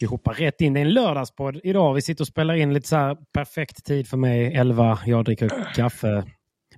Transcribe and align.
Vi 0.00 0.06
hoppar 0.06 0.34
rätt 0.34 0.60
in. 0.60 0.72
Det 0.72 0.80
är 0.80 0.84
en 0.84 0.92
lördagspodd 0.92 1.60
idag. 1.62 1.94
Vi 1.94 2.02
sitter 2.02 2.22
och 2.22 2.28
spelar 2.28 2.54
in 2.54 2.74
lite 2.74 2.88
så 2.88 2.96
här 2.96 3.16
perfekt 3.32 3.84
tid 3.84 4.08
för 4.08 4.16
mig. 4.16 4.54
11. 4.54 4.98
Jag 5.06 5.24
dricker 5.24 5.74
kaffe. 5.74 6.24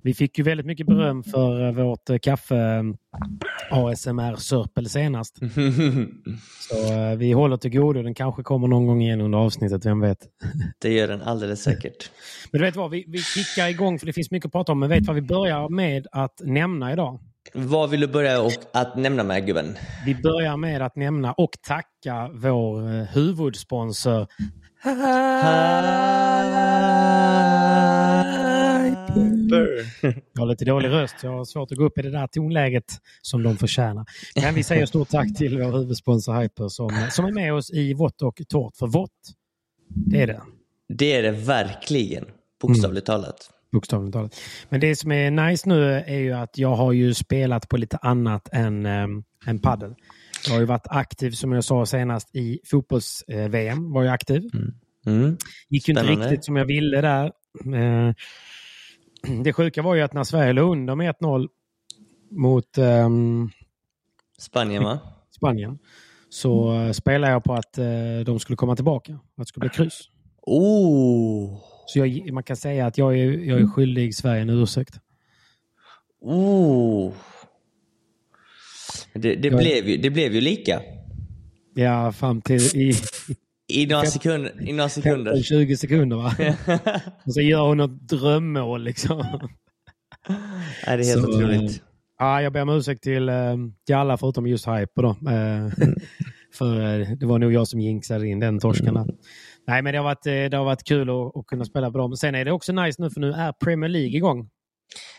Vi 0.01 0.13
fick 0.13 0.37
ju 0.37 0.43
väldigt 0.43 0.65
mycket 0.65 0.87
beröm 0.87 1.23
för 1.23 1.67
eh, 1.67 1.71
vårt 1.71 2.09
eh, 2.09 2.17
kaffe 2.17 2.57
eh, 2.57 2.83
ASMR-sörpel 3.71 4.89
senast. 4.89 5.37
Så 6.69 7.15
vi 7.17 7.31
håller 7.31 7.57
till 7.57 7.71
godo. 7.71 8.03
Den 8.03 8.13
kanske 8.13 8.43
kommer 8.43 8.67
någon 8.67 8.87
gång 8.87 9.01
igen 9.01 9.21
under 9.21 9.37
avsnittet, 9.37 9.85
vem 9.85 9.99
vet? 9.99 10.27
Det 10.79 10.93
gör 10.93 11.07
den 11.07 11.21
alldeles 11.21 11.63
säkert. 11.63 12.11
Men 12.51 12.59
du 12.59 12.65
vet 12.65 12.75
vad, 12.75 12.91
vi, 12.91 13.05
vi 13.07 13.17
kickar 13.17 13.67
igång 13.67 13.99
för 13.99 14.05
det 14.05 14.13
finns 14.13 14.31
mycket 14.31 14.45
att 14.45 14.51
prata 14.51 14.71
om. 14.71 14.79
Men 14.79 14.89
vet 14.89 15.07
vad 15.07 15.15
vi 15.15 15.21
börjar 15.21 15.69
med 15.69 16.07
att 16.11 16.41
nämna 16.43 16.93
idag? 16.93 17.19
Vad 17.55 17.89
vill 17.89 17.99
du 17.99 18.07
börja 18.07 18.41
och 18.41 18.51
att 18.73 18.95
nämna 18.95 19.23
med 19.23 19.45
gubben? 19.45 19.77
Vi 20.05 20.15
börjar 20.15 20.57
med 20.57 20.81
att 20.81 20.95
nämna 20.95 21.33
och 21.33 21.51
tacka 21.61 22.29
vår 22.33 22.95
eh, 22.95 23.03
huvudsponsor 23.03 24.27
Jag 30.33 30.41
har 30.41 30.45
lite 30.45 30.65
dålig 30.65 30.89
röst. 30.89 31.15
Jag 31.23 31.31
har 31.31 31.45
svårt 31.45 31.71
att 31.71 31.77
gå 31.77 31.83
upp 31.83 31.97
i 31.97 32.01
det 32.01 32.11
där 32.11 32.27
tonläget 32.27 32.85
som 33.21 33.43
de 33.43 33.57
förtjänar. 33.57 34.05
Men 34.41 34.55
vi 34.55 34.63
säger 34.63 34.85
stort 34.85 35.09
tack 35.09 35.37
till 35.37 35.61
vår 35.61 35.71
huvudsponsor 35.71 36.41
Hyper 36.41 36.67
som, 36.67 37.07
som 37.11 37.25
är 37.25 37.31
med 37.31 37.53
oss 37.53 37.71
i 37.71 37.93
vått 37.93 38.21
och 38.21 38.41
torrt. 38.47 38.77
För 38.77 38.87
vått, 38.87 39.11
det 39.87 40.21
är 40.21 40.27
det. 40.27 40.41
Det 40.87 41.13
är 41.13 41.23
det 41.23 41.31
verkligen, 41.31 42.25
bokstavligt 42.61 43.09
mm. 43.09 43.21
talat. 43.21 43.49
Bokstavligt 43.73 44.13
talat. 44.13 44.41
Men 44.69 44.79
det 44.79 44.95
som 44.95 45.11
är 45.11 45.31
nice 45.31 45.69
nu 45.69 45.91
är 45.91 46.19
ju 46.19 46.31
att 46.31 46.57
jag 46.57 46.75
har 46.75 46.91
ju 46.91 47.13
spelat 47.13 47.69
på 47.69 47.77
lite 47.77 47.97
annat 47.97 48.49
än, 48.51 48.85
ähm, 48.85 49.23
än 49.45 49.59
padel. 49.59 49.95
Jag 50.45 50.53
har 50.53 50.59
ju 50.59 50.65
varit 50.65 50.87
aktiv 50.87 51.31
som 51.31 51.51
jag 51.51 51.63
sa 51.63 51.85
senast 51.85 52.35
i 52.35 52.59
fotbolls-VM. 52.65 53.91
var 53.91 54.03
jag 54.03 54.13
aktiv. 54.13 54.49
Mm. 54.53 54.73
Mm. 55.05 55.37
Gick 55.69 55.87
ju 55.87 55.91
inte 55.91 56.03
riktigt 56.03 56.45
som 56.45 56.55
jag 56.55 56.65
ville 56.65 57.01
där. 57.01 57.31
Eh, 57.75 58.13
det 59.43 59.53
sjuka 59.53 59.81
var 59.81 59.95
ju 59.95 60.01
att 60.01 60.13
när 60.13 60.23
Sverige 60.23 60.53
låg 60.53 60.71
under 60.71 60.95
med 60.95 61.15
1-0 61.15 61.47
mot 62.31 62.77
um, 62.77 63.51
Spanien, 64.39 64.83
va? 64.83 64.99
Spanien 65.31 65.79
så 66.29 66.73
uh, 66.73 66.91
spelade 66.91 67.33
jag 67.33 67.43
på 67.43 67.53
att 67.53 67.77
uh, 67.77 68.19
de 68.25 68.39
skulle 68.39 68.57
komma 68.57 68.75
tillbaka. 68.75 69.13
Att 69.13 69.19
det 69.35 69.45
skulle 69.45 69.69
bli 69.69 69.69
kryss. 69.69 70.01
Oh. 70.41 71.72
Så 71.85 71.99
jag, 71.99 72.33
man 72.33 72.43
kan 72.43 72.55
säga 72.55 72.85
att 72.85 72.97
jag 72.97 73.19
är, 73.19 73.31
jag 73.31 73.61
är 73.61 73.67
skyldig 73.67 74.15
Sverige 74.15 74.41
en 74.41 74.49
ursäkt. 74.49 74.99
Oh. 76.21 77.13
Det, 79.13 79.35
det, 79.35 79.47
jag, 79.47 79.57
blev 79.57 79.87
ju, 79.87 79.97
det 79.97 80.09
blev 80.09 80.33
ju 80.35 80.41
lika. 80.41 80.81
Ja, 81.73 82.11
fram 82.11 82.41
till 82.41 82.61
i, 82.61 82.93
i 83.67 83.87
några, 83.87 84.05
sekund, 84.05 84.49
i 84.61 84.73
några 84.73 84.89
sekunder. 84.89 85.41
20 85.41 85.77
sekunder 85.77 86.17
va? 86.17 86.35
och 87.25 87.33
så 87.33 87.41
gör 87.41 87.67
hon 87.67 87.77
något 87.77 88.09
drömmål 88.09 88.83
liksom. 88.83 89.17
Nej, 90.27 90.97
det 90.97 91.03
är 91.03 91.15
helt 91.15 91.21
så, 91.21 91.29
otroligt. 91.29 91.83
Ja, 92.19 92.41
jag 92.41 92.53
ber 92.53 92.61
om 92.61 92.69
ursäkt 92.69 93.03
till, 93.03 93.29
äh, 93.29 93.55
till 93.85 93.95
alla 93.95 94.17
förutom 94.17 94.47
just 94.47 94.67
Hyper 94.67 95.01
då. 95.01 95.09
Äh, 95.09 95.93
för 96.57 96.79
det 97.15 97.25
var 97.25 97.39
nog 97.39 97.53
jag 97.53 97.67
som 97.67 97.79
jinxade 97.79 98.27
in 98.27 98.39
den 98.39 98.59
torsken. 98.59 98.97
Nej, 99.67 99.81
men 99.81 99.93
det 99.93 99.99
har 99.99 100.03
varit, 100.03 100.23
det 100.23 100.57
har 100.57 100.65
varit 100.65 100.83
kul 100.83 101.09
att, 101.09 101.37
att, 101.37 101.45
kunna 101.47 101.65
spela 101.65 101.91
bra. 101.91 102.07
Men 102.07 102.17
sen 102.17 102.35
är 102.35 102.45
det 102.45 102.51
också 102.51 102.71
nice 102.71 103.01
nu 103.01 103.09
för 103.09 103.21
nu 103.21 103.31
är 103.31 103.51
Premier 103.51 103.89
League 103.89 104.17
igång. 104.17 104.49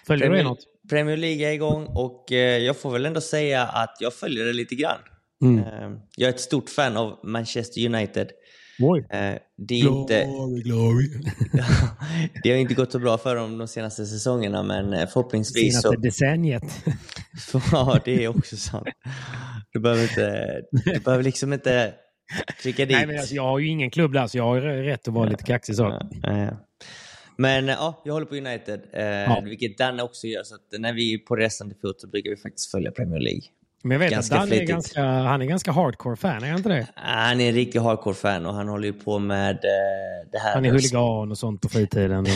Följer 0.07 0.27
Premier, 0.27 0.39
du 0.39 0.45
det 0.45 0.51
något? 0.51 0.65
Premier 0.91 1.17
League 1.17 1.49
är 1.49 1.53
igång 1.53 1.87
och 1.87 2.25
jag 2.61 2.77
får 2.77 2.93
väl 2.93 3.07
ändå 3.07 3.21
säga 3.21 3.63
att 3.63 3.97
jag 4.01 4.15
följer 4.15 4.45
det 4.45 4.53
lite 4.53 4.75
grann. 4.75 4.99
Mm. 5.43 5.65
Ehm, 5.65 5.99
jag 6.17 6.29
är 6.29 6.35
ett 6.35 6.41
stort 6.41 6.71
fan 6.71 6.97
av 6.97 7.19
Manchester 7.23 7.87
United. 7.87 8.31
Oj. 8.81 9.07
Det, 9.57 9.75
är 9.75 9.83
glory, 9.83 10.01
inte... 10.01 10.27
glory. 10.65 11.09
det 12.43 12.51
har 12.51 12.57
inte 12.57 12.75
gått 12.75 12.93
så 12.93 12.99
bra 12.99 13.19
för 13.19 13.37
dem 13.37 13.59
de 13.59 13.69
senaste 13.69 14.07
säsongerna, 14.07 14.63
men 14.63 14.93
eh, 14.93 15.09
förhoppningsvis... 15.09 15.73
Senaste 15.73 15.89
så... 15.89 15.97
decenniet. 15.97 16.85
ja, 17.73 18.01
det 18.05 18.25
är 18.25 18.29
också 18.29 18.57
sant. 18.57 18.89
Du 19.73 19.81
behöver, 19.81 20.03
inte... 20.03 20.61
du 20.71 21.01
behöver 21.01 21.25
liksom 21.25 21.53
inte 21.53 21.95
trycka 22.63 22.87
dit... 22.87 22.97
Nej, 22.97 23.07
men 23.07 23.19
alltså, 23.19 23.35
jag 23.35 23.43
har 23.43 23.59
ju 23.59 23.69
ingen 23.69 23.91
klubb 23.91 24.13
där, 24.13 24.27
så 24.27 24.39
jag 24.39 24.45
har 24.45 24.61
rätt 24.61 25.09
att 25.09 25.15
vara 25.15 25.29
lite 25.29 25.45
kaxig. 25.45 25.77
Så. 25.77 25.83
Ja, 26.23 26.39
ja. 26.39 26.51
Men 27.37 27.69
ja, 27.69 28.03
jag 28.05 28.13
håller 28.13 28.27
på 28.27 28.37
United, 28.37 28.81
eh, 28.93 29.05
ja. 29.05 29.43
vilket 29.45 29.79
Danne 29.79 30.03
också 30.03 30.27
gör. 30.27 30.43
Så 30.43 30.57
när 30.79 30.93
vi 30.93 31.15
är 31.15 31.19
på 31.19 31.37
resande 31.37 31.75
fot 31.83 32.01
så 32.01 32.09
brukar 32.09 32.31
vi 32.31 32.37
faktiskt 32.37 32.71
följa 32.71 32.91
Premier 32.91 33.21
League. 33.21 33.43
Men 33.83 33.91
jag 33.91 33.99
vet 33.99 34.11
ganska 34.11 34.37
att 34.37 34.53
är 34.53 34.67
ganska, 34.67 35.03
han 35.03 35.43
är 35.43 35.47
ganska 35.47 35.73
hardcore 35.73 36.17
fan, 36.17 36.45
är 36.45 36.49
han 36.49 36.57
inte 36.57 36.69
det? 36.69 36.87
Han 36.95 37.41
är 37.41 37.49
en 37.49 37.55
riktig 37.55 37.81
hardcore 37.81 38.15
fan 38.15 38.47
och 38.47 38.55
han 38.55 38.69
håller 38.69 38.87
ju 38.87 38.93
på 38.93 39.19
med 39.19 39.55
eh, 39.55 40.31
det 40.33 40.39
här. 40.39 40.55
Han 40.55 40.65
är 40.65 40.71
huligan 40.71 41.31
och 41.31 41.39
sånt 41.39 41.61
på 41.61 41.69
fritiden. 41.69 42.27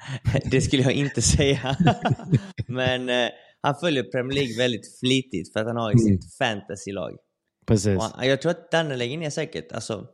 det 0.50 0.60
skulle 0.60 0.82
jag 0.82 0.92
inte 0.92 1.22
säga. 1.22 1.76
Men 2.66 3.08
eh, 3.08 3.28
han 3.62 3.74
följer 3.74 4.02
Premier 4.02 4.34
League 4.34 4.56
väldigt 4.58 4.98
flitigt 5.00 5.52
för 5.52 5.60
att 5.60 5.66
han 5.66 5.76
har 5.76 5.92
ju 5.92 5.98
mm. 5.98 6.04
sitt 6.04 6.36
fantasylag. 6.38 7.16
Precis. 7.66 7.98
Jag 8.22 8.40
tror 8.40 8.50
att 8.50 8.70
Danne 8.70 8.96
lägger 8.96 9.18
ner 9.18 9.30
säkert 9.30 9.72
alltså, 9.72 10.06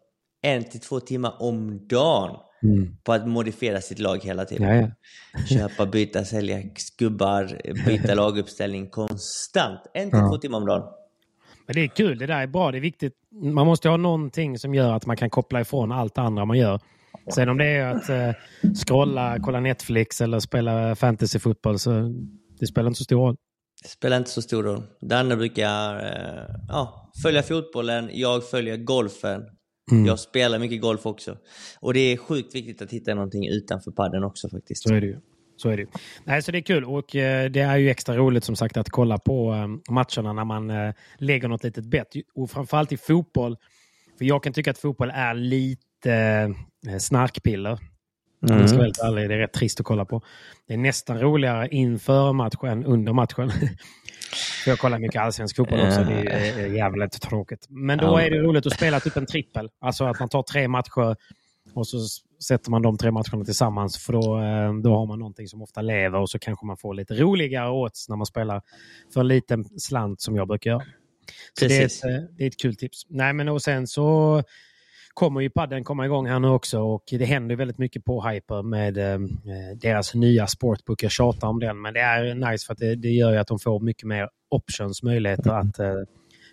en 0.42 0.64
till 0.64 0.80
två 0.80 1.00
timmar 1.00 1.42
om 1.42 1.86
dagen 1.88 2.36
Mm. 2.62 2.96
På 3.04 3.12
att 3.12 3.28
modifiera 3.28 3.80
sitt 3.80 3.98
lag 3.98 4.24
hela 4.24 4.44
tiden. 4.44 4.76
Ja, 4.76 4.88
ja. 5.32 5.44
Köpa, 5.46 5.86
byta, 5.86 6.24
sälja 6.24 6.62
skubbar, 6.76 7.60
byta 7.86 8.14
laguppställning 8.22 8.90
konstant. 8.90 9.80
En 9.94 10.10
till 10.10 10.18
ja. 10.18 10.28
två 10.28 10.36
timmar 10.36 10.58
om 10.58 10.66
dagen. 10.66 10.82
Men 11.66 11.74
det 11.74 11.80
är 11.80 11.88
kul, 11.88 12.18
det 12.18 12.26
där 12.26 12.40
är 12.40 12.46
bra, 12.46 12.72
det 12.72 12.78
är 12.78 12.82
viktigt. 12.82 13.12
Man 13.30 13.66
måste 13.66 13.88
ha 13.88 13.96
någonting 13.96 14.58
som 14.58 14.74
gör 14.74 14.92
att 14.92 15.06
man 15.06 15.16
kan 15.16 15.30
koppla 15.30 15.60
ifrån 15.60 15.92
allt 15.92 16.18
andra 16.18 16.44
man 16.44 16.58
gör. 16.58 16.80
Sen 17.34 17.48
om 17.48 17.58
det 17.58 17.66
är 17.66 17.86
att 17.86 18.08
eh, 18.08 18.30
scrolla, 18.74 19.38
kolla 19.40 19.60
Netflix 19.60 20.20
eller 20.20 20.38
spela 20.40 20.96
fantasyfotboll 20.96 21.78
så 21.78 21.90
det 22.60 22.66
spelar 22.66 22.88
inte 22.88 22.98
så 22.98 23.04
stor 23.04 23.16
roll. 23.16 23.36
Spelar 23.84 24.16
inte 24.16 24.30
så 24.30 24.42
stor 24.42 24.62
roll. 24.62 24.82
Danne 25.00 25.36
brukar 25.36 25.96
eh, 25.96 26.56
ja, 26.68 27.12
följa 27.22 27.42
fotbollen, 27.42 28.10
jag 28.12 28.50
följer 28.50 28.76
golfen. 28.76 29.42
Mm. 29.90 30.06
Jag 30.06 30.18
spelar 30.18 30.58
mycket 30.58 30.80
golf 30.80 31.06
också. 31.06 31.36
Och 31.80 31.94
det 31.94 32.00
är 32.00 32.16
sjukt 32.16 32.54
viktigt 32.54 32.82
att 32.82 32.90
hitta 32.90 33.14
någonting 33.14 33.48
utanför 33.48 33.90
padden 33.90 34.24
också 34.24 34.48
faktiskt. 34.48 34.82
Så 34.82 34.94
är 34.94 35.00
det 35.00 35.06
ju. 35.06 35.20
Så 35.56 35.68
är 35.68 35.76
det 35.76 35.86
Nej, 36.24 36.42
så 36.42 36.52
det 36.52 36.58
är 36.58 36.62
kul 36.62 36.84
och 36.84 37.16
eh, 37.16 37.50
det 37.50 37.60
är 37.60 37.76
ju 37.76 37.90
extra 37.90 38.16
roligt 38.16 38.44
som 38.44 38.56
sagt 38.56 38.76
att 38.76 38.90
kolla 38.90 39.18
på 39.18 39.52
eh, 39.52 39.92
matcherna 39.92 40.32
när 40.32 40.44
man 40.44 40.70
eh, 40.70 40.94
lägger 41.18 41.48
något 41.48 41.64
litet 41.64 41.84
bett. 41.84 42.08
Och 42.34 42.50
framförallt 42.50 42.92
i 42.92 42.96
fotboll. 42.96 43.56
För 44.18 44.24
jag 44.24 44.42
kan 44.42 44.52
tycka 44.52 44.70
att 44.70 44.78
fotboll 44.78 45.10
är 45.14 45.34
lite 45.34 46.12
eh, 46.88 46.98
snarkpiller. 46.98 47.78
Mm. 48.42 48.60
Jag 48.60 48.68
ska 48.68 48.78
vara 48.78 48.86
helt 48.86 48.98
ärlig, 48.98 49.28
det 49.28 49.34
är 49.34 49.38
rätt 49.38 49.52
trist 49.52 49.80
att 49.80 49.86
kolla 49.86 50.04
på. 50.04 50.22
Det 50.68 50.74
är 50.74 50.78
nästan 50.78 51.20
roligare 51.20 51.68
inför 51.68 52.32
matchen 52.32 52.68
än 52.68 52.84
under 52.84 53.12
matchen. 53.12 53.52
Jag 54.66 54.78
kollar 54.78 54.98
mycket 54.98 55.22
allsvensk 55.22 55.56
fotboll 55.56 55.80
också. 55.80 56.04
Det 56.04 56.30
är 56.30 56.66
jävligt 56.66 57.20
tråkigt. 57.20 57.66
Men 57.68 57.98
då 57.98 58.18
är 58.18 58.30
det 58.30 58.38
roligt 58.38 58.66
att 58.66 58.72
spela 58.72 59.00
typ 59.00 59.16
en 59.16 59.26
trippel. 59.26 59.70
Alltså 59.80 60.04
att 60.04 60.20
man 60.20 60.28
tar 60.28 60.42
tre 60.42 60.68
matcher 60.68 61.16
och 61.74 61.86
så 61.86 61.98
sätter 62.42 62.70
man 62.70 62.82
de 62.82 62.98
tre 62.98 63.10
matcherna 63.10 63.44
tillsammans. 63.44 63.98
För 63.98 64.12
då, 64.12 64.40
eh, 64.40 64.74
då 64.82 64.96
har 64.96 65.06
man 65.06 65.18
någonting 65.18 65.48
som 65.48 65.62
ofta 65.62 65.82
lever 65.82 66.18
och 66.18 66.30
så 66.30 66.38
kanske 66.38 66.66
man 66.66 66.76
får 66.76 66.94
lite 66.94 67.14
roligare 67.14 67.70
odds 67.70 68.08
när 68.08 68.16
man 68.16 68.26
spelar 68.26 68.62
för 69.14 69.20
en 69.20 69.28
liten 69.28 69.64
slant 69.64 70.20
som 70.20 70.36
jag 70.36 70.48
brukar 70.48 70.70
göra. 70.70 70.82
Så 71.58 71.68
det 71.68 71.78
är, 71.78 71.86
ett, 71.86 72.04
eh, 72.04 72.28
det 72.36 72.44
är 72.44 72.48
ett 72.48 72.60
kul 72.60 72.76
tips. 72.76 73.06
Nej, 73.08 73.32
men 73.32 73.48
och 73.48 73.62
sen 73.62 73.86
så 73.86 74.42
kommer 75.14 75.40
ju 75.40 75.50
padden 75.50 75.84
komma 75.84 76.06
igång 76.06 76.26
här 76.26 76.38
nu 76.38 76.48
också 76.48 76.80
och 76.80 77.04
det 77.10 77.24
händer 77.24 77.56
väldigt 77.56 77.78
mycket 77.78 78.04
på 78.04 78.28
Hyper 78.28 78.62
med 78.62 78.98
eh, 78.98 79.18
deras 79.76 80.14
nya 80.14 80.46
sportbook. 80.46 81.02
Jag 81.02 81.10
tjatar 81.10 81.48
om 81.48 81.60
den 81.60 81.80
men 81.80 81.94
det 81.94 82.00
är 82.00 82.34
nice 82.34 82.66
för 82.66 82.72
att 82.72 82.78
det, 82.78 82.94
det 82.94 83.08
gör 83.08 83.32
ju 83.32 83.38
att 83.38 83.46
de 83.46 83.58
får 83.58 83.80
mycket 83.80 84.04
mer 84.04 84.28
options, 84.50 85.02
möjligheter 85.02 85.50
att 85.50 85.78
eh, 85.78 85.94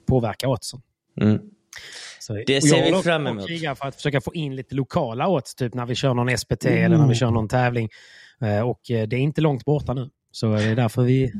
påverka 0.07 0.47
oddsen. 0.47 0.81
Mm. 1.21 1.39
Så, 2.19 2.43
det 2.47 2.61
ser 2.61 2.95
vi 2.95 3.03
fram 3.03 3.27
emot. 3.27 3.49
Jag 3.49 3.77
för 3.77 3.87
att 3.87 3.95
försöka 3.95 4.21
få 4.21 4.33
in 4.33 4.55
lite 4.55 4.75
lokala 4.75 5.27
odds, 5.27 5.55
typ 5.55 5.73
när 5.73 5.85
vi 5.85 5.95
kör 5.95 6.13
någon 6.13 6.37
SPT 6.37 6.65
mm. 6.65 6.85
eller 6.85 6.97
när 6.97 7.07
vi 7.07 7.15
kör 7.15 7.31
någon 7.31 7.47
tävling. 7.47 7.89
Eh, 8.41 8.59
och 8.59 8.81
det 8.87 9.13
är 9.13 9.13
inte 9.13 9.41
långt 9.41 9.65
borta 9.65 9.93
nu. 9.93 10.09
Så 10.31 10.53
det 10.53 10.63
är 10.63 10.75
därför 10.75 11.01
vi 11.01 11.33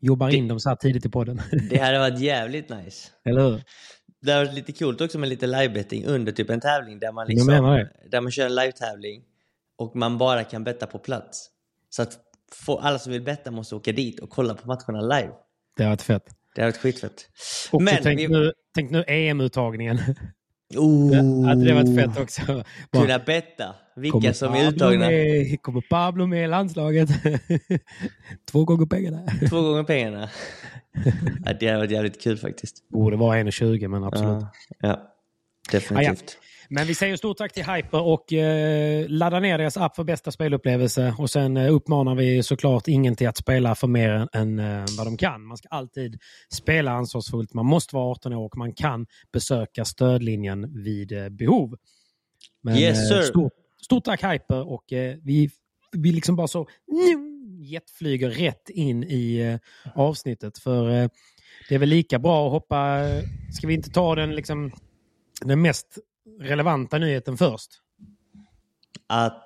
jobbar 0.00 0.30
det, 0.30 0.36
in 0.36 0.48
dem 0.48 0.60
så 0.60 0.68
här 0.68 0.76
tidigt 0.76 1.06
i 1.06 1.08
podden. 1.08 1.40
Det 1.70 1.78
hade 1.78 1.98
varit 2.10 2.20
jävligt 2.20 2.68
nice. 2.68 3.08
Eller 3.24 3.42
hur? 3.42 3.62
Det 4.22 4.32
hade 4.32 4.44
varit 4.44 4.54
lite 4.54 4.72
coolt 4.72 5.00
också 5.00 5.18
med 5.18 5.28
lite 5.28 5.46
livebetting 5.46 6.06
under 6.06 6.32
typ 6.32 6.50
en 6.50 6.60
tävling 6.60 6.98
där 6.98 7.12
man, 7.12 7.26
liksom, 7.26 7.46
där 8.10 8.20
man 8.20 8.32
kör 8.32 8.46
en 8.46 8.54
live-tävling 8.54 9.22
och 9.76 9.96
man 9.96 10.18
bara 10.18 10.44
kan 10.44 10.64
betta 10.64 10.86
på 10.86 10.98
plats. 10.98 11.50
Så 11.90 12.02
att 12.02 12.18
alla 12.80 12.98
som 12.98 13.12
vill 13.12 13.22
betta 13.22 13.50
måste 13.50 13.74
åka 13.74 13.92
dit 13.92 14.20
och 14.20 14.30
kolla 14.30 14.54
på 14.54 14.66
matcherna 14.66 15.00
live. 15.00 15.32
Det 15.76 15.82
hade 15.82 15.90
varit 15.90 16.02
fett. 16.02 16.24
Det 16.54 16.62
hade 16.62 16.72
varit 16.72 16.80
skitfett. 16.80 17.28
Och 17.72 17.82
Men 17.82 17.96
tänk, 18.02 18.20
vi... 18.20 18.28
nu, 18.28 18.52
tänk 18.74 18.90
nu 18.90 19.04
EM-uttagningen. 19.06 19.98
Oh. 20.74 21.44
Hade 21.46 21.64
det 21.64 21.74
varit 21.74 21.96
fett 21.96 22.20
också? 22.20 22.64
Bara, 22.90 23.02
Kunna 23.02 23.18
betta 23.18 23.74
vilka 23.96 24.34
som 24.34 24.54
är 24.54 24.68
uttagna. 24.68 25.06
Med, 25.06 25.62
kommer 25.62 25.80
Pablo 25.80 26.26
med 26.26 26.44
i 26.44 26.48
landslaget? 26.48 27.08
Två 28.50 28.64
gånger 28.64 28.86
pengarna. 28.86 29.22
Två 29.48 29.62
gånger 29.62 29.84
pengarna. 29.84 30.28
ja, 31.44 31.52
det 31.60 31.66
hade 31.66 31.78
varit 31.78 31.90
jävligt 31.90 32.22
kul 32.22 32.38
faktiskt. 32.38 32.88
Borde 32.88 33.16
vara 33.16 33.38
1,20 33.38 33.88
men 33.88 34.04
absolut. 34.04 34.42
Ja, 34.42 34.48
ja 34.88 35.12
definitivt. 35.72 36.38
Men 36.68 36.86
vi 36.86 36.94
säger 36.94 37.16
stort 37.16 37.36
tack 37.36 37.52
till 37.52 37.64
Hyper 37.64 38.00
och 38.00 38.32
eh, 38.32 39.08
ladda 39.08 39.40
ner 39.40 39.58
deras 39.58 39.76
app 39.76 39.96
för 39.96 40.04
bästa 40.04 40.30
spelupplevelse. 40.30 41.14
Och 41.18 41.30
sen 41.30 41.56
eh, 41.56 41.74
uppmanar 41.74 42.14
vi 42.14 42.42
såklart 42.42 42.88
ingen 42.88 43.16
till 43.16 43.28
att 43.28 43.36
spela 43.36 43.74
för 43.74 43.86
mer 43.86 44.28
än, 44.32 44.58
eh, 44.58 44.84
vad 44.98 45.06
de 45.06 45.16
kan. 45.16 45.46
Man 45.46 45.56
ska 45.56 45.68
alltid 45.68 46.18
spela 46.52 46.92
ansvarsfullt. 46.92 47.54
Man 47.54 47.66
måste 47.66 47.94
vara 47.94 48.10
18 48.10 48.32
år 48.32 48.44
och 48.44 48.56
man 48.56 48.72
kan 48.72 49.06
besöka 49.32 49.84
stödlinjen 49.84 50.82
vid 50.82 51.12
eh, 51.12 51.28
behov. 51.28 51.76
Men, 52.62 52.76
yes, 52.76 53.10
eh, 53.10 53.22
stort, 53.22 53.52
stort 53.82 54.04
tack 54.04 54.24
Hyper 54.24 54.68
och 54.68 54.92
eh, 54.92 55.16
vi, 55.22 55.50
vi 55.92 56.12
liksom 56.12 56.36
bara 56.36 56.48
så 56.48 56.66
jetflyger 57.60 58.30
rätt 58.30 58.70
in 58.70 59.04
i 59.04 59.58
avsnittet. 59.94 60.58
För 60.58 61.10
det 61.68 61.74
är 61.74 61.78
väl 61.78 61.88
lika 61.88 62.18
bra 62.18 62.46
att 62.46 62.52
hoppa... 62.52 62.98
Ska 63.52 63.66
vi 63.66 63.74
inte 63.74 63.90
ta 63.90 64.14
den 64.14 64.34
liksom 64.34 64.72
den 65.40 65.62
mest 65.62 65.98
relevanta 66.40 66.98
nyheten 66.98 67.36
först? 67.36 67.70
Att... 69.06 69.42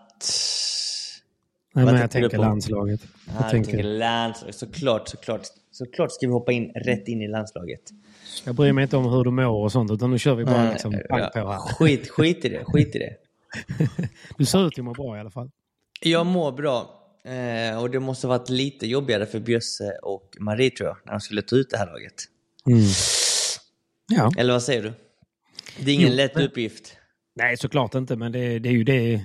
Nej, 1.75 1.85
men 1.85 1.95
jag 1.95 2.11
tänker 2.11 2.39
landslaget. 2.39 3.01
Jag 3.39 3.51
tänker... 3.51 3.73
tänker 3.73 3.89
landslaget. 3.89 4.55
Såklart, 4.55 5.09
såklart. 5.09 5.43
Såklart 5.71 6.13
ska 6.13 6.27
vi 6.27 6.33
hoppa 6.33 6.53
in 6.53 6.73
rätt 6.75 7.09
in 7.09 7.23
i 7.23 7.29
landslaget. 7.29 7.81
Jag 8.45 8.55
bryr 8.55 8.73
mig 8.73 8.83
inte 8.83 8.97
om 8.97 9.05
hur 9.05 9.25
du 9.25 9.31
mår 9.31 9.65
och 9.65 9.73
sånt, 9.73 9.91
utan 9.91 10.11
nu 10.11 10.19
kör 10.19 10.35
vi 10.35 10.45
bara 10.45 10.71
liksom 10.71 10.93
pang 11.09 11.31
på 11.33 11.51
här. 11.51 11.59
Skit, 11.59 12.11
skit 12.11 12.45
i 12.45 12.49
det, 12.49 12.65
skit 12.65 12.97
i 12.97 12.99
det. 12.99 13.17
du 14.39 14.47
ser 14.47 14.67
ut 14.67 14.79
att 14.79 14.85
må 14.85 14.93
bra 14.93 15.17
i 15.17 15.21
alla 15.21 15.31
fall. 15.31 15.51
Jag 16.01 16.27
mår 16.27 16.53
bra. 16.53 16.97
Eh, 17.25 17.83
och 17.83 17.91
det 17.91 18.01
måste 18.01 18.27
varit 18.27 18.49
lite 18.49 18.87
jobbigare 18.87 19.27
för 19.27 19.41
Bjösse 19.41 19.93
och 20.03 20.37
Marie 20.39 20.71
tror 20.71 20.89
jag, 20.89 20.97
när 21.05 21.13
de 21.13 21.21
skulle 21.21 21.43
ta 21.43 21.57
ut 21.57 21.71
det 21.71 21.77
här 21.77 21.87
laget. 21.87 22.15
Mm. 22.67 22.85
Ja. 24.09 24.33
Eller 24.39 24.53
vad 24.53 24.63
säger 24.63 24.83
du? 24.83 24.93
Det 25.79 25.91
är 25.91 25.95
ingen 25.95 26.09
jo, 26.09 26.15
lätt 26.15 26.37
uppgift. 26.37 26.97
Nej, 27.37 27.57
såklart 27.57 27.95
inte, 27.95 28.17
men 28.17 28.33
det, 28.33 28.59
det 28.59 28.69
är 28.69 28.73
ju 28.73 28.85
det. 28.85 29.23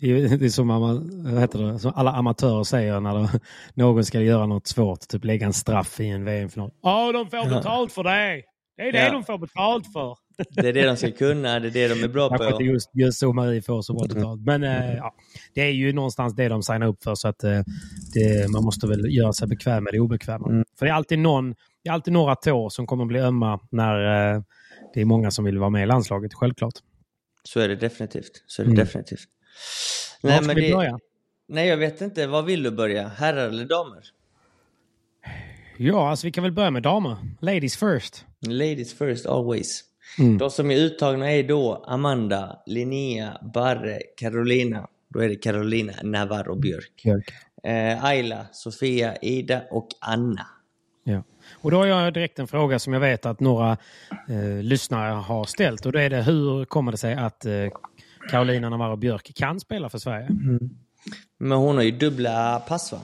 Det 0.00 0.10
är, 0.10 0.38
det 0.38 0.50
som, 0.50 0.68
vad 0.68 1.40
heter 1.40 1.58
det, 1.58 1.78
som 1.78 1.92
alla 1.94 2.12
amatörer 2.12 2.64
säger 2.64 3.00
när 3.00 3.14
de, 3.14 3.28
någon 3.74 4.04
ska 4.04 4.20
göra 4.20 4.46
något 4.46 4.66
svårt, 4.66 5.08
typ 5.08 5.24
lägga 5.24 5.46
en 5.46 5.52
straff 5.52 6.00
i 6.00 6.08
en 6.08 6.24
VM-final. 6.24 6.70
Ja, 6.82 7.12
de 7.12 7.30
får 7.30 7.48
betalt 7.48 7.92
för 7.92 8.04
det! 8.04 8.42
Det 8.76 8.82
är 8.82 8.92
det 8.92 9.04
ja. 9.04 9.12
de 9.12 9.24
får 9.24 9.38
betalt 9.38 9.92
för. 9.92 10.16
Det 10.50 10.68
är 10.68 10.72
det 10.72 10.86
de 10.86 10.96
ska 10.96 11.10
kunna, 11.10 11.60
det 11.60 11.68
är 11.68 11.70
det 11.70 11.88
de 11.88 12.04
är 12.04 12.08
bra 12.08 12.28
på. 12.28 12.44
inte 12.44 12.64
just, 12.64 12.90
just 12.94 13.22
Marie 13.22 13.62
får 13.62 13.82
så 13.82 13.94
bra 13.94 14.06
betalt. 14.14 14.40
Men 14.40 14.64
äh, 14.64 14.94
ja, 14.94 15.14
det 15.54 15.60
är 15.60 15.70
ju 15.70 15.92
någonstans 15.92 16.34
det 16.36 16.48
de 16.48 16.62
signar 16.62 16.86
upp 16.86 17.04
för 17.04 17.14
så 17.14 17.28
att 17.28 17.44
äh, 17.44 17.60
det, 18.14 18.50
man 18.50 18.64
måste 18.64 18.86
väl 18.86 19.16
göra 19.16 19.32
sig 19.32 19.48
bekväm 19.48 19.84
med 19.84 19.92
det 19.92 20.00
obekväma. 20.00 20.48
Mm. 20.48 20.64
För 20.78 20.86
det 20.86 20.92
är 20.92 20.96
alltid 20.96 21.18
någon, 21.18 21.54
det 21.82 21.88
är 21.88 21.92
alltid 21.92 22.12
några 22.12 22.34
tår 22.34 22.68
som 22.68 22.86
kommer 22.86 23.04
bli 23.04 23.20
ömma 23.20 23.60
när 23.70 24.34
äh, 24.34 24.42
det 24.94 25.00
är 25.00 25.04
många 25.04 25.30
som 25.30 25.44
vill 25.44 25.58
vara 25.58 25.70
med 25.70 25.82
i 25.82 25.86
landslaget, 25.86 26.34
självklart. 26.34 26.74
Så 27.42 27.60
är 27.60 27.68
det 27.68 27.76
definitivt. 27.76 28.44
Så 28.46 28.62
är 28.62 28.66
det 28.66 28.72
mm. 28.72 28.84
definitivt. 28.84 29.28
Nej, 30.22 30.32
Var 30.32 30.38
ska 30.38 30.46
men 30.46 30.56
vi 30.56 30.68
det... 30.68 30.74
börja? 30.74 30.98
Nej, 31.48 31.68
jag 31.68 31.76
vet 31.76 32.00
inte. 32.00 32.26
Var 32.26 32.42
vill 32.42 32.62
du 32.62 32.70
börja? 32.70 33.08
Herrar 33.08 33.48
eller 33.48 33.64
damer? 33.64 34.02
Ja, 35.76 36.10
alltså 36.10 36.26
vi 36.26 36.32
kan 36.32 36.44
väl 36.44 36.52
börja 36.52 36.70
med 36.70 36.82
damer. 36.82 37.16
Ladies 37.40 37.76
first. 37.76 38.24
Ladies 38.46 38.98
first 38.98 39.26
always. 39.26 39.84
Mm. 40.18 40.38
De 40.38 40.50
som 40.50 40.70
är 40.70 40.76
uttagna 40.76 41.32
är 41.32 41.42
då 41.42 41.84
Amanda, 41.86 42.62
Linnea, 42.66 43.40
Barre, 43.54 43.98
Carolina. 44.16 44.88
Då 45.08 45.20
är 45.20 45.28
det 45.28 45.36
Carolina 45.36 45.92
Navarro 46.02 46.54
Björk. 46.54 47.02
Björk. 47.04 47.32
Eh, 47.62 48.04
Ayla, 48.04 48.46
Sofia, 48.52 49.16
Ida 49.16 49.62
och 49.70 49.88
Anna. 50.00 50.46
Ja. 51.04 51.22
Och 51.54 51.70
då 51.70 51.76
har 51.76 51.86
jag 51.86 52.14
direkt 52.14 52.38
en 52.38 52.46
fråga 52.46 52.78
som 52.78 52.92
jag 52.92 53.00
vet 53.00 53.26
att 53.26 53.40
några 53.40 53.76
eh, 54.28 54.62
lyssnare 54.62 55.10
har 55.12 55.44
ställt. 55.44 55.86
Och 55.86 55.92
då 55.92 55.98
är 55.98 56.10
det 56.10 56.22
hur 56.22 56.64
kommer 56.64 56.92
det 56.92 56.98
sig 56.98 57.14
att 57.14 57.46
eh, 57.46 57.52
Carolina 58.30 58.68
Navarro 58.68 58.96
Björk 58.96 59.34
kan 59.34 59.60
spela 59.60 59.88
för 59.88 59.98
Sverige? 59.98 60.26
Mm. 60.26 60.70
Men 61.38 61.58
hon 61.58 61.76
har 61.76 61.82
ju 61.82 61.90
dubbla 61.90 62.62
pass 62.68 62.92
va? 62.92 62.98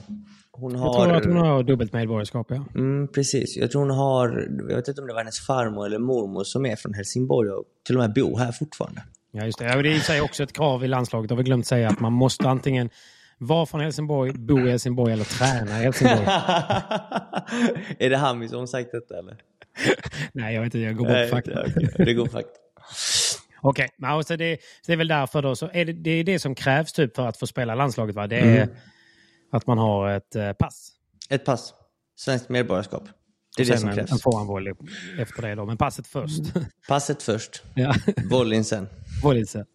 Hon 0.51 0.75
har... 0.75 0.85
Jag 0.85 1.03
tror 1.03 1.15
att 1.15 1.25
hon 1.25 1.37
har 1.37 1.63
dubbelt 1.63 1.93
medborgarskap, 1.93 2.47
ja. 2.49 2.65
Mm, 2.75 3.07
precis. 3.07 3.57
Jag 3.57 3.71
tror 3.71 3.81
hon 3.81 3.91
har, 3.91 4.47
jag 4.69 4.75
vet 4.75 4.87
inte 4.87 5.01
om 5.01 5.07
det 5.07 5.13
var 5.13 5.19
hennes 5.19 5.39
farmor 5.39 5.85
eller 5.85 5.99
mormor 5.99 6.43
som 6.43 6.65
är 6.65 6.75
från 6.75 6.93
Helsingborg 6.93 7.49
och 7.49 7.63
till 7.85 7.95
och 7.95 8.01
med 8.01 8.13
bor 8.13 8.37
här 8.37 8.51
fortfarande. 8.51 9.03
Ja, 9.31 9.45
just 9.45 9.59
det. 9.59 9.65
Ja, 9.65 9.81
det 9.81 9.89
är 9.89 9.95
i 9.95 9.99
sig 9.99 10.21
också 10.21 10.43
ett 10.43 10.53
krav 10.53 10.83
i 10.83 10.87
landslaget. 10.87 11.29
Har 11.29 11.37
vi 11.37 11.43
glömt 11.43 11.67
säga 11.67 11.89
att 11.89 11.99
man 11.99 12.13
måste 12.13 12.49
antingen 12.49 12.89
var 13.41 13.65
från 13.65 13.81
Helsingborg, 13.81 14.31
bo 14.33 14.59
i 14.59 14.69
Helsingborg 14.69 15.13
eller 15.13 15.23
träna 15.23 15.79
i 15.79 15.83
Helsingborg. 15.83 16.25
är 17.99 18.09
det 18.09 18.17
Hami 18.17 18.47
som 18.47 18.67
sagt 18.67 18.91
detta 18.91 19.19
eller? 19.19 19.37
Nej, 20.33 20.55
jag 20.55 20.61
vet 20.61 20.65
inte. 20.65 20.79
Jag 20.79 20.95
går 20.95 21.05
på 21.05 21.29
fakta. 21.29 21.61
Okay. 21.61 22.05
Det 22.05 22.13
går 22.13 22.27
fakta. 22.27 22.51
Okej, 23.61 23.89
okay. 23.97 24.09
alltså 24.09 24.37
det, 24.37 24.57
det 24.85 24.93
är 24.93 24.97
väl 24.97 25.07
därför 25.07 25.41
då. 25.41 25.55
Så 25.55 25.69
är 25.73 25.85
det, 25.85 25.93
det 25.93 26.11
är 26.11 26.23
det 26.23 26.39
som 26.39 26.55
krävs 26.55 26.93
typ 26.93 27.15
för 27.15 27.27
att 27.27 27.37
få 27.37 27.47
spela 27.47 27.75
landslaget 27.75 28.15
va? 28.15 28.27
Det 28.27 28.39
är 28.39 28.63
mm. 28.63 28.75
att 29.51 29.67
man 29.67 29.77
har 29.77 30.09
ett 30.09 30.35
eh, 30.35 30.53
pass. 30.53 30.91
Ett 31.29 31.45
pass. 31.45 31.73
Svenskt 32.15 32.49
medborgarskap. 32.49 33.03
Det 33.57 33.63
är 33.63 33.67
det 33.67 33.77
som 33.77 33.93
krävs. 33.93 34.11
En 34.11 34.17
forehandvolley 34.17 34.73
efter 35.19 35.41
det 35.41 35.55
då, 35.55 35.65
men 35.65 35.77
passet 35.77 36.07
först. 36.07 36.55
Mm. 36.55 36.67
Passet 36.87 37.23
först. 37.23 37.63
ja. 37.75 37.95
Volleyn 38.29 38.63
sen. 38.63 38.87
Volleyn 39.23 39.47
sen. 39.47 39.65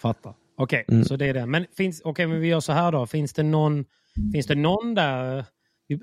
Fattar. 0.00 0.34
Okej, 0.62 0.84
okay, 0.88 0.94
mm. 0.94 1.04
så 1.04 1.16
det 1.16 1.26
är 1.26 1.34
det. 1.34 1.46
Men, 1.46 1.66
finns, 1.76 2.02
okay, 2.04 2.26
men 2.26 2.40
vi 2.40 2.48
gör 2.48 2.60
så 2.60 2.72
här 2.72 2.92
då. 2.92 3.06
Finns 3.06 3.32
det 3.32 3.42
någon, 3.42 3.84
finns 4.32 4.46
det 4.46 4.54
någon 4.54 4.94
där... 4.94 5.44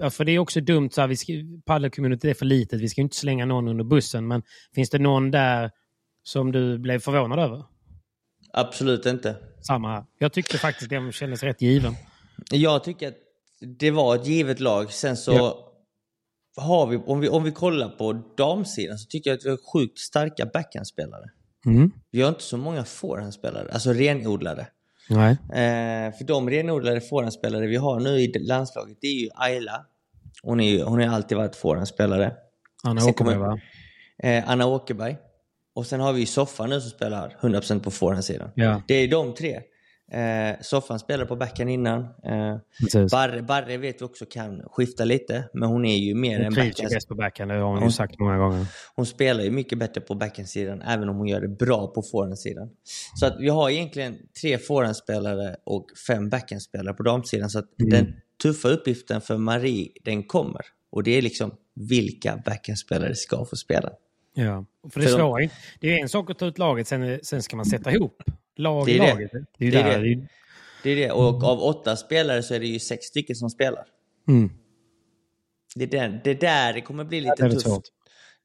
För 0.10 0.26
det 0.26 0.32
är 0.32 0.40
också 0.40 0.62
dumt, 0.62 0.90
så 0.90 1.02
här, 1.02 1.08
vi 1.08 1.18
ska, 1.18 1.34
paddelcommunity 1.66 2.30
är 2.30 2.34
för 2.34 2.46
litet, 2.46 2.82
vi 2.82 2.90
ska 2.90 3.02
inte 3.02 3.16
slänga 3.16 3.46
någon 3.46 3.68
under 3.68 3.84
bussen. 3.84 4.28
Men 4.28 4.44
finns 4.76 4.90
det 4.90 5.00
någon 5.00 5.32
där 5.32 5.72
som 6.24 6.52
du 6.52 6.80
blev 6.80 7.00
förvånad 7.00 7.40
över? 7.40 7.64
Absolut 8.54 9.06
inte. 9.06 9.36
Samma 9.68 9.92
här. 9.92 10.04
Jag 10.20 10.34
tyckte 10.34 10.58
faktiskt 10.58 10.90
den 10.90 11.12
kändes 11.12 11.44
rätt 11.44 11.62
given. 11.62 11.94
Jag 12.52 12.84
tycker 12.84 13.08
att 13.08 13.18
det 13.80 13.92
var 13.92 14.16
ett 14.16 14.28
givet 14.28 14.60
lag. 14.60 14.92
Sen 14.92 15.18
så 15.18 15.32
ja. 15.32 15.74
har 16.56 16.88
vi 16.88 16.98
om, 16.98 17.20
vi, 17.20 17.30
om 17.30 17.44
vi 17.44 17.52
kollar 17.52 17.90
på 17.90 18.14
damsidan, 18.38 18.98
så 18.98 19.08
tycker 19.08 19.30
jag 19.30 19.38
att 19.38 19.46
vi 19.46 19.50
har 19.50 19.74
sjukt 19.74 20.00
starka 20.00 20.46
backhandspelare. 20.46 21.26
Mm. 21.68 21.92
Vi 22.12 22.22
har 22.22 22.30
inte 22.30 22.44
så 22.44 22.58
många 22.58 22.84
forehandspelare, 22.84 23.72
alltså 23.72 23.94
renodlade. 23.94 24.68
Nej. 25.10 25.32
Eh, 25.32 26.18
för 26.18 26.24
de 26.24 26.50
renodlade 26.50 27.02
forehandspelare 27.02 27.68
vi 27.68 27.76
har 27.76 28.00
nu 28.00 28.20
i 28.20 28.40
landslaget, 28.40 28.98
det 29.02 29.08
är 29.08 29.22
ju 29.22 29.30
Ayla. 29.36 29.86
Hon, 30.44 30.60
är 30.60 30.70
ju, 30.70 30.84
hon 30.84 31.00
har 31.00 31.16
alltid 31.16 31.38
varit 31.38 31.56
forehandspelare. 31.56 32.34
Anna 32.84 33.06
Åkerberg 33.06 33.38
va? 33.38 33.60
Eh, 34.24 34.50
Anna 34.50 34.66
Åkerberg. 34.66 35.18
Och 35.76 35.86
sen 35.86 36.00
har 36.00 36.14
vi 36.14 36.20
ju 36.20 36.26
Soffan 36.26 36.70
nu 36.70 36.82
som 36.82 36.90
spelar 36.90 37.38
100% 37.42 37.80
på 37.80 37.92
forehandsidan. 37.92 38.50
Ja. 38.56 38.82
Det 38.88 38.94
är 38.94 39.08
de 39.08 39.34
tre. 39.34 39.62
Eh, 40.12 40.56
Soffan 40.62 41.00
spelade 41.00 41.28
på 41.28 41.36
backhand 41.36 41.70
innan. 41.70 42.02
Eh, 42.02 42.58
Barre, 43.12 43.42
Barre 43.42 43.78
vet 43.78 44.02
vi 44.02 44.06
också 44.06 44.26
kan 44.26 44.62
skifta 44.62 45.06
lite, 45.06 45.50
men 45.54 45.70
hon 45.70 45.86
är 45.86 45.98
ju 45.98 46.16
mer 46.16 46.38
hon 46.38 46.46
en 46.46 46.54
backhand. 46.54 46.74
Hon 46.78 46.90
bäst 46.90 47.08
på 47.08 47.16
backhand, 47.16 47.52
det 47.52 47.58
har 47.58 47.64
hon, 47.64 47.78
hon 47.78 47.92
sagt 47.92 48.20
många 48.20 48.38
gånger. 48.38 48.66
Hon 48.96 49.06
spelar 49.06 49.44
ju 49.44 49.52
mycket 49.52 49.80
bättre 49.80 50.02
på 50.02 50.16
backhandsidan, 50.16 50.82
även 50.82 51.10
om 51.10 51.18
hon 51.18 51.28
gör 51.28 51.42
det 51.42 51.48
bra 51.48 51.88
på 51.88 52.02
forehandsidan. 52.02 52.70
Så 53.20 53.26
att 53.26 53.40
vi 53.40 53.50
har 53.50 53.70
egentligen 53.70 54.18
tre 54.42 54.58
forehandspelare 54.58 55.56
och 55.64 55.86
fem 56.08 56.30
backhandspelare 56.30 56.94
på 56.94 57.04
damsidan. 57.04 57.50
Så 57.50 57.60
att 57.60 57.80
mm. 57.80 57.90
den 57.90 58.14
tuffa 58.42 58.70
uppgiften 58.70 59.22
för 59.22 59.38
Marie, 59.38 59.90
den 60.04 60.24
kommer. 60.24 60.62
Och 60.90 61.04
det 61.04 61.18
är 61.18 61.22
liksom 61.22 61.52
vilka 61.76 62.42
backhandspelare 62.46 63.16
ska 63.16 63.46
få 63.46 63.56
spela. 63.56 63.90
Ja, 64.34 64.66
för 64.94 65.00
det 65.00 65.08
för 65.08 65.16
slår 65.16 65.40
de... 65.40 65.50
Det 65.80 65.94
är 65.94 66.02
en 66.02 66.10
sak 66.10 66.30
att 66.30 66.40
ta 66.40 66.46
ut 66.46 66.58
laget, 66.58 66.88
sen, 66.88 67.20
sen 67.24 67.44
ska 67.44 67.56
man 67.56 67.66
sätta 67.66 67.92
ihop 67.92 68.24
lag 68.58 68.86
det 68.86 68.98
är 68.98 69.00
laget. 69.00 69.32
Det. 69.32 69.46
Det 69.58 69.68
är 69.68 69.72
det. 69.72 69.90
Där, 69.90 70.02
det. 70.02 70.28
det 70.84 70.90
är 70.90 70.96
det. 70.96 71.12
Och 71.12 71.44
av 71.44 71.60
åtta 71.60 71.96
spelare 71.96 72.44
så 72.44 72.54
är 72.54 72.60
det 72.60 72.68
ju 72.68 72.80
sex 72.80 73.06
stycken 73.06 73.36
som 73.36 73.50
spelar. 73.50 73.86
Mm. 74.28 74.50
Det, 75.76 75.84
är 75.84 75.88
där, 75.88 76.22
det 76.24 76.34
där 76.34 76.74
det 76.74 76.82
kommer 76.82 77.04
bli 77.04 77.22
lite 77.22 77.50
tufft. 77.50 77.62
Svårt. 77.62 77.84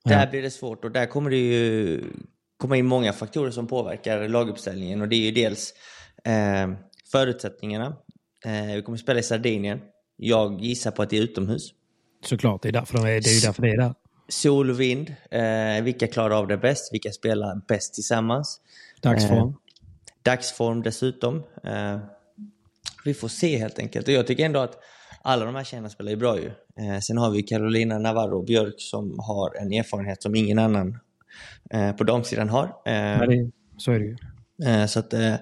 Där 0.04 0.20
ja. 0.20 0.30
blir 0.30 0.42
det 0.42 0.50
svårt 0.50 0.84
och 0.84 0.90
där 0.90 1.06
kommer 1.06 1.30
det 1.30 1.36
ju 1.36 2.02
komma 2.56 2.76
in 2.76 2.86
många 2.86 3.12
faktorer 3.12 3.50
som 3.50 3.66
påverkar 3.66 4.28
laguppställningen. 4.28 5.00
Och 5.00 5.08
det 5.08 5.16
är 5.16 5.24
ju 5.24 5.30
dels 5.30 5.74
eh, 6.24 6.72
förutsättningarna. 7.12 7.96
Eh, 8.44 8.74
vi 8.74 8.82
kommer 8.82 8.98
spela 8.98 9.20
i 9.20 9.22
Sardinien. 9.22 9.80
Jag 10.16 10.60
gissar 10.60 10.90
på 10.90 11.02
att 11.02 11.10
det 11.10 11.18
är 11.18 11.22
utomhus. 11.22 11.70
Såklart, 12.24 12.62
det 12.62 12.68
är, 12.68 12.72
därför 12.72 12.98
de 12.98 13.04
är, 13.04 13.20
det 13.20 13.30
är 13.30 13.34
ju 13.34 13.40
därför 13.40 13.62
det 13.62 13.70
är 13.70 13.76
där. 13.76 13.94
Sol 14.28 14.70
och 14.70 14.80
vind. 14.80 15.14
Eh, 15.30 15.82
vilka 15.82 16.06
klarar 16.06 16.38
av 16.38 16.48
det 16.48 16.56
bäst? 16.56 16.92
Vilka 16.92 17.10
spelar 17.10 17.60
bäst 17.68 17.94
tillsammans? 17.94 18.60
Dagsform. 19.00 19.54
Eh, 20.26 20.30
dagsform 20.30 20.82
dessutom. 20.82 21.42
Eh, 21.64 21.98
vi 23.04 23.14
får 23.14 23.28
se 23.28 23.56
helt 23.56 23.78
enkelt. 23.78 24.08
Och 24.08 24.14
jag 24.14 24.26
tycker 24.26 24.46
ändå 24.46 24.60
att 24.60 24.78
alla 25.22 25.44
de 25.44 25.54
här 25.54 25.64
tjejerna 25.64 25.88
spelar 25.88 26.10
ju 26.10 26.16
bra 26.16 26.38
ju. 26.38 26.46
Eh, 26.46 26.98
sen 27.00 27.18
har 27.18 27.30
vi 27.30 27.42
Carolina 27.42 27.98
Navarro 27.98 28.42
Björk 28.42 28.74
som 28.78 29.18
har 29.18 29.56
en 29.56 29.72
erfarenhet 29.72 30.22
som 30.22 30.34
ingen 30.34 30.58
annan 30.58 30.98
eh, 31.70 31.92
på 31.92 32.04
damsidan 32.04 32.48
har. 32.48 32.64
Eh, 32.64 33.26
nej, 33.26 33.52
så 33.76 33.92
är 33.92 33.98
det 33.98 34.04
ju. 34.04 34.16
Eh, 34.66 34.86
så 34.86 34.98
att, 34.98 35.12
eh, 35.12 35.34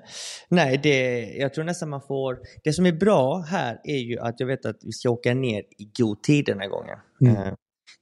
nej, 0.49 0.81
det, 0.83 1.21
jag 1.25 1.55
tror 1.55 1.65
nästan 1.65 1.89
man 1.89 2.03
får... 2.03 2.39
Det 2.65 2.73
som 2.73 2.87
är 2.87 2.93
bra 2.93 3.41
här 3.41 3.81
är 3.85 3.99
ju 3.99 4.19
att 4.19 4.41
jag 4.41 4.47
vet 4.47 4.67
att 4.67 4.79
vi 4.83 4.93
ska 4.93 5.11
åka 5.11 5.35
ner 5.35 5.61
i 5.79 5.91
god 5.99 6.23
tid 6.23 6.45
den 6.45 6.61
här 6.61 6.69
gången. 6.69 6.99
Mm. 7.21 7.57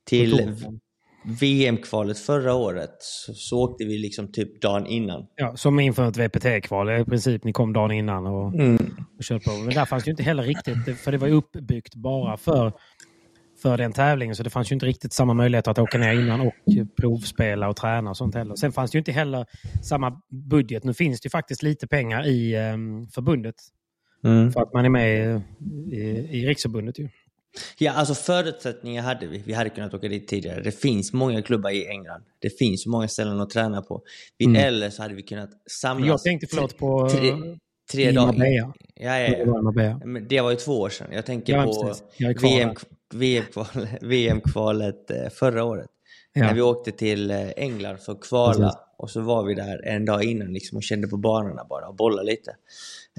till 0.05 0.55
VM-kvalet 1.25 2.19
förra 2.19 2.55
året 2.55 2.97
så, 2.99 3.35
så 3.35 3.61
åkte 3.63 3.85
vi 3.85 3.99
liksom 3.99 4.33
typ 4.33 4.63
dagen 4.63 4.87
innan. 4.87 5.27
Ja, 5.37 5.57
som 5.57 5.81
inför 5.81 6.09
ett 6.09 6.17
VPT-kval 6.17 7.01
i 7.01 7.05
princip. 7.05 7.45
Ni 7.45 7.53
kom 7.53 7.73
dagen 7.73 7.91
innan 7.91 8.27
och, 8.27 8.55
mm. 8.55 8.77
och 9.19 9.25
körde 9.25 9.41
på. 9.41 9.51
Men 9.51 9.75
där 9.75 9.85
fanns 9.85 10.07
ju 10.07 10.11
inte 10.11 10.23
heller 10.23 10.43
riktigt, 10.43 10.99
för 10.99 11.13
det 11.13 11.19
var 11.19 11.29
ju 11.29 11.35
uppbyggt 11.35 11.95
bara 11.95 12.37
för, 12.37 12.73
för 13.63 13.77
den 13.77 13.93
tävlingen. 13.93 14.37
Så 14.37 14.43
det 14.43 14.51
fanns 14.51 14.71
ju 14.71 14.75
inte 14.75 14.87
riktigt 14.87 15.13
samma 15.13 15.35
möjlighet 15.35 15.69
att 15.69 15.79
åka 15.79 15.99
ner 15.99 16.13
innan 16.13 16.41
och 16.41 16.55
provspela 17.01 17.69
och 17.69 17.77
träna 17.77 18.11
och 18.11 18.17
sånt 18.17 18.35
heller. 18.35 18.55
Sen 18.55 18.73
fanns 18.73 18.91
det 18.91 18.97
ju 18.97 19.01
inte 19.01 19.13
heller 19.13 19.47
samma 19.83 20.21
budget. 20.51 20.85
Nu 20.85 20.95
finns 20.95 21.21
det 21.21 21.27
ju 21.27 21.31
faktiskt 21.31 21.63
lite 21.63 21.87
pengar 21.87 22.27
i 22.27 22.57
um, 22.57 23.09
förbundet. 23.09 23.55
Mm. 24.25 24.53
För 24.53 24.61
att 24.61 24.73
man 24.73 24.85
är 24.85 24.89
med 24.89 25.43
i, 25.93 25.99
i 26.31 26.47
Riksförbundet 26.47 26.99
ju. 26.99 27.09
Ja, 27.79 27.93
alltså 27.93 28.15
förutsättningar 28.15 29.03
hade 29.03 29.27
vi. 29.27 29.43
Vi 29.47 29.53
hade 29.53 29.71
kunnat 29.71 29.95
åka 29.95 30.09
dit 30.09 30.29
tidigare. 30.29 30.61
Det 30.61 30.73
finns 30.73 31.13
många 31.13 31.43
klubbar 31.43 31.71
i 31.71 31.87
England. 31.87 32.23
Det 32.39 32.59
finns 32.59 32.87
många 32.87 33.09
ställen 33.09 33.41
att 33.41 33.51
träna 33.51 33.83
på. 33.83 34.03
Vi, 34.39 34.45
mm. 34.45 34.63
Eller 34.65 34.91
så 34.91 35.03
hade 35.03 35.15
vi 35.15 35.23
kunnat 35.23 35.51
samlas. 35.71 36.09
Jag 36.09 36.23
tänkte 36.23 36.47
förlåt 36.47 36.79
på 36.79 37.09
tre, 37.09 37.33
tre 37.93 38.11
dagar. 38.11 38.47
Ja, 38.47 38.73
ja, 38.95 39.29
ja. 39.75 40.01
Men 40.05 40.29
det 40.29 40.41
var 40.41 40.51
ju 40.51 40.57
två 40.57 40.81
år 40.81 40.89
sedan. 40.89 41.07
Jag 41.13 41.27
tänker 41.27 41.53
ja, 41.53 41.65
på 41.65 41.95
VM-kvalet 43.15 43.93
VM, 44.01 44.41
VM 44.43 45.31
förra 45.31 45.65
året. 45.65 45.91
Ja. 46.33 46.43
När 46.43 46.55
vi 46.55 46.61
åkte 46.61 46.93
till 46.93 47.31
eh, 47.31 47.49
England 47.57 47.99
för 47.99 48.13
att 48.13 48.21
kvala 48.21 48.53
precis. 48.53 48.81
och 48.99 49.11
så 49.11 49.21
var 49.21 49.45
vi 49.45 49.55
där 49.55 49.87
en 49.87 50.05
dag 50.05 50.25
innan 50.25 50.53
liksom, 50.53 50.77
och 50.77 50.83
kände 50.83 51.09
på 51.09 51.17
banorna 51.17 51.65
bara 51.65 51.89
och 51.89 51.95
bollade 51.95 52.31
lite. 52.31 52.57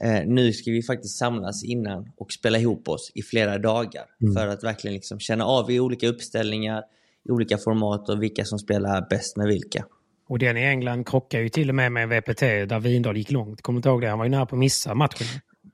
Eh, 0.03 0.25
nu 0.25 0.53
ska 0.53 0.71
vi 0.71 0.83
faktiskt 0.83 1.17
samlas 1.17 1.63
innan 1.63 2.11
och 2.17 2.31
spela 2.31 2.59
ihop 2.59 2.87
oss 2.87 3.11
i 3.15 3.21
flera 3.21 3.57
dagar 3.57 4.05
mm. 4.21 4.33
för 4.33 4.47
att 4.47 4.63
verkligen 4.63 4.93
liksom 4.93 5.19
känna 5.19 5.45
av 5.45 5.71
i 5.71 5.79
olika 5.79 6.07
uppställningar, 6.07 6.83
i 7.29 7.31
olika 7.31 7.57
format 7.57 8.09
och 8.09 8.23
vilka 8.23 8.45
som 8.45 8.59
spelar 8.59 9.07
bäst 9.09 9.37
med 9.37 9.47
vilka. 9.47 9.85
Och 10.29 10.39
den 10.39 10.57
i 10.57 10.61
England 10.61 11.07
krockar 11.07 11.39
ju 11.39 11.49
till 11.49 11.69
och 11.69 11.75
med 11.75 11.91
med 11.91 12.09
VPT 12.09 12.39
där 12.39 12.79
Windahl 12.79 13.17
gick 13.17 13.31
långt. 13.31 13.61
Kommer 13.61 13.81
du 13.81 13.89
ihåg 13.89 14.01
det? 14.01 14.07
Han 14.07 14.17
var 14.17 14.25
ju 14.25 14.31
nära 14.31 14.45
på 14.45 14.55
att 14.55 14.59
missa 14.59 14.95
matchen. 14.95 15.27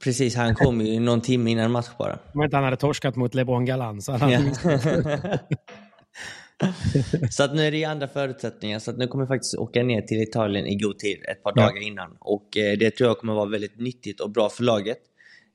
Precis, 0.04 0.36
han 0.36 0.56
kom 0.56 0.82
ju 0.82 1.00
någon 1.00 1.22
timme 1.22 1.52
innan 1.52 1.72
match 1.72 1.90
bara. 2.00 2.20
Inte 2.44 2.58
han 2.58 2.64
hade 2.64 2.78
torskat 2.78 3.16
mot 3.16 3.36
LeBron 3.36 3.66
Galan 3.66 4.02
så 4.02 4.12
hade 4.12 4.36
han 4.36 4.54
ja. 4.64 5.38
så 7.30 7.44
att 7.44 7.56
nu 7.56 7.68
är 7.68 7.72
det 7.72 7.84
andra 7.84 8.08
förutsättningar. 8.08 8.80
Så 8.80 8.92
att 8.92 8.98
nu 8.98 9.08
kommer 9.08 9.24
vi 9.24 9.28
faktiskt 9.28 9.56
åka 9.56 9.84
ner 9.84 10.02
till 10.02 10.22
Italien 10.22 10.68
i 10.68 10.76
god 10.76 11.00
tid, 11.00 11.18
ett 11.32 11.44
par 11.44 11.54
ja. 11.56 11.62
dagar 11.62 11.82
innan. 11.82 12.18
Och 12.20 12.58
eh, 12.58 12.78
det 12.78 12.92
tror 12.92 13.10
jag 13.10 13.18
kommer 13.18 13.34
vara 13.34 13.50
väldigt 13.50 13.80
nyttigt 13.80 14.20
och 14.20 14.30
bra 14.30 14.50
för 14.50 14.64
laget. 14.64 15.00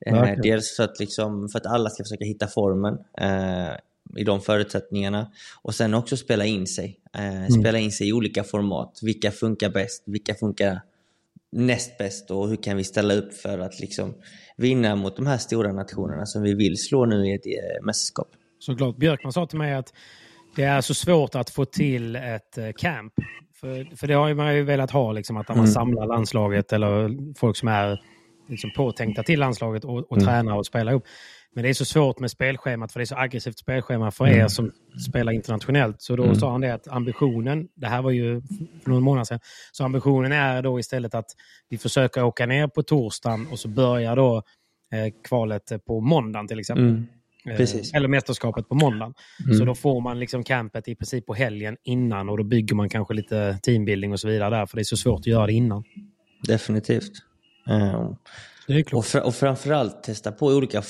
Eh, 0.05 0.31
dels 0.43 0.75
för 0.75 0.83
att, 0.83 0.99
liksom, 0.99 1.49
för 1.49 1.59
att 1.59 1.65
alla 1.65 1.89
ska 1.89 2.03
försöka 2.03 2.25
hitta 2.25 2.47
formen 2.47 2.97
eh, 3.17 3.75
i 4.17 4.23
de 4.23 4.41
förutsättningarna. 4.41 5.31
Och 5.61 5.75
sen 5.75 5.93
också 5.93 6.17
spela 6.17 6.45
in 6.45 6.67
sig. 6.67 6.99
Eh, 7.13 7.35
mm. 7.35 7.49
Spela 7.49 7.79
in 7.79 7.91
sig 7.91 8.09
i 8.09 8.13
olika 8.13 8.43
format. 8.43 8.99
Vilka 9.01 9.31
funkar 9.31 9.69
bäst? 9.69 10.03
Vilka 10.05 10.35
funkar 10.35 10.81
näst 11.51 11.97
bäst? 11.97 12.31
Och 12.31 12.49
hur 12.49 12.55
kan 12.55 12.77
vi 12.77 12.83
ställa 12.83 13.13
upp 13.13 13.33
för 13.33 13.59
att 13.59 13.79
liksom 13.79 14.13
vinna 14.57 14.95
mot 14.95 15.15
de 15.15 15.27
här 15.27 15.37
stora 15.37 15.73
nationerna 15.73 16.25
som 16.25 16.41
vi 16.41 16.53
vill 16.53 16.77
slå 16.77 17.05
nu 17.05 17.27
i 17.27 17.33
ett 17.33 17.45
eh, 17.45 17.85
mästerskap? 17.85 18.27
Såklart. 18.59 18.97
Björkman 18.97 19.33
sa 19.33 19.47
till 19.47 19.57
mig 19.57 19.73
att 19.73 19.93
det 20.55 20.63
är 20.63 20.81
så 20.81 20.93
svårt 20.93 21.35
att 21.35 21.49
få 21.49 21.65
till 21.65 22.15
ett 22.15 22.57
eh, 22.57 22.71
camp. 22.77 23.13
För, 23.55 23.95
för 23.95 24.07
det 24.07 24.13
har 24.13 24.33
man 24.33 24.55
ju 24.55 24.63
velat 24.63 24.91
ha, 24.91 25.11
liksom, 25.11 25.37
att 25.37 25.47
man 25.47 25.57
mm. 25.57 25.67
samlar 25.67 26.07
landslaget 26.07 26.73
eller 26.73 27.17
folk 27.35 27.57
som 27.57 27.67
är 27.67 28.01
liksom, 28.49 28.71
påtänkta 28.75 29.23
till 29.23 29.39
landslaget 29.39 29.85
och, 29.85 29.97
och 29.97 30.17
mm. 30.17 30.27
tränar 30.27 30.57
och 30.57 30.65
spelar 30.65 30.93
upp. 30.93 31.03
Men 31.55 31.63
det 31.63 31.69
är 31.69 31.73
så 31.73 31.85
svårt 31.85 32.19
med 32.19 32.31
spelschemat 32.31 32.91
för 32.91 32.99
det 32.99 33.03
är 33.03 33.05
så 33.05 33.15
aggressivt 33.15 33.59
spelschema 33.59 34.11
för 34.11 34.25
mm. 34.25 34.39
er 34.39 34.47
som 34.47 34.71
spelar 35.09 35.31
internationellt. 35.31 36.01
Så 36.01 36.15
då 36.15 36.23
mm. 36.23 36.35
sa 36.35 36.51
han 36.51 36.61
det 36.61 36.73
att 36.73 36.87
ambitionen, 36.87 37.67
det 37.75 37.87
här 37.87 38.01
var 38.01 38.11
ju 38.11 38.41
för 38.83 38.89
några 38.89 39.01
månader 39.01 39.25
sedan, 39.25 39.39
så 39.71 39.83
ambitionen 39.83 40.31
är 40.31 40.61
då 40.61 40.79
istället 40.79 41.15
att 41.15 41.25
vi 41.69 41.77
försöker 41.77 42.23
åka 42.23 42.45
ner 42.45 42.67
på 42.67 42.83
torsdagen 42.83 43.47
och 43.51 43.59
så 43.59 43.67
börjar 43.67 44.15
då 44.15 44.37
eh, 44.91 45.13
kvalet 45.27 45.85
på 45.85 46.01
måndagen 46.01 46.47
till 46.47 46.59
exempel. 46.59 46.87
Mm. 46.87 47.07
Eh, 47.49 47.57
Precis. 47.57 47.93
Eller 47.93 48.07
mästerskapet 48.07 48.69
på 48.69 48.75
måndagen. 48.75 49.13
Mm. 49.45 49.57
Så 49.57 49.65
då 49.65 49.75
får 49.75 50.01
man 50.01 50.19
liksom 50.19 50.43
campet 50.43 50.87
i 50.87 50.95
princip 50.95 51.25
på 51.25 51.33
helgen 51.33 51.77
innan 51.83 52.29
och 52.29 52.37
då 52.37 52.43
bygger 52.43 52.75
man 52.75 52.89
kanske 52.89 53.13
lite 53.13 53.59
teambuilding 53.63 54.11
och 54.11 54.19
så 54.19 54.27
vidare 54.27 54.55
där 54.55 54.65
för 54.65 54.77
det 54.77 54.81
är 54.81 54.83
så 54.83 54.97
svårt 54.97 55.19
att 55.19 55.27
göra 55.27 55.47
det 55.47 55.53
innan. 55.53 55.83
Definitivt. 56.47 57.11
Um, 57.67 58.15
det 58.67 58.73
är 58.73 58.95
och, 58.95 59.05
fr 59.05 59.19
och 59.19 59.35
framförallt 59.35 60.03
testa 60.03 60.31
på 60.31 60.45
olika 60.45 60.83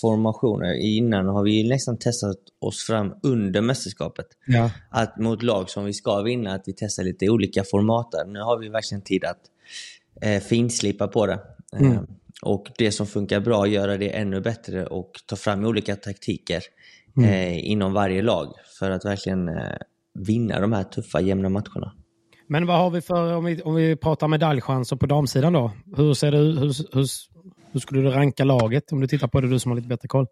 formationer. 0.00 0.74
Innan 0.74 1.26
har 1.26 1.44
vi 1.44 1.68
nästan 1.68 1.98
testat 1.98 2.36
oss 2.60 2.86
fram 2.86 3.14
under 3.22 3.60
mästerskapet. 3.60 4.26
Ja. 4.46 4.70
Att 4.90 5.18
mot 5.18 5.42
lag 5.42 5.70
som 5.70 5.84
vi 5.84 5.92
ska 5.92 6.22
vinna, 6.22 6.54
att 6.54 6.62
vi 6.66 6.72
testar 6.76 7.04
lite 7.04 7.28
olika 7.28 7.64
format 7.64 8.12
där. 8.12 8.24
Nu 8.26 8.40
har 8.40 8.58
vi 8.58 8.68
verkligen 8.68 9.02
tid 9.02 9.24
att 9.24 9.40
eh, 10.20 10.42
finslipa 10.42 11.08
på 11.08 11.26
det. 11.26 11.40
Mm. 11.76 12.06
Och 12.44 12.66
det 12.78 12.92
som 12.92 13.06
funkar 13.06 13.40
bra, 13.40 13.66
göra 13.66 13.96
det 13.96 14.16
ännu 14.16 14.40
bättre 14.40 14.86
och 14.86 15.10
ta 15.26 15.36
fram 15.36 15.64
olika 15.64 15.96
taktiker 15.96 16.62
mm. 17.16 17.30
eh, 17.30 17.70
inom 17.70 17.92
varje 17.92 18.22
lag 18.22 18.54
för 18.78 18.90
att 18.90 19.04
verkligen 19.04 19.48
eh, 19.48 19.76
vinna 20.14 20.60
de 20.60 20.72
här 20.72 20.84
tuffa, 20.84 21.20
jämna 21.20 21.48
matcherna. 21.48 21.92
Men 22.48 22.66
vad 22.66 22.78
har 22.78 22.90
vi 22.90 23.00
för, 23.00 23.36
om 23.36 23.44
vi, 23.44 23.62
om 23.62 23.74
vi 23.74 23.96
pratar 23.96 24.28
medaljchanser 24.28 24.96
på 24.96 25.06
damsidan 25.06 25.52
då? 25.52 25.72
Hur, 25.96 26.14
ser 26.14 26.32
du, 26.32 26.38
hur, 26.38 26.94
hur, 26.94 27.06
hur 27.72 27.80
skulle 27.80 28.02
du 28.02 28.10
ranka 28.10 28.44
laget 28.44 28.92
om 28.92 29.00
du 29.00 29.06
tittar 29.06 29.28
på 29.28 29.40
det, 29.40 29.48
du 29.48 29.58
som 29.58 29.70
har 29.70 29.76
lite 29.76 29.88
bättre 29.88 30.08
koll? 30.08 30.26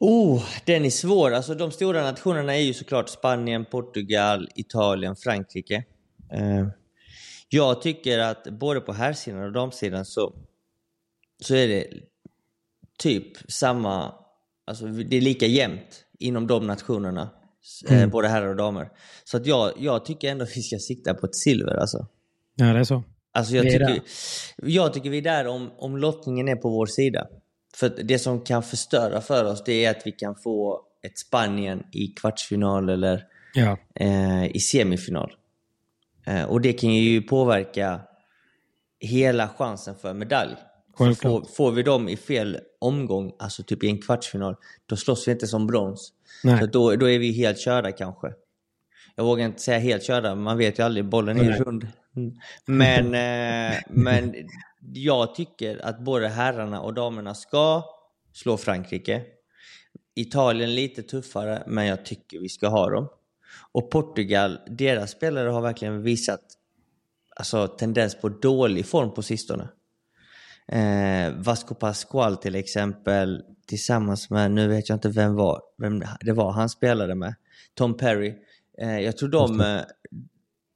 Oh, 0.00 0.42
den 0.64 0.84
är 0.84 0.90
svår. 0.90 1.30
Alltså, 1.30 1.54
de 1.54 1.70
stora 1.70 2.02
nationerna 2.02 2.56
är 2.56 2.60
ju 2.60 2.74
såklart 2.74 3.08
Spanien, 3.08 3.64
Portugal, 3.64 4.48
Italien, 4.54 5.16
Frankrike. 5.16 5.84
Eh, 6.32 6.66
jag 7.52 7.82
tycker 7.82 8.18
att 8.18 8.44
både 8.44 8.80
på 8.80 8.92
herrsidan 8.92 9.42
och 9.42 9.52
damsidan 9.52 10.04
så, 10.04 10.34
så 11.42 11.54
är 11.54 11.68
det 11.68 11.86
typ 12.98 13.50
samma, 13.50 14.14
alltså 14.66 14.86
det 14.86 15.16
är 15.16 15.20
lika 15.20 15.46
jämnt 15.46 16.04
inom 16.18 16.46
de 16.46 16.66
nationerna. 16.66 17.30
Eh, 17.88 18.06
både 18.06 18.28
herrar 18.28 18.48
och 18.48 18.56
damer. 18.56 18.90
Så 19.24 19.36
att 19.36 19.46
jag, 19.46 19.72
jag 19.78 20.04
tycker 20.04 20.30
ändå 20.30 20.44
att 20.44 20.56
vi 20.56 20.62
ska 20.62 20.78
sikta 20.78 21.14
på 21.14 21.26
ett 21.26 21.36
silver 21.36 21.76
alltså. 21.76 22.06
Ja, 22.54 22.72
det 22.72 22.78
är 22.78 22.84
så. 22.84 23.02
Alltså 23.32 23.56
jag, 23.56 23.64
tycker, 23.64 24.02
jag 24.56 24.92
tycker 24.92 25.10
vi 25.10 25.18
är 25.18 25.22
där 25.22 25.46
om, 25.46 25.70
om 25.76 25.96
lottningen 25.96 26.48
är 26.48 26.56
på 26.56 26.68
vår 26.70 26.86
sida. 26.86 27.26
För 27.74 27.88
det 28.04 28.18
som 28.18 28.40
kan 28.40 28.62
förstöra 28.62 29.20
för 29.20 29.44
oss 29.44 29.64
det 29.64 29.84
är 29.84 29.90
att 29.90 30.02
vi 30.04 30.12
kan 30.12 30.34
få 30.36 30.82
ett 31.02 31.18
Spanien 31.18 31.82
i 31.92 32.06
kvartsfinal 32.06 32.88
eller 32.88 33.24
ja. 33.54 33.78
eh, 33.94 34.56
i 34.56 34.60
semifinal. 34.60 35.32
Eh, 36.30 36.44
och 36.44 36.60
det 36.60 36.72
kan 36.72 36.94
ju 36.94 37.22
påverka 37.22 38.00
hela 39.00 39.48
chansen 39.48 39.94
för 39.94 40.14
medalj. 40.14 40.56
Får, 40.98 41.54
får, 41.56 41.72
vi 41.72 41.82
dem 41.82 42.08
i 42.08 42.16
fel 42.16 42.58
omgång, 42.78 43.32
alltså 43.38 43.62
typ 43.62 43.84
i 43.84 43.88
en 43.88 44.02
kvartsfinal, 44.02 44.56
då 44.86 44.96
slåss 44.96 45.28
vi 45.28 45.32
inte 45.32 45.46
som 45.46 45.66
brons. 45.66 46.12
Så 46.60 46.66
då, 46.66 46.96
då 46.96 47.10
är 47.10 47.18
vi 47.18 47.32
helt 47.32 47.58
körda 47.58 47.92
kanske. 47.92 48.32
Jag 49.14 49.24
vågar 49.24 49.44
inte 49.44 49.60
säga 49.60 49.78
helt 49.78 50.04
körda, 50.04 50.34
man 50.34 50.58
vet 50.58 50.78
ju 50.78 50.82
aldrig, 50.82 51.04
bollen 51.04 51.40
är 51.40 51.44
ju 51.44 51.52
rund. 51.52 51.88
Men, 52.64 53.04
eh, 53.04 53.78
men 53.90 54.34
jag 54.94 55.34
tycker 55.34 55.86
att 55.86 56.00
både 56.00 56.28
herrarna 56.28 56.80
och 56.80 56.94
damerna 56.94 57.34
ska 57.34 57.82
slå 58.32 58.56
Frankrike. 58.56 59.22
Italien 60.14 60.74
lite 60.74 61.02
tuffare, 61.02 61.62
men 61.66 61.86
jag 61.86 62.04
tycker 62.04 62.38
vi 62.38 62.48
ska 62.48 62.68
ha 62.68 62.90
dem. 62.90 63.08
Och 63.72 63.90
Portugal, 63.90 64.58
deras 64.66 65.10
spelare 65.10 65.48
har 65.48 65.60
verkligen 65.60 66.02
visat 66.02 66.40
alltså, 67.36 67.66
tendens 67.66 68.14
på 68.14 68.28
dålig 68.28 68.86
form 68.86 69.14
på 69.14 69.22
sistone. 69.22 69.68
Eh, 70.72 71.32
Vasco 71.36 71.74
Pascual 71.74 72.36
till 72.36 72.54
exempel, 72.54 73.42
tillsammans 73.66 74.30
med, 74.30 74.50
nu 74.50 74.68
vet 74.68 74.88
jag 74.88 74.96
inte 74.96 75.08
vem, 75.08 75.34
var, 75.34 75.62
vem 75.78 76.02
det 76.20 76.32
var 76.32 76.52
han 76.52 76.68
spelade 76.68 77.14
med, 77.14 77.34
Tom 77.74 77.96
Perry. 77.96 78.34
Eh, 78.78 79.00
jag 79.00 79.16
tror 79.16 79.28
de, 79.28 79.60
eh, 79.60 79.80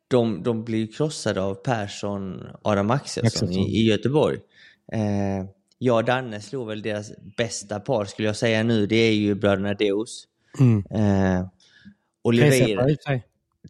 de, 0.09 0.43
de 0.43 0.65
blir 0.65 0.93
krossade 0.93 1.43
av 1.43 1.55
Persson, 1.55 2.47
Adam 2.63 2.91
Axelsson 2.91 3.53
i, 3.53 3.81
i, 3.81 3.89
Göteborg. 3.89 4.39
Eh, 4.93 5.47
jag 5.79 5.97
och 5.97 6.05
Danne 6.05 6.41
slog 6.41 6.69
väl 6.69 6.83
deras 6.83 7.13
bästa 7.37 7.81
par 7.81 8.05
skulle 8.05 8.29
jag 8.29 8.37
säga 8.37 8.63
nu, 8.63 8.87
det 8.87 8.97
är 8.97 9.15
ju 9.15 9.35
bröderna 9.35 9.75
Deus. 9.75 10.25
Mm. 10.61 10.85
Eh, 10.91 11.47
Oliveira, 12.25 12.87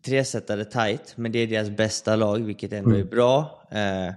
tresetare 0.04 0.64
tight, 0.64 1.16
men 1.16 1.32
det 1.32 1.38
är 1.38 1.46
deras 1.46 1.70
bästa 1.70 2.16
lag, 2.16 2.38
vilket 2.38 2.72
ändå 2.72 2.90
mm. 2.90 3.00
är 3.00 3.04
bra. 3.04 3.62
Eh, 3.70 4.14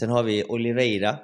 sen 0.00 0.10
har 0.10 0.22
vi 0.22 0.44
Oliveira. 0.44 1.16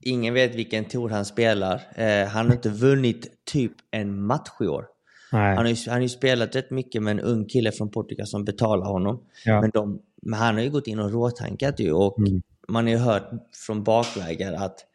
Ingen 0.00 0.34
vet 0.34 0.54
vilken 0.54 0.84
tour 0.84 1.08
han 1.08 1.24
spelar. 1.24 1.80
Eh, 1.94 2.26
han 2.26 2.46
har 2.46 2.52
inte 2.52 2.68
vunnit 2.68 3.44
typ 3.44 3.72
en 3.90 4.22
match 4.22 4.50
i 4.60 4.66
år. 4.66 4.86
Nej. 5.32 5.56
Han 5.56 5.66
har, 5.66 5.72
ju, 5.72 5.76
han 5.86 5.94
har 5.94 6.02
ju 6.02 6.08
spelat 6.08 6.56
rätt 6.56 6.70
mycket 6.70 7.02
med 7.02 7.10
en 7.10 7.20
ung 7.20 7.44
kille 7.44 7.72
från 7.72 7.90
Portugal 7.90 8.26
som 8.26 8.44
betalar 8.44 8.86
honom. 8.86 9.22
Ja. 9.44 9.60
Men, 9.60 9.70
de, 9.70 10.02
men, 10.22 10.38
han 10.38 10.54
har 10.54 10.62
ju 10.62 10.70
gått 10.70 10.86
in 10.86 10.98
och 10.98 11.12
råtankat 11.12 11.80
ju 11.80 11.92
och 11.92 12.18
mm. 12.18 12.42
man 12.68 12.84
har 12.84 12.90
ju 12.90 12.98
hört 12.98 13.30
från 13.66 13.84
bakvägar 13.84 14.52
att 14.52 14.86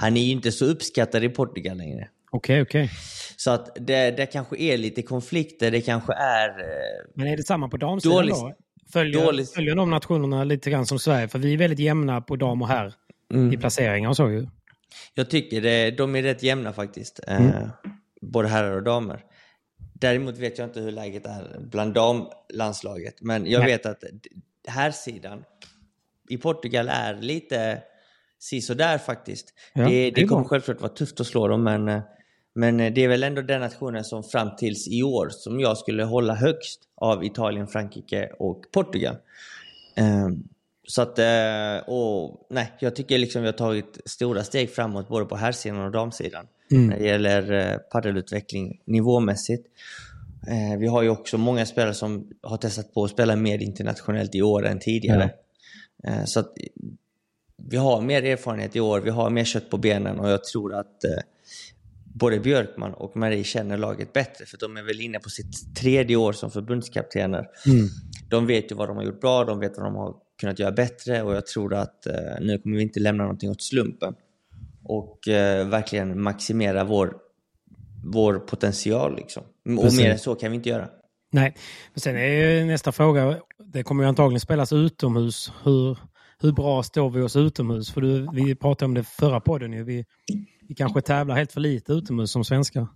han 0.00 0.16
är 0.16 0.20
ju 0.20 0.32
inte 0.32 0.52
så 0.52 0.64
uppskattad 0.64 1.24
i 1.24 1.28
Portugal 1.28 1.76
längre. 1.76 2.08
Okej, 2.36 2.62
okay, 2.62 2.62
okej. 2.62 2.84
Okay. 2.84 2.96
Så 3.36 3.50
att 3.50 3.76
det, 3.80 4.10
det 4.10 4.26
kanske 4.26 4.56
är 4.58 4.76
lite 4.76 5.02
konflikter, 5.02 5.70
det 5.70 5.80
kanske 5.80 6.12
är... 6.12 6.48
Eh, 6.48 6.64
men 7.14 7.26
är 7.26 7.36
det 7.36 7.42
samma 7.42 7.68
på 7.68 7.76
damsidan 7.76 8.28
då? 8.28 8.54
Följer, 8.92 9.24
dålig... 9.24 9.48
följer 9.48 9.74
de 9.74 9.90
nationerna 9.90 10.44
lite 10.44 10.70
grann 10.70 10.86
som 10.86 10.98
Sverige? 10.98 11.28
För 11.28 11.38
vi 11.38 11.54
är 11.54 11.58
väldigt 11.58 11.78
jämna 11.78 12.20
på 12.20 12.36
dam 12.36 12.62
och 12.62 12.68
herr 12.68 12.94
mm. 13.34 13.52
i 13.52 13.56
placeringar 13.56 14.08
och 14.08 14.16
så 14.16 14.30
ju. 14.30 14.46
Jag 15.14 15.30
tycker 15.30 15.60
det, 15.60 15.90
de 15.90 16.16
är 16.16 16.22
rätt 16.22 16.42
jämna 16.42 16.72
faktiskt. 16.72 17.20
Eh, 17.28 17.40
mm. 17.40 17.48
Eh, 17.48 17.68
både 18.20 18.48
herrar 18.48 18.76
och 18.76 18.82
damer. 18.82 19.24
Däremot 19.94 20.38
vet 20.38 20.58
jag 20.58 20.66
inte 20.68 20.80
hur 20.80 20.92
läget 20.92 21.26
är 21.26 21.60
bland 21.60 21.94
damlandslaget. 21.94 23.14
Men 23.20 23.46
jag 23.46 23.60
Nej. 23.60 23.72
vet 23.72 23.86
att 23.86 24.04
här 24.68 24.90
sidan 24.90 25.44
i 26.28 26.36
Portugal 26.36 26.88
är 26.88 27.14
lite 27.14 27.82
sisådär 28.38 28.98
faktiskt. 28.98 29.54
Ja, 29.74 29.88
det, 29.88 30.10
det 30.10 30.24
kommer 30.24 30.44
självklart 30.44 30.80
vara 30.80 30.92
tufft 30.92 31.20
att 31.20 31.26
slå 31.26 31.48
dem, 31.48 31.64
men, 31.64 31.88
eh, 31.88 32.02
men 32.56 32.76
det 32.76 33.04
är 33.04 33.08
väl 33.08 33.22
ändå 33.22 33.42
den 33.42 33.60
nationen 33.60 34.04
som 34.04 34.24
fram 34.24 34.56
tills 34.56 34.88
i 34.88 35.02
år 35.02 35.28
som 35.30 35.60
jag 35.60 35.78
skulle 35.78 36.04
hålla 36.04 36.34
högst 36.34 36.80
av 36.94 37.24
Italien, 37.24 37.66
Frankrike 37.66 38.30
och 38.38 38.64
Portugal. 38.72 39.16
Um, 40.00 40.48
så 40.88 41.02
att, 41.02 41.18
eh, 41.18 41.88
och, 41.88 42.46
nej, 42.50 42.72
jag 42.78 42.96
tycker 42.96 43.18
liksom 43.18 43.42
vi 43.42 43.48
har 43.48 43.52
tagit 43.52 43.98
stora 44.04 44.44
steg 44.44 44.70
framåt 44.70 45.08
både 45.08 45.26
på 45.26 45.36
herrsidan 45.36 45.80
och 45.80 45.90
damsidan 45.90 46.46
mm. 46.70 46.86
när 46.86 46.98
det 46.98 47.04
gäller 47.04 47.52
eh, 47.52 47.78
paddelutveckling 47.78 48.80
nivåmässigt. 48.84 49.66
Eh, 50.48 50.78
vi 50.78 50.86
har 50.86 51.02
ju 51.02 51.08
också 51.08 51.38
många 51.38 51.66
spelare 51.66 51.94
som 51.94 52.28
har 52.42 52.56
testat 52.56 52.94
på 52.94 53.04
att 53.04 53.10
spela 53.10 53.36
mer 53.36 53.62
internationellt 53.62 54.34
i 54.34 54.42
år 54.42 54.66
än 54.66 54.78
tidigare. 54.78 55.30
Mm. 56.04 56.26
Så 56.26 56.40
att 56.40 56.52
vi 57.56 57.76
har 57.76 58.00
mer 58.00 58.22
erfarenhet 58.22 58.76
i 58.76 58.80
år, 58.80 59.00
vi 59.00 59.10
har 59.10 59.30
mer 59.30 59.44
kött 59.44 59.70
på 59.70 59.78
benen 59.78 60.20
och 60.20 60.30
jag 60.30 60.44
tror 60.44 60.74
att 60.74 61.04
både 62.20 62.40
Björkman 62.40 62.94
och 62.94 63.16
Marie 63.16 63.44
känner 63.44 63.76
laget 63.76 64.12
bättre 64.12 64.46
för 64.46 64.58
de 64.58 64.76
är 64.76 64.82
väl 64.82 65.00
inne 65.00 65.18
på 65.18 65.30
sitt 65.30 65.76
tredje 65.76 66.16
år 66.16 66.32
som 66.32 66.50
förbundskaptener. 66.50 67.46
Mm. 67.66 67.88
De 68.30 68.46
vet 68.46 68.70
ju 68.70 68.74
vad 68.74 68.88
de 68.88 68.96
har 68.96 69.04
gjort 69.04 69.20
bra, 69.20 69.44
de 69.44 69.58
vet 69.60 69.76
vad 69.76 69.86
de 69.86 69.94
har 69.94 70.14
kunnat 70.40 70.58
göra 70.58 70.72
bättre 70.72 71.22
och 71.22 71.34
jag 71.34 71.46
tror 71.46 71.74
att 71.74 72.06
eh, 72.06 72.14
nu 72.40 72.58
kommer 72.58 72.76
vi 72.76 72.82
inte 72.82 73.00
lämna 73.00 73.22
någonting 73.22 73.50
åt 73.50 73.62
slumpen. 73.62 74.14
Och 74.84 75.28
eh, 75.28 75.68
verkligen 75.68 76.22
maximera 76.22 76.84
vår, 76.84 77.16
vår 78.04 78.38
potential. 78.38 79.16
Liksom. 79.16 79.42
Och 79.78 79.94
mer 79.94 80.10
än 80.10 80.18
så 80.18 80.34
kan 80.34 80.50
vi 80.50 80.56
inte 80.56 80.68
göra. 80.68 80.88
Nej, 81.32 81.56
men 81.92 82.00
sen 82.00 82.16
är 82.16 82.64
nästa 82.64 82.92
fråga, 82.92 83.40
det 83.72 83.82
kommer 83.82 84.02
ju 84.02 84.08
antagligen 84.08 84.40
spelas 84.40 84.72
utomhus. 84.72 85.52
Hur, 85.64 85.98
hur 86.38 86.52
bra 86.52 86.82
står 86.82 87.10
vi 87.10 87.22
oss 87.22 87.36
utomhus? 87.36 87.90
För 87.90 88.00
du, 88.00 88.28
vi 88.32 88.54
pratade 88.54 88.84
om 88.84 88.94
det 88.94 89.04
förra 89.04 89.40
podden 89.40 89.72
ju. 89.72 89.84
Vi, 89.84 90.04
vi 90.68 90.74
kanske 90.74 91.00
tävlar 91.00 91.34
helt 91.34 91.52
för 91.52 91.60
lite 91.60 91.92
utomhus 91.92 92.30
som 92.30 92.44
svenskar. 92.44 92.88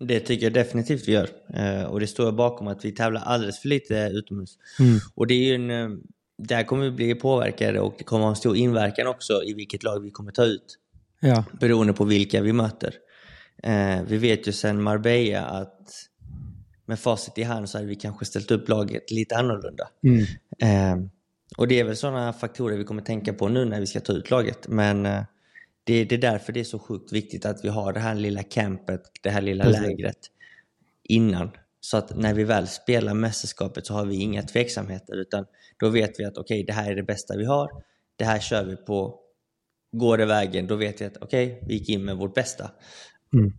Det 0.00 0.20
tycker 0.20 0.46
jag 0.46 0.52
definitivt 0.52 1.08
vi 1.08 1.12
gör. 1.12 1.28
Eh, 1.54 1.82
och 1.82 2.00
det 2.00 2.06
står 2.06 2.26
jag 2.26 2.34
bakom 2.34 2.68
att 2.68 2.84
vi 2.84 2.92
tävlar 2.92 3.20
alldeles 3.20 3.58
för 3.58 3.68
lite 3.68 4.10
utomhus. 4.12 4.58
Mm. 4.80 4.98
Och 5.14 5.26
det 5.26 5.34
är 5.34 5.44
ju 5.44 5.54
en, 5.54 5.70
eh, 5.70 5.98
där 6.38 6.64
kommer 6.64 6.84
vi 6.84 6.90
bli 6.90 7.14
påverkade 7.14 7.80
och 7.80 7.94
det 7.98 8.04
kommer 8.04 8.22
ha 8.22 8.30
en 8.30 8.36
stor 8.36 8.56
inverkan 8.56 9.06
också 9.06 9.42
i 9.44 9.54
vilket 9.54 9.82
lag 9.82 10.00
vi 10.00 10.10
kommer 10.10 10.32
ta 10.32 10.44
ut. 10.44 10.78
Ja. 11.20 11.44
Beroende 11.60 11.92
på 11.92 12.04
vilka 12.04 12.40
vi 12.40 12.52
möter. 12.52 12.94
Eh, 13.62 14.02
vi 14.06 14.16
vet 14.16 14.48
ju 14.48 14.52
sedan 14.52 14.82
Marbella 14.82 15.44
att 15.44 15.90
med 16.86 16.98
facit 16.98 17.38
i 17.38 17.42
hand 17.42 17.68
så 17.68 17.78
hade 17.78 17.88
vi 17.88 17.96
kanske 17.96 18.24
ställt 18.24 18.50
upp 18.50 18.68
laget 18.68 19.10
lite 19.10 19.36
annorlunda. 19.36 19.88
Mm. 20.04 21.10
Och 21.56 21.68
det 21.68 21.80
är 21.80 21.84
väl 21.84 21.96
sådana 21.96 22.32
faktorer 22.32 22.76
vi 22.76 22.84
kommer 22.84 23.02
tänka 23.02 23.32
på 23.32 23.48
nu 23.48 23.64
när 23.64 23.80
vi 23.80 23.86
ska 23.86 24.00
ta 24.00 24.12
ut 24.12 24.30
laget. 24.30 24.68
Men 24.68 25.06
det, 25.88 26.04
det, 26.04 26.14
är 26.14 26.18
därför 26.18 26.52
det 26.52 26.60
är 26.60 26.64
så 26.64 26.78
sjukt 26.78 27.12
viktigt 27.12 27.46
att 27.46 27.64
vi 27.64 27.68
har 27.68 27.92
det 27.92 28.00
här 28.00 28.14
lilla 28.14 28.42
campet, 28.42 29.02
det 29.22 29.30
här 29.30 29.40
lilla 29.40 29.64
Precis. 29.64 29.82
lägret 29.82 30.18
innan. 31.04 31.50
Så 31.80 31.96
att 31.96 32.16
när 32.16 32.34
vi 32.34 32.44
väl 32.44 32.66
spelar 32.66 33.14
mästerskapet 33.14 33.86
så 33.86 33.94
har 33.94 34.06
vi 34.06 34.16
inga 34.16 34.42
tveksamheter 34.42 35.16
utan 35.16 35.44
då 35.80 35.88
vet 35.88 36.20
vi 36.20 36.24
att 36.24 36.38
okej, 36.38 36.56
okay, 36.56 36.66
det 36.66 36.72
här 36.72 36.90
är 36.90 36.96
det 36.96 37.02
bästa 37.02 37.36
vi 37.36 37.44
har. 37.44 37.68
Det 38.16 38.24
här 38.24 38.40
kör 38.40 38.64
vi 38.64 38.76
på. 38.76 39.20
Går 39.92 40.18
det 40.18 40.26
vägen, 40.26 40.66
då 40.66 40.76
vet 40.76 41.00
vi 41.00 41.04
att 41.04 41.16
okej, 41.16 41.46
okay, 41.46 41.68
vi 41.68 41.74
gick 41.74 41.88
in 41.88 42.04
med 42.04 42.16
vårt 42.16 42.34
bästa. 42.34 42.70
Mm. 43.32 43.52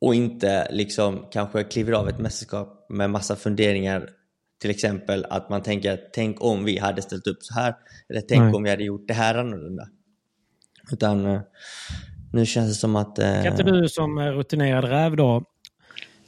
Och 0.00 0.14
inte 0.14 0.68
liksom 0.72 1.26
kanske 1.32 1.64
kliver 1.64 1.92
av 1.92 2.08
ett 2.08 2.18
mästerskap 2.18 2.86
med 2.88 3.10
massa 3.10 3.36
funderingar. 3.36 4.10
Till 4.60 4.70
exempel 4.70 5.26
att 5.30 5.50
man 5.50 5.62
tänker 5.62 5.92
att 5.92 6.12
tänk 6.12 6.42
om 6.44 6.64
vi 6.64 6.78
hade 6.78 7.02
ställt 7.02 7.26
upp 7.26 7.42
så 7.42 7.54
här. 7.54 7.74
Eller 8.08 8.20
tänk 8.20 8.40
Nej. 8.40 8.54
om 8.54 8.62
vi 8.62 8.70
hade 8.70 8.84
gjort 8.84 9.08
det 9.08 9.14
här 9.14 9.34
annorlunda. 9.34 9.88
Utan 10.92 11.26
eh, 11.26 11.40
nu 12.32 12.46
känns 12.46 12.68
det 12.68 12.74
som 12.74 12.96
att... 12.96 13.18
Eh... 13.18 13.42
Kan 13.42 13.46
inte 13.46 13.62
du 13.62 13.88
som 13.88 14.18
rutinerad 14.20 14.84
räv 14.84 15.16
då 15.16 15.44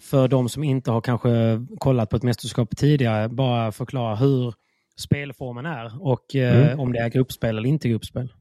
för 0.00 0.28
de 0.28 0.48
som 0.48 0.64
inte 0.64 0.90
har 0.90 1.00
kanske 1.00 1.66
kollat 1.78 2.10
på 2.10 2.16
ett 2.16 2.22
mästerskap 2.22 2.76
tidigare, 2.76 3.28
bara 3.28 3.72
förklara 3.72 4.16
hur 4.16 4.54
spelformen 4.98 5.66
är 5.66 6.02
och 6.02 6.36
eh, 6.36 6.66
mm. 6.66 6.80
om 6.80 6.92
det 6.92 6.98
är 6.98 7.08
gruppspel 7.08 7.58
eller 7.58 7.68
inte 7.68 7.88
gruppspel. 7.88 8.32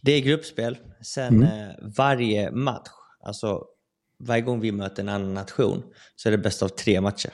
Det 0.00 0.12
är 0.12 0.20
gruppspel. 0.20 0.78
Sen 1.02 1.34
mm. 1.34 1.42
eh, 1.42 1.74
varje 1.96 2.50
match, 2.50 2.88
alltså 3.24 3.64
varje 4.18 4.42
gång 4.42 4.60
vi 4.60 4.72
möter 4.72 5.02
en 5.02 5.08
annan 5.08 5.34
nation, 5.34 5.82
så 6.16 6.28
är 6.28 6.30
det 6.30 6.38
bäst 6.38 6.62
av 6.62 6.68
tre 6.68 7.00
matcher. 7.00 7.30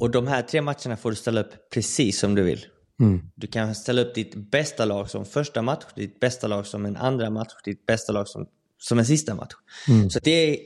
Och 0.00 0.10
de 0.10 0.26
här 0.26 0.42
tre 0.42 0.62
matcherna 0.62 0.96
får 0.96 1.10
du 1.10 1.16
ställa 1.16 1.40
upp 1.40 1.70
precis 1.74 2.18
som 2.18 2.34
du 2.34 2.42
vill. 2.42 2.66
Mm. 3.02 3.20
Du 3.34 3.46
kan 3.46 3.74
ställa 3.74 4.02
upp 4.02 4.14
ditt 4.14 4.34
bästa 4.34 4.84
lag 4.84 5.10
som 5.10 5.24
första 5.24 5.62
match, 5.62 5.84
ditt 5.94 6.20
bästa 6.20 6.46
lag 6.46 6.66
som 6.66 6.86
en 6.86 6.96
andra 6.96 7.30
match, 7.30 7.52
ditt 7.64 7.86
bästa 7.86 8.12
lag 8.12 8.28
som 8.28 8.46
som 8.82 8.98
en 8.98 9.04
sista 9.04 9.34
match. 9.34 9.52
Mm. 9.88 10.10
Så 10.10 10.18
det 10.22 10.30
är 10.30 10.56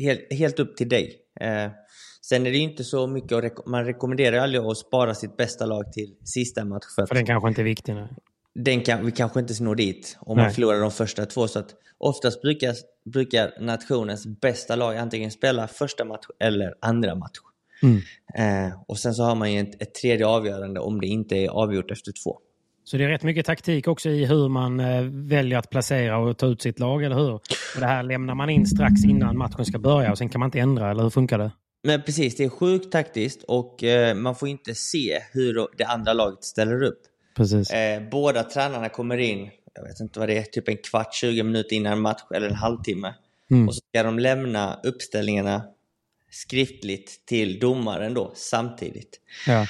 helt, 0.00 0.32
helt 0.32 0.58
upp 0.58 0.76
till 0.76 0.88
dig. 0.88 1.16
Eh, 1.40 1.70
sen 2.22 2.46
är 2.46 2.50
det 2.50 2.58
inte 2.58 2.84
så 2.84 3.06
mycket, 3.06 3.32
att 3.32 3.66
man 3.66 3.84
rekommenderar 3.84 4.38
aldrig 4.38 4.62
att 4.62 4.78
spara 4.78 5.14
sitt 5.14 5.36
bästa 5.36 5.66
lag 5.66 5.92
till 5.92 6.14
sista 6.24 6.64
match. 6.64 6.84
För, 6.94 7.06
för 7.06 7.14
den 7.14 7.26
kanske 7.26 7.48
inte 7.48 7.62
är 7.62 7.64
viktig 7.64 7.94
nu. 7.94 8.08
Den 8.54 8.80
kan, 8.80 9.06
vi 9.06 9.12
kanske 9.12 9.40
inte 9.40 9.62
når 9.62 9.74
dit 9.74 10.16
om 10.20 10.36
Nej. 10.36 10.44
man 10.44 10.54
förlorar 10.54 10.80
de 10.80 10.90
första 10.90 11.26
två. 11.26 11.48
Så 11.48 11.58
att 11.58 11.74
oftast 11.98 12.42
brukar, 12.42 12.74
brukar 13.04 13.60
nationens 13.60 14.26
bästa 14.26 14.76
lag 14.76 14.96
antingen 14.96 15.30
spela 15.30 15.68
första 15.68 16.04
match 16.04 16.26
eller 16.40 16.74
andra 16.80 17.14
match. 17.14 17.38
Mm. 17.82 18.00
Eh, 18.34 18.74
och 18.86 18.98
sen 18.98 19.14
så 19.14 19.22
har 19.22 19.34
man 19.34 19.52
ju 19.52 19.60
ett, 19.60 19.82
ett 19.82 19.94
tredje 19.94 20.26
avgörande 20.26 20.80
om 20.80 21.00
det 21.00 21.06
inte 21.06 21.36
är 21.36 21.48
avgjort 21.48 21.90
efter 21.90 22.12
två. 22.24 22.38
Så 22.84 22.96
det 22.96 23.04
är 23.04 23.08
rätt 23.08 23.22
mycket 23.22 23.46
taktik 23.46 23.88
också 23.88 24.08
i 24.08 24.24
hur 24.24 24.48
man 24.48 24.80
eh, 24.80 25.02
väljer 25.02 25.58
att 25.58 25.70
placera 25.70 26.18
och 26.18 26.38
ta 26.38 26.46
ut 26.46 26.62
sitt 26.62 26.78
lag, 26.78 27.04
eller 27.04 27.16
hur? 27.16 27.32
Och 27.32 27.42
det 27.80 27.86
här 27.86 28.02
lämnar 28.02 28.34
man 28.34 28.50
in 28.50 28.66
strax 28.66 29.04
innan 29.04 29.38
matchen 29.38 29.64
ska 29.64 29.78
börja 29.78 30.10
och 30.10 30.18
sen 30.18 30.28
kan 30.28 30.38
man 30.38 30.46
inte 30.46 30.58
ändra, 30.60 30.90
eller 30.90 31.02
hur 31.02 31.10
funkar 31.10 31.38
det? 31.38 31.50
Men 31.82 32.02
precis, 32.02 32.36
det 32.36 32.44
är 32.44 32.48
sjukt 32.48 32.92
taktiskt 32.92 33.42
och 33.42 33.84
eh, 33.84 34.14
man 34.14 34.34
får 34.34 34.48
inte 34.48 34.74
se 34.74 35.18
hur 35.32 35.68
det 35.78 35.84
andra 35.84 36.12
laget 36.12 36.44
ställer 36.44 36.82
upp. 36.82 37.00
Precis. 37.36 37.72
Båda 38.10 38.42
tränarna 38.42 38.88
kommer 38.88 39.18
in, 39.18 39.50
jag 39.74 39.82
vet 39.82 40.00
inte 40.00 40.18
vad 40.18 40.28
det 40.28 40.38
är, 40.38 40.42
typ 40.42 40.68
en 40.68 40.76
kvart, 40.76 41.14
20 41.14 41.42
minuter 41.42 41.76
innan 41.76 42.00
match 42.00 42.22
eller 42.34 42.48
en 42.48 42.54
halvtimme. 42.54 43.14
Mm. 43.50 43.68
Och 43.68 43.74
så 43.74 43.80
ska 43.88 44.02
de 44.02 44.18
lämna 44.18 44.80
uppställningarna 44.82 45.62
skriftligt 46.36 47.26
till 47.26 47.58
domaren 47.58 48.14
då 48.14 48.32
samtidigt. 48.34 49.20
Ja. 49.46 49.66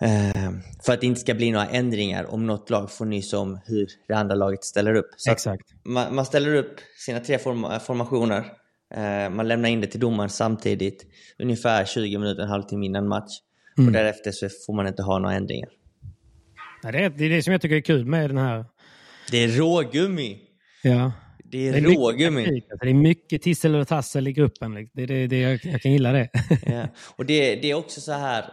Eh, 0.00 0.50
för 0.84 0.92
att 0.92 1.00
det 1.00 1.06
inte 1.06 1.20
ska 1.20 1.34
bli 1.34 1.50
några 1.50 1.66
ändringar 1.66 2.34
om 2.34 2.46
något 2.46 2.70
lag 2.70 2.90
får 2.90 3.04
nys 3.04 3.32
om 3.32 3.60
hur 3.66 3.86
det 4.08 4.14
andra 4.14 4.34
laget 4.34 4.64
ställer 4.64 4.94
upp. 4.94 5.10
Så 5.16 5.32
Exakt. 5.32 5.62
Man, 5.84 6.14
man, 6.14 6.26
ställer 6.26 6.54
upp 6.54 6.80
sina 6.98 7.20
tre 7.20 7.38
form 7.38 7.80
formationer. 7.80 8.44
Eh, 8.94 9.30
man 9.30 9.48
lämnar 9.48 9.68
in 9.68 9.80
det 9.80 9.86
till 9.86 10.00
domaren 10.00 10.30
samtidigt. 10.30 11.06
Ungefär 11.38 11.84
20 11.84 12.18
minuter, 12.18 12.42
en 12.42 12.48
halvtimme 12.48 12.86
innan 12.86 13.08
match. 13.08 13.32
Mm. 13.78 13.88
Och 13.88 13.92
därefter 13.92 14.32
så 14.32 14.48
får 14.66 14.74
man 14.74 14.86
inte 14.86 15.02
ha 15.02 15.18
några 15.18 15.34
ändringar. 15.34 15.68
Ja, 16.82 16.92
det, 16.92 17.04
är, 17.04 17.10
det 17.10 17.24
är 17.24 17.30
det 17.30 17.42
som 17.42 17.52
jag 17.52 17.60
tycker 17.62 17.76
är 17.76 17.80
kul 17.80 18.06
med 18.06 18.30
den 18.30 18.38
här. 18.38 18.64
Det 19.30 19.44
är 19.44 19.48
rågummi. 19.48 20.38
Ja. 20.82 21.12
Det 21.50 21.68
är, 21.68 21.72
det 21.72 21.78
är 21.78 21.82
rågummi. 21.82 22.50
Mycket, 22.52 22.80
det 22.80 22.90
är 22.90 22.94
mycket 22.94 23.42
tissel 23.42 23.74
och 23.74 23.88
tassel 23.88 24.28
i 24.28 24.32
gruppen. 24.32 24.74
Det, 24.74 25.06
det, 25.06 25.26
det, 25.26 25.40
jag, 25.40 25.60
jag 25.64 25.82
kan 25.82 25.92
gilla 25.92 26.12
det. 26.12 26.28
ja. 26.66 26.88
Och 27.16 27.26
det, 27.26 27.56
det 27.56 27.70
är 27.70 27.74
också 27.74 28.00
så 28.00 28.12
här 28.12 28.44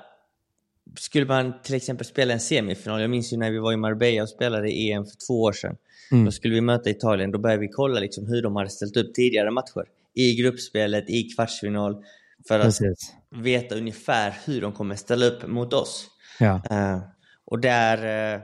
skulle 0.96 1.26
man 1.26 1.54
till 1.64 1.76
exempel 1.76 2.06
spela 2.06 2.34
en 2.34 2.40
semifinal, 2.40 3.02
jag 3.02 3.10
minns 3.10 3.34
ju 3.34 3.38
när 3.38 3.52
vi 3.52 3.60
var 3.60 3.74
i 3.74 3.78
Marbella 3.78 4.24
och 4.24 4.30
spelade 4.30 4.70
EM 4.70 5.06
för 5.06 5.28
två 5.28 5.42
år 5.42 5.54
sedan. 5.54 5.76
Mm. 6.12 6.26
Då 6.26 6.32
skulle 6.32 6.54
vi 6.54 6.62
möta 6.62 6.90
Italien, 6.90 7.32
då 7.32 7.40
började 7.40 7.62
vi 7.62 7.68
kolla 7.68 8.00
liksom 8.00 8.28
hur 8.28 8.42
de 8.42 8.56
hade 8.56 8.70
ställt 8.70 8.98
upp 8.98 9.14
tidigare 9.14 9.52
matcher. 9.52 9.86
I 10.14 10.36
gruppspelet, 10.36 11.10
i 11.10 11.24
kvartsfinal. 11.24 12.04
För 12.48 12.60
att 12.60 12.66
Precis. 12.66 13.14
veta 13.30 13.76
ungefär 13.76 14.34
hur 14.46 14.62
de 14.62 14.72
kommer 14.72 14.96
ställa 14.96 15.26
upp 15.26 15.48
mot 15.48 15.74
oss. 15.74 16.08
Ja. 16.40 16.62
Uh, 16.72 17.04
och, 17.46 17.60
där, 17.60 18.36
uh, 18.36 18.42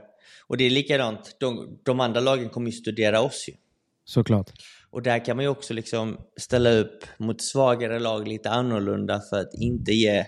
och 0.47 0.57
det 0.57 0.63
är 0.63 0.69
likadant, 0.69 1.35
de, 1.39 1.79
de 1.83 1.99
andra 1.99 2.19
lagen 2.19 2.49
kommer 2.49 2.67
ju 2.67 2.77
studera 2.77 3.21
oss 3.21 3.45
ju. 3.49 3.53
Såklart. 4.09 4.51
Och 4.89 5.01
där 5.01 5.25
kan 5.25 5.35
man 5.35 5.45
ju 5.45 5.49
också 5.49 5.73
liksom 5.73 6.17
ställa 6.37 6.71
upp 6.71 7.03
mot 7.17 7.41
svagare 7.41 7.99
lag 7.99 8.27
lite 8.27 8.49
annorlunda 8.49 9.21
för 9.29 9.39
att 9.39 9.53
inte 9.53 9.91
ge 9.91 10.25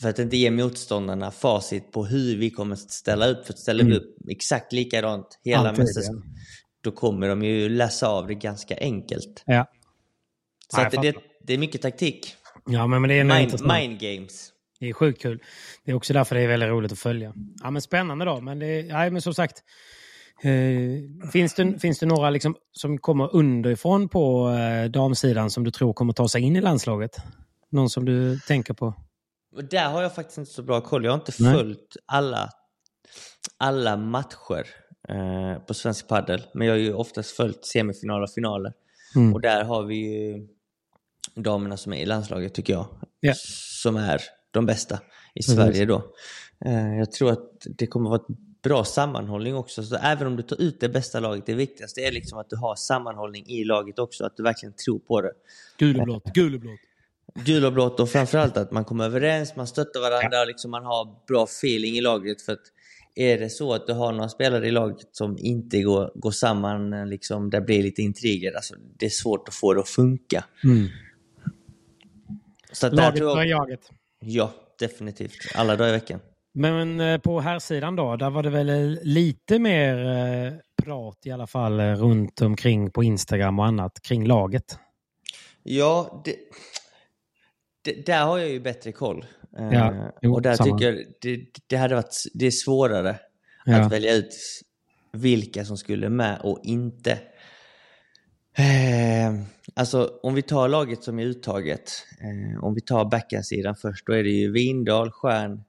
för 0.00 0.08
att 0.08 0.18
inte 0.18 0.36
ge 0.36 0.50
motståndarna 0.50 1.30
facit 1.30 1.92
på 1.92 2.06
hur 2.06 2.36
vi 2.36 2.50
kommer 2.50 2.76
ställa 2.76 3.26
upp. 3.26 3.46
För 3.46 3.52
att 3.52 3.58
ställa 3.58 3.82
mm. 3.82 3.96
upp 3.96 4.16
exakt 4.28 4.72
likadant 4.72 5.40
hela 5.44 5.72
mästerskapet, 5.72 6.24
då 6.80 6.90
kommer 6.90 7.28
de 7.28 7.42
ju 7.42 7.68
läsa 7.68 8.08
av 8.08 8.26
det 8.26 8.34
ganska 8.34 8.76
enkelt. 8.76 9.42
Ja. 9.46 9.66
Så 10.68 10.80
ja, 10.80 10.86
att 10.86 11.02
det, 11.02 11.14
det, 11.42 11.54
är 11.54 11.58
mycket 11.58 11.82
taktik. 11.82 12.34
Ja, 12.66 12.86
men, 12.86 13.00
men 13.00 13.08
det 13.08 13.18
är 13.18 13.24
mind, 13.24 13.60
mind 13.66 14.00
games. 14.00 14.50
Det 14.80 14.88
är 14.88 14.92
sjukt 14.92 15.22
kul. 15.22 15.42
Det 15.84 15.90
är 15.90 15.94
också 15.94 16.12
därför 16.12 16.34
det 16.34 16.42
är 16.42 16.48
väldigt 16.48 16.68
roligt 16.68 16.92
att 16.92 16.98
följa. 16.98 17.32
Ja, 17.62 17.70
men 17.70 17.82
spännande 17.82 18.24
då. 18.24 18.40
Men, 18.40 18.58
det, 18.58 18.80
ja, 18.80 19.10
men 19.10 19.22
som 19.22 19.34
sagt, 19.34 19.62
eh, 20.42 21.30
finns, 21.32 21.54
det, 21.54 21.78
finns 21.78 21.98
det 21.98 22.06
några 22.06 22.30
liksom, 22.30 22.56
som 22.72 22.98
kommer 22.98 23.36
underifrån 23.36 24.08
på 24.08 24.48
eh, 24.48 24.90
damsidan 24.90 25.50
som 25.50 25.64
du 25.64 25.70
tror 25.70 25.92
kommer 25.92 26.12
ta 26.12 26.28
sig 26.28 26.42
in 26.42 26.56
i 26.56 26.60
landslaget? 26.60 27.16
Någon 27.70 27.90
som 27.90 28.04
du 28.04 28.38
tänker 28.38 28.74
på? 28.74 28.94
Där 29.70 29.90
har 29.90 30.02
jag 30.02 30.14
faktiskt 30.14 30.38
inte 30.38 30.50
så 30.50 30.62
bra 30.62 30.80
koll. 30.80 31.04
Jag 31.04 31.12
har 31.12 31.18
inte 31.18 31.32
följt 31.32 31.96
alla, 32.06 32.50
alla 33.58 33.96
matcher 33.96 34.66
eh, 35.08 35.62
på 35.66 35.74
svensk 35.74 36.08
padel. 36.08 36.42
Men 36.54 36.66
jag 36.66 36.74
har 36.74 36.78
ju 36.78 36.92
oftast 36.92 37.30
följt 37.30 37.66
semifinaler 37.66 38.22
och 38.22 38.30
finaler. 38.30 38.72
Mm. 39.16 39.34
Och 39.34 39.40
där 39.40 39.64
har 39.64 39.82
vi 39.82 39.96
ju 39.96 40.48
damerna 41.34 41.76
som 41.76 41.92
är 41.92 41.96
i 41.96 42.06
landslaget 42.06 42.54
tycker 42.54 42.72
jag. 42.72 42.86
Yeah. 43.22 43.36
Som 43.82 43.96
är 43.96 44.20
de 44.50 44.66
bästa 44.66 45.00
i 45.34 45.42
Sverige 45.42 45.86
då. 45.86 46.02
Eh, 46.64 46.98
jag 46.98 47.12
tror 47.12 47.32
att 47.32 47.66
det 47.78 47.86
kommer 47.86 48.10
vara 48.10 48.20
ett 48.20 48.36
bra 48.64 48.84
sammanhållning 48.84 49.56
också. 49.56 49.82
Så 49.82 49.96
även 49.96 50.26
om 50.26 50.36
du 50.36 50.42
tar 50.42 50.60
ut 50.60 50.80
det 50.80 50.88
bästa 50.88 51.20
laget, 51.20 51.46
det 51.46 51.54
viktigaste 51.54 52.00
är 52.00 52.12
liksom 52.12 52.38
att 52.38 52.50
du 52.50 52.56
har 52.56 52.74
sammanhållning 52.76 53.46
i 53.46 53.64
laget 53.64 53.98
också. 53.98 54.24
Att 54.24 54.36
du 54.36 54.42
verkligen 54.42 54.72
tror 54.72 54.98
på 54.98 55.20
det. 55.20 55.32
Gul 55.78 56.00
och 56.00 56.04
blått, 56.04 56.24
gul 56.24 56.54
och 56.54 56.60
blått 56.60 56.80
gul 57.34 57.64
och 57.64 57.72
blått 57.72 58.00
och 58.00 58.10
framförallt 58.10 58.56
att 58.56 58.70
man 58.72 58.84
kommer 58.84 59.04
överens, 59.04 59.56
man 59.56 59.66
stöttar 59.66 60.00
varandra 60.00 60.40
och 60.40 60.46
liksom 60.46 60.70
man 60.70 60.84
har 60.84 61.26
bra 61.28 61.44
feeling 61.44 61.94
i 61.94 62.00
laget. 62.00 62.42
För 62.42 62.52
att 62.52 62.60
är 63.14 63.38
det 63.38 63.50
så 63.50 63.74
att 63.74 63.86
du 63.86 63.92
har 63.92 64.12
några 64.12 64.28
spelare 64.28 64.68
i 64.68 64.70
laget 64.70 65.08
som 65.12 65.38
inte 65.38 65.82
går, 65.82 66.12
går 66.14 66.30
samman, 66.30 67.10
liksom, 67.10 67.50
det 67.50 67.60
blir 67.60 67.82
lite 67.82 68.02
intriger, 68.02 68.52
alltså, 68.52 68.74
det 68.98 69.06
är 69.06 69.10
svårt 69.10 69.48
att 69.48 69.54
få 69.54 69.74
det 69.74 69.80
att 69.80 69.88
funka. 69.88 70.44
Mm. 70.64 70.88
Så 72.72 72.86
att 72.86 72.94
laget 72.94 73.18
för 73.18 73.44
jaget. 73.44 73.80
Ja, 74.20 74.52
definitivt. 74.78 75.36
Alla 75.54 75.76
dagar 75.76 75.88
i 75.88 75.92
veckan. 75.92 76.20
Men 76.56 77.00
eh, 77.00 77.18
på 77.18 77.40
här 77.40 77.58
sidan 77.58 77.96
då, 77.96 78.16
där 78.16 78.30
var 78.30 78.42
det 78.42 78.50
väl 78.50 78.98
lite 79.02 79.58
mer 79.58 80.06
eh, 80.06 80.52
prat 80.82 81.18
i 81.24 81.30
alla 81.30 81.46
fall 81.46 81.80
eh, 81.80 81.92
runt 81.92 82.40
omkring 82.40 82.90
på 82.90 83.04
Instagram 83.04 83.58
och 83.58 83.66
annat 83.66 84.02
kring 84.02 84.26
laget? 84.26 84.78
Ja, 85.62 86.22
det, 86.24 86.36
det, 87.82 88.06
där 88.06 88.24
har 88.24 88.38
jag 88.38 88.48
ju 88.48 88.60
bättre 88.60 88.92
koll. 88.92 89.26
Ja, 89.50 90.12
jo, 90.22 90.34
och 90.34 90.42
där 90.42 90.54
samma. 90.54 90.78
tycker 90.78 90.92
jag 90.92 91.04
det, 91.20 91.46
det 91.66 91.76
hade 91.76 91.94
varit 91.94 92.16
det 92.34 92.46
är 92.46 92.50
svårare 92.50 93.18
ja. 93.64 93.80
att 93.80 93.92
välja 93.92 94.14
ut 94.14 94.34
vilka 95.12 95.64
som 95.64 95.76
skulle 95.76 96.08
med 96.08 96.40
och 96.42 96.60
inte. 96.62 97.18
Alltså 99.74 100.18
om 100.22 100.34
vi 100.34 100.42
tar 100.42 100.68
laget 100.68 101.02
som 101.02 101.18
är 101.18 101.24
uttaget. 101.24 101.92
Om 102.62 102.74
vi 102.74 102.80
tar 102.80 103.04
backhandsidan 103.04 103.76
först, 103.76 104.06
då 104.06 104.12
är 104.12 104.22
det 104.22 104.30
ju 104.30 104.52
Vindal, 104.52 105.10
Stjärn, 105.10 105.64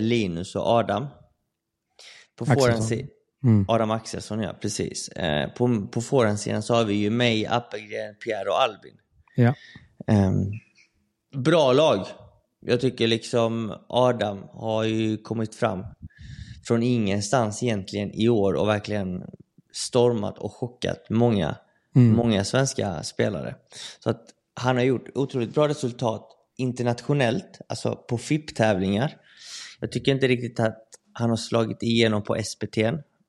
Linus 0.00 0.56
och 0.56 0.66
Adam. 0.66 1.06
På 2.38 2.46
forehandsidan 2.46 3.08
Mm. 3.44 3.64
Adam 3.68 3.90
Axelsson, 3.90 4.40
ja 4.40 4.52
precis. 4.60 5.08
Eh, 5.08 5.50
på 5.50 5.86
på 5.92 6.00
forehandsidan 6.00 6.62
så 6.62 6.74
har 6.74 6.84
vi 6.84 6.94
ju 6.94 7.10
mig, 7.10 7.46
Appelgren, 7.46 8.14
Pierre 8.24 8.48
och 8.48 8.62
Albin. 8.62 8.94
Ja. 9.34 9.54
Um, 10.06 10.52
bra 11.42 11.72
lag. 11.72 12.06
Jag 12.60 12.80
tycker 12.80 13.06
liksom 13.06 13.74
Adam 13.88 14.42
har 14.52 14.84
ju 14.84 15.16
kommit 15.16 15.54
fram 15.54 15.86
från 16.66 16.82
ingenstans 16.82 17.62
egentligen 17.62 18.10
i 18.12 18.28
år 18.28 18.54
och 18.54 18.68
verkligen 18.68 19.22
stormat 19.72 20.38
och 20.38 20.52
chockat 20.52 21.06
många, 21.10 21.56
mm. 21.96 22.16
många 22.16 22.44
svenska 22.44 23.02
spelare. 23.02 23.54
Så 23.98 24.10
att 24.10 24.24
han 24.54 24.76
har 24.76 24.84
gjort 24.84 25.08
otroligt 25.14 25.54
bra 25.54 25.68
resultat 25.68 26.28
internationellt, 26.56 27.60
alltså 27.68 27.96
på 28.08 28.18
FIP-tävlingar. 28.18 29.16
Jag 29.80 29.92
tycker 29.92 30.12
inte 30.12 30.28
riktigt 30.28 30.60
att 30.60 30.82
han 31.12 31.30
har 31.30 31.36
slagit 31.36 31.82
igenom 31.82 32.22
på 32.22 32.36
SPT, 32.44 32.76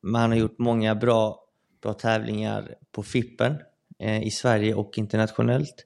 men 0.01 0.21
han 0.21 0.31
har 0.31 0.37
gjort 0.37 0.59
många 0.59 0.95
bra, 0.95 1.43
bra 1.81 1.93
tävlingar 1.93 2.75
på 2.91 3.03
FIPen 3.03 3.57
eh, 3.99 4.23
i 4.23 4.31
Sverige 4.31 4.73
och 4.73 4.97
internationellt. 4.97 5.85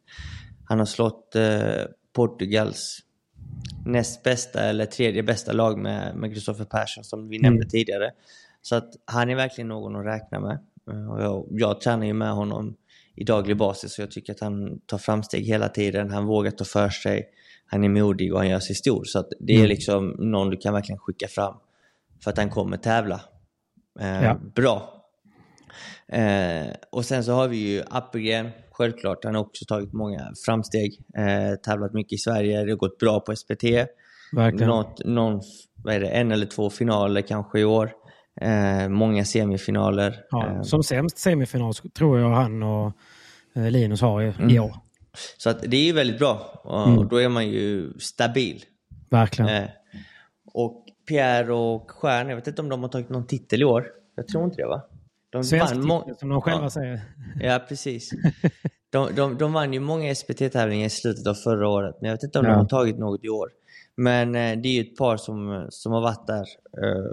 Han 0.66 0.80
har 0.80 0.86
slått 0.86 1.36
eh, 1.36 1.84
Portugals 2.14 3.00
näst 3.86 4.24
bästa 4.24 4.64
eller 4.64 4.86
tredje 4.86 5.24
bästa 5.24 5.54
lag 5.54 5.78
med, 5.78 6.16
med 6.16 6.32
Christopher 6.32 6.66
Persson 6.66 7.04
som 7.04 7.30
vi 7.30 7.40
nämnde 7.40 7.64
mm. 7.64 7.70
tidigare. 7.70 8.12
Så 8.62 8.76
att 8.76 8.90
han 9.06 9.30
är 9.30 9.36
verkligen 9.36 9.68
någon 9.68 9.96
att 9.96 10.06
räkna 10.06 10.40
med. 10.40 10.60
Eh, 10.92 11.12
och 11.12 11.22
jag, 11.22 11.48
jag 11.50 11.82
tränar 11.82 12.06
ju 12.06 12.14
med 12.14 12.32
honom 12.32 12.76
i 13.16 13.24
daglig 13.24 13.58
basis 13.58 13.98
och 13.98 14.04
jag 14.04 14.12
tycker 14.12 14.34
att 14.34 14.40
han 14.40 14.80
tar 14.80 14.98
framsteg 14.98 15.46
hela 15.46 15.70
tiden. 15.70 16.12
Han 16.12 16.26
vågar 16.26 16.52
ta 16.52 16.66
för 16.66 16.90
sig, 16.90 17.30
han 17.72 17.84
är 17.84 17.90
modig 17.90 18.34
och 18.34 18.40
han 18.40 18.50
gör 18.50 18.60
sig 18.60 18.76
stor. 18.76 19.04
Så 19.04 19.24
det 19.40 19.54
är 19.54 19.58
mm. 19.58 19.70
liksom 19.70 20.16
någon 20.20 20.50
du 20.50 20.58
kan 20.58 20.74
verkligen 20.74 21.00
skicka 21.00 21.28
fram 21.28 21.56
för 22.24 22.32
att 22.32 22.38
han 22.38 22.50
kommer 22.50 22.78
tävla 22.78 23.22
eh, 24.00 24.24
ja. 24.24 24.40
bra. 24.56 25.04
Eh, 26.08 26.74
och 26.92 27.06
sen 27.06 27.24
så 27.24 27.32
har 27.34 27.48
vi 27.48 27.58
ju 27.58 27.84
Appelgren, 27.90 28.50
självklart. 28.72 29.24
Han 29.24 29.36
har 29.36 29.42
också 29.42 29.66
tagit 29.66 29.94
många 29.94 30.32
framsteg. 30.46 31.00
Eh, 31.18 31.56
tävlat 31.56 31.94
mycket 31.94 32.14
i 32.14 32.18
Sverige, 32.18 32.64
det 32.64 32.72
har 32.72 32.78
gått 32.78 32.98
bra 32.98 33.20
på 33.20 33.36
SPT. 33.36 33.64
Verkligen. 34.32 34.68
Något, 34.68 35.06
någon, 35.06 35.42
vad 35.84 35.94
är 35.94 36.00
det, 36.00 36.10
en 36.10 36.32
eller 36.32 36.46
två 36.46 36.70
finaler 36.70 37.22
kanske 37.22 37.60
i 37.60 37.66
år. 37.66 37.92
Eh, 38.42 38.90
många 38.90 39.26
semifinaler. 39.26 40.16
Ja, 40.30 40.48
eh, 40.48 40.62
som 40.62 40.84
sämst 40.84 41.18
semifinal 41.18 41.74
tror 41.74 42.20
jag 42.20 42.30
han 42.30 42.64
och 42.64 42.94
eh, 43.56 43.72
Linus 43.72 44.02
har 44.02 44.22
i, 44.22 44.34
mm. 44.40 44.64
år. 44.64 44.76
Så 45.38 45.50
att 45.50 45.62
det 45.62 45.78
är 45.78 45.84
ju 45.84 45.94
väldigt 45.94 46.20
bra 46.20 46.62
och, 46.64 46.88
mm. 46.88 47.08
då 47.08 47.22
är 47.22 47.30
man 47.30 47.48
ju 47.48 47.94
stabil. 48.00 48.64
Verkligen. 49.10 49.64
Eh, 49.64 49.70
och 50.54 50.86
Pierre 51.08 51.54
och 51.54 51.92
Stjärn, 51.92 52.30
jag 52.30 52.36
vet 52.36 52.48
inte 52.48 52.62
om 52.62 52.70
de 52.70 52.82
har 52.82 52.90
tagit 52.90 53.10
någon 53.10 53.28
titel 53.28 53.62
i 53.62 53.66
år. 53.66 53.86
Jag 54.16 54.28
tror 54.28 54.44
inte 54.44 54.58
det 54.58 54.68
va? 54.68 54.82
De 55.30 55.44
Svensk 55.44 55.76
vann 55.76 56.16
som 56.20 56.30
de 56.30 56.42
själva 56.42 56.64
ja. 56.64 56.70
säger. 56.70 57.02
Ja, 57.40 57.66
precis. 57.68 58.10
De, 58.90 59.16
de, 59.16 59.38
de 59.38 59.54
vann 59.54 59.74
ju 59.74 59.80
många 59.80 60.16
SPT-tävlingar 60.16 60.86
i 60.86 60.90
slutet 60.90 61.28
av 61.28 61.34
förra 61.34 61.70
året, 61.70 61.96
men 62.02 62.10
jag 62.10 62.16
vet 62.18 62.24
inte 62.24 62.40
om 62.40 62.46
ja. 62.46 62.52
de 62.52 62.58
har 62.58 62.66
tagit 62.66 63.00
något 63.00 63.24
i 63.24 63.30
år. 63.30 63.50
Men 63.96 64.36
eh, 64.36 64.62
det 64.62 64.70
är 64.70 64.74
ju 64.74 64.82
ett 64.82 64.98
par 64.98 65.18
som, 65.18 65.68
som 65.70 65.92
har 65.92 66.02
varit 66.02 66.28
där 66.28 66.46
eh, 66.84 67.12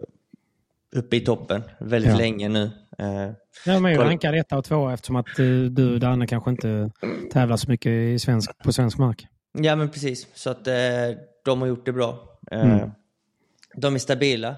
uppe 0.96 1.16
i 1.16 1.20
toppen 1.20 1.62
väldigt 1.80 2.10
ja. 2.10 2.16
länge 2.16 2.48
nu. 2.48 2.70
Eh, 2.98 3.30
ja, 3.66 3.80
men 3.80 3.92
jag 3.92 4.04
rankar 4.04 4.32
etta 4.32 4.58
och 4.58 4.64
tvåa 4.64 4.94
eftersom 4.94 5.16
att 5.16 5.26
du 5.70 5.94
och 5.94 6.00
Danne 6.00 6.26
kanske 6.26 6.50
inte 6.50 6.90
tävlar 7.32 7.56
så 7.56 7.70
mycket 7.70 7.90
i 7.90 8.18
svensk, 8.18 8.58
på 8.58 8.72
svensk 8.72 8.98
mark. 8.98 9.26
Ja, 9.52 9.76
men 9.76 9.90
precis. 9.90 10.26
Så 10.34 10.50
att 10.50 10.66
eh, 10.66 10.74
de 11.44 11.60
har 11.60 11.68
gjort 11.68 11.86
det 11.86 11.92
bra. 11.92 12.38
Eh, 12.50 12.72
mm. 12.72 12.90
De 13.74 13.94
är 13.94 13.98
stabila. 13.98 14.56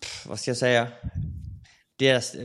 Pff, 0.00 0.26
vad 0.28 0.38
ska 0.38 0.50
jag 0.50 0.58
säga? 0.58 0.88
Deras... 1.98 2.36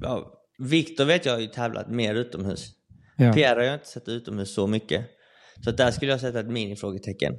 Ja, 0.00 0.34
Viktor 0.58 1.04
vet 1.04 1.26
jag 1.26 1.32
har 1.32 1.40
ju 1.40 1.46
tävlat 1.46 1.90
mer 1.90 2.14
utomhus. 2.14 2.70
Ja. 3.16 3.32
Pierre 3.32 3.60
har 3.60 3.64
jag 3.64 3.74
inte 3.74 3.88
sett 3.88 4.08
utomhus 4.08 4.54
så 4.54 4.66
mycket. 4.66 5.06
Så 5.64 5.70
där 5.70 5.90
skulle 5.90 6.10
jag 6.10 6.20
sätta 6.20 6.40
ett 6.40 6.50
minifrågetecken. 6.50 7.32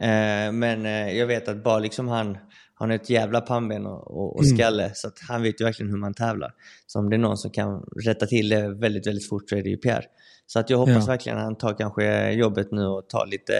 Eh, 0.00 0.52
men 0.52 0.86
eh, 0.86 1.18
jag 1.18 1.26
vet 1.26 1.48
att 1.48 1.64
bara 1.64 1.78
liksom 1.78 2.08
han, 2.08 2.38
han 2.74 2.90
har 2.90 2.96
ett 2.96 3.10
jävla 3.10 3.40
pannben 3.40 3.86
och, 3.86 4.10
och, 4.10 4.36
och 4.36 4.44
mm. 4.44 4.56
skalle 4.56 4.82
mm. 4.82 4.94
så 4.94 5.10
han 5.28 5.42
vet 5.42 5.60
ju 5.60 5.64
verkligen 5.64 5.90
hur 5.90 5.98
man 5.98 6.14
tävlar. 6.14 6.52
Så 6.86 6.98
om 6.98 7.10
det 7.10 7.16
är 7.16 7.18
någon 7.18 7.38
som 7.38 7.50
kan 7.50 7.84
rätta 8.04 8.26
till 8.26 8.48
det 8.48 8.74
väldigt, 8.74 9.06
väldigt 9.06 9.28
fort 9.28 9.48
så 9.48 9.56
är 9.56 9.62
det 9.62 9.70
ju 9.70 9.76
Pierre. 9.76 10.04
Så 10.46 10.58
att 10.58 10.70
jag 10.70 10.78
hoppas 10.78 11.06
ja. 11.06 11.06
verkligen 11.06 11.38
att 11.38 11.44
han 11.44 11.56
tar 11.56 11.78
kanske 11.78 12.32
jobbet 12.32 12.72
nu 12.72 12.86
och 12.86 13.08
tar 13.08 13.26
lite 13.26 13.52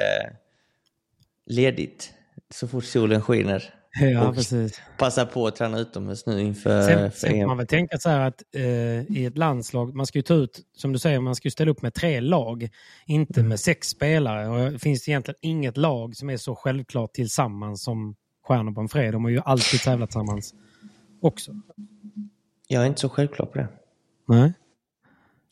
ledigt 1.46 2.10
så 2.54 2.68
fort 2.68 2.84
solen 2.84 3.22
skiner. 3.22 3.74
Ja, 4.00 4.28
och 4.28 4.34
precis. 4.34 4.80
passa 4.98 5.26
på 5.26 5.46
att 5.46 5.56
träna 5.56 5.78
utomhus 5.78 6.26
nu 6.26 6.40
inför 6.40 6.82
Sen, 6.82 7.10
sen 7.10 7.38
kan 7.38 7.46
man 7.46 7.56
väl 7.56 7.66
tänka 7.66 7.98
så 7.98 8.08
här 8.08 8.20
att 8.20 8.42
eh, 8.54 8.62
i 9.16 9.24
ett 9.26 9.38
landslag, 9.38 9.94
man 9.94 10.06
ska 10.06 10.18
ju 10.18 10.22
ta 10.22 10.34
ut, 10.34 10.60
som 10.76 10.92
du 10.92 10.98
säger, 10.98 11.20
man 11.20 11.34
ska 11.34 11.46
ju 11.46 11.50
ställa 11.50 11.70
upp 11.70 11.82
med 11.82 11.94
tre 11.94 12.20
lag, 12.20 12.68
inte 13.06 13.42
med 13.42 13.60
sex 13.60 13.88
spelare. 13.88 14.48
Och 14.48 14.72
det 14.72 14.78
finns 14.78 15.08
egentligen 15.08 15.38
inget 15.40 15.76
lag 15.76 16.16
som 16.16 16.30
är 16.30 16.36
så 16.36 16.54
självklart 16.54 17.12
tillsammans 17.12 17.84
som 17.84 18.16
Stjärnor 18.44 18.72
på 18.72 18.80
en 18.80 18.88
fredag. 18.88 19.12
De 19.12 19.24
har 19.24 19.30
ju 19.30 19.40
alltid 19.44 19.80
tävlat 19.80 20.10
tillsammans 20.10 20.54
också. 21.20 21.52
Jag 22.68 22.82
är 22.82 22.86
inte 22.86 23.00
så 23.00 23.08
självklar 23.08 23.46
på 23.46 23.58
det. 23.58 23.68
Nej. 24.28 24.52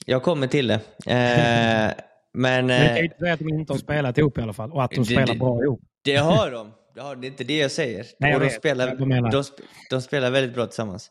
Jag 0.06 0.22
kommer 0.22 0.46
till 0.46 0.66
det. 0.66 0.80
Eh, 1.06 2.04
men... 2.32 2.66
Men 2.66 2.88
kan 2.88 2.96
ju 2.96 3.04
inte 3.04 3.18
säga 3.18 3.32
att 3.32 3.38
de 3.38 3.48
inte 3.48 3.72
har 3.72 3.78
spelat 3.78 4.18
ihop 4.18 4.38
i 4.38 4.40
alla 4.40 4.52
fall 4.52 4.72
och 4.72 4.84
att 4.84 4.90
de 4.90 4.96
det, 4.96 5.04
spelar 5.04 5.34
bra 5.34 5.62
ihop. 5.62 5.80
Det 6.02 6.16
har 6.16 6.50
de. 6.50 6.72
Det, 6.94 7.00
har, 7.00 7.16
det 7.16 7.26
är 7.26 7.30
inte 7.30 7.44
det 7.44 7.58
jag 7.58 7.70
säger. 7.70 8.06
Nej, 8.18 8.32
jag 8.32 8.40
de, 8.40 8.50
spelar, 8.50 8.94
de, 9.30 9.42
de, 9.90 10.02
spelar 10.02 10.30
väldigt 10.30 10.54
bra 10.54 10.66
tillsammans. 10.66 11.10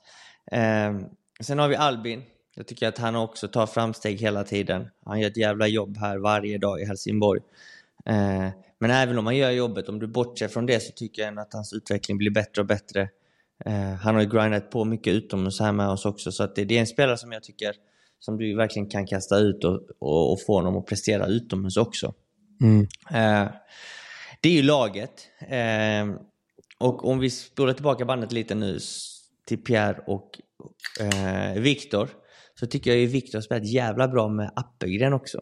Eh, 0.52 1.00
sen 1.40 1.60
har 1.60 1.68
vi 1.68 1.76
Albin. 1.76 2.24
Jag 2.56 2.68
tycker 2.68 2.88
att 2.88 2.98
han 2.98 3.16
också 3.16 3.48
tar 3.48 3.68
framsteg 3.68 4.22
hela 4.22 4.44
tiden. 4.44 4.88
Han 5.06 5.20
gör 5.20 5.30
ett 5.30 5.38
jävla 5.38 5.68
jobb 5.68 5.98
här 5.98 6.18
varje 6.18 6.58
dag 6.58 6.82
i 6.82 6.86
Helsingborg. 6.86 7.42
Eh, 8.06 8.48
men 8.82 8.92
även 8.92 9.18
om 9.18 9.26
han 9.26 9.38
gör 9.38 9.52
jobbet, 9.52 9.90
om 9.90 10.00
du 10.00 10.08
bortser 10.08 10.48
från 10.48 10.66
det 10.66 10.80
så 10.80 10.92
tycker 10.92 11.22
jag 11.22 11.40
att 11.40 11.54
hans 11.54 11.74
utveckling 11.74 12.18
blir 12.18 12.32
bättre 12.32 12.62
och 12.62 12.68
bättre. 12.68 13.10
Eh, 13.66 13.94
han 13.94 14.16
har 14.16 14.22
ju 14.22 14.30
grindat 14.30 14.72
på 14.72 14.86
mycket 14.86 15.14
utomhus 15.14 15.60
här 15.60 15.72
med 15.72 15.90
oss 15.90 16.06
också 16.06 16.32
så 16.32 16.44
att 16.44 16.56
det, 16.56 16.66
det, 16.66 16.76
är 16.76 16.80
en 16.80 16.88
spelare 16.88 17.18
som 17.18 17.32
jag 17.32 17.44
tycker 17.44 17.74
som 18.20 18.38
du 18.38 18.56
verkligen 18.56 18.90
kan 18.90 19.08
kasta 19.08 19.38
ut 19.38 19.64
och, 19.64 19.82
och, 20.00 20.32
och 20.32 20.42
få 20.46 20.54
honom 20.54 20.78
att 20.78 20.86
prestera 20.86 21.28
utomhus 21.28 21.78
också. 21.78 22.14
Mm. 22.62 22.82
Eh, 23.10 23.52
det 24.42 24.50
är 24.50 24.54
ju 24.54 24.62
laget. 24.62 25.28
Eh, 25.40 26.16
och 26.80 27.06
om 27.06 27.20
vi 27.20 27.30
spolar 27.30 27.74
tillbaka 27.74 28.06
bandet 28.06 28.32
lite 28.32 28.56
nu 28.56 28.80
till 29.48 29.64
Pierre 29.64 30.04
och 30.08 30.30
eh, 31.00 31.62
Viktor 31.62 32.10
så 32.60 32.68
tycker 32.68 32.92
jag 32.92 33.00
ju 33.00 33.06
Viktor 33.06 33.38
har 33.38 33.44
spelat 33.44 33.68
jävla 33.68 34.08
bra 34.08 34.28
med 34.28 34.52
Appelgren 34.56 35.14
också. 35.14 35.42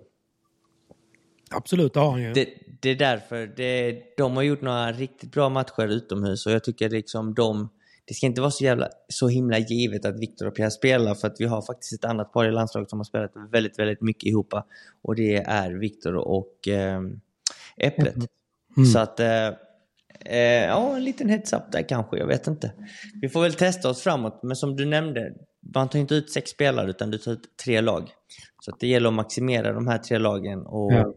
Absolut, 1.49 1.93
det 1.93 1.99
har 1.99 2.11
han 2.11 2.21
ju. 2.21 2.33
Det, 2.33 2.49
det 2.81 2.89
är 2.89 2.95
därför. 2.95 3.47
Det, 3.47 4.01
de 4.17 4.35
har 4.35 4.43
gjort 4.43 4.61
några 4.61 4.91
riktigt 4.91 5.31
bra 5.31 5.49
matcher 5.49 5.87
utomhus 5.87 6.45
och 6.45 6.51
jag 6.51 6.63
tycker 6.63 6.89
liksom 6.89 7.33
de... 7.33 7.69
Det 8.05 8.13
ska 8.13 8.25
inte 8.25 8.41
vara 8.41 8.51
så, 8.51 8.63
jävla, 8.63 8.89
så 9.07 9.27
himla 9.27 9.57
givet 9.57 10.05
att 10.05 10.19
Viktor 10.19 10.47
och 10.47 10.55
Pierre 10.55 10.71
spelar 10.71 11.15
för 11.15 11.27
att 11.27 11.35
vi 11.39 11.45
har 11.45 11.61
faktiskt 11.61 11.93
ett 11.93 12.05
annat 12.05 12.33
par 12.33 12.45
i 12.45 12.51
landslaget 12.51 12.89
som 12.89 12.99
har 12.99 13.03
spelat 13.03 13.31
väldigt, 13.51 13.79
väldigt 13.79 14.01
mycket 14.01 14.23
ihop. 14.23 14.53
Och 15.01 15.15
det 15.15 15.35
är 15.35 15.71
Viktor 15.71 16.15
och 16.15 16.67
eh, 16.67 17.01
Äpplet. 17.77 18.15
Mm. 18.77 18.89
Så 18.89 18.99
att... 18.99 19.19
Eh, 19.19 19.49
eh, 20.25 20.65
ja, 20.65 20.95
en 20.95 21.03
liten 21.03 21.29
heads-up 21.29 21.71
där 21.71 21.89
kanske. 21.89 22.17
Jag 22.17 22.27
vet 22.27 22.47
inte. 22.47 22.73
Vi 23.21 23.29
får 23.29 23.41
väl 23.41 23.53
testa 23.53 23.89
oss 23.89 24.01
framåt. 24.01 24.39
Men 24.43 24.55
som 24.55 24.75
du 24.75 24.85
nämnde, 24.85 25.33
man 25.75 25.89
tar 25.89 25.99
inte 25.99 26.15
ut 26.15 26.31
sex 26.31 26.51
spelare 26.51 26.89
utan 26.89 27.11
du 27.11 27.17
tar 27.17 27.31
ut 27.31 27.57
tre 27.63 27.81
lag. 27.81 28.09
Så 28.61 28.71
det 28.79 28.87
gäller 28.87 29.07
att 29.07 29.13
maximera 29.15 29.73
de 29.73 29.87
här 29.87 29.97
tre 29.97 30.17
lagen. 30.17 30.65
Och 30.65 30.93
ja. 30.93 31.13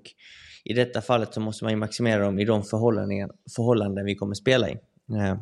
I 0.65 0.75
detta 0.75 1.01
fallet 1.01 1.35
så 1.35 1.41
måste 1.41 1.65
man 1.65 1.73
ju 1.73 1.77
maximera 1.77 2.25
dem 2.25 2.39
i 2.39 2.45
de 2.45 2.63
förhållanden, 2.63 3.31
förhållanden 3.57 4.05
vi 4.05 4.15
kommer 4.15 4.35
spela 4.35 4.69
i. 4.69 4.73
Eh, 5.13 5.37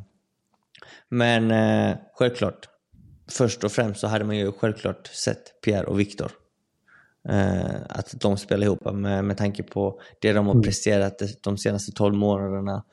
men 1.09 1.51
eh, 1.51 1.97
självklart, 2.15 2.69
först 3.31 3.65
och 3.65 3.73
främst 3.73 4.01
så 4.01 4.07
hade 4.07 4.25
man 4.25 4.37
ju 4.37 4.53
självklart 4.53 5.07
sett 5.07 5.61
Pierre 5.65 5.87
och 5.87 6.01
Viktor. 6.01 6.31
Eh, 7.29 7.75
att 7.89 8.21
de 8.21 8.37
spelar 8.37 8.67
ihop 8.67 8.93
med, 8.93 9.25
med 9.25 9.37
tanke 9.37 9.63
på 9.63 10.01
det 10.21 10.33
de 10.33 10.47
har 10.47 10.53
mm. 10.53 10.63
presterat 10.63 11.23
de 11.43 11.59
senaste 11.59 11.93
12 11.93 12.15
månaderna. 12.15 12.85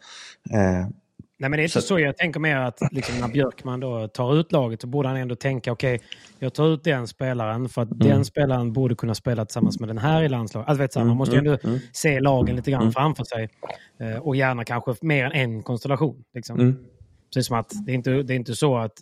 Nej, 1.40 1.50
men 1.50 1.58
det 1.58 1.62
är 1.62 1.64
inte 1.64 1.82
så, 1.82 1.88
så 1.88 2.00
jag 2.00 2.18
tänker 2.18 2.40
mer 2.40 2.58
att 2.58 2.80
liksom, 2.92 3.20
när 3.20 3.28
Björkman 3.28 3.80
då 3.80 4.08
tar 4.08 4.40
ut 4.40 4.52
laget 4.52 4.82
så 4.82 4.88
borde 4.88 5.08
han 5.08 5.18
ändå 5.18 5.36
tänka 5.36 5.72
okej, 5.72 5.96
okay, 5.96 6.08
jag 6.40 6.54
tar 6.54 6.74
ut 6.74 6.84
den 6.84 7.08
spelaren 7.08 7.70
för 7.70 7.82
att 7.82 7.92
mm. 7.92 8.08
den 8.08 8.26
spelaren 8.26 8.74
borde 8.74 8.96
kunna 8.96 9.16
spela 9.16 9.46
tillsammans 9.46 9.80
med 9.80 9.90
den 9.90 9.98
här 9.98 10.24
i 10.24 10.30
landslaget. 10.30 10.70
Alltså, 10.70 10.82
vet 10.82 10.96
man 10.96 11.06
mm, 11.06 11.18
måste 11.18 11.36
ju 11.36 11.40
mm, 11.40 11.52
ändå 11.52 11.70
mm. 11.70 11.80
se 11.94 12.20
lagen 12.20 12.56
lite 12.56 12.72
grann 12.72 12.82
mm. 12.82 12.94
framför 12.94 13.24
sig. 13.24 13.50
Eh, 14.00 14.18
och 14.18 14.36
gärna 14.36 14.66
kanske 14.66 14.96
mer 15.02 15.26
än 15.26 15.32
en 15.32 15.64
konstellation. 15.64 16.24
Liksom. 16.34 16.60
Mm. 16.60 16.78
Precis 17.34 17.48
som 17.48 17.58
att 17.58 17.72
det 17.86 17.92
är 17.92 17.96
inte 17.96 18.12
det 18.12 18.34
är 18.34 18.36
inte 18.36 18.56
så 18.56 18.78
att 18.78 18.94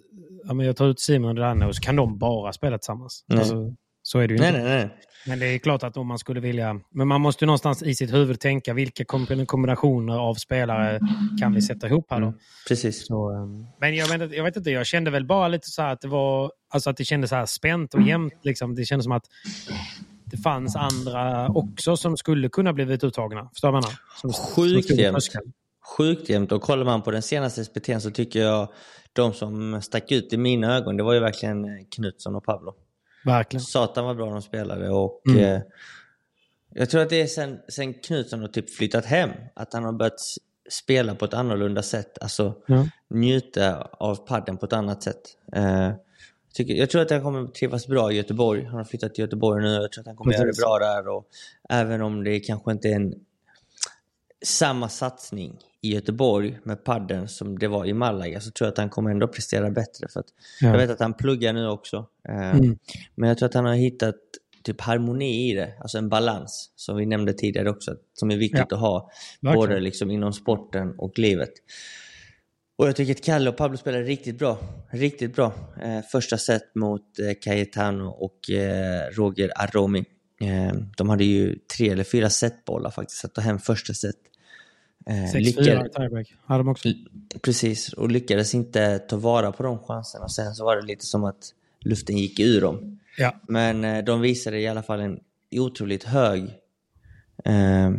ja, 0.43 0.53
men 0.53 0.65
jag 0.65 0.75
tar 0.75 0.87
ut 0.87 0.99
Simon 0.99 1.29
och 1.29 1.35
Danne 1.35 1.65
och 1.65 1.75
så 1.75 1.81
kan 1.81 1.95
de 1.95 2.17
bara 2.17 2.53
spela 2.53 2.77
tillsammans. 2.77 3.25
Alltså, 3.33 3.73
så 4.07 4.19
är 4.19 4.27
det 4.27 4.33
ju 4.33 4.39
nej, 4.39 4.49
inte. 4.49 4.61
Nej, 4.61 4.77
nej. 4.77 4.97
Men 5.27 5.39
det 5.39 5.45
är 5.45 5.57
klart 5.57 5.83
att 5.83 5.97
om 5.97 6.07
man 6.07 6.19
skulle 6.19 6.39
vilja... 6.39 6.79
Men 6.91 7.07
man 7.07 7.21
måste 7.21 7.43
ju 7.43 7.45
någonstans 7.45 7.83
i 7.83 7.95
sitt 7.95 8.13
huvud 8.13 8.39
tänka 8.39 8.73
vilka 8.73 9.05
kombinationer 9.45 10.17
av 10.19 10.35
spelare 10.35 10.99
kan 11.39 11.53
vi 11.53 11.61
sätta 11.61 11.87
ihop 11.87 12.05
här 12.09 12.19
då? 12.19 12.27
Mm, 12.27 12.39
precis. 12.67 13.07
Så, 13.07 13.29
ehm, 13.29 13.65
men 13.79 13.95
jag 13.95 14.07
vet, 14.07 14.33
jag 14.33 14.43
vet 14.43 14.57
inte, 14.57 14.71
jag 14.71 14.85
kände 14.85 15.11
väl 15.11 15.25
bara 15.25 15.47
lite 15.47 15.69
så 15.69 15.81
här 15.81 15.93
att 15.93 16.01
det 16.01 16.07
var... 16.07 16.51
Alltså 16.73 16.89
att 16.89 16.97
det 16.97 17.05
kändes 17.05 17.29
så 17.29 17.35
här 17.35 17.45
spänt 17.45 17.93
och 17.93 18.01
jämnt. 18.01 18.33
Liksom. 18.43 18.75
Det 18.75 18.85
kändes 18.85 19.03
som 19.03 19.11
att 19.11 19.25
det 20.25 20.37
fanns 20.37 20.75
andra 20.75 21.47
också 21.47 21.97
som 21.97 22.17
skulle 22.17 22.49
kunna 22.49 22.73
blivit 22.73 23.03
uttagna. 23.03 23.49
Förstår 23.53 23.71
man? 23.71 23.83
Som, 24.21 24.33
Sjukt 24.33 24.89
jämnt. 24.89 25.23
Sjukt 25.97 26.29
jämnt. 26.29 26.51
Och 26.51 26.61
kollar 26.61 26.85
man 26.85 27.01
på 27.01 27.11
den 27.11 27.21
senaste 27.21 27.63
SPT'n 27.63 27.99
så 27.99 28.11
tycker 28.11 28.39
jag 28.39 28.67
de 29.13 29.33
som 29.33 29.81
stack 29.81 30.11
ut 30.11 30.33
i 30.33 30.37
mina 30.37 30.77
ögon, 30.77 30.97
det 30.97 31.03
var 31.03 31.13
ju 31.13 31.19
verkligen 31.19 31.85
Knutsson 31.95 32.35
och 32.35 32.43
Pablo. 32.43 32.73
Verkligen. 33.25 33.61
Satan 33.61 34.05
vad 34.05 34.15
bra 34.15 34.31
de 34.31 34.41
spelade 34.41 34.89
och 34.89 35.21
mm. 35.29 35.43
eh, 35.43 35.61
jag 36.77 36.89
tror 36.89 37.01
att 37.01 37.09
det 37.09 37.21
är 37.21 37.27
sen, 37.27 37.59
sen 37.69 37.93
Knutsson 37.93 38.41
har 38.41 38.47
typ 38.47 38.69
flyttat 38.69 39.05
hem, 39.05 39.29
att 39.53 39.73
han 39.73 39.83
har 39.83 39.93
börjat 39.93 40.19
spela 40.69 41.15
på 41.15 41.25
ett 41.25 41.33
annorlunda 41.33 41.83
sätt. 41.83 42.17
Alltså 42.21 42.55
mm. 42.69 42.87
njuta 43.09 43.81
av 43.81 44.15
padden 44.15 44.57
på 44.57 44.65
ett 44.65 44.73
annat 44.73 45.03
sätt. 45.03 45.21
Eh, 45.53 45.91
tycker, 46.53 46.73
jag 46.73 46.89
tror 46.89 47.01
att 47.01 47.11
han 47.11 47.21
kommer 47.23 47.47
trivas 47.47 47.87
bra 47.87 48.11
i 48.11 48.15
Göteborg. 48.15 48.63
Han 48.63 48.75
har 48.75 48.83
flyttat 48.83 49.15
till 49.15 49.21
Göteborg 49.21 49.63
nu. 49.63 49.73
Jag 49.73 49.91
tror 49.91 50.01
att 50.01 50.07
han 50.07 50.15
kommer 50.15 50.31
Precis. 50.31 50.59
göra 50.59 50.79
det 50.79 50.79
bra 50.81 50.87
där. 50.87 51.07
Och 51.07 51.27
även 51.69 52.01
om 52.01 52.23
det 52.23 52.39
kanske 52.39 52.71
inte 52.71 52.87
är 52.89 52.95
en, 52.95 53.13
samma 54.45 54.89
satsning 54.89 55.59
i 55.85 55.93
Göteborg 55.93 56.59
med 56.63 56.83
padden 56.83 57.27
som 57.27 57.59
det 57.59 57.67
var 57.67 57.85
i 57.85 57.93
Malaga 57.93 58.41
så 58.41 58.51
tror 58.51 58.65
jag 58.65 58.71
att 58.71 58.77
han 58.77 58.89
kommer 58.89 59.11
ändå 59.11 59.27
prestera 59.27 59.71
bättre. 59.71 60.07
För 60.07 60.23
ja. 60.61 60.67
Jag 60.67 60.77
vet 60.77 60.89
att 60.89 60.99
han 60.99 61.13
pluggar 61.13 61.53
nu 61.53 61.67
också. 61.67 62.05
Eh, 62.29 62.55
mm. 62.55 62.77
Men 63.15 63.29
jag 63.29 63.37
tror 63.37 63.49
att 63.49 63.53
han 63.53 63.65
har 63.65 63.75
hittat 63.75 64.15
typ 64.63 64.81
harmoni 64.81 65.51
i 65.51 65.53
det, 65.53 65.73
alltså 65.79 65.97
en 65.97 66.09
balans 66.09 66.71
som 66.75 66.97
vi 66.97 67.05
nämnde 67.05 67.33
tidigare 67.33 67.69
också, 67.69 67.95
som 68.13 68.31
är 68.31 68.37
viktigt 68.37 68.65
ja. 68.69 68.75
att 68.75 68.81
ha 68.81 69.09
Verkligen. 69.41 69.55
både 69.55 69.79
liksom 69.79 70.11
inom 70.11 70.33
sporten 70.33 70.95
och 70.97 71.19
livet. 71.19 71.51
Och 72.77 72.87
jag 72.87 72.95
tycker 72.95 73.11
att 73.11 73.23
Kalle 73.23 73.49
och 73.49 73.57
Pablo 73.57 73.77
spelar 73.77 74.03
riktigt 74.03 74.39
bra. 74.39 74.57
Riktigt 74.89 75.35
bra. 75.35 75.53
Eh, 75.81 76.01
första 76.11 76.37
set 76.37 76.75
mot 76.75 77.19
eh, 77.19 77.33
Cayetano 77.41 78.05
och 78.05 78.49
eh, 78.49 79.09
Roger 79.11 79.51
Aromi. 79.55 80.05
Eh, 80.41 80.75
de 80.97 81.09
hade 81.09 81.23
ju 81.23 81.55
tre 81.77 81.89
eller 81.89 82.03
fyra 82.03 82.29
setbollar 82.29 82.91
faktiskt 82.91 83.25
att 83.25 83.33
ta 83.33 83.41
hem 83.41 83.59
första 83.59 83.93
set. 83.93 84.15
6-4 85.09 85.39
lyckades... 85.39 85.95
tiebreak 85.95 86.33
hade 86.45 86.59
de 86.59 86.67
också. 86.67 86.89
Precis, 87.41 87.93
och 87.93 88.11
lyckades 88.11 88.55
inte 88.55 88.99
ta 88.99 89.17
vara 89.17 89.51
på 89.51 89.63
de 89.63 89.79
chanserna. 89.79 90.29
Sen 90.29 90.55
så 90.55 90.65
var 90.65 90.75
det 90.75 90.81
lite 90.81 91.05
som 91.05 91.23
att 91.23 91.53
luften 91.79 92.17
gick 92.17 92.39
ur 92.39 92.61
dem. 92.61 92.99
Ja. 93.17 93.35
Men 93.47 93.83
eh, 93.83 94.03
de 94.03 94.21
visade 94.21 94.59
i 94.59 94.67
alla 94.67 94.83
fall 94.83 94.99
en 94.99 95.19
otroligt 95.51 96.03
hög... 96.03 96.43
Eh, 97.45 97.53
ja, 97.53 97.89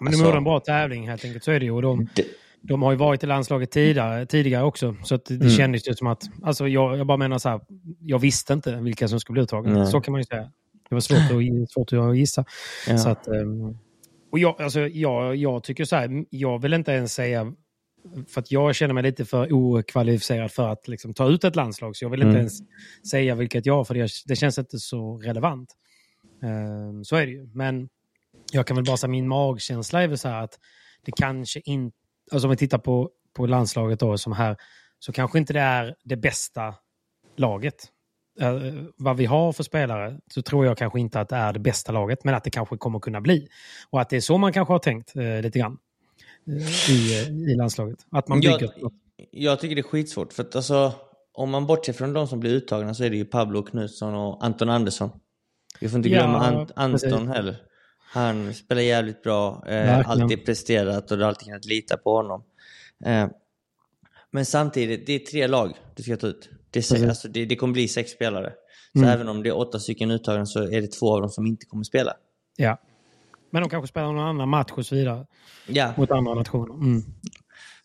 men 0.00 0.08
alltså, 0.08 0.22
de 0.22 0.26
gjorde 0.26 0.36
en 0.36 0.44
bra 0.44 0.60
tävling 0.60 1.08
helt 1.08 1.24
enkelt, 1.24 1.44
så 1.44 1.50
är 1.50 1.60
det 1.60 1.66
ju. 1.66 1.80
De, 1.80 2.08
det, 2.14 2.24
de 2.60 2.82
har 2.82 2.92
ju 2.92 2.98
varit 2.98 3.24
i 3.24 3.26
landslaget 3.26 3.70
tidigare, 3.70 4.26
tidigare 4.26 4.64
också, 4.64 4.96
så 5.04 5.16
det 5.16 5.34
mm. 5.34 5.50
kändes 5.50 5.88
ju 5.88 5.94
som 5.94 6.06
att... 6.06 6.22
Alltså 6.42 6.68
jag, 6.68 6.98
jag 6.98 7.06
bara 7.06 7.16
menar 7.16 7.38
så 7.38 7.48
här, 7.48 7.60
jag 8.00 8.18
visste 8.18 8.52
inte 8.52 8.76
vilka 8.76 9.08
som 9.08 9.20
skulle 9.20 9.34
bli 9.34 9.42
uttagna. 9.42 9.86
Så 9.86 10.00
kan 10.00 10.12
man 10.12 10.20
ju 10.20 10.24
säga. 10.24 10.50
Det 10.88 10.94
var 10.94 11.00
svårt 11.00 11.18
att, 11.18 11.70
svårt 11.70 11.92
att 11.92 12.16
gissa. 12.16 12.44
Ja. 12.88 12.98
Så 12.98 13.08
att, 13.08 13.28
um, 13.28 13.78
och 14.32 14.38
jag, 14.38 14.62
alltså, 14.62 14.80
jag, 14.80 15.36
jag 15.36 15.64
tycker 15.64 15.84
så 15.84 15.96
här, 15.96 16.24
jag 16.30 16.62
vill 16.62 16.74
inte 16.74 16.92
ens 16.92 17.14
säga 17.14 17.52
för 18.28 18.40
att 18.40 18.50
jag 18.50 18.74
känner 18.74 18.94
mig 18.94 19.02
lite 19.02 19.24
för 19.24 19.52
okvalificerad 19.52 20.52
för 20.52 20.68
att 20.68 20.88
liksom, 20.88 21.14
ta 21.14 21.28
ut 21.28 21.44
ett 21.44 21.56
landslag. 21.56 21.96
Så 21.96 22.04
jag 22.04 22.10
vill 22.10 22.20
inte 22.20 22.28
mm. 22.28 22.38
ens 22.38 22.58
säga 23.10 23.34
vilket 23.34 23.66
jag 23.66 23.74
har, 23.74 23.84
för 23.84 23.94
det, 23.94 24.10
det 24.26 24.36
känns 24.36 24.58
inte 24.58 24.78
så 24.78 25.18
relevant. 25.18 25.76
Uh, 26.44 27.02
så 27.02 27.16
är 27.16 27.26
det 27.26 27.32
ju. 27.32 27.50
Men 27.54 27.88
jag 28.52 28.66
kan 28.66 28.76
väl 28.76 28.84
bara 28.84 28.96
säga 28.96 29.10
min 29.10 29.28
magkänsla 29.28 30.02
är 30.02 30.08
väl 30.08 30.18
så 30.18 30.28
här 30.28 30.42
att 30.42 30.58
det 31.04 31.12
kanske 31.16 31.60
inte, 31.64 31.96
alltså 32.32 32.46
om 32.46 32.50
vi 32.50 32.56
tittar 32.56 32.78
på, 32.78 33.10
på 33.36 33.46
landslaget 33.46 34.00
då 34.00 34.18
som 34.18 34.32
här, 34.32 34.56
så 34.98 35.12
kanske 35.12 35.38
inte 35.38 35.52
det 35.52 35.60
är 35.60 35.94
det 36.04 36.16
bästa 36.16 36.74
laget. 37.36 37.74
Uh, 38.42 38.84
vad 38.96 39.16
vi 39.16 39.24
har 39.24 39.52
för 39.52 39.62
spelare 39.62 40.20
så 40.30 40.42
tror 40.42 40.66
jag 40.66 40.78
kanske 40.78 41.00
inte 41.00 41.20
att 41.20 41.28
det 41.28 41.36
är 41.36 41.52
det 41.52 41.58
bästa 41.58 41.92
laget, 41.92 42.24
men 42.24 42.34
att 42.34 42.44
det 42.44 42.50
kanske 42.50 42.76
kommer 42.76 42.98
kunna 42.98 43.20
bli. 43.20 43.48
Och 43.90 44.00
att 44.00 44.10
det 44.10 44.16
är 44.16 44.20
så 44.20 44.38
man 44.38 44.52
kanske 44.52 44.74
har 44.74 44.78
tänkt 44.78 45.16
uh, 45.16 45.42
lite 45.42 45.58
grann 45.58 45.78
uh, 46.48 46.90
i, 46.90 47.26
i 47.52 47.54
landslaget. 47.54 47.98
Att 48.10 48.28
man 48.28 48.40
bygger... 48.40 48.72
Jag, 48.76 48.92
jag 49.30 49.60
tycker 49.60 49.74
det 49.74 49.80
är 49.80 49.82
skitsvårt, 49.82 50.32
för 50.32 50.42
att 50.42 50.56
alltså, 50.56 50.92
om 51.32 51.50
man 51.50 51.66
bortser 51.66 51.92
från 51.92 52.12
de 52.12 52.26
som 52.26 52.40
blir 52.40 52.50
uttagna 52.50 52.94
så 52.94 53.04
är 53.04 53.10
det 53.10 53.16
ju 53.16 53.24
Pablo 53.24 53.62
Knutsson 53.62 54.14
och 54.14 54.44
Anton 54.44 54.70
Andersson. 54.70 55.10
Vi 55.80 55.88
får 55.88 55.96
inte 55.96 56.08
glömma 56.08 56.52
ja, 56.52 56.82
Ant 56.82 57.02
Anton 57.04 57.28
heller. 57.28 57.56
Han 58.12 58.54
spelar 58.54 58.82
jävligt 58.82 59.22
bra, 59.22 59.64
eh, 59.68 60.10
alltid 60.10 60.44
presterat 60.44 61.10
och 61.10 61.16
du 61.16 61.22
har 61.22 61.28
alltid 61.28 61.46
kunnat 61.46 61.64
lita 61.64 61.96
på 61.96 62.16
honom. 62.16 62.44
Eh, 63.04 63.28
men 64.30 64.46
samtidigt, 64.46 65.06
det 65.06 65.12
är 65.12 65.18
tre 65.18 65.46
lag 65.46 65.76
du 65.96 66.02
ska 66.02 66.16
ta 66.16 66.26
ut. 66.26 66.50
Det, 66.76 66.90
är, 66.90 67.08
alltså, 67.08 67.28
det, 67.28 67.44
det 67.44 67.56
kommer 67.56 67.72
bli 67.72 67.88
sex 67.88 68.10
spelare. 68.10 68.52
Så 68.92 68.98
mm. 68.98 69.10
även 69.10 69.28
om 69.28 69.42
det 69.42 69.48
är 69.48 69.56
åtta 69.56 69.78
stycken 69.78 70.10
uttagna 70.10 70.46
så 70.46 70.62
är 70.62 70.80
det 70.80 70.92
två 70.92 71.14
av 71.14 71.20
dem 71.20 71.30
som 71.30 71.46
inte 71.46 71.66
kommer 71.66 71.84
spela. 71.84 72.12
Ja. 72.56 72.80
Men 73.50 73.62
de 73.62 73.70
kanske 73.70 73.88
spelar 73.88 74.06
någon 74.06 74.26
annan 74.26 74.48
match 74.48 74.72
och 74.76 74.86
så 74.86 74.94
vidare. 74.94 75.26
Ja. 75.66 75.94
Mot 75.96 76.10
andra 76.10 76.34
nationer. 76.34 76.74
Mm. 76.74 77.02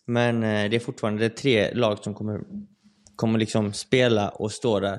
Men 0.04 0.42
eh, 0.42 0.70
det 0.70 0.76
är 0.76 0.80
fortfarande 0.80 1.20
det 1.20 1.26
är 1.26 1.36
tre 1.36 1.74
lag 1.74 1.98
som 1.98 2.14
kommer, 2.14 2.40
kommer 3.16 3.38
liksom 3.38 3.72
spela 3.72 4.28
och 4.28 4.52
stå 4.52 4.80
där 4.80 4.98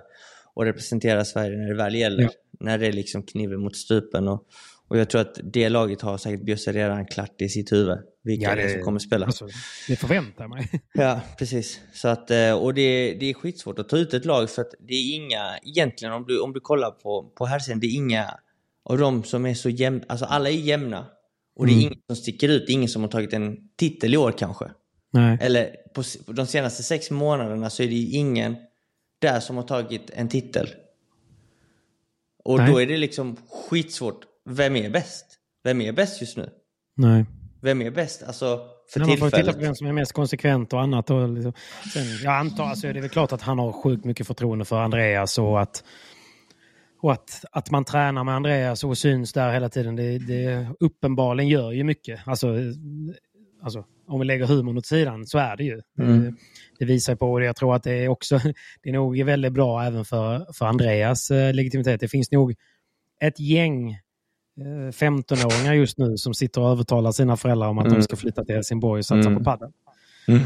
och 0.54 0.66
representera 0.66 1.26
Sverige 1.26 1.58
när 1.58 1.68
det 1.68 1.76
väl 1.76 1.96
gäller. 1.96 2.24
Ja. 2.24 2.30
När 2.60 2.78
det 2.78 2.88
är 2.88 2.94
liksom 2.94 3.24
kniven 3.24 3.60
mot 3.60 3.76
stupen. 3.76 4.28
Och, 4.28 4.46
och 4.88 4.98
jag 4.98 5.10
tror 5.10 5.22
att 5.22 5.40
det 5.44 5.70
laget 5.70 6.02
har 6.02 6.18
säkert 6.18 6.46
Bjösse 6.46 6.72
redan 6.72 7.06
klart 7.06 7.42
i 7.42 7.50
sitt 7.50 7.72
huvud. 7.72 7.98
Vilka 8.24 8.50
ja, 8.50 8.56
det, 8.56 8.70
som 8.70 8.82
kommer 8.82 9.00
spela. 9.00 9.26
Alltså, 9.26 9.48
det 9.88 9.96
förväntar 9.96 10.48
mig. 10.48 10.70
ja, 10.94 11.22
precis. 11.38 11.80
Så 11.94 12.08
att, 12.08 12.32
eh, 12.32 12.54
och 12.54 12.74
det, 12.74 13.14
det 13.20 13.30
är 13.30 13.34
skitsvårt 13.34 13.80
att 13.80 13.90
ta 13.90 13.98
ut 13.98 14.14
ett 14.14 14.26
lag 14.26 14.50
för 14.50 14.62
att 14.62 14.74
det 14.80 14.94
är 14.94 15.16
inga, 15.16 15.58
egentligen 15.64 16.14
om 16.14 16.26
du, 16.28 16.40
om 16.40 16.54
du 16.54 16.60
kollar 16.60 16.92
på, 16.92 17.32
på 17.36 17.46
här 17.46 17.76
det 17.76 17.88
är 17.88 17.96
inga 17.96 18.40
av 18.86 18.98
de 18.98 19.24
som 19.24 19.46
är 19.46 19.54
så 19.54 19.70
jämna, 19.70 20.04
alltså 20.08 20.26
alla 20.26 20.50
är 20.50 20.54
jämna. 20.54 21.06
Och 21.56 21.66
det 21.66 21.72
är 21.72 21.74
mm. 21.74 21.86
ingen 21.86 22.00
som 22.08 22.16
sticker 22.16 22.50
ut, 22.50 22.70
ingen 22.70 22.90
som 22.90 23.02
har 23.02 23.10
tagit 23.10 23.34
en 23.34 23.58
titel 23.76 24.14
i 24.14 24.18
år 24.18 24.32
kanske. 24.32 24.72
Nej. 25.12 25.38
Eller 25.42 25.76
på, 25.96 26.04
på 26.26 26.32
de 26.32 26.48
senaste 26.48 26.84
sex 26.84 27.12
månaderna 27.12 27.70
så 27.70 27.84
är 27.84 27.88
det 27.88 27.96
ingen 27.96 28.56
där 29.20 29.40
som 29.40 29.56
har 29.56 29.64
tagit 29.64 30.10
en 30.10 30.30
titel. 30.30 30.70
Och 32.44 32.58
Nej. 32.58 32.72
då 32.72 32.82
är 32.82 32.88
det 32.88 32.98
liksom 32.98 33.38
skitsvårt 33.70 34.26
vem 34.46 34.76
är 34.76 34.90
bäst? 34.90 35.26
Vem 35.64 35.82
är 35.82 35.92
bäst 35.92 36.22
just 36.22 36.38
nu? 36.38 36.50
Nej. 36.96 37.26
Vem 37.64 37.82
är 37.82 37.92
bäst? 37.92 38.24
Alltså, 38.24 38.62
för 38.90 39.00
Nej, 39.00 39.10
tillfället. 39.10 39.22
Man 39.22 39.30
får 39.32 39.38
titta 39.38 39.54
på 39.54 39.60
vem 39.60 39.76
som 39.76 39.88
är 39.88 39.92
mest 39.92 40.12
konsekvent 40.12 40.74
och 40.74 40.82
annat. 40.82 41.10
Och 41.10 41.30
liksom. 41.30 41.54
Sen, 41.94 42.04
jag 42.24 42.34
antar, 42.34 42.64
alltså, 42.64 42.88
det 42.88 43.00
är 43.00 43.02
väl 43.02 43.10
klart 43.10 43.32
att 43.32 43.42
han 43.42 43.60
har 43.60 43.72
sjukt 43.72 44.06
mycket 44.06 44.28
förtroende 44.28 44.66
för 44.66 44.80
Andreas 44.80 45.40
och 45.40 45.62
att, 45.62 45.84
och 47.02 47.12
att, 47.12 47.46
att 47.52 47.72
man 47.72 47.86
tränar 47.86 48.24
med 48.24 48.36
Andreas 48.36 48.84
och 48.84 48.98
syns 48.98 49.34
där 49.34 49.54
hela 49.54 49.70
tiden. 49.70 49.96
Det, 49.96 50.18
det 50.18 50.68
uppenbarligen 50.80 51.50
gör 51.50 51.72
ju 51.72 51.84
mycket. 51.84 52.28
Alltså, 52.28 52.48
alltså, 53.64 53.86
om 54.08 54.20
vi 54.20 54.26
lägger 54.26 54.46
humorn 54.46 54.78
åt 54.78 54.86
sidan 54.86 55.26
så 55.26 55.38
är 55.38 55.58
det 55.58 55.64
ju. 55.64 55.82
Mm. 56.00 56.24
Det, 56.24 56.36
det, 56.80 56.86
visar 56.86 57.16
på 57.16 57.40
det. 57.40 57.46
Jag 57.46 57.56
tror 57.56 57.76
att 57.76 57.84
det 57.84 57.94
är 57.94 58.08
också 58.08 58.40
det 58.84 58.90
är 58.90 58.94
nog 58.94 59.24
väldigt 59.24 59.54
bra 59.54 59.84
även 59.84 60.06
för, 60.06 60.54
för 60.54 60.66
Andreas 60.66 61.32
eh, 61.32 61.54
legitimitet. 61.54 62.00
Det 62.00 62.08
finns 62.08 62.32
nog 62.32 62.54
ett 63.22 63.40
gäng 63.40 64.00
15-åringar 64.92 65.74
eh, 65.74 65.78
just 65.78 65.98
nu 65.98 66.18
som 66.18 66.34
sitter 66.34 66.62
och 66.62 66.70
övertalar 66.70 67.12
sina 67.12 67.38
föräldrar 67.38 67.68
om 67.68 67.78
att 67.78 67.86
mm. 67.86 67.98
de 67.98 68.04
ska 68.04 68.16
flytta 68.16 68.46
till 68.46 68.56
Helsingborg 68.56 69.00
och 69.00 69.06
satsa 69.06 69.30
mm. 69.30 69.38
på 69.38 69.44
padel. 69.44 69.72
Mm. 70.28 70.42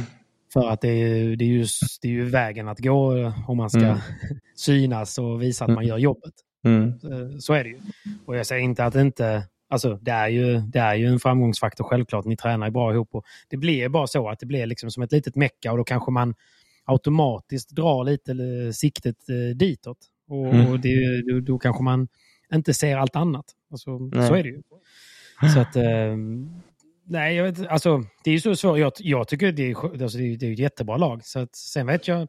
För 0.54 0.70
att 0.70 0.82
det 0.82 0.88
är, 0.88 1.36
det, 1.36 1.46
är 1.46 1.50
ju, 1.50 1.66
det 2.02 2.08
är 2.08 2.12
ju 2.12 2.26
vägen 2.26 2.68
att 2.68 2.80
gå 2.80 3.18
eh, 3.18 3.50
om 3.50 3.58
man 3.58 3.70
ska 3.70 3.80
mm. 3.80 3.98
synas 4.56 5.18
och 5.18 5.42
visa 5.42 5.66
att 5.66 5.70
man 5.70 5.84
mm. 5.84 5.88
gör 5.88 5.98
jobbet. 5.98 6.34
Mm. 6.66 6.88
Eh, 6.88 7.38
så 7.40 7.54
är 7.54 7.64
det 7.64 7.70
ju. 7.70 7.78
Och 8.26 8.38
jag 8.38 8.46
säger 8.46 8.62
inte 8.62 8.86
att 8.86 8.94
det 8.94 9.02
inte... 9.02 9.44
Alltså, 9.70 10.00
det, 10.02 10.12
är 10.12 10.28
ju, 10.28 10.60
det 10.60 10.80
är 10.80 10.96
ju 10.96 11.08
en 11.08 11.20
framgångsfaktor 11.20 11.84
självklart. 11.84 12.26
Ni 12.26 12.38
tränar 12.38 12.70
bra 12.70 12.94
ihop. 12.94 13.16
Och 13.16 13.26
det 13.50 13.58
blir 13.58 13.90
bara 13.90 14.08
så 14.08 14.30
att 14.30 14.40
det 14.40 14.46
blir 14.46 14.66
liksom 14.66 14.92
som 14.92 15.04
ett 15.04 15.12
litet 15.12 15.36
mecka 15.36 15.72
och 15.72 15.78
då 15.78 15.84
kanske 15.84 16.12
man 16.12 16.36
automatiskt 16.86 17.70
drar 17.70 18.04
lite 18.04 18.34
siktet 18.74 19.16
ditåt. 19.56 19.98
Och, 20.28 20.72
och 20.72 20.80
det, 20.80 21.22
då, 21.22 21.40
då 21.40 21.60
kanske 21.60 21.84
man 21.84 22.08
inte 22.54 22.74
ser 22.74 22.98
allt 22.98 23.16
annat. 23.16 23.46
Alltså, 23.72 24.10
så 24.28 24.36
är 24.36 24.44
det 24.44 24.50
ju. 24.50 24.62
Så 25.54 25.60
att, 25.60 25.76
eh, 25.76 26.18
nej, 27.06 27.36
jag 27.36 27.44
vet, 27.44 27.68
alltså, 27.68 28.04
det 28.24 28.30
är 28.30 28.34
ju 28.34 28.40
så 28.40 28.56
svårt. 28.56 28.78
Jag, 28.80 28.92
jag 28.98 29.28
tycker 29.28 29.52
det 29.52 29.72
är, 29.72 30.04
alltså, 30.04 30.18
det, 30.18 30.24
är, 30.24 30.38
det 30.38 30.48
är 30.48 30.54
ett 30.54 30.60
jättebra 30.60 30.98
lag. 30.98 31.26
Så 31.26 31.40
att, 31.40 31.56
sen 31.56 31.88
vet 31.88 32.08
jag, 32.08 32.28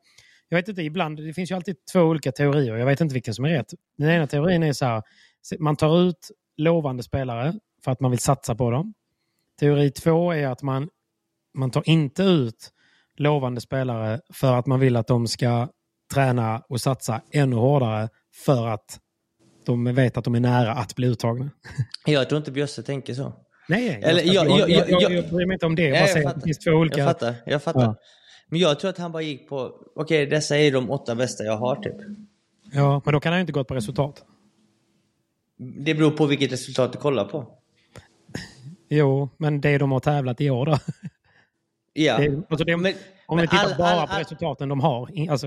jag 0.49 0.59
vet 0.59 0.69
inte, 0.69 0.83
ibland, 0.83 1.17
det 1.17 1.35
finns 1.35 1.51
ju 1.51 1.55
alltid 1.55 1.77
två 1.93 2.01
olika 2.01 2.33
teorier. 2.33 2.77
Jag 2.77 2.87
vet 2.87 3.01
inte 3.01 3.15
vilken 3.15 3.35
som 3.35 3.45
är 3.45 3.49
rätt. 3.49 3.75
Den 3.99 4.11
ena 4.11 4.27
teorin 4.27 4.63
är 4.63 4.73
så 4.73 4.85
här, 4.85 5.03
man 5.59 5.77
tar 5.77 6.01
ut 6.01 6.31
lovande 6.57 7.03
spelare 7.03 7.55
för 7.85 7.93
att 7.93 8.01
man 8.01 8.11
vill 8.11 8.21
satsa 8.21 8.55
på 8.55 8.71
dem. 8.71 8.95
Teori 9.61 9.91
två 9.91 10.33
är 10.33 10.49
att 10.49 10.63
man, 10.63 10.89
man 11.55 11.71
tar 11.71 11.89
inte 11.89 12.23
ut 12.23 12.73
lovande 13.17 13.61
spelare 13.61 14.21
för 14.33 14.55
att 14.55 14.67
man 14.67 14.81
vill 14.81 14.97
att 14.97 15.07
de 15.07 15.27
ska 15.27 15.69
träna 16.15 16.63
och 16.69 16.81
satsa 16.81 17.23
ännu 17.33 17.57
hårdare 17.57 18.09
för 18.45 18.67
att 18.67 19.01
de 19.69 19.95
vet 19.95 20.17
att 20.17 20.25
de 20.25 20.35
är 20.35 20.41
nära 20.41 20.73
att 20.73 20.95
bli 20.95 21.07
uttagna. 21.07 21.51
Jag 22.07 22.29
tror 22.29 22.39
inte 22.39 22.51
Bjösse 22.51 22.83
tänker 22.83 23.15
så. 23.15 23.33
Nej, 23.69 24.01
Eller, 24.03 24.23
jag, 24.23 24.35
jag, 24.35 24.59
jag, 24.59 24.71
jag, 24.71 25.03
jag, 25.03 25.13
jag 25.13 25.29
bryr 25.29 25.47
mig 25.47 25.55
inte 25.55 25.67
om 25.67 25.75
det. 25.75 25.83
Jag, 25.83 26.09
jag, 26.09 26.23
jag, 26.23 26.43
finns 26.43 26.59
två 26.59 26.71
olika... 26.71 26.99
Jag 26.99 27.09
fattar. 27.09 27.35
Jag 27.47 27.63
fattar. 27.63 27.81
Ja. 27.81 27.97
Men 28.49 28.61
jag 28.61 28.81
tror 28.81 28.91
att 28.91 28.99
han 28.99 29.13
bara 29.13 29.23
gick 29.23 29.49
på, 29.49 29.57
okej 29.59 29.77
okay, 29.95 30.27
dessa 30.27 30.59
är 30.59 30.73
de 30.73 30.91
åtta 30.91 31.15
bästa 31.15 31.45
jag 31.45 31.57
har 31.57 31.77
typ. 31.77 31.95
Ja, 32.73 33.03
men 33.05 33.15
då 33.15 33.21
kan 33.21 33.33
han 33.33 33.39
ju 33.39 33.41
inte 33.41 33.53
gått 33.53 33.69
på 33.69 33.75
resultat. 33.75 34.25
Det 35.59 35.95
beror 35.95 36.11
på 36.11 36.27
vilket 36.27 36.53
resultat 36.53 36.93
du 36.93 36.99
kollar 36.99 37.25
på. 37.25 37.47
Jo, 38.89 39.29
men 39.37 39.61
det 39.61 39.79
de 39.79 39.93
har 39.93 40.01
tävlat 40.01 40.41
i 40.41 40.51
år 40.51 40.67
då? 40.67 40.79
Ja. 41.93 42.19
Det, 42.19 42.43
alltså 42.51 42.65
det, 42.65 42.77
men, 42.77 42.95
om 43.27 43.39
vi 43.39 43.49
tittar 43.49 43.65
all, 43.65 43.79
bara 43.79 43.89
all, 43.89 44.07
på 44.07 44.13
all, 44.13 44.19
resultaten 44.19 44.69
de 44.69 44.81
har, 44.81 45.31
alltså 45.31 45.47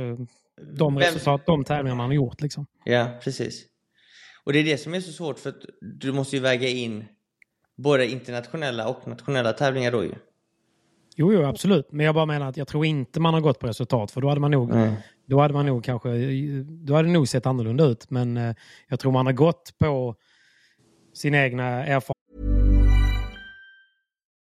de 0.72 0.96
vem, 0.96 0.98
resultat, 0.98 1.46
de 1.46 1.64
tävlingar 1.64 1.96
man 1.96 2.06
har 2.06 2.14
gjort 2.14 2.42
liksom. 2.42 2.66
Ja, 2.84 3.08
precis. 3.24 3.71
Och 4.43 4.54
det 4.54 4.60
är 4.60 4.63
det 4.63 4.77
som 4.77 4.93
är 4.93 4.99
så 4.99 5.12
svårt 5.12 5.39
för 5.39 5.49
att 5.49 5.65
du 5.82 6.12
måste 6.12 6.36
ju 6.36 6.41
väga 6.41 6.67
in 6.67 7.06
både 7.77 8.08
internationella 8.08 8.88
och 8.88 9.08
nationella 9.08 9.54
tävlingar 9.54 9.91
då 9.91 10.04
ju. 10.04 10.13
Jo, 11.15 11.34
jo, 11.34 11.43
absolut. 11.43 11.91
Men 11.91 12.06
jag 12.06 12.15
bara 12.15 12.25
menar 12.25 12.49
att 12.49 12.58
jag 12.58 12.67
tror 12.67 12.86
inte 12.86 13.19
man 13.19 13.34
har 13.34 13.41
gått 13.41 13.60
på 13.60 13.67
resultat 13.67 14.12
för 14.12 14.21
då 14.21 14.30
hade 14.30 14.41
man 14.41 14.51
nog, 14.51 14.71
mm. 14.71 14.93
då 15.25 15.39
hade 15.39 15.54
man 15.54 15.65
nog 15.65 15.84
kanske, 15.84 16.10
då 16.63 16.93
hade 16.95 17.08
det 17.08 17.13
nog 17.13 17.27
sett 17.27 17.45
annorlunda 17.45 17.86
ut. 17.86 18.10
Men 18.10 18.38
eh, 18.38 18.56
jag 18.88 18.99
tror 18.99 19.12
man 19.12 19.25
har 19.25 19.34
gått 19.34 19.73
på 19.80 20.15
sin 21.13 21.36
egna 21.36 21.63
erfarenhet 21.63 22.21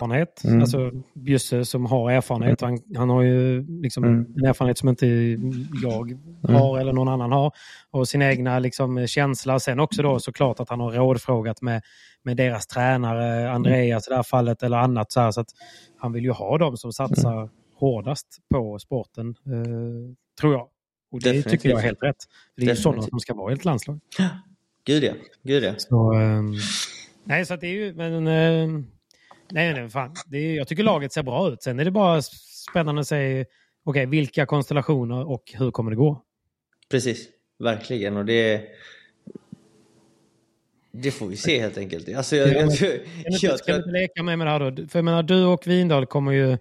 Erfarenhet. 0.00 0.44
Mm. 0.44 0.60
Alltså 0.60 0.90
Bjusse 1.14 1.64
som 1.64 1.86
har 1.86 2.10
erfarenhet. 2.10 2.62
Mm. 2.62 2.78
Han, 2.88 2.96
han 2.96 3.10
har 3.10 3.22
ju 3.22 3.66
liksom 3.82 4.04
mm. 4.04 4.26
en 4.36 4.46
erfarenhet 4.46 4.78
som 4.78 4.88
inte 4.88 5.06
jag 5.82 6.10
mm. 6.10 6.56
har 6.56 6.78
eller 6.78 6.92
någon 6.92 7.08
annan 7.08 7.32
har. 7.32 7.52
Och 7.90 8.08
sin 8.08 8.22
egna 8.22 8.58
liksom, 8.58 9.06
känsla. 9.06 9.60
Sen 9.60 9.80
också 9.80 10.02
då 10.02 10.18
såklart 10.18 10.60
att 10.60 10.68
han 10.68 10.80
har 10.80 10.92
rådfrågat 10.92 11.62
med, 11.62 11.82
med 12.22 12.36
deras 12.36 12.66
tränare, 12.66 13.50
Andreas 13.50 14.08
i 14.08 14.10
det 14.10 14.16
här 14.16 14.22
fallet 14.22 14.62
eller 14.62 14.76
annat. 14.76 15.12
Så, 15.12 15.20
här, 15.20 15.30
så 15.30 15.40
att 15.40 15.50
han 15.98 16.12
vill 16.12 16.24
ju 16.24 16.30
ha 16.30 16.58
dem 16.58 16.76
som 16.76 16.92
satsar 16.92 17.38
mm. 17.38 17.48
hårdast 17.74 18.38
på 18.50 18.78
sporten, 18.78 19.28
eh, 19.28 20.14
tror 20.40 20.52
jag. 20.52 20.68
Och 21.12 21.20
det 21.20 21.28
Definitivt. 21.28 21.50
tycker 21.50 21.68
jag 21.68 21.78
är 21.78 21.82
helt 21.82 22.02
rätt. 22.02 22.24
Det 22.56 22.62
är 22.62 22.66
ju 22.68 22.76
sådana 22.76 23.02
som 23.02 23.20
ska 23.20 23.34
vara 23.34 23.52
i 23.52 23.54
ett 23.54 23.64
landslag. 23.64 24.00
Gud 24.86 25.04
ja. 25.04 25.12
Gud 25.42 25.64
ja. 25.64 25.74
Så, 25.78 26.12
eh, 26.12 26.42
nej, 27.24 27.46
så 27.46 27.54
att 27.54 27.60
det 27.60 27.66
är 27.66 27.70
ju... 27.70 27.94
Men, 27.94 28.26
eh, 28.26 28.84
Nej, 29.50 29.74
nej, 29.74 29.90
fan. 29.90 30.14
Det 30.26 30.38
är, 30.38 30.56
jag 30.56 30.68
tycker 30.68 30.82
laget 30.82 31.12
ser 31.12 31.22
bra 31.22 31.48
ut. 31.48 31.62
Sen 31.62 31.78
är 31.78 31.84
det 31.84 31.90
bara 31.90 32.22
spännande 32.22 33.00
att 33.00 33.08
se 33.08 33.44
okay, 33.84 34.06
vilka 34.06 34.46
konstellationer 34.46 35.30
och 35.30 35.42
hur 35.54 35.70
kommer 35.70 35.90
det 35.90 35.96
gå. 35.96 36.22
Precis, 36.90 37.28
verkligen. 37.58 38.16
Och 38.16 38.24
det, 38.24 38.62
det 40.92 41.10
får 41.10 41.26
vi 41.26 41.36
se 41.36 41.60
helt 41.60 41.78
enkelt. 41.78 42.16
Alltså, 42.16 42.36
jag, 42.36 42.48
jag, 42.48 42.72
jag, 42.72 43.00
jag, 43.24 43.38
jag 43.42 43.58
ska 43.58 43.76
inte 43.76 43.90
leka 43.90 44.22
med 44.22 44.38
mig 44.38 44.44
det 44.44 44.50
här 44.50 44.70
då? 44.70 44.88
För 44.88 44.98
jag 44.98 45.04
menar, 45.04 45.22
du 45.22 45.44
och 45.44 45.66
Vindal 45.66 46.06
kommer 46.06 46.32
ju 46.32 46.58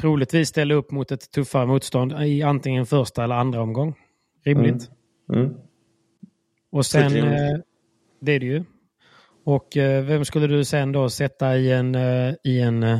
troligtvis 0.00 0.48
ställa 0.48 0.74
upp 0.74 0.90
mot 0.90 1.10
ett 1.10 1.30
tuffare 1.30 1.66
motstånd 1.66 2.12
i 2.22 2.42
antingen 2.42 2.86
första 2.86 3.24
eller 3.24 3.34
andra 3.34 3.62
omgång. 3.62 3.94
Rimligt. 4.44 4.90
Mm. 5.32 5.44
Mm. 5.44 5.56
Och 6.70 6.86
sen, 6.86 7.16
eh, 7.16 7.58
det 8.20 8.32
är 8.32 8.40
det 8.40 8.46
ju. 8.46 8.64
Och 9.50 9.76
eh, 9.76 10.04
vem 10.04 10.24
skulle 10.24 10.46
du 10.46 10.64
sen 10.64 10.92
då 10.92 11.10
sätta 11.10 11.56
i 11.56 11.72
en, 11.72 11.94
eh, 11.94 12.34
i 12.44 12.60
en, 12.60 12.82
eh, 12.82 12.98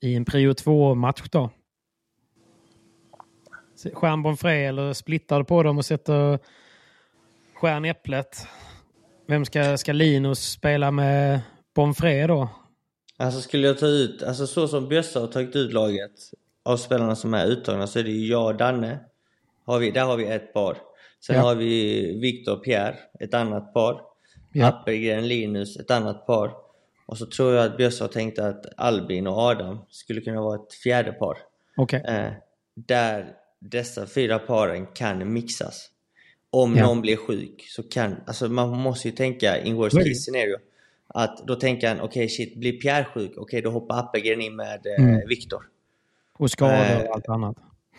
i 0.00 0.14
en 0.14 0.24
prio 0.24 0.52
2-match 0.52 1.22
då? 1.30 1.50
Stjärn 3.92 4.22
Bonfré 4.22 4.64
eller 4.64 4.92
splittar 4.92 5.42
på 5.42 5.62
dem 5.62 5.78
och 5.78 5.84
sätter 5.84 6.38
stjärnäpplet? 7.54 8.46
Vem 9.26 9.44
ska, 9.44 9.76
ska 9.76 9.92
Linus 9.92 10.50
spela 10.50 10.90
med 10.90 11.40
Bonfré 11.74 12.26
då? 12.26 12.48
Alltså 13.16 13.40
skulle 13.40 13.66
jag 13.66 13.78
ta 13.78 13.86
ut, 13.86 14.22
alltså 14.22 14.46
så 14.46 14.68
som 14.68 14.88
Bjössa 14.88 15.20
har 15.20 15.26
tagit 15.26 15.56
ut 15.56 15.72
laget 15.72 16.12
av 16.64 16.76
spelarna 16.76 17.16
som 17.16 17.34
är 17.34 17.46
uttagna 17.46 17.86
så 17.86 17.98
är 17.98 18.02
det 18.02 18.10
ju 18.10 18.26
jag 18.26 18.46
och 18.46 18.56
Danne. 18.56 18.98
Har 19.64 19.78
vi, 19.78 19.90
där 19.90 20.04
har 20.04 20.16
vi 20.16 20.26
ett 20.26 20.52
par. 20.52 20.76
Sen 21.26 21.36
ja. 21.36 21.42
har 21.42 21.54
vi 21.54 22.02
Viktor 22.20 22.52
och 22.52 22.64
Pierre, 22.64 22.96
ett 23.20 23.34
annat 23.34 23.74
par. 23.74 24.13
Ja. 24.54 24.66
Appelgren, 24.66 25.28
Linus, 25.28 25.76
ett 25.76 25.90
annat 25.90 26.26
par. 26.26 26.50
Och 27.06 27.18
så 27.18 27.26
tror 27.26 27.54
jag 27.54 27.66
att 27.66 27.76
Bjössa 27.76 28.08
tänkte 28.08 28.46
att 28.46 28.66
Albin 28.76 29.26
och 29.26 29.38
Adam 29.38 29.78
skulle 29.88 30.20
kunna 30.20 30.40
vara 30.40 30.54
ett 30.54 30.74
fjärde 30.74 31.12
par. 31.12 31.38
Okay. 31.76 32.00
Eh, 32.00 32.32
där 32.74 33.32
dessa 33.58 34.06
fyra 34.06 34.38
paren 34.38 34.86
kan 34.86 35.32
mixas. 35.32 35.90
Om 36.50 36.76
ja. 36.76 36.86
någon 36.86 37.00
blir 37.00 37.16
sjuk 37.16 37.64
så 37.68 37.82
kan, 37.82 38.16
alltså 38.26 38.48
man 38.48 38.78
måste 38.78 39.08
ju 39.08 39.14
tänka 39.14 39.58
in 39.58 39.76
worst 39.76 39.96
case 39.96 40.14
scenario. 40.14 40.56
Att 41.06 41.46
då 41.46 41.54
tänker 41.54 41.88
han, 41.88 41.96
okej 41.96 42.06
okay, 42.06 42.28
shit, 42.28 42.56
blir 42.56 42.80
Pierre 42.80 43.04
sjuk, 43.04 43.30
okej 43.30 43.42
okay, 43.42 43.60
då 43.60 43.70
hoppar 43.70 43.98
Appelgren 43.98 44.40
in 44.40 44.56
med 44.56 44.86
eh, 44.86 45.04
mm. 45.04 45.28
Viktor. 45.28 45.68
Och 46.38 46.50
skador 46.50 46.74
eh, 46.74 47.00
och 47.00 47.14
allt 47.14 47.28
annat. 47.28 47.56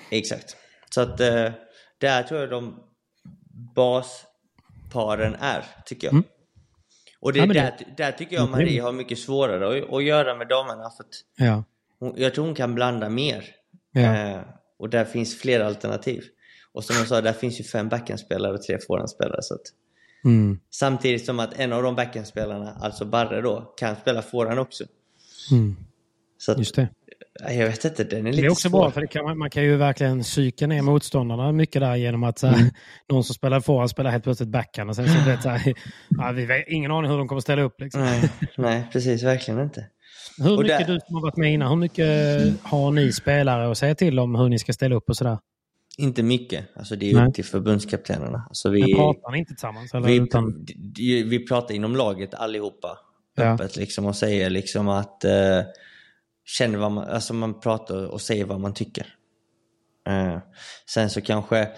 Exakt. 0.10 0.58
Så 0.90 1.02
att 1.02 1.20
eh, 1.20 1.52
där 1.98 2.24
tror 2.24 2.40
jag 2.40 2.50
de 2.50 2.84
basparen 3.76 5.36
är, 5.40 5.66
tycker 5.86 6.08
jag. 6.08 6.14
Mm. 6.14 6.26
Och 7.20 7.34
det, 7.34 7.40
ja, 7.40 7.46
där, 7.46 7.54
det... 7.54 8.04
där 8.04 8.12
tycker 8.12 8.36
jag 8.36 8.50
Marie 8.50 8.82
har 8.82 8.92
mycket 8.92 9.20
svårare 9.20 9.84
att, 9.84 9.94
att 9.94 10.04
göra 10.04 10.36
med 10.36 10.48
damerna. 10.48 10.90
För 10.90 11.06
ja. 11.46 11.64
hon, 12.00 12.14
jag 12.18 12.34
tror 12.34 12.46
hon 12.46 12.56
kan 12.56 12.76
blanda 12.76 13.10
mer. 13.10 13.46
Ja. 13.92 14.02
Eh, 14.02 14.42
och 14.80 14.90
där 14.90 15.06
finns 15.06 15.40
fler 15.40 15.60
alternativ. 15.60 16.24
Och 16.74 16.84
som 16.84 16.96
jag 16.96 17.08
sa, 17.08 17.22
där 17.22 17.34
finns 17.34 17.60
ju 17.60 17.64
fem 17.64 17.90
backhandspelare 17.90 18.54
och 18.54 18.62
tre 18.62 18.78
forehandspelare. 18.88 19.42
Så 19.42 19.58
mm. 20.26 20.60
Samtidigt 20.72 21.26
som 21.26 21.40
att 21.40 21.60
en 21.60 21.74
av 21.74 21.84
de 21.84 21.96
backhandspelarna, 21.96 22.78
alltså 22.80 23.06
Barre 23.06 23.42
då, 23.42 23.74
kan 23.78 23.96
spela 23.96 24.22
forehand 24.22 24.60
också. 24.60 24.84
Mm. 25.52 25.76
Så 26.38 26.52
att, 26.52 26.58
Just 26.58 26.76
det. 26.76 26.90
Jag 27.40 27.68
vet 27.68 27.86
inte, 27.86 28.04
den 28.04 28.28
är 28.28 28.32
lite 28.32 28.42
Det 28.42 28.48
är 28.48 28.52
också 28.52 28.70
svår. 28.70 28.80
bra, 28.80 28.92
för 28.92 29.06
kan, 29.06 29.38
man 29.38 29.50
kan 29.50 29.64
ju 29.64 29.76
verkligen 29.76 30.24
psyka 30.24 30.68
ner 30.68 30.82
motståndarna 30.82 31.52
mycket 31.52 31.82
där 31.82 31.96
genom 31.96 32.24
att 32.24 32.40
så 32.40 32.48
mm. 32.48 32.70
någon 33.12 33.24
som 33.24 33.36
spelar 33.36 33.60
forehand 33.60 33.90
spelar 33.90 34.12
helt 34.12 34.24
plötsligt 34.24 34.50
backhand 34.50 34.90
och 34.90 34.96
sen 34.96 35.08
så 35.08 35.30
vet 35.30 35.44
så 35.44 35.50
här, 35.50 35.74
ja, 36.10 36.32
vi 36.32 36.46
har 36.46 36.74
ingen 36.74 36.92
aning 36.92 37.12
hur 37.12 37.18
de 37.18 37.28
kommer 37.28 37.42
ställa 37.42 37.62
upp. 37.62 37.82
Liksom. 37.82 38.02
Nej, 38.02 38.30
nej, 38.58 38.84
precis, 38.92 39.24
verkligen 39.24 39.60
inte. 39.60 39.86
Hur 40.38 40.58
mycket, 40.58 40.88
där... 40.88 40.94
du 40.94 41.00
som 41.00 41.16
har 41.16 41.22
varit 41.22 41.38
med 41.38 41.54
innan, 41.54 41.70
hur 41.70 41.76
mycket 41.76 42.08
har 42.62 42.92
ni 42.92 43.12
spelare 43.12 43.72
att 43.72 43.78
säga 43.78 43.96
till 43.96 44.20
om 44.20 44.36
hur 44.36 44.50
ni 44.50 44.60
ska 44.60 44.74
ställa 44.74 44.96
upp 44.96 45.10
och 45.10 45.18
sådär? 45.18 45.38
Inte 45.98 46.24
mycket. 46.24 46.66
Alltså 46.76 46.96
det 46.96 47.12
är 47.12 47.16
Nej. 47.16 47.28
upp 47.28 47.34
till 47.34 47.46
förbundskaptenerna. 47.46 48.46
Alltså 48.48 48.70
vi, 48.70 48.82
Men 48.82 48.96
pratar 48.96 49.32
ni 49.32 49.38
inte 49.38 49.54
tillsammans? 49.54 49.94
Eller? 49.94 50.08
Vi, 50.08 50.16
utan... 50.16 50.66
vi 51.30 51.46
pratar 51.48 51.76
inom 51.76 51.96
laget 51.96 52.34
allihopa. 52.34 52.98
Ja. 53.36 53.44
Öppet 53.44 53.76
liksom 53.76 54.06
och 54.06 54.16
säger 54.16 54.50
liksom 54.50 54.88
att 54.88 55.24
eh, 55.24 55.32
känner 56.46 56.78
vad 56.78 56.92
man, 56.92 57.08
alltså 57.08 57.34
man 57.34 57.60
pratar 57.60 58.06
och 58.06 58.22
säger 58.22 58.46
vad 58.46 58.60
man 58.60 58.74
tycker. 58.74 59.08
Uh, 60.10 60.38
sen 60.90 61.10
så 61.10 61.22
kanske 61.22 61.70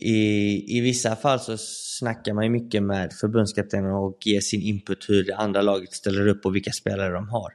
i, 0.00 0.78
i 0.78 0.80
vissa 0.80 1.16
fall 1.16 1.40
så 1.40 1.56
snackar 1.98 2.32
man 2.32 2.44
ju 2.44 2.50
mycket 2.50 2.82
med 2.82 3.12
förbundskaptenen 3.12 3.92
och 3.92 4.18
ger 4.24 4.40
sin 4.40 4.62
input 4.62 5.08
hur 5.08 5.24
det 5.24 5.36
andra 5.36 5.62
laget 5.62 5.92
ställer 5.92 6.28
upp 6.28 6.46
och 6.46 6.54
vilka 6.54 6.72
spelare 6.72 7.12
de 7.12 7.28
har. 7.28 7.52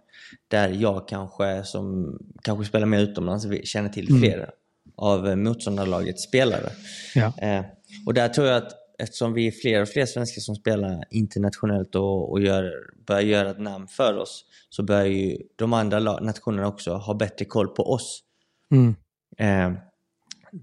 Där 0.47 0.69
jag 0.69 1.07
kanske, 1.07 1.63
som 1.63 2.17
kanske 2.43 2.65
spelar 2.65 2.85
mer 2.85 2.99
utomlands, 2.99 3.45
känner 3.63 3.89
till 3.89 4.09
mm. 4.09 4.21
flera 4.21 4.49
av 4.97 5.37
motståndarlagets 5.37 6.23
spelare. 6.23 6.71
Ja. 7.15 7.25
Uh, 7.25 7.65
och 8.05 8.13
där 8.13 8.29
tror 8.29 8.47
jag 8.47 8.57
att 8.57 8.80
eftersom 9.01 9.33
vi 9.33 9.47
är 9.47 9.51
fler 9.51 9.81
och 9.81 9.89
fler 9.89 10.05
svenskar 10.05 10.41
som 10.41 10.55
spelar 10.55 11.03
internationellt 11.09 11.95
och, 11.95 12.31
och 12.31 12.41
gör, 12.41 12.71
börjar 13.07 13.21
göra 13.21 13.49
ett 13.49 13.59
namn 13.59 13.87
för 13.87 14.17
oss 14.17 14.45
så 14.69 14.83
börjar 14.83 15.05
ju 15.05 15.37
de 15.55 15.73
andra 15.73 15.99
nationerna 15.99 16.67
också 16.67 16.93
ha 16.93 17.13
bättre 17.13 17.45
koll 17.45 17.67
på 17.67 17.93
oss. 17.93 18.23
Mm. 18.71 18.95
Eh, 19.37 19.81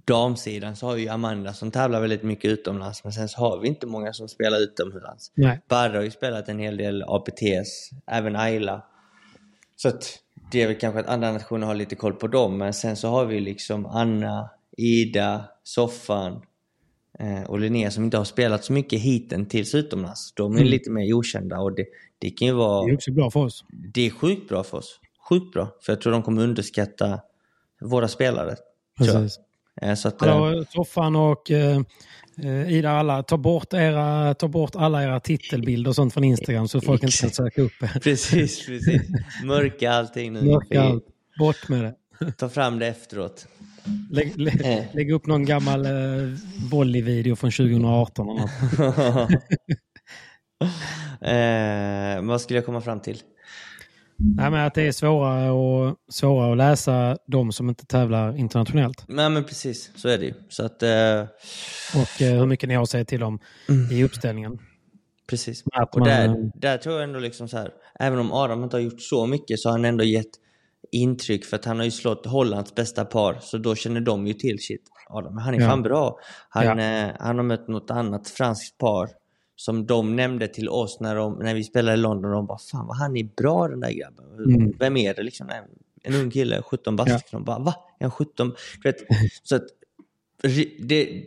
damsidan 0.07 0.76
så 0.76 0.86
har 0.86 0.97
ju 0.97 1.09
Amanda 1.09 1.53
som 1.53 1.70
tävlar 1.70 2.01
väldigt 2.01 2.22
mycket 2.22 2.51
utomlands 2.51 3.05
men 3.05 3.12
sen 3.12 3.28
så 3.28 3.41
har 3.41 3.59
vi 3.59 3.68
inte 3.68 3.86
många 3.86 4.12
som 4.12 4.28
spelar 4.28 4.59
utomlands. 4.59 5.32
Nej. 5.34 5.61
Barre 5.68 5.97
har 5.97 6.05
ju 6.05 6.11
spelat 6.11 6.49
en 6.49 6.59
hel 6.59 6.76
del 6.76 7.05
APTs, 7.07 7.91
även 8.07 8.36
Ayla. 8.36 8.84
Så 9.76 9.89
att 9.89 10.18
det 10.53 10.62
är 10.62 10.66
väl 10.66 10.76
kanske 10.76 11.01
att 11.01 11.07
andra 11.07 11.32
nationer 11.32 11.66
har 11.66 11.74
lite 11.74 11.97
koll 11.97 12.14
på 12.14 12.26
dem 12.26 12.59
men 12.59 12.74
sen 12.74 12.97
så 12.97 13.09
har 13.09 13.24
vi 13.24 13.41
liksom 13.41 13.86
Anna, 13.86 14.51
Ida, 14.76 15.45
Soffan, 15.62 16.43
och 17.46 17.58
Linnea 17.58 17.90
som 17.90 18.04
inte 18.04 18.16
har 18.16 18.24
spelat 18.24 18.64
så 18.64 18.72
mycket 18.72 19.00
hittills 19.00 19.74
utomlands. 19.74 20.32
De 20.34 20.52
är 20.52 20.58
mm. 20.58 20.70
lite 20.70 20.90
mer 20.90 21.12
okända 21.12 21.58
och 21.58 21.74
det, 21.74 21.84
det 22.18 22.30
kan 22.30 22.48
ju 22.48 22.54
vara... 22.54 22.84
Det 22.84 22.90
är 22.90 22.94
också 22.94 23.12
bra 23.12 23.30
för 23.30 23.40
oss. 23.40 23.64
Det 23.94 24.06
är 24.06 24.10
sjukt 24.10 24.48
bra 24.48 24.64
för 24.64 24.78
oss. 24.78 25.00
Sjukt 25.28 25.52
bra. 25.52 25.68
För 25.82 25.92
jag 25.92 26.00
tror 26.00 26.12
de 26.12 26.22
kommer 26.22 26.42
underskatta 26.42 27.20
våra 27.80 28.08
spelare. 28.08 28.56
Precis. 28.98 29.38
Eh, 29.82 29.94
så 29.94 30.08
att, 30.08 30.20
Hallå, 30.20 30.58
eh, 30.58 30.64
Soffan 30.68 31.16
och 31.16 31.50
eh, 31.50 31.80
eh, 32.42 32.72
Ida, 32.72 32.90
alla, 32.90 33.22
ta 33.22 33.36
bort, 33.36 33.72
era, 33.72 34.34
ta 34.34 34.48
bort 34.48 34.76
alla 34.76 35.04
era 35.04 35.20
titelbilder 35.20 35.88
och 35.88 35.94
sånt 35.94 36.14
från 36.14 36.24
Instagram 36.24 36.68
så 36.68 36.80
folk 36.80 37.02
inte 37.02 37.16
kan 37.16 37.30
söka 37.30 37.62
upp 37.62 37.82
er. 37.82 38.00
Precis, 38.00 38.66
precis. 38.66 39.02
Mörka 39.44 39.92
allting 39.92 40.32
nu. 40.32 40.42
Mörka 40.42 40.82
allt. 40.82 41.04
Bort 41.38 41.68
med 41.68 41.84
det. 41.84 41.94
Ta 42.32 42.48
fram 42.48 42.78
det 42.78 42.86
efteråt. 42.86 43.46
Lägg, 44.11 44.41
lä, 44.41 44.51
eh. 44.51 44.85
lägg 44.95 45.12
upp 45.12 45.26
någon 45.26 45.45
gammal 45.45 45.87
eh, 45.87 45.93
volleyvideo 46.70 47.37
från 47.37 47.51
2018. 47.51 48.29
eh, 51.20 52.22
vad 52.22 52.41
skulle 52.41 52.59
jag 52.59 52.66
komma 52.66 52.81
fram 52.81 53.01
till? 53.01 53.22
Nej, 54.20 54.51
men 54.51 54.66
att 54.66 54.74
det 54.74 54.83
är 54.83 54.93
svårare, 54.93 55.51
och, 55.51 55.97
svårare 56.09 56.53
att 56.53 56.59
läsa 56.59 57.18
de 57.26 57.53
som 57.53 57.68
inte 57.68 57.87
tävlar 57.87 58.37
internationellt. 58.37 59.05
Nej, 59.09 59.31
men 59.31 59.45
precis. 59.45 59.91
Så 59.97 60.09
är 60.09 60.18
det 60.18 60.24
ju. 60.24 60.35
Så 60.49 60.64
att, 60.64 60.83
eh... 60.83 61.20
Och 61.95 62.22
eh, 62.22 62.39
hur 62.39 62.47
mycket 62.47 62.68
ni 62.68 62.74
har 62.74 62.83
att 62.83 62.91
säga 62.91 63.05
till 63.05 63.22
om 63.22 63.39
mm. 63.68 63.93
i 63.93 64.05
uppställningen. 64.05 64.59
Precis. 65.26 65.64
och 65.93 66.05
där, 66.05 66.51
där 66.55 66.79
tror 66.79 66.95
jag 66.95 67.05
ändå 67.05 67.18
liksom 67.18 67.49
så 67.49 67.57
här, 67.57 67.70
även 67.99 68.18
om 68.18 68.33
Adam 68.33 68.64
inte 68.64 68.76
har 68.76 68.81
gjort 68.83 69.01
så 69.01 69.26
mycket 69.26 69.61
så 69.61 69.68
har 69.68 69.72
han 69.72 69.85
ändå 69.85 70.05
gett 70.05 70.31
intryck 70.93 71.45
för 71.45 71.57
att 71.57 71.64
han 71.64 71.76
har 71.76 71.84
ju 71.84 71.91
slått 71.91 72.26
Hollands 72.26 72.74
bästa 72.74 73.05
par 73.05 73.39
så 73.41 73.59
då 73.59 73.74
känner 73.74 74.01
de 74.01 74.26
ju 74.26 74.32
till 74.32 74.59
shit. 74.59 74.82
Adam, 75.09 75.39
han 75.39 75.55
är 75.55 75.61
ja. 75.61 75.68
fan 75.68 75.82
bra. 75.82 76.18
Han, 76.49 76.78
ja. 76.78 77.07
eh, 77.07 77.14
han 77.18 77.36
har 77.36 77.45
mött 77.45 77.68
något 77.68 77.91
annat 77.91 78.28
franskt 78.28 78.78
par 78.78 79.09
som 79.57 79.86
de 79.86 80.16
nämnde 80.16 80.49
till 80.49 80.68
oss 80.68 81.01
när, 81.01 81.16
de, 81.16 81.39
när 81.39 81.55
vi 81.55 81.64
spelade 81.64 81.99
i 81.99 82.01
London. 82.01 82.30
De 82.30 82.47
bara 82.47 82.59
fan 82.59 82.86
vad 82.86 82.97
han 82.97 83.16
är 83.16 83.28
bra 83.36 83.68
den 83.68 83.80
där 83.80 83.91
grabben. 83.91 84.24
Mm. 84.55 84.72
Vem 84.78 84.97
är 84.97 85.14
det 85.14 85.22
liksom? 85.22 85.51
En 86.03 86.14
ung 86.14 86.30
kille, 86.30 86.62
17 86.62 86.97
bast. 86.97 87.11
Ja. 87.11 87.20
De 87.30 87.45
bara 87.45 87.59
va? 87.59 87.74
Är 88.01 88.05
han 88.05 88.11
17? 88.11 88.55
vet, 88.84 88.97
så 89.43 89.57
att, 89.57 89.66
det, 90.80 91.24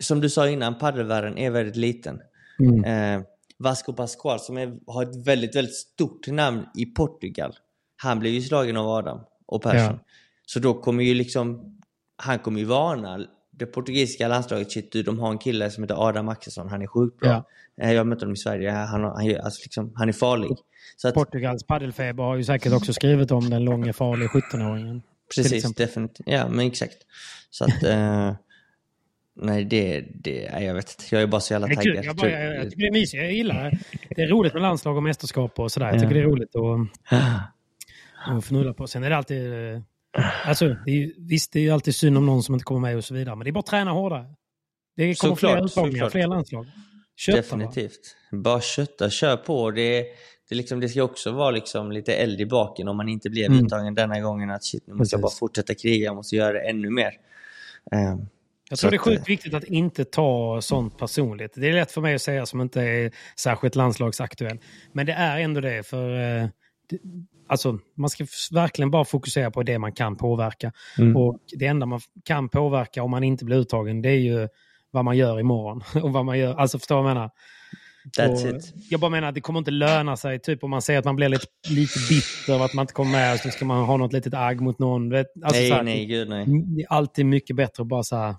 som 0.00 0.20
du 0.20 0.30
sa 0.30 0.48
innan, 0.48 0.78
padelvärlden 0.78 1.38
är 1.38 1.50
väldigt 1.50 1.76
liten. 1.76 2.20
Mm. 2.58 2.84
Eh, 2.84 3.26
Vasco 3.58 3.92
Pascual 3.92 4.40
som 4.40 4.58
är, 4.58 4.78
har 4.86 5.02
ett 5.02 5.26
väldigt, 5.26 5.56
väldigt 5.56 5.76
stort 5.76 6.26
namn 6.26 6.66
i 6.76 6.86
Portugal 6.86 7.54
han 8.02 8.18
blev 8.18 8.32
ju 8.32 8.40
slagen 8.40 8.76
av 8.76 8.88
Adam 8.88 9.20
och 9.46 9.62
Persson. 9.62 9.94
Ja. 9.94 10.04
Så 10.46 10.58
då 10.58 10.74
kommer 10.74 11.04
ju 11.04 11.14
liksom, 11.14 11.78
han 12.16 12.38
kommer 12.38 12.58
ju 12.58 12.64
varna 12.64 13.26
det 13.50 13.66
portugisiska 13.66 14.28
landslaget, 14.28 14.72
shit 14.72 14.92
du, 14.92 15.02
de 15.02 15.18
har 15.18 15.30
en 15.30 15.38
kille 15.38 15.70
som 15.70 15.82
heter 15.84 16.08
Adam 16.08 16.28
Axelsson, 16.28 16.68
han 16.68 16.82
är 16.82 16.86
sjukt 16.86 17.20
bra. 17.20 17.44
Ja. 17.76 17.84
Eh, 17.84 17.92
jag 17.92 18.06
mötte 18.06 18.24
honom 18.24 18.34
i 18.34 18.36
Sverige, 18.36 18.70
han, 18.70 19.04
han, 19.04 19.40
alltså 19.40 19.60
liksom, 19.64 19.92
han 19.94 20.08
är 20.08 20.12
farlig. 20.12 20.50
Att, 21.04 21.14
Portugals 21.14 21.64
paddelfeber 21.64 22.22
har 22.22 22.36
ju 22.36 22.44
säkert 22.44 22.72
också 22.72 22.92
skrivit 22.92 23.30
om 23.30 23.50
den 23.50 23.64
långa 23.64 23.92
farliga 23.92 24.28
17-åringen. 24.28 25.02
Precis, 25.36 25.74
definitivt. 25.74 26.26
Ja, 26.26 26.48
men 26.48 26.66
exakt. 26.66 26.96
Så 27.50 27.64
att... 27.64 27.82
eh, 27.82 28.34
nej, 29.34 29.64
det, 29.64 30.04
det... 30.14 30.50
Nej, 30.52 30.64
jag 30.64 30.74
vet 30.74 30.90
inte. 30.90 31.14
Jag 31.14 31.22
är 31.22 31.26
bara 31.26 31.40
så 31.40 31.54
jävla 31.54 31.66
taggad. 31.66 32.04
Jag, 32.04 32.16
bara, 32.16 32.30
jag, 32.30 32.54
jag, 32.56 32.70
tycker 32.70 32.82
det 32.82 32.88
är 32.88 32.92
mysigt. 32.92 33.22
Jag 33.22 33.32
gillar 33.32 33.70
det. 33.70 33.78
Det 34.16 34.22
är 34.22 34.28
roligt 34.28 34.52
med 34.52 34.62
landslag 34.62 34.96
och 34.96 35.02
mästerskap 35.02 35.58
och 35.58 35.72
sådär. 35.72 35.86
Jag 35.86 36.00
tycker 36.00 36.14
ja. 36.14 36.20
det 36.20 36.20
är 36.20 36.30
roligt 36.30 36.56
att, 36.56 37.51
att 38.26 38.44
fnulla 38.44 38.74
på. 38.74 38.86
Sen 38.86 39.04
är 39.04 39.10
det 39.10 39.16
alltid... 39.16 39.52
Eh, 39.52 39.80
alltså, 40.48 40.68
det 40.86 40.90
är, 40.90 41.28
visst, 41.28 41.52
det 41.52 41.68
är 41.68 41.72
alltid 41.72 41.94
synd 41.94 42.18
om 42.18 42.26
någon 42.26 42.42
som 42.42 42.54
inte 42.54 42.64
kommer 42.64 42.80
med 42.80 42.96
och 42.96 43.04
så 43.04 43.14
vidare. 43.14 43.36
Men 43.36 43.44
det 43.44 43.50
är 43.50 43.52
bara 43.52 43.60
att 43.60 43.66
träna 43.66 43.90
hårdare. 43.90 44.26
Det 44.96 45.02
kommer 45.02 45.34
såklart, 45.34 45.38
fler 45.38 45.64
uttagningar, 45.64 46.10
fler 46.10 46.26
landslag. 46.26 46.66
Kötta 47.16 47.36
Definitivt. 47.36 48.16
Bara. 48.30 48.42
bara 48.42 48.60
kötta, 48.60 49.10
kör 49.10 49.36
på. 49.36 49.70
Det, 49.70 50.06
det, 50.48 50.54
liksom, 50.54 50.80
det 50.80 50.88
ska 50.88 51.02
också 51.02 51.32
vara 51.32 51.50
liksom 51.50 51.92
lite 51.92 52.14
eld 52.14 52.40
i 52.40 52.46
baken 52.46 52.88
om 52.88 52.96
man 52.96 53.08
inte 53.08 53.30
blev 53.30 53.46
mm. 53.46 53.64
uttagen 53.64 53.94
denna 53.94 54.20
gången. 54.20 54.50
Att 54.50 54.64
shit, 54.64 54.86
nu 54.86 54.92
måste 54.92 55.00
Precis. 55.00 55.12
jag 55.12 55.20
bara 55.20 55.32
fortsätta 55.32 55.74
kriga, 55.74 56.04
jag 56.04 56.14
måste 56.14 56.36
göra 56.36 56.52
det 56.52 56.68
ännu 56.68 56.90
mer. 56.90 57.12
Um, 57.92 58.28
jag 58.70 58.78
tror 58.78 58.90
det 58.90 58.96
är 58.96 58.98
sjukt 58.98 59.20
att, 59.20 59.28
viktigt 59.28 59.54
att 59.54 59.64
inte 59.64 60.04
ta 60.04 60.60
sånt 60.62 60.98
personligt. 60.98 61.52
Det 61.56 61.68
är 61.68 61.72
lätt 61.72 61.92
för 61.92 62.00
mig 62.00 62.14
att 62.14 62.22
säga 62.22 62.46
som 62.46 62.60
inte 62.60 62.82
är 62.82 63.12
särskilt 63.36 63.74
landslagsaktuell. 63.74 64.58
Men 64.92 65.06
det 65.06 65.12
är 65.12 65.40
ändå 65.40 65.60
det. 65.60 65.86
för... 65.86 66.50
Alltså, 67.48 67.78
man 67.96 68.10
ska 68.10 68.26
verkligen 68.50 68.90
bara 68.90 69.04
fokusera 69.04 69.50
på 69.50 69.62
det 69.62 69.78
man 69.78 69.92
kan 69.92 70.16
påverka. 70.16 70.72
Mm. 70.98 71.16
Och 71.16 71.38
Det 71.58 71.66
enda 71.66 71.86
man 71.86 72.00
kan 72.24 72.48
påverka 72.48 73.02
om 73.02 73.10
man 73.10 73.24
inte 73.24 73.44
blir 73.44 73.56
uttagen 73.56 74.02
det 74.02 74.10
är 74.10 74.18
ju 74.18 74.48
vad 74.90 75.04
man 75.04 75.16
gör 75.16 75.40
imorgon. 75.40 75.82
och 76.02 76.12
vad 76.12 76.24
man 76.24 76.38
gör, 76.38 76.54
alltså 76.54 76.78
förstår 76.78 76.96
du 76.96 77.02
vad 77.02 77.10
jag 77.10 77.14
menar? 77.14 77.30
That's 78.18 78.56
it. 78.56 78.74
Jag 78.90 79.00
bara 79.00 79.10
menar 79.10 79.28
att 79.28 79.34
det 79.34 79.40
kommer 79.40 79.58
inte 79.58 79.70
löna 79.70 80.16
sig. 80.16 80.40
Typ 80.40 80.64
om 80.64 80.70
man 80.70 80.82
säger 80.82 80.98
att 80.98 81.04
man 81.04 81.16
blir 81.16 81.28
lite, 81.28 81.46
lite 81.70 81.98
bitter 82.08 82.54
av 82.54 82.62
att 82.62 82.74
man 82.74 82.82
inte 82.82 82.94
kommer 82.94 83.10
med. 83.10 83.40
Så 83.40 83.50
ska 83.50 83.64
man 83.64 83.84
ha 83.84 83.96
något 83.96 84.12
litet 84.12 84.34
agg 84.34 84.60
mot 84.60 84.78
någon. 84.78 85.14
Alltså 85.14 85.26
nej, 85.52 85.70
här, 85.70 85.82
nej, 85.82 86.06
gud 86.06 86.28
nej. 86.28 86.46
Det 86.46 86.82
är 86.82 86.92
alltid 86.92 87.26
mycket 87.26 87.56
bättre 87.56 87.82
att 87.82 87.88
bara 87.88 88.02
så 88.02 88.16
här, 88.16 88.34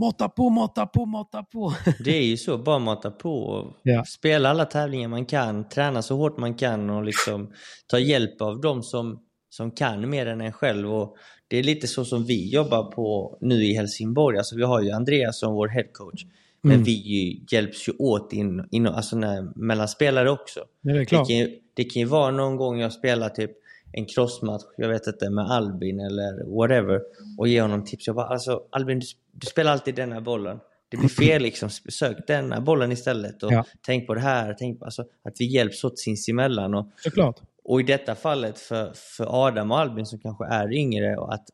Måtta 0.00 0.28
på, 0.28 0.50
måtta 0.50 0.86
på, 0.86 1.06
måtta 1.06 1.42
på. 1.42 1.74
Det 2.04 2.18
är 2.18 2.22
ju 2.22 2.36
så, 2.36 2.58
bara 2.58 2.78
måtta 2.78 3.10
på. 3.10 3.66
Ja. 3.82 4.04
Spela 4.04 4.50
alla 4.50 4.64
tävlingar 4.64 5.08
man 5.08 5.26
kan, 5.26 5.68
träna 5.68 6.02
så 6.02 6.16
hårt 6.16 6.38
man 6.38 6.54
kan 6.54 6.90
och 6.90 7.04
liksom 7.04 7.52
ta 7.86 7.98
hjälp 7.98 8.42
av 8.42 8.60
dem 8.60 8.82
som, 8.82 9.20
som 9.50 9.70
kan 9.70 10.10
mer 10.10 10.26
än 10.26 10.40
en 10.40 10.52
själv. 10.52 10.94
Och 10.94 11.16
det 11.48 11.56
är 11.56 11.62
lite 11.62 11.86
så 11.86 12.04
som 12.04 12.24
vi 12.24 12.52
jobbar 12.52 12.92
på 12.92 13.38
nu 13.40 13.64
i 13.64 13.74
Helsingborg. 13.74 14.38
Alltså 14.38 14.56
vi 14.56 14.62
har 14.62 14.82
ju 14.82 14.90
Andreas 14.90 15.40
som 15.40 15.54
vår 15.54 15.68
headcoach. 15.68 16.24
Men 16.62 16.72
mm. 16.72 16.84
vi 16.84 17.44
hjälps 17.52 17.88
ju 17.88 17.92
åt 17.98 18.32
in, 18.32 18.68
in, 18.70 18.86
alltså 18.86 19.16
när, 19.16 19.58
mellan 19.58 19.88
spelare 19.88 20.30
också. 20.30 20.60
Det, 20.82 20.92
det, 20.92 21.04
kan, 21.04 21.26
det 21.74 21.84
kan 21.84 22.00
ju 22.00 22.06
vara 22.06 22.30
någon 22.30 22.56
gång 22.56 22.80
jag 22.80 22.92
spelar 22.92 23.28
typ 23.28 23.50
en 23.92 24.06
crossmatch, 24.06 24.62
jag 24.76 24.88
vet 24.88 25.06
inte, 25.06 25.30
med 25.30 25.44
Albin 25.44 26.00
eller 26.00 26.56
whatever 26.56 27.00
och 27.38 27.48
ge 27.48 27.60
honom 27.60 27.84
tips. 27.84 28.06
Jag 28.06 28.16
bara, 28.16 28.26
alltså 28.26 28.62
Albin, 28.70 28.98
du, 28.98 29.06
du 29.32 29.46
spelar 29.46 29.72
alltid 29.72 29.94
denna 29.94 30.20
bollen. 30.20 30.58
Det 30.90 30.96
blir 30.96 31.08
fel 31.08 31.42
liksom. 31.42 31.70
Sök 31.70 32.26
denna 32.26 32.60
bollen 32.60 32.92
istället 32.92 33.42
och 33.42 33.52
ja. 33.52 33.64
tänk 33.86 34.06
på 34.06 34.14
det 34.14 34.20
här. 34.20 34.56
Tänk 34.58 34.78
på, 34.78 34.84
alltså, 34.84 35.02
att 35.02 35.34
vi 35.38 35.44
hjälps 35.54 35.84
åt 35.84 35.98
sinsemellan. 35.98 36.74
Och, 36.74 36.90
Såklart. 36.96 37.40
och 37.64 37.80
i 37.80 37.82
detta 37.82 38.14
fallet 38.14 38.58
för, 38.58 38.92
för 38.94 39.46
Adam 39.46 39.70
och 39.70 39.78
Albin 39.78 40.06
som 40.06 40.18
kanske 40.18 40.44
är 40.44 40.72
yngre 40.72 41.16
och 41.16 41.34
att 41.34 41.46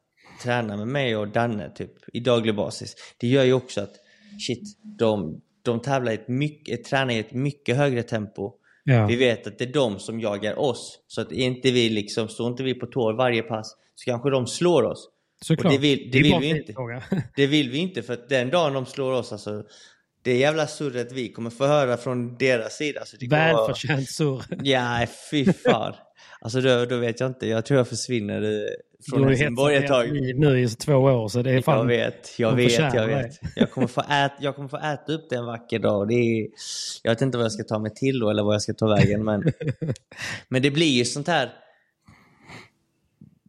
träna 0.42 0.76
med 0.76 0.88
mig 0.88 1.16
och 1.16 1.28
Danne 1.28 1.70
typ 1.70 1.92
i 2.12 2.20
daglig 2.20 2.56
basis. 2.56 2.94
Det 3.16 3.26
gör 3.26 3.44
ju 3.44 3.52
också 3.52 3.80
att 3.80 3.94
shit, 4.46 4.78
de, 4.82 5.40
de 5.62 5.80
tävlar 5.80 6.12
i 6.12 6.14
ett 6.14 6.28
mycket, 6.28 6.84
tränar 6.84 7.14
i 7.14 7.18
ett 7.18 7.32
mycket 7.32 7.76
högre 7.76 8.02
tempo. 8.02 8.52
Ja. 8.88 9.06
Vi 9.06 9.16
vet 9.16 9.46
att 9.46 9.58
det 9.58 9.64
är 9.64 9.72
de 9.72 9.98
som 9.98 10.20
jagar 10.20 10.58
oss. 10.58 10.98
Så 11.06 11.20
att 11.20 11.32
inte 11.32 11.70
vi 11.70 11.88
liksom, 11.88 12.28
står 12.28 12.48
inte 12.48 12.62
vi 12.62 12.74
på 12.74 12.86
tår 12.86 13.12
varje 13.12 13.42
pass 13.42 13.76
så 13.94 14.10
kanske 14.10 14.30
de 14.30 14.46
slår 14.46 14.82
oss. 14.82 15.08
Såklart. 15.40 15.72
det 15.72 15.78
vill, 15.78 15.98
det, 15.98 16.18
det 16.18 16.22
vill 16.22 16.40
vi 16.40 16.48
inte. 16.48 16.74
Det 17.36 17.46
vill 17.46 17.70
vi 17.70 17.78
inte 17.78 18.02
för 18.02 18.12
att 18.12 18.28
den 18.28 18.50
dagen 18.50 18.72
de 18.72 18.86
slår 18.86 19.12
oss, 19.12 19.32
alltså, 19.32 19.64
det 20.22 20.36
jävla 20.36 20.66
surret 20.66 21.12
vi 21.12 21.32
kommer 21.32 21.50
få 21.50 21.66
höra 21.66 21.96
från 21.96 22.36
deras 22.36 22.76
sida. 22.76 23.04
Så 23.04 23.16
Välförtjänt 23.30 24.10
surr. 24.10 24.42
Ja, 24.62 25.06
fy 25.30 25.52
fan. 25.52 25.94
Alltså 26.40 26.60
då, 26.60 26.84
då 26.84 26.96
vet 26.96 27.20
jag 27.20 27.30
inte. 27.30 27.46
Jag 27.46 27.66
tror 27.66 27.78
jag 27.78 27.88
försvinner 27.88 28.68
från 29.10 29.28
Helsingborg 29.28 29.76
ett 29.76 29.86
tag. 29.86 30.08
nu 30.34 30.60
i 30.60 30.68
två 30.68 30.94
år 30.94 31.28
så 31.28 31.42
det 31.42 31.50
är 31.50 31.62
fan... 31.62 31.78
Jag 31.78 31.84
vet, 31.86 32.38
jag 32.38 32.52
vet, 32.52 32.94
jag 32.94 33.06
vet. 33.06 33.40
Jag 33.56 33.70
kommer, 33.70 33.86
få 33.86 34.00
äta, 34.00 34.34
jag 34.40 34.56
kommer 34.56 34.68
få 34.68 34.76
äta 34.76 35.12
upp 35.12 35.30
det 35.30 35.36
en 35.36 35.46
vacker 35.46 35.78
dag. 35.78 36.08
Det 36.08 36.14
är, 36.14 36.48
jag 37.02 37.12
vet 37.12 37.22
inte 37.22 37.38
vad 37.38 37.44
jag 37.44 37.52
ska 37.52 37.64
ta 37.64 37.78
mig 37.78 37.94
till 37.94 38.20
då 38.20 38.30
eller 38.30 38.42
vad 38.42 38.54
jag 38.54 38.62
ska 38.62 38.74
ta 38.74 38.86
vägen. 38.88 39.24
Men, 39.24 39.52
men 40.48 40.62
det 40.62 40.70
blir 40.70 40.92
ju 40.92 41.04
sånt 41.04 41.28
här... 41.28 41.52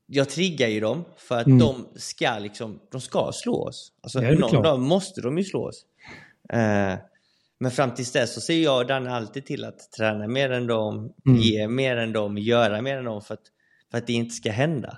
Jag 0.06 0.30
triggar 0.30 0.68
ju 0.68 0.80
dem 0.80 1.06
för 1.18 1.38
att 1.38 1.46
mm. 1.46 1.60
de 1.60 1.88
ska 1.96 2.40
liksom, 2.40 2.80
de 2.92 3.02
ska 3.02 3.32
slå 3.34 3.64
oss. 3.68 3.92
Alltså, 4.02 4.22
någon 4.22 4.64
dag 4.64 4.80
måste 4.80 5.22
de 5.22 5.38
ju 5.38 5.44
slå 5.44 5.68
oss. 5.68 5.86
Uh, 6.54 6.96
men 7.60 7.72
fram 7.72 7.94
tills 7.94 8.12
dess 8.12 8.34
så 8.34 8.42
ser 8.42 8.64
jag 8.64 8.78
och 8.78 8.88
Danne 8.88 9.12
alltid 9.12 9.46
till 9.46 9.64
att 9.64 9.92
träna 9.92 10.28
mer 10.28 10.52
än 10.52 10.68
dem, 10.68 11.14
mm. 11.28 11.40
ge 11.40 11.68
mer 11.68 11.98
än 11.98 12.14
dem, 12.14 12.38
göra 12.38 12.82
mer 12.82 12.98
än 12.98 13.06
dem 13.06 13.22
för 13.22 13.34
att, 13.34 13.44
för 13.92 13.98
att 13.98 14.08
det 14.08 14.14
inte 14.14 14.36
ska 14.36 14.52
hända. 14.52 14.98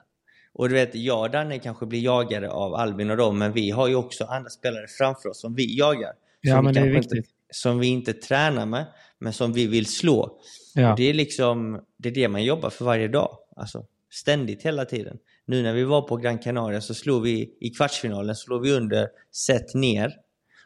Och 0.59 0.69
du 0.69 0.75
vet, 0.75 0.95
jag 0.95 1.21
och 1.21 1.31
Danne 1.31 1.59
kanske 1.59 1.85
blir 1.85 1.99
jagade 1.99 2.49
av 2.49 2.75
Albin 2.75 3.11
och 3.11 3.17
dem, 3.17 3.37
men 3.37 3.51
vi 3.51 3.71
har 3.71 3.87
ju 3.87 3.95
också 3.95 4.23
andra 4.23 4.49
spelare 4.49 4.87
framför 4.87 5.29
oss 5.29 5.41
som 5.41 5.55
vi 5.55 5.77
jagar. 5.77 6.11
Ja, 6.41 6.61
men 6.61 6.73
det 6.73 6.79
är 6.79 6.89
viktigt. 6.89 7.13
Inte, 7.13 7.29
som 7.49 7.79
vi 7.79 7.87
inte 7.87 8.13
tränar 8.13 8.65
med, 8.65 8.85
men 9.19 9.33
som 9.33 9.53
vi 9.53 9.67
vill 9.67 9.85
slå. 9.85 10.39
Ja. 10.75 10.93
det 10.97 11.09
är 11.09 11.13
liksom, 11.13 11.81
det 11.97 12.09
är 12.09 12.13
det 12.13 12.27
man 12.27 12.43
jobbar 12.43 12.69
för 12.69 12.85
varje 12.85 13.07
dag. 13.07 13.37
Alltså, 13.55 13.85
ständigt, 14.11 14.63
hela 14.63 14.85
tiden. 14.85 15.17
Nu 15.45 15.63
när 15.63 15.73
vi 15.73 15.83
var 15.83 16.01
på 16.01 16.17
Gran 16.17 16.37
Canaria 16.37 16.81
så 16.81 16.93
slog 16.93 17.23
vi 17.23 17.57
i 17.59 17.69
kvartsfinalen, 17.69 18.35
slog 18.35 18.61
vi 18.61 18.71
under 18.71 19.07
set 19.31 19.73
ner 19.73 20.13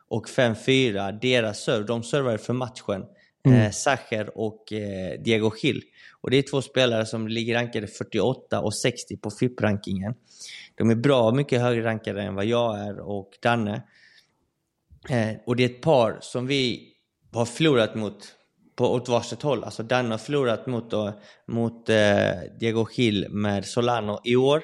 och 0.08 0.28
5-4, 0.28 1.20
deras 1.22 1.60
serve, 1.60 1.86
de 1.86 2.04
servade 2.04 2.38
för 2.38 2.54
matchen. 2.54 3.06
Mm. 3.46 3.60
Eh, 3.60 3.72
Sacher 3.72 4.38
och 4.38 4.74
eh, 4.74 5.22
Diego 5.22 5.52
Gil. 5.62 5.82
Och 6.22 6.32
det 6.32 6.38
är 6.38 6.42
två 6.42 6.62
spelare 6.62 7.06
som 7.06 7.28
ligger 7.28 7.56
rankade 7.56 7.88
48 7.88 8.62
och 8.62 8.76
60 8.76 9.18
på 9.18 9.30
FIP-rankingen. 9.30 10.14
De 10.76 10.90
är 10.90 10.96
bra 10.96 11.32
mycket 11.32 11.62
högre 11.62 11.84
rankade 11.84 12.22
än 12.22 12.36
vad 12.36 12.46
jag 12.46 12.80
är 12.80 13.00
och 13.00 13.38
Danne. 13.42 13.84
Eh, 15.10 15.30
och 15.46 15.56
det 15.56 15.64
är 15.64 15.70
ett 15.70 15.82
par 15.82 16.18
som 16.22 16.48
vi 16.48 16.94
har 17.32 17.46
förlorat 17.46 17.96
mot 17.96 18.36
på 18.76 18.94
åt 18.94 19.10
varsitt 19.10 19.42
håll. 19.42 19.64
Alltså 19.64 19.84
Danne 19.84 20.10
har 20.10 20.18
förlorat 20.18 20.68
mot, 20.68 20.92
då, 20.92 21.22
mot 21.48 21.90
eh, 21.90 22.32
Diego 22.60 22.88
Gil 22.92 23.28
med 23.30 23.66
Solano 23.66 24.20
i 24.24 24.36
år. 24.36 24.64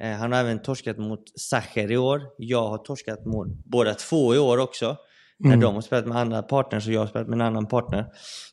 Eh, 0.00 0.12
han 0.12 0.32
har 0.32 0.40
även 0.40 0.62
torskat 0.62 0.98
mot 0.98 1.40
Sacher 1.40 1.92
i 1.92 1.96
år. 1.96 2.22
Jag 2.38 2.68
har 2.68 2.78
torskat 2.78 3.26
mot 3.26 3.48
båda 3.48 3.94
två 3.94 4.34
i 4.34 4.38
år 4.38 4.58
också. 4.58 4.96
Mm. 5.44 5.58
När 5.58 5.66
de 5.66 5.74
har 5.74 5.82
spelat 5.82 6.06
med 6.06 6.16
andra 6.16 6.42
partners 6.42 6.86
och 6.86 6.92
jag 6.92 7.00
har 7.00 7.06
spelat 7.06 7.28
med 7.28 7.36
en 7.36 7.40
annan 7.40 7.66
partner. 7.66 8.06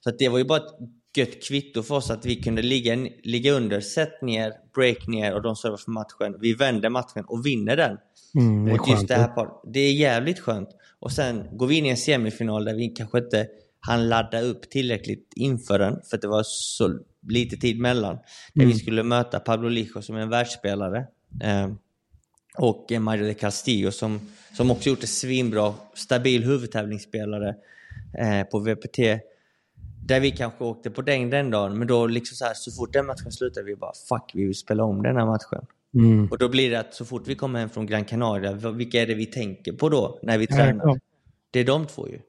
Så 0.03 0.11
det 0.19 0.29
var 0.29 0.38
ju 0.38 0.45
bara 0.45 0.57
ett 0.57 0.75
gött 1.17 1.47
kvitto 1.47 1.83
för 1.83 1.95
oss 1.95 2.11
att 2.11 2.25
vi 2.25 2.35
kunde 2.35 2.61
ligga, 2.61 2.95
ligga 3.23 3.51
under, 3.51 3.81
set 3.81 4.21
ner, 4.21 4.53
break 4.75 5.07
ner 5.07 5.35
och 5.35 5.41
de 5.41 5.55
servar 5.55 5.77
för 5.77 5.91
matchen. 5.91 6.38
Vi 6.41 6.53
vänder 6.53 6.89
matchen 6.89 7.25
och 7.27 7.45
vinner 7.45 7.77
den. 7.77 7.97
Mm, 8.35 8.65
det, 8.65 8.71
är 8.71 8.77
skönt, 8.77 8.89
just 8.89 9.07
det, 9.07 9.15
här 9.15 9.27
part. 9.27 9.61
det 9.73 9.79
är 9.79 9.93
jävligt 9.93 10.39
skönt. 10.39 10.69
Och 10.99 11.11
sen 11.11 11.57
går 11.57 11.67
vi 11.67 11.77
in 11.77 11.85
i 11.85 11.89
en 11.89 11.97
semifinal 11.97 12.65
där 12.65 12.75
vi 12.75 12.88
kanske 12.88 13.17
inte 13.17 13.47
han 13.79 14.09
ladda 14.09 14.41
upp 14.41 14.69
tillräckligt 14.69 15.33
inför 15.35 15.79
den, 15.79 16.01
för 16.09 16.17
det 16.17 16.27
var 16.27 16.43
så 16.45 16.99
lite 17.27 17.57
tid 17.57 17.79
mellan. 17.79 18.15
Där 18.53 18.63
mm. 18.63 18.67
vi 18.67 18.79
skulle 18.79 19.03
möta 19.03 19.39
Pablo 19.39 19.69
Lijo 19.69 20.01
som 20.01 20.15
är 20.15 20.19
en 20.19 20.29
världsspelare. 20.29 20.97
Eh, 21.43 21.67
och 22.57 22.91
Mario 22.99 23.27
de 23.27 23.33
Castillo 23.33 23.91
som, 23.91 24.19
som 24.53 24.71
också 24.71 24.89
gjort 24.89 25.01
det 25.01 25.07
svinbra, 25.07 25.73
stabil 25.93 26.43
huvudtävlingsspelare 26.43 27.55
eh, 28.19 28.43
på 28.43 28.59
VPT. 28.59 28.97
Där 30.05 30.19
vi 30.19 30.31
kanske 30.31 30.63
åkte 30.63 30.91
på 30.91 31.01
den 31.01 31.29
den 31.29 31.51
dagen, 31.51 31.77
men 31.77 31.87
då 31.87 32.07
liksom 32.07 32.35
så, 32.35 32.45
här, 32.45 32.53
så 32.53 32.71
fort 32.71 32.93
den 32.93 33.05
matchen 33.05 33.31
slutade 33.31 33.65
vi 33.65 33.75
bara 33.75 33.93
fuck, 34.09 34.31
vi 34.33 34.45
vill 34.45 34.55
spela 34.55 34.83
om 34.83 35.03
den 35.03 35.15
här 35.15 35.25
matchen. 35.25 35.65
Mm. 35.93 36.27
Och 36.31 36.37
då 36.37 36.49
blir 36.49 36.71
det 36.71 36.79
att 36.79 36.93
så 36.93 37.05
fort 37.05 37.27
vi 37.27 37.35
kommer 37.35 37.59
hem 37.59 37.69
från 37.69 37.85
Gran 37.85 38.05
Canaria, 38.05 38.53
vilka 38.53 39.01
är 39.01 39.07
det 39.07 39.13
vi 39.13 39.25
tänker 39.25 39.71
på 39.71 39.89
då 39.89 40.19
när 40.23 40.37
vi 40.37 40.47
tränar? 40.47 40.85
Ja, 40.85 40.97
det 41.51 41.59
är 41.59 41.65
de 41.65 41.85
två 41.87 42.07
ju. 42.07 42.19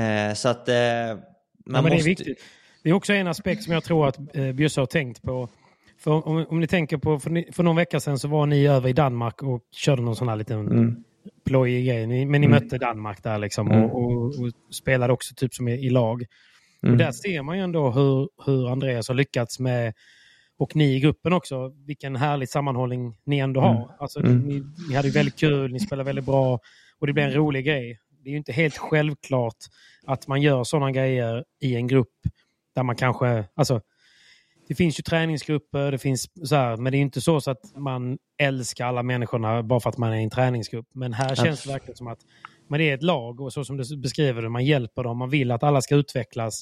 Eh, 0.00 0.34
så 0.34 0.48
att 0.48 0.68
eh, 0.68 0.74
man 0.74 1.18
ja, 1.66 1.82
måste... 1.82 1.88
Det 1.88 2.00
är, 2.00 2.04
viktigt. 2.04 2.38
det 2.82 2.90
är 2.90 2.92
också 2.92 3.12
en 3.12 3.26
aspekt 3.26 3.62
som 3.62 3.72
jag 3.72 3.84
tror 3.84 4.08
att 4.08 4.18
eh, 4.36 4.52
Bjösse 4.52 4.80
har 4.80 4.86
tänkt 4.86 5.22
på 5.22 5.48
för 6.08 6.28
om, 6.28 6.46
om 6.48 6.60
ni 6.60 6.66
tänker 6.66 6.96
på, 6.96 7.18
för, 7.18 7.30
ni, 7.30 7.48
för 7.52 7.62
någon 7.62 7.76
vecka 7.76 8.00
sedan 8.00 8.18
så 8.18 8.28
var 8.28 8.46
ni 8.46 8.66
över 8.66 8.88
i 8.88 8.92
Danmark 8.92 9.42
och 9.42 9.62
körde 9.72 10.02
någon 10.02 10.16
sån 10.16 10.28
här 10.28 10.36
liten 10.36 10.68
mm. 10.68 11.04
plojig 11.46 11.86
grej. 11.86 12.06
Ni, 12.06 12.26
men 12.26 12.40
ni 12.40 12.46
mm. 12.46 12.50
mötte 12.50 12.78
Danmark 12.78 13.22
där 13.22 13.38
liksom 13.38 13.70
mm. 13.70 13.84
och, 13.84 14.02
och, 14.02 14.24
och, 14.24 14.52
spelade 14.74 15.12
också 15.12 15.34
typ 15.34 15.54
som 15.54 15.68
i, 15.68 15.72
i 15.72 15.90
lag. 15.90 16.24
Och 16.82 16.88
mm. 16.88 16.98
där 16.98 17.12
ser 17.12 17.42
man 17.42 17.56
ju 17.56 17.64
ändå 17.64 17.90
hur, 17.90 18.28
hur 18.46 18.72
Andreas 18.72 19.08
har 19.08 19.14
lyckats 19.14 19.58
med 19.58 19.94
och 20.58 20.76
ni 20.76 20.94
i 20.96 21.00
gruppen 21.00 21.32
också, 21.32 21.72
vilken 21.86 22.16
härlig 22.16 22.48
sammanhållning 22.48 23.16
ni 23.24 23.38
ändå 23.38 23.60
har. 23.60 23.76
Mm. 23.76 23.88
Alltså, 23.98 24.20
mm. 24.20 24.38
ni, 24.38 24.62
ni 24.88 24.94
hade 24.96 25.10
väldigt 25.10 25.38
kul, 25.38 25.72
ni 25.72 25.80
spelade 25.80 26.06
väldigt 26.06 26.26
bra 26.26 26.60
och 26.98 27.06
det 27.06 27.12
blev 27.12 27.26
en 27.26 27.34
rolig 27.34 27.64
grej. 27.64 27.98
Det 28.22 28.28
är 28.28 28.30
ju 28.30 28.38
inte 28.38 28.52
helt 28.52 28.78
självklart 28.78 29.56
att 30.06 30.26
man 30.26 30.42
gör 30.42 30.64
sådana 30.64 30.92
grejer 30.92 31.44
i 31.60 31.76
en 31.76 31.86
grupp 31.86 32.14
där 32.74 32.82
man 32.82 32.96
kanske, 32.96 33.44
alltså 33.54 33.80
det 34.68 34.74
finns 34.74 34.98
ju 34.98 35.02
träningsgrupper, 35.02 35.92
det 35.92 35.98
finns 35.98 36.48
så 36.48 36.56
här, 36.56 36.76
men 36.76 36.92
det 36.92 36.98
är 36.98 37.00
inte 37.00 37.20
så, 37.20 37.40
så 37.40 37.50
att 37.50 37.76
man 37.76 38.18
älskar 38.38 38.86
alla 38.86 39.02
människorna 39.02 39.62
bara 39.62 39.80
för 39.80 39.90
att 39.90 39.98
man 39.98 40.12
är 40.12 40.16
i 40.16 40.22
en 40.22 40.30
träningsgrupp. 40.30 40.86
Men 40.94 41.12
här 41.12 41.34
känns 41.34 41.62
det 41.62 41.72
verkligen 41.72 41.96
som 41.96 42.06
att 42.06 42.18
man 42.68 42.80
är 42.80 42.94
ett 42.94 43.02
lag 43.02 43.40
och 43.40 43.52
så 43.52 43.64
som 43.64 43.76
du 43.76 43.96
beskriver 43.96 44.42
det, 44.42 44.48
man 44.48 44.64
hjälper 44.64 45.02
dem, 45.04 45.18
man 45.18 45.30
vill 45.30 45.50
att 45.50 45.62
alla 45.62 45.80
ska 45.80 45.94
utvecklas. 45.94 46.60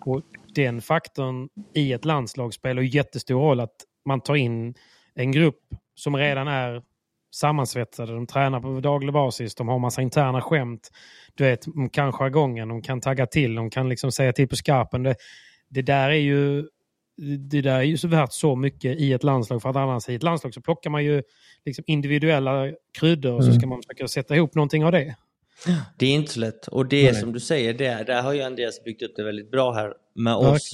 Och 0.00 0.22
den 0.54 0.82
faktorn 0.82 1.48
i 1.74 1.92
ett 1.92 2.04
landslag 2.04 2.54
spelar 2.54 2.82
ju 2.82 2.88
jättestor 2.88 3.40
roll 3.40 3.60
att 3.60 3.76
man 4.04 4.20
tar 4.20 4.34
in 4.34 4.74
en 5.14 5.32
grupp 5.32 5.60
som 5.94 6.16
redan 6.16 6.48
är 6.48 6.82
sammansvetsade, 7.34 8.14
de 8.14 8.26
tränar 8.26 8.60
på 8.60 8.80
daglig 8.80 9.12
basis, 9.12 9.54
de 9.54 9.68
har 9.68 9.78
massa 9.78 10.02
interna 10.02 10.40
skämt. 10.40 10.90
Du 11.34 11.44
vet, 11.44 11.64
de 11.64 11.88
kan 11.88 12.12
jargongen, 12.12 12.68
de 12.68 12.82
kan 12.82 13.00
tagga 13.00 13.26
till, 13.26 13.54
de 13.54 13.70
kan 13.70 13.88
liksom 13.88 14.12
säga 14.12 14.32
till 14.32 14.48
på 14.48 14.56
skarpen. 14.56 15.02
Det, 15.02 15.16
det 15.68 15.82
där 15.82 16.10
är 16.10 16.14
ju 16.14 16.64
det 17.50 17.60
där 17.60 17.78
är 17.78 17.82
ju 17.82 17.96
så 17.96 18.08
värt 18.08 18.32
så 18.32 18.56
mycket 18.56 19.00
i 19.00 19.12
ett 19.12 19.24
landslag 19.24 19.62
för 19.62 19.68
att 19.70 19.76
annars 19.76 20.08
i 20.08 20.14
ett 20.14 20.22
landslag 20.22 20.54
så 20.54 20.60
plockar 20.60 20.90
man 20.90 21.04
ju 21.04 21.22
liksom 21.64 21.84
individuella 21.86 22.72
kryddor 22.98 23.32
och 23.34 23.44
så 23.44 23.50
mm. 23.50 23.60
ska 23.60 23.68
man 23.68 23.82
försöka 23.82 24.08
sätta 24.08 24.36
ihop 24.36 24.54
någonting 24.54 24.84
av 24.84 24.92
det. 24.92 25.16
Det 25.98 26.06
är 26.06 26.10
inte 26.10 26.32
så 26.32 26.40
lätt. 26.40 26.68
Och 26.68 26.86
det 26.86 27.08
är 27.08 27.14
som 27.14 27.32
du 27.32 27.40
säger, 27.40 27.74
det, 27.74 28.04
där 28.06 28.22
har 28.22 28.32
ju 28.32 28.42
Andreas 28.42 28.84
byggt 28.84 29.02
upp 29.02 29.12
det 29.16 29.24
väldigt 29.24 29.50
bra 29.50 29.72
här 29.72 29.92
med 30.14 30.34
oss. 30.34 30.70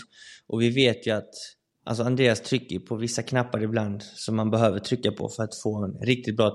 Och 0.46 0.62
vi 0.62 0.70
vet 0.70 1.06
ju 1.06 1.10
att 1.10 1.30
alltså 1.84 2.02
Andreas 2.04 2.40
trycker 2.40 2.78
på 2.78 2.96
vissa 2.96 3.22
knappar 3.22 3.62
ibland 3.62 4.02
som 4.02 4.36
man 4.36 4.50
behöver 4.50 4.78
trycka 4.78 5.12
på 5.12 5.28
för 5.28 5.42
att 5.42 5.54
få 5.62 5.84
en 5.84 6.06
riktigt 6.06 6.36
bra 6.36 6.54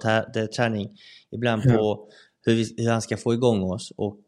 träning. 0.56 0.90
Ibland 1.32 1.62
ja. 1.66 1.74
på 1.74 2.10
hur, 2.46 2.56
vi, 2.56 2.76
hur 2.78 2.92
han 2.92 3.02
ska 3.02 3.18
få 3.18 3.34
igång 3.34 3.64
oss. 3.64 3.94
Och 3.98 4.20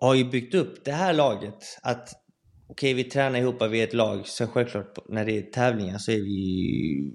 har 0.00 0.14
ju 0.14 0.24
byggt 0.24 0.54
upp 0.54 0.84
det 0.84 0.92
här 0.92 1.12
laget 1.12 1.78
att 1.82 2.23
okej, 2.68 2.94
vi 2.94 3.04
tränar 3.04 3.38
ihop, 3.38 3.62
vi 3.70 3.80
är 3.80 3.84
ett 3.84 3.94
lag. 3.94 4.26
Så 4.26 4.46
självklart 4.46 4.98
när 5.08 5.24
det 5.24 5.38
är 5.38 5.42
tävlingar 5.42 5.98
så 5.98 6.10
är 6.10 6.16
vi... 6.16 7.12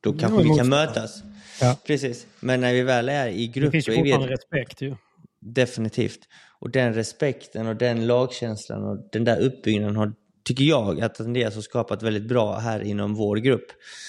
Då 0.00 0.12
kanske 0.12 0.42
vi 0.42 0.58
kan 0.58 0.68
mötas. 0.68 1.22
Ja. 1.60 1.76
Precis. 1.86 2.26
Men 2.40 2.60
när 2.60 2.72
vi 2.72 2.82
väl 2.82 3.08
är 3.08 3.28
i 3.28 3.46
grupp... 3.46 3.72
Det 3.72 3.82
finns 3.82 3.88
ju 3.88 3.94
fortfarande 3.94 4.28
respekt 4.28 4.82
ju. 4.82 4.96
Definitivt. 5.40 6.20
Och 6.60 6.70
den 6.70 6.94
respekten 6.94 7.66
och 7.66 7.76
den 7.76 8.06
lagkänslan 8.06 8.84
och 8.84 9.08
den 9.12 9.24
där 9.24 9.40
uppbyggnaden 9.40 9.96
har, 9.96 10.12
tycker 10.44 10.64
jag, 10.64 11.00
att 11.00 11.20
Andreas 11.20 11.54
har 11.54 11.62
skapat 11.62 12.02
väldigt 12.02 12.28
bra 12.28 12.58
här 12.58 12.80
inom 12.80 13.14
vår 13.14 13.36
grupp. 13.36 13.66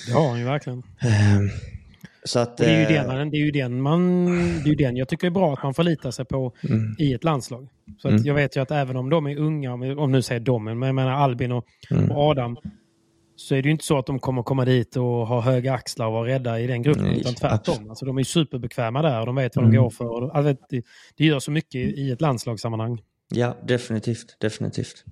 Det 0.07 0.13
har 0.13 0.29
han 0.29 0.39
ju 0.39 0.45
verkligen. 0.45 0.83
Så 2.23 2.39
att, 2.39 2.57
det, 2.57 2.65
är 2.65 2.89
ju 2.89 2.95
eh, 2.95 3.07
den, 3.07 3.29
det 3.29 3.37
är 3.37 3.45
ju 3.45 3.51
den 3.51 3.81
man, 3.81 4.25
det 4.25 4.63
är 4.63 4.67
ju 4.67 4.75
den 4.75 4.97
jag 4.97 5.07
tycker 5.07 5.27
är 5.27 5.31
bra 5.31 5.53
att 5.53 5.63
man 5.63 5.73
förlitar 5.73 6.11
sig 6.11 6.25
på 6.25 6.53
mm. 6.69 6.95
i 6.99 7.13
ett 7.13 7.23
landslag. 7.23 7.67
Så 7.97 8.07
att 8.07 8.11
mm. 8.11 8.25
jag 8.25 8.33
vet 8.33 8.57
ju 8.57 8.61
att 8.61 8.71
även 8.71 8.95
om 8.95 9.09
de 9.09 9.27
är 9.27 9.37
unga, 9.37 9.73
om 9.73 10.11
nu 10.11 10.21
säger 10.21 10.41
de, 10.41 10.63
men 10.63 10.81
jag 10.81 10.95
menar 10.95 11.11
Albin 11.11 11.51
och, 11.51 11.65
mm. 11.91 12.11
och 12.11 12.17
Adam, 12.17 12.57
så 13.35 13.55
är 13.55 13.61
det 13.61 13.67
ju 13.67 13.71
inte 13.71 13.85
så 13.85 13.97
att 13.97 14.05
de 14.05 14.19
kommer 14.19 14.43
komma 14.43 14.65
dit 14.65 14.95
och 14.95 15.03
ha 15.03 15.41
höga 15.41 15.73
axlar 15.73 16.07
och 16.07 16.13
vara 16.13 16.27
rädda 16.27 16.59
i 16.59 16.67
den 16.67 16.81
gruppen. 16.81 17.03
Nej, 17.03 17.19
utan 17.19 17.33
tvärtom. 17.33 17.89
Alltså, 17.89 18.05
de 18.05 18.17
är 18.17 18.23
superbekväma 18.23 19.01
där 19.01 19.19
och 19.19 19.25
de 19.25 19.35
vet 19.35 19.55
vad 19.55 19.65
mm. 19.65 19.75
de 19.75 19.81
går 19.81 19.89
för. 19.89 20.29
Alltså, 20.29 20.65
det, 20.69 20.83
det 21.17 21.25
gör 21.25 21.39
så 21.39 21.51
mycket 21.51 21.75
i 21.75 22.11
ett 22.11 22.21
landslagssammanhang. 22.21 23.01
Ja, 23.31 23.57
definitivt. 23.63 24.35
definitivt. 24.39 25.05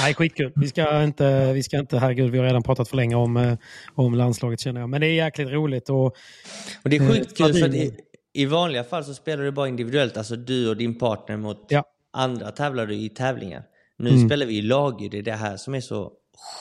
Nej, 0.00 0.14
skitkul. 0.14 0.52
Vi 0.56 0.68
ska 0.68 1.02
inte, 1.02 1.52
vi 1.52 1.62
ska 1.62 1.78
inte, 1.78 1.98
herregud, 1.98 2.30
vi 2.30 2.38
har 2.38 2.44
redan 2.44 2.62
pratat 2.62 2.88
för 2.88 2.96
länge 2.96 3.14
om, 3.14 3.36
eh, 3.36 3.58
om 3.94 4.14
landslaget 4.14 4.60
känner 4.60 4.80
jag. 4.80 4.90
Men 4.90 5.00
det 5.00 5.06
är 5.06 5.12
jäkligt 5.12 5.48
roligt. 5.48 5.90
Och, 5.90 6.04
och 6.04 6.90
det 6.90 6.96
är 6.96 7.12
sjukt 7.12 7.36
kul 7.36 7.54
för 7.54 7.68
att 7.68 7.74
i, 7.74 7.96
i, 8.32 8.46
vanliga 8.46 8.84
fall 8.84 9.04
så 9.04 9.14
spelar 9.14 9.44
du 9.44 9.50
bara 9.50 9.68
individuellt, 9.68 10.16
alltså 10.16 10.36
du 10.36 10.68
och 10.68 10.76
din 10.76 10.98
partner 10.98 11.36
mot 11.36 11.66
ja. 11.68 11.84
andra 12.10 12.50
tävlar 12.50 12.86
du 12.86 12.94
i 12.94 13.08
tävlingar. 13.08 13.62
Nu 13.96 14.10
mm. 14.10 14.28
spelar 14.28 14.46
vi 14.46 14.58
i 14.58 14.62
lag, 14.62 15.08
det 15.10 15.18
är 15.18 15.22
det 15.22 15.32
här 15.32 15.56
som 15.56 15.74
är 15.74 15.80
så 15.80 16.12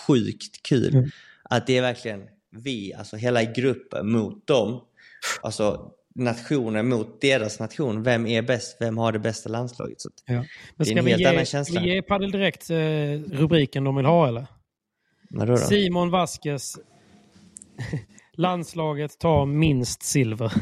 sjukt 0.08 0.64
kul. 0.64 0.96
Mm. 0.96 1.10
Att 1.44 1.68
det 1.68 1.78
är 1.78 1.82
verkligen 1.82 2.22
vi, 2.52 2.94
alltså 2.94 3.18
hela 3.18 3.44
gruppen 3.44 4.12
mot 4.12 4.48
dem. 4.48 4.82
Alltså 5.42 5.92
nationer 6.16 6.84
mot 6.84 7.22
deras 7.22 7.60
nation. 7.60 8.04
Vem 8.04 8.28
är 8.28 8.42
bäst? 8.42 8.78
Vem 8.80 8.98
har 8.98 9.12
det 9.12 9.20
bästa 9.20 9.50
landslaget? 9.50 10.02
Så 10.02 10.10
ja. 10.26 10.46
Men 10.76 10.86
ska, 10.86 11.02
vi 11.02 11.16
ge, 11.16 11.46
ska 11.46 11.80
vi 11.80 11.94
ge 11.94 12.02
Padel 12.02 12.32
Direkt 12.32 12.70
eh, 12.70 12.78
rubriken 13.32 13.84
de 13.84 13.96
vill 13.96 14.06
ha 14.06 14.28
eller? 14.28 14.46
Då 15.30 15.46
då? 15.46 15.58
Simon 15.58 16.10
Vaskes 16.10 16.76
Landslaget 18.38 19.20
tar 19.20 19.46
minst 19.46 20.04
silver. 20.04 20.54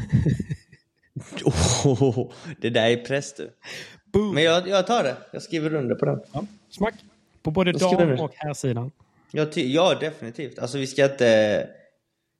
oh, 1.44 2.32
det 2.60 2.70
där 2.70 2.90
är 2.90 2.96
press 2.96 3.34
du. 3.34 3.52
Men 4.34 4.42
jag, 4.42 4.68
jag 4.68 4.86
tar 4.86 5.02
det. 5.02 5.16
Jag 5.32 5.42
skriver 5.42 5.74
under 5.74 5.94
på 5.94 6.04
den. 6.04 6.20
Ja. 6.32 6.44
Smack. 6.70 6.94
På 7.42 7.50
både 7.50 7.72
dam 7.72 8.20
och 8.20 8.32
herrsidan. 8.34 8.90
Ja, 9.30 9.46
ja, 9.54 9.96
definitivt. 10.00 10.58
Alltså 10.58 10.78
vi 10.78 10.86
ska 10.86 11.04
inte... 11.04 11.68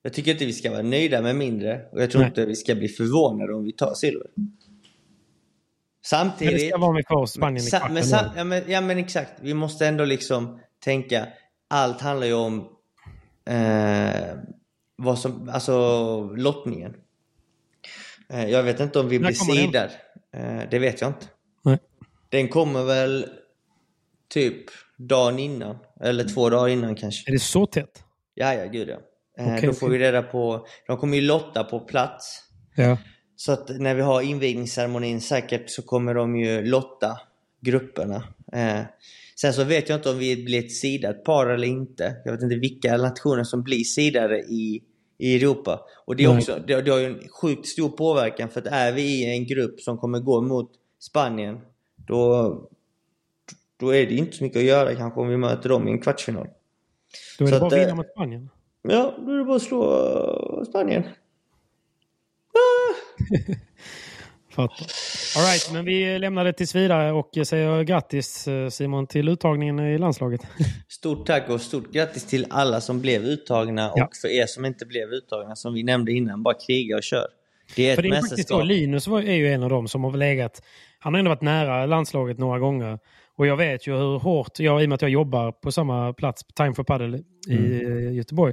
Jag 0.03 0.13
tycker 0.13 0.31
inte 0.31 0.45
vi 0.47 0.53
ska 0.53 0.71
vara 0.71 0.83
nöjda 0.83 1.23
med 1.23 1.37
mindre 1.37 1.81
och 1.93 2.03
jag 2.03 2.11
tror 2.11 2.21
Nej. 2.21 2.29
inte 2.29 2.47
vi 2.47 2.57
ska 2.57 2.75
bli 2.75 2.89
förvånade 2.89 3.55
om 3.55 3.65
vi 3.65 3.73
tar 3.73 3.95
silver. 3.95 4.27
Samtidigt... 6.05 6.53
Men 6.53 6.61
det 6.61 6.69
ska 6.69 6.79
vara 6.79 6.93
med 6.93 7.07
kvar 7.07 7.27
Spanien 7.27 7.67
i 7.67 7.71
kvarten. 7.71 7.95
Men, 7.95 8.05
ja, 8.37 8.45
men, 8.45 8.63
ja 8.71 8.81
men 8.81 8.99
exakt. 8.99 9.33
Vi 9.41 9.55
måste 9.55 9.87
ändå 9.87 10.05
liksom 10.05 10.61
tänka. 10.85 11.29
Allt 11.69 12.01
handlar 12.01 12.27
ju 12.27 12.35
om 12.35 12.69
eh, 13.45 14.37
vad 14.97 15.19
som, 15.19 15.49
alltså 15.49 16.21
lottningen. 16.37 16.95
Eh, 18.29 18.47
jag 18.47 18.63
vet 18.63 18.81
inte 18.81 19.01
om 19.01 19.09
vi 19.09 19.19
blir 19.19 19.33
sidad. 19.33 19.91
Eh, 20.37 20.61
det 20.71 20.79
vet 20.79 21.01
jag 21.01 21.11
inte. 21.11 21.27
Nej. 21.63 21.79
Den 22.29 22.49
kommer 22.49 22.85
väl 22.85 23.27
typ 24.29 24.65
dagen 24.97 25.39
innan. 25.39 25.79
Eller 26.01 26.25
två 26.25 26.51
dagar 26.51 26.69
innan 26.69 26.95
kanske. 26.95 27.31
Är 27.31 27.33
det 27.33 27.39
så 27.39 27.67
tätt? 27.67 28.05
Ja, 28.35 28.55
ja, 28.55 28.67
gud 28.67 28.89
ja. 28.89 28.97
Eh, 29.39 29.55
okay, 29.55 29.67
då 29.67 29.73
får 29.73 29.87
okay. 29.87 29.99
vi 29.99 30.05
reda 30.05 30.23
på, 30.23 30.67
de 30.87 30.97
kommer 30.97 31.17
ju 31.17 31.23
lotta 31.23 31.65
på 31.65 31.81
plats. 31.81 32.43
Ja. 32.77 32.99
Så 33.37 33.53
att 33.53 33.69
när 33.69 33.95
vi 33.95 34.03
har 34.03 34.23
invigningsceremonin 34.23 35.21
säkert 35.21 35.71
så 35.71 35.83
kommer 35.83 36.15
de 36.15 36.37
ju 36.37 36.65
lotta 36.65 37.21
grupperna. 37.61 38.25
Eh, 38.53 38.81
sen 39.37 39.53
så 39.53 39.65
vet 39.65 39.89
jag 39.89 39.99
inte 39.99 40.11
om 40.11 40.19
vi 40.19 40.45
blir 40.45 40.65
ett 40.65 40.73
sidat 40.73 41.25
par 41.25 41.47
eller 41.47 41.69
inte. 41.69 42.17
Jag 42.25 42.33
vet 42.33 42.43
inte 42.43 42.57
vilka 42.57 42.97
nationer 42.97 43.45
som 43.45 43.63
blir 43.63 43.85
sidade 43.85 44.39
i, 44.39 44.83
i 45.19 45.37
Europa. 45.37 45.81
Och 46.07 46.17
det, 46.17 46.25
är 46.25 46.37
också, 46.37 46.63
det, 46.67 46.83
det 46.83 46.91
har 46.91 46.99
ju 46.99 47.07
en 47.07 47.29
sjukt 47.29 47.67
stor 47.67 47.89
påverkan 47.89 48.49
för 48.49 48.61
att 48.61 48.67
är 48.67 48.93
vi 48.93 49.03
i 49.03 49.31
en 49.31 49.47
grupp 49.47 49.81
som 49.81 49.99
kommer 49.99 50.19
gå 50.19 50.41
mot 50.41 50.71
Spanien 51.01 51.61
då, 51.97 52.71
då 53.77 53.95
är 53.95 54.07
det 54.07 54.15
inte 54.15 54.37
så 54.37 54.45
mycket 54.45 54.59
att 54.59 54.65
göra 54.65 54.95
kanske 54.95 55.21
om 55.21 55.29
vi 55.29 55.37
möter 55.37 55.69
dem 55.69 55.89
i 55.89 55.91
en 55.91 56.01
kvartsfinal. 56.01 56.49
Då 57.39 57.45
är 57.45 57.51
det 57.51 57.57
så 57.57 57.61
bara 57.61 57.67
att 57.67 57.73
vinna 57.73 57.89
eh, 57.89 57.97
mot 57.97 58.11
Spanien? 58.11 58.49
Ja, 58.83 59.15
då 59.19 59.33
är 59.33 59.39
det 59.39 59.45
bara 59.45 59.57
att 59.57 59.63
slå 59.63 59.85
uh, 60.59 60.65
Spanien. 60.65 61.03
Ah! 62.55 62.95
Fattar. 64.51 64.87
All 65.37 65.43
right, 65.45 65.73
men 65.73 65.85
vi 65.85 66.19
lämnar 66.19 66.45
det 66.45 66.53
tills 66.53 66.75
vidare 66.75 67.13
och 67.13 67.39
säger 67.47 67.83
grattis 67.83 68.49
eh, 68.49 68.69
Simon 68.69 69.07
till 69.07 69.29
uttagningen 69.29 69.79
i 69.81 69.99
landslaget. 69.99 70.41
Stort 70.89 71.27
tack 71.27 71.49
och 71.49 71.61
stort 71.61 71.93
grattis 71.93 72.27
till 72.27 72.47
alla 72.51 72.81
som 72.81 73.01
blev 73.01 73.25
uttagna 73.25 73.93
ja. 73.97 74.05
och 74.05 74.17
för 74.17 74.29
er 74.29 74.47
som 74.47 74.65
inte 74.65 74.87
blev 74.87 75.09
uttagna 75.09 75.57
som 75.57 75.75
vi 75.75 75.83
nämnde 75.83 76.13
innan, 76.13 76.43
bara 76.43 76.55
kriga 76.55 76.97
och 76.97 77.03
kör. 77.03 77.27
Det 77.77 77.89
är 77.89 77.93
ett 77.93 78.03
det 78.03 78.09
är 78.09 78.11
mästerskap. 78.11 78.61
Så, 78.61 78.65
Linus 78.65 79.07
är 79.07 79.21
ju 79.21 79.53
en 79.53 79.63
av 79.63 79.71
dem 79.71 79.89
som 79.89 80.05
har 80.05 80.17
legat, 80.17 80.63
han 80.99 81.15
har 81.15 81.19
ändå 81.19 81.29
varit 81.29 81.43
nära 81.43 81.87
landslaget 81.87 82.39
några 82.39 82.59
gånger. 82.59 82.99
Och 83.39 83.47
jag 83.47 83.57
vet 83.57 83.87
ju 83.87 83.97
hur 83.97 84.19
hårt, 84.19 84.59
jag, 84.59 84.83
i 84.83 84.85
och 84.85 84.89
med 84.89 84.95
att 84.95 85.03
jag 85.03 85.11
jobbar 85.11 85.53
på 85.53 85.73
samma 85.73 86.13
plats, 86.13 86.43
Time 86.57 86.75
for 86.75 86.85
Paddle 86.85 87.23
i 87.49 87.83
mm. 87.85 88.15
Göteborg, 88.15 88.53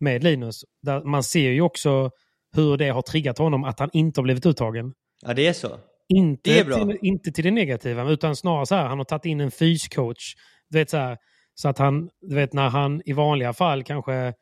med 0.00 0.24
Linus. 0.24 0.64
Där 0.82 1.04
man 1.04 1.22
ser 1.22 1.50
ju 1.50 1.60
också 1.60 2.10
hur 2.56 2.76
det 2.76 2.88
har 2.88 3.02
triggat 3.02 3.38
honom 3.38 3.64
att 3.64 3.80
han 3.80 3.90
inte 3.92 4.20
har 4.20 4.22
blivit 4.22 4.46
uttagen. 4.46 4.92
Ja, 5.26 5.34
det 5.34 5.46
är 5.46 5.52
så. 5.52 5.68
Inte, 6.08 6.50
det 6.50 6.58
är 6.58 6.64
bra. 6.64 6.76
Till, 6.76 6.98
inte 7.02 7.32
till 7.32 7.44
det 7.44 7.50
negativa, 7.50 8.10
utan 8.10 8.36
snarare 8.36 8.66
så 8.66 8.74
här, 8.74 8.86
han 8.86 8.98
har 8.98 9.04
tagit 9.04 9.24
in 9.24 9.40
en 9.40 9.50
fyscoach. 9.50 10.34
Du 10.68 10.78
vet, 10.78 10.90
så, 10.90 10.96
här, 10.96 11.16
så 11.54 11.68
att 11.68 11.78
han, 11.78 12.10
du 12.20 12.34
vet 12.34 12.52
när 12.52 12.68
han 12.68 13.02
i 13.04 13.12
vanliga 13.12 13.52
fall 13.52 13.84
kanske 13.84 14.32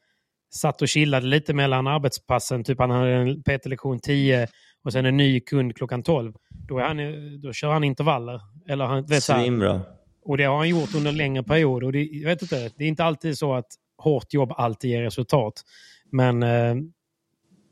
satt 0.54 0.82
och 0.82 0.88
chillade 0.88 1.26
lite 1.26 1.54
mellan 1.54 1.86
arbetspassen, 1.86 2.64
typ 2.64 2.78
han 2.78 2.90
hade 2.90 3.12
en 3.12 3.42
PT-lektion 3.42 4.00
10 4.00 4.48
och 4.84 4.92
sen 4.92 5.06
en 5.06 5.16
ny 5.16 5.40
kund 5.40 5.76
klockan 5.76 6.02
12. 6.02 6.32
Då, 6.48 6.78
är 6.78 6.82
han, 6.82 7.40
då 7.40 7.52
kör 7.52 7.72
han 7.72 7.84
intervaller. 7.84 8.40
Eller 8.68 8.84
han, 8.84 9.06
vet, 9.06 9.22
Svinbra. 9.22 9.80
Och 10.24 10.36
det 10.36 10.44
har 10.44 10.56
han 10.56 10.68
gjort 10.68 10.94
under 10.94 11.10
en 11.10 11.16
längre 11.16 11.42
period. 11.42 11.84
Och 11.84 11.92
det, 11.92 12.04
jag 12.04 12.28
vet 12.28 12.42
inte, 12.42 12.70
det 12.76 12.84
är 12.84 12.88
inte 12.88 13.04
alltid 13.04 13.38
så 13.38 13.54
att 13.54 13.66
hårt 13.98 14.34
jobb 14.34 14.52
alltid 14.56 14.90
ger 14.90 15.02
resultat. 15.02 15.62
Men 16.10 16.42
eh, 16.42 16.74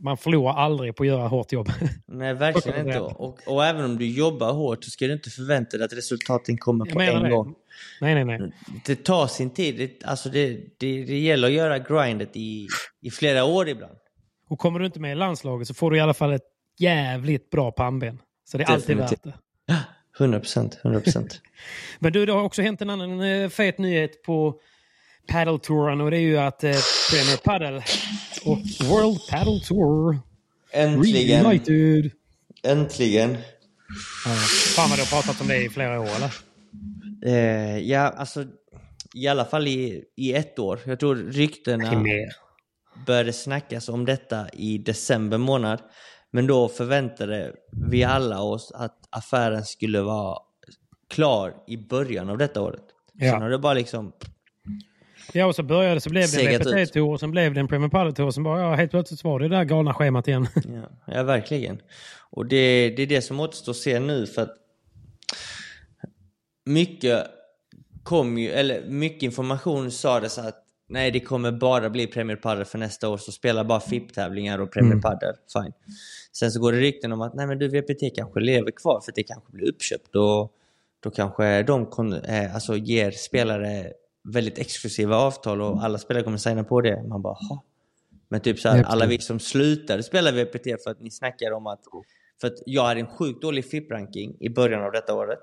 man 0.03 0.17
förlorar 0.17 0.55
aldrig 0.55 0.97
på 0.97 1.03
att 1.03 1.07
göra 1.07 1.29
hårt 1.29 1.53
jobb. 1.53 1.69
Nej, 2.07 2.35
verkligen 2.35 2.87
inte. 2.87 3.01
Och, 3.01 3.39
och, 3.47 3.65
även 3.65 3.85
om 3.85 3.99
du 3.99 4.07
jobbar 4.07 4.53
hårt 4.53 4.85
så 4.85 4.91
ska 4.91 5.07
du 5.07 5.13
inte 5.13 5.31
förvänta 5.31 5.77
dig 5.77 5.85
att 5.85 5.93
resultaten 5.93 6.59
kommer 6.59 6.85
på 6.85 7.01
en 7.01 7.23
det. 7.23 7.31
gång. 7.31 7.55
Nej, 8.01 8.25
nej, 8.25 8.39
nej. 8.39 8.53
Det 8.87 9.05
tar 9.05 9.27
sin 9.27 9.51
tid. 9.51 9.77
Det, 9.77 10.05
alltså 10.05 10.29
det, 10.29 10.49
det, 10.79 11.05
det 11.05 11.19
gäller 11.19 11.49
att 11.49 11.55
göra 11.55 11.79
grindet 11.79 12.37
i, 12.37 12.67
i 13.01 13.11
flera 13.11 13.45
år 13.45 13.69
ibland. 13.69 13.97
Och 14.49 14.59
kommer 14.59 14.79
du 14.79 14.87
inte 14.87 15.01
med 15.01 15.13
i 15.13 15.15
landslaget 15.15 15.69
så 15.69 15.75
får 15.75 15.91
du 15.91 15.97
i 15.97 16.01
alla 16.01 16.15
fall 16.15 16.33
ett 16.33 16.52
jävligt 16.79 17.51
bra 17.51 17.73
pannben. 17.73 18.19
Så 18.45 18.59
det 18.59 18.65
är 18.65 18.71
alltid 18.71 18.97
värt 18.97 19.23
det. 19.23 19.35
100 20.19 20.41
procent, 20.41 20.79
100 20.85 21.01
procent. 21.01 21.41
Men 21.99 22.13
du, 22.13 22.27
det 22.27 22.33
har 22.33 22.43
också 22.43 22.63
hänt 22.63 22.83
en 22.83 22.91
annan 22.91 23.21
eh, 23.21 23.49
fet 23.49 23.79
nyhet 23.79 24.23
på 24.23 24.61
Paddle-touren 25.29 26.01
och 26.01 26.11
det 26.11 26.17
är 26.17 26.21
ju 26.21 26.39
att 26.39 26.65
eh, 26.65 26.75
Premier 27.11 27.37
Paddle 27.37 27.83
och 28.45 28.59
World 28.89 29.21
Paddle 29.31 29.61
Tour 29.61 30.19
Äntligen! 30.73 31.45
Reunited. 31.45 32.11
Äntligen! 32.63 33.37
Ja. 34.25 34.31
Fan 34.77 34.91
vad 34.91 34.99
du 34.99 35.03
har 35.03 35.23
pratat 35.23 35.41
om 35.41 35.49
det 35.49 35.65
i 35.65 35.69
flera 35.69 36.01
år 36.01 36.09
eller? 36.17 36.33
Eh, 37.25 37.79
ja, 37.79 38.01
alltså 38.01 38.45
i 39.15 39.29
alla 39.29 39.45
fall 39.45 39.69
i, 39.69 40.05
i 40.17 40.33
ett 40.35 40.59
år. 40.59 40.81
Jag 40.85 41.01
tror 41.01 41.17
ryktena 41.17 42.05
började 43.07 43.33
snackas 43.33 43.89
om 43.89 44.05
detta 44.05 44.49
i 44.53 44.79
december 44.79 45.39
månad. 45.39 45.81
Men 46.35 46.47
då 46.47 46.69
förväntade 46.69 47.53
vi 47.91 48.05
alla 48.05 48.41
oss 48.43 48.73
att 48.75 48.99
affären 49.11 49.65
skulle 49.65 50.01
vara 50.01 50.39
klar 51.11 51.55
i 51.67 51.77
början 51.77 52.31
av 52.31 52.39
detta 52.39 52.61
året. 52.61 52.85
Ja. 53.13 53.33
Sen 53.33 53.43
har 53.43 53.51
det 53.51 53.59
bara 53.59 53.75
liksom... 53.75 54.13
Ja, 55.33 55.47
och 55.47 55.55
så 55.55 55.63
började 55.63 56.01
så 56.01 56.11
blev 56.11 56.31
det 56.31 56.55
en 56.55 56.61
VPT-tour, 56.61 57.17
sen 57.17 57.31
blev 57.31 57.55
det 57.55 57.61
en 57.61 57.69
Premier 57.69 57.89
Padel-tour, 57.89 58.31
sen 58.31 58.43
bara 58.43 58.61
ja, 58.61 58.75
helt 58.75 58.91
plötsligt 58.91 59.25
var 59.25 59.41
det 59.41 59.49
det 59.49 59.57
där 59.57 59.65
galna 59.65 59.95
schemat 59.95 60.29
igen. 60.29 60.47
Ja, 60.55 61.15
ja 61.15 61.23
verkligen. 61.23 61.81
Och 62.31 62.47
det, 62.47 62.91
det 62.97 63.03
är 63.03 63.07
det 63.07 63.23
som 63.23 63.41
återstår 63.41 63.73
att 63.73 63.77
se 63.77 64.01
nu 64.01 64.27
för 64.27 64.43
att 64.43 64.57
mycket 66.65 67.27
kom 68.03 68.39
ju, 68.39 68.51
eller 68.51 68.87
mycket 68.87 69.23
information 69.23 69.91
sades 69.91 70.39
att 70.39 70.62
nej, 70.93 71.11
det 71.11 71.21
kommer 71.21 71.53
bara 71.53 71.91
bli 71.91 72.07
Premier 72.07 72.37
Padel 72.37 72.65
för 72.65 72.79
nästa 72.79 73.09
år, 73.09 73.17
så 73.17 73.33
spela 73.33 73.65
bara 73.65 73.81
FIP-tävlingar 73.81 74.59
och 74.59 74.73
Premier 74.73 74.93
mm. 74.93 75.03
Padel, 75.03 75.35
fine. 75.53 75.73
Sen 76.33 76.51
så 76.51 76.61
går 76.61 76.73
det 76.73 76.79
rykten 76.79 77.13
om 77.13 77.21
att 77.21 77.35
nej 77.35 77.47
men 77.47 77.59
du 77.59 77.69
VPT 77.69 78.17
kanske 78.17 78.41
lever 78.41 78.71
kvar 78.71 79.01
för 79.01 79.13
det 79.15 79.23
kanske 79.23 79.53
blir 79.53 79.69
uppköpt 79.69 80.17
och 80.17 80.53
då 81.01 81.11
kanske 81.11 81.63
de 81.63 81.83
eh, 82.29 82.55
alltså, 82.55 82.77
ger 82.77 83.11
spelare 83.11 83.93
väldigt 84.25 84.59
exklusiva 84.59 85.17
avtal 85.17 85.61
och 85.61 85.85
alla 85.85 85.99
spelare 85.99 86.25
kommer 86.25 86.39
signa 86.39 86.65
på 86.65 86.81
det. 86.81 87.03
Man 87.09 87.23
bara, 87.23 87.35
ha. 87.35 87.65
Men 88.29 88.41
typ 88.41 88.59
så 88.59 88.69
här, 88.69 88.85
alla 88.85 89.07
vi 89.07 89.19
som 89.19 89.41
slutade 89.41 90.03
spela 90.03 90.33
VPT 90.33 90.83
för 90.85 90.91
att 90.91 91.01
ni 91.01 91.11
snackar 91.11 91.53
om 91.53 91.67
att... 91.67 91.81
För 92.41 92.49
att 92.49 92.63
jag 92.67 92.85
hade 92.85 93.01
en 93.01 93.07
sjukt 93.07 93.43
dålig 93.43 93.65
FIP-ranking 93.65 94.37
i 94.41 94.49
början 94.49 94.83
av 94.83 94.93
detta 94.93 95.15
året. 95.15 95.39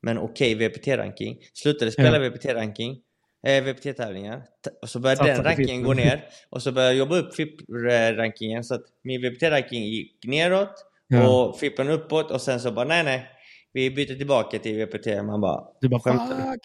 Men 0.00 0.18
okej 0.18 0.54
okay, 0.54 0.68
VPT-ranking. 0.68 1.38
Slutade 1.52 1.90
spela 1.90 2.18
ja. 2.18 2.30
VPT-ranking. 2.30 3.00
Eh, 3.46 3.64
VPT-tävlingar. 3.64 4.42
Och 4.82 4.88
så 4.88 5.00
började 5.00 5.24
den 5.24 5.44
rankingen 5.44 5.82
gå 5.82 5.92
ner. 5.92 6.24
Och 6.50 6.62
så 6.62 6.72
började 6.72 6.94
jag 6.94 6.98
jobba 6.98 7.16
upp 7.16 7.34
FIP-rankingen. 7.34 8.64
Så 8.64 8.74
att 8.74 8.84
min 9.02 9.20
VPT-ranking 9.20 9.84
gick 9.84 10.24
neråt. 10.24 10.86
Ja. 11.08 11.28
Och 11.28 11.58
FIPen 11.58 11.88
uppåt. 11.88 12.30
Och 12.30 12.40
sen 12.40 12.60
så 12.60 12.72
bara 12.72 12.84
nej 12.84 13.04
nej. 13.04 13.30
Vi 13.72 13.90
byter 13.90 14.14
tillbaka 14.14 14.58
till 14.58 14.86
VPT. 14.86 15.06
Man 15.06 15.40
bara... 15.40 15.64
Du 15.80 15.88
bara 15.88 16.00
skämtar 16.00 16.56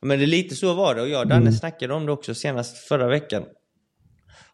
Men 0.00 0.18
det 0.18 0.24
är 0.24 0.26
lite 0.26 0.54
så 0.54 0.74
var 0.74 0.94
det. 0.94 1.02
Och 1.02 1.08
jag 1.08 1.20
och 1.20 1.28
Danne 1.28 1.40
mm. 1.40 1.52
snackade 1.52 1.94
om 1.94 2.06
det 2.06 2.12
också 2.12 2.34
senast 2.34 2.88
förra 2.88 3.08
veckan. 3.08 3.44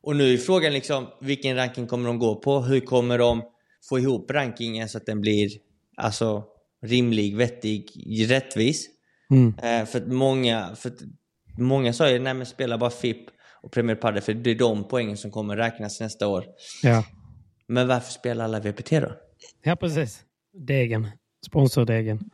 Och 0.00 0.16
nu 0.16 0.32
är 0.32 0.36
frågan 0.36 0.72
liksom, 0.72 1.06
vilken 1.20 1.56
ranking 1.56 1.86
kommer 1.86 2.08
de 2.08 2.18
gå 2.18 2.34
på? 2.34 2.60
Hur 2.60 2.80
kommer 2.80 3.18
de 3.18 3.42
få 3.88 3.98
ihop 3.98 4.30
rankingen 4.30 4.88
så 4.88 4.98
att 4.98 5.06
den 5.06 5.20
blir 5.20 5.50
alltså, 5.96 6.44
rimlig, 6.82 7.36
vettig, 7.36 7.86
rättvis? 8.30 8.88
Mm. 9.30 9.54
Eh, 9.62 9.86
för 9.86 9.98
att 9.98 10.08
många, 10.08 10.76
för 10.76 10.88
att 10.88 10.98
många 11.58 11.92
sa 11.92 12.10
ju, 12.10 12.18
nej 12.18 12.34
men 12.34 12.46
spela 12.46 12.78
bara 12.78 12.90
FIP 12.90 13.18
och 13.62 13.72
Premier 13.72 13.96
Padel 13.96 14.22
för 14.22 14.34
det 14.34 14.50
är 14.50 14.54
de 14.54 14.88
poängen 14.88 15.16
som 15.16 15.30
kommer 15.30 15.56
räknas 15.56 16.00
nästa 16.00 16.28
år. 16.28 16.44
Ja. 16.82 17.04
Men 17.66 17.88
varför 17.88 18.12
spelar 18.12 18.44
alla 18.44 18.60
VPT 18.60 18.90
då? 18.90 19.12
Ja, 19.62 19.76
precis. 19.76 20.22
Degen. 20.52 21.08
Sponsordegen. 21.46 22.30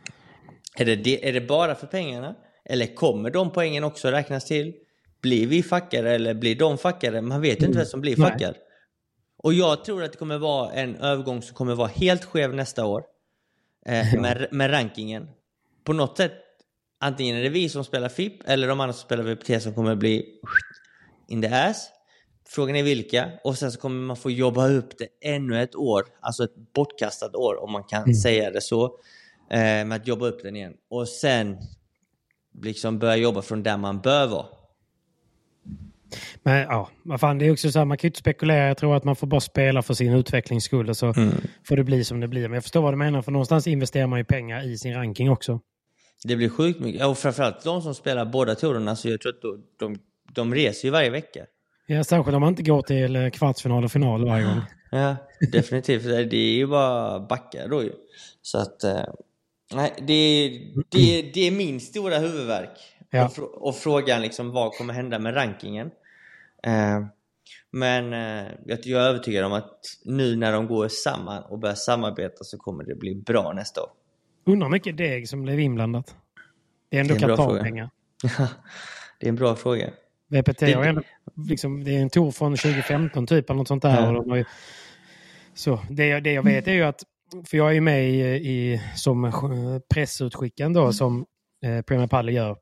Är 0.77 0.85
det, 0.85 1.29
är 1.29 1.33
det 1.33 1.41
bara 1.41 1.75
för 1.75 1.87
pengarna? 1.87 2.35
Eller 2.65 2.95
kommer 2.95 3.31
de 3.31 3.53
poängen 3.53 3.85
också 3.85 4.11
räknas 4.11 4.45
till? 4.45 4.75
Blir 5.23 5.47
vi 5.47 5.63
fackare 5.63 6.15
eller 6.15 6.35
blir 6.35 6.57
de 6.57 6.79
fackare? 6.79 7.23
Man 7.23 7.41
vet 7.41 7.63
ju 7.63 7.67
inte 7.67 7.79
vem 7.79 7.87
som 7.87 8.01
blir 8.01 8.17
fackad. 8.17 8.55
Och 9.37 9.55
jag 9.55 9.85
tror 9.85 10.03
att 10.03 10.13
det 10.13 10.19
kommer 10.19 10.39
vara 10.39 10.73
en 10.73 10.97
övergång 10.97 11.43
som 11.43 11.55
kommer 11.55 11.75
vara 11.75 11.89
helt 11.89 12.25
skev 12.25 12.55
nästa 12.55 12.87
år. 12.87 13.05
Eh, 13.87 14.15
med, 14.21 14.49
med 14.51 14.71
rankingen. 14.71 15.29
På 15.85 15.93
något 15.93 16.17
sätt, 16.17 16.33
antingen 16.99 17.37
är 17.37 17.43
det 17.43 17.49
vi 17.49 17.69
som 17.69 17.85
spelar 17.85 18.09
FIP 18.09 18.49
eller 18.49 18.69
de 18.69 18.81
andra 18.81 18.93
som 18.93 19.05
spelar 19.05 19.25
VPT 19.25 19.63
som 19.63 19.75
kommer 19.75 19.95
bli 19.95 20.27
in 21.29 21.43
the 21.43 21.49
ass. 21.49 21.91
Frågan 22.49 22.77
är 22.77 22.83
vilka. 22.83 23.31
Och 23.45 23.59
sen 23.59 23.73
så 23.73 23.81
kommer 23.81 24.07
man 24.07 24.17
få 24.17 24.31
jobba 24.31 24.69
upp 24.69 24.99
det 24.99 25.29
ännu 25.29 25.63
ett 25.63 25.77
år. 25.77 26.05
Alltså 26.21 26.45
ett 26.45 26.73
bortkastat 26.75 27.35
år 27.35 27.63
om 27.63 27.73
man 27.73 27.85
kan 27.85 28.03
mm. 28.03 28.15
säga 28.15 28.51
det 28.51 28.61
så. 28.61 28.85
Eh, 29.51 29.59
med 29.59 29.93
att 29.93 30.07
jobba 30.07 30.27
upp 30.27 30.43
den 30.43 30.57
igen. 30.57 30.75
Och 30.91 31.09
sen 31.09 31.57
liksom 32.63 32.99
börja 32.99 33.17
jobba 33.17 33.43
från 33.43 33.63
där 33.63 33.77
man 33.77 34.01
bör 34.01 34.27
vara. 34.27 34.47
Men 36.43 36.59
ja, 36.59 36.89
vad 37.03 37.21
fan, 37.21 37.39
det 37.39 37.47
är 37.47 37.53
också 37.53 37.71
så 37.71 37.79
här, 37.79 37.87
man 37.87 37.99
kan 37.99 38.07
ju 38.07 38.09
inte 38.09 38.19
spekulera. 38.19 38.69
Jag 38.69 38.77
tror 38.77 38.97
att 38.97 39.05
man 39.05 39.17
får 39.17 39.27
bara 39.27 39.41
spela 39.41 39.83
för 39.83 39.95
sin 39.95 40.13
utvecklings 40.13 40.65
skull 40.65 40.89
och 40.89 40.97
så 40.97 41.07
mm. 41.07 41.35
får 41.69 41.77
det 41.77 41.85
bli 41.85 42.05
som 42.05 42.21
det 42.21 42.29
blir. 42.29 42.43
Men 42.43 42.55
jag 42.55 42.63
förstår 42.63 42.83
vad 42.83 42.93
du 42.93 42.97
menar, 42.97 43.23
för 43.23 43.33
någonstans 43.33 43.67
investerar 43.67 44.07
man 44.07 44.19
ju 44.19 44.25
pengar 44.25 44.67
i 44.67 44.79
sin 44.79 44.95
ranking 44.95 45.31
också. 45.31 45.61
Det 46.25 46.37
blir 46.37 46.49
sjukt 46.49 46.81
mycket. 46.81 47.07
Och 47.07 47.19
framförallt 47.19 47.65
de 47.65 47.83
som 47.83 47.95
spelar 47.95 48.25
båda 48.25 48.55
tourerna, 48.55 48.97
så 48.97 49.09
jag 49.09 49.21
tror 49.21 49.33
att 49.33 49.43
de, 49.43 49.65
de, 49.79 49.99
de 50.33 50.55
reser 50.55 50.89
ju 50.89 50.93
varje 50.93 51.11
vecka. 51.11 51.47
Ja, 51.87 52.05
särskilt 52.05 52.35
om 52.35 52.41
man 52.41 52.49
inte 52.49 52.63
går 52.63 52.83
till 52.83 53.17
eh, 53.17 53.31
kvartsfinal 53.31 53.85
och 53.85 53.93
final 53.93 54.25
varje 54.25 54.45
gång. 54.45 54.61
Ja, 54.91 55.17
definitivt. 55.53 56.31
Det 56.31 56.37
är 56.37 56.53
ju 56.53 56.67
bara 56.67 57.21
backar 57.21 57.69
då 57.69 57.83
ju. 57.83 57.93
Så 58.43 58.59
att... 58.59 58.85
Eh, 58.85 59.05
nej, 59.75 59.95
det, 59.99 60.51
det, 60.89 61.31
det 61.35 61.41
är 61.47 61.51
min 61.51 61.81
stora 61.81 62.19
huvudvärk. 62.19 62.79
Ja. 63.11 63.31
Och, 63.39 63.67
och, 63.69 63.77
frågan 63.77 64.23
liksom 64.23 64.51
vad 64.51 64.73
kommer 64.73 64.95
hända 64.95 65.19
med 65.19 65.37
rankingen. 65.37 65.91
Eh, 66.63 67.07
men 67.71 68.13
jag 68.65 68.87
är 68.87 68.97
övertygad 68.97 69.45
om 69.45 69.53
att 69.53 69.81
nu 70.05 70.37
när 70.37 70.53
de 70.53 70.67
går 70.67 70.89
samman 70.89 71.43
och 71.43 71.59
börjar 71.59 71.75
samarbeta 71.75 72.45
så 72.45 72.59
kommer 72.59 72.85
det 72.85 72.95
bli 72.95 73.15
bra 73.15 73.53
nästa 73.53 73.83
år. 73.83 73.91
Undrar 74.49 74.69
mycket 74.69 74.97
deg 74.97 75.29
som 75.29 75.43
blev 75.43 75.61
inblandat. 75.61 76.17
Det 76.91 76.97
är 76.97 77.01
ändå 77.01 77.15
Qatar-pengar. 77.15 77.91
det 79.21 79.27
är 79.27 79.29
en 79.29 79.37
bra 79.37 79.57
fråga. 79.57 79.91
VPT 80.29 80.59
det, 80.59 80.73
ändå, 80.73 81.03
liksom, 81.49 81.85
det 81.85 81.97
är 81.97 82.03
en 82.03 82.11
tour 82.11 82.31
från 82.31 82.57
2015 82.57 83.27
typ, 83.27 83.51
eller 83.51 83.59
något 83.59 83.69
sånt 83.69 83.83
där. 83.83 84.03
Ja. 84.03 84.13
De 84.13 84.37
ju, 84.37 84.45
så 85.55 85.81
det, 85.91 86.21
det 86.21 86.33
jag 86.33 86.43
vet 86.43 86.69
är 86.69 86.73
ju 86.73 86.83
att, 86.83 87.03
för 87.47 87.57
jag 87.57 87.69
är 87.69 87.73
ju 87.73 87.81
med 87.81 88.11
i, 88.11 88.21
i 88.51 88.83
som 88.95 89.33
pressutskickaren 89.95 90.73
då, 90.73 90.93
som 90.93 91.27
eh, 91.65 91.83
Premier 91.83 92.07
Padel 92.07 92.35
gör. 92.35 92.57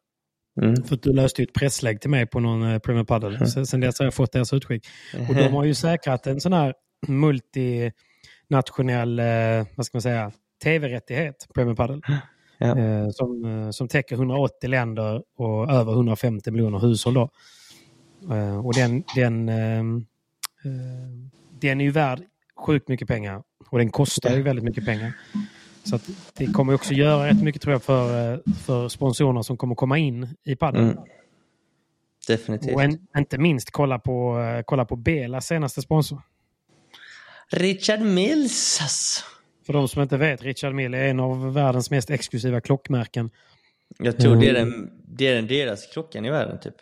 Mm. 0.63 0.85
För 0.85 0.99
du 1.03 1.13
löste 1.13 1.43
ju 1.43 1.47
ett 1.47 1.55
presslägg 1.55 2.01
till 2.01 2.11
mig 2.11 2.27
på 2.27 2.41
någon 2.41 2.63
eh, 2.63 2.79
Premier 2.79 3.05
Padel. 3.05 3.35
Mm. 3.35 3.47
Sen, 3.47 3.67
sen 3.67 3.81
dess 3.81 3.99
har 3.99 4.07
jag 4.07 4.15
fått 4.15 4.33
deras 4.33 4.53
utskick. 4.53 4.87
Och 5.29 5.35
de 5.35 5.49
har 5.49 5.65
ju 5.65 5.75
säkrat 5.75 6.27
en 6.27 6.41
sån 6.41 6.53
här 6.53 6.75
multinationell, 7.07 9.19
eh, 9.19 9.67
vad 9.77 9.87
ska 9.87 9.97
man 9.97 10.03
säga, 10.03 10.33
tv-rättighet, 10.65 11.47
Premier 11.55 11.75
Padel. 11.75 12.01
Ja. 12.59 12.79
Eh, 12.79 13.09
som, 13.11 13.45
eh, 13.45 13.71
som 13.71 13.89
täcker 13.89 14.17
180 14.17 14.71
länder 14.71 15.23
och 15.37 15.71
över 15.71 15.93
150 15.93 16.51
miljoner 16.51 16.79
hushåll. 16.79 17.15
Då. 17.15 17.31
Eh, 18.35 18.67
och 18.67 18.75
den, 18.75 19.05
den, 19.15 19.49
ehm, 19.49 20.07
den 21.61 21.81
är 21.81 21.85
ju 21.85 21.91
värd 21.91 22.23
sjukt 22.67 22.89
mycket 22.89 23.09
pengar 23.09 23.43
och 23.71 23.79
den 23.79 23.91
kostar 23.91 24.37
ju 24.37 24.43
väldigt 24.43 24.65
mycket 24.65 24.85
pengar. 24.85 25.13
Så 25.85 25.99
det 26.37 26.47
kommer 26.47 26.75
också 26.75 26.95
göra 26.95 27.29
rätt 27.29 27.43
mycket 27.43 27.63
tror 27.63 27.73
jag 27.73 27.83
för, 27.83 28.43
för 28.65 28.89
sponsorerna 28.89 29.43
som 29.43 29.57
kommer 29.57 29.75
komma 29.75 29.99
in 29.99 30.37
i 30.45 30.57
padel. 30.57 30.83
Mm. 30.83 30.97
Definitivt. 32.29 32.75
Och 32.75 32.83
en, 32.83 32.99
inte 33.17 33.39
minst 33.39 33.71
kolla 33.71 33.99
på, 33.99 34.37
kolla 34.67 34.85
på 34.85 34.97
Belas 34.97 35.47
senaste 35.47 35.83
sponsor. 35.83 36.23
Richard 37.51 38.01
Mills. 38.01 38.81
För 39.67 39.73
de 39.73 39.89
som 39.89 40.03
inte 40.03 40.17
vet, 40.17 40.43
Richard 40.43 40.75
Mille 40.75 40.99
är 40.99 41.09
en 41.09 41.21
av 41.21 41.55
världens 41.55 41.91
mest 41.91 42.11
exklusiva 42.11 42.61
klockmärken. 42.61 43.31
Jag 43.99 44.19
tror 44.19 44.37
det 44.37 44.49
är, 44.49 44.55
mm. 44.55 44.71
den, 44.71 44.91
det 45.09 45.29
är 45.29 45.35
den 45.35 45.47
deras 45.47 45.87
klockan 45.93 46.25
i 46.25 46.31
världen 46.31 46.61
typ. 46.61 46.75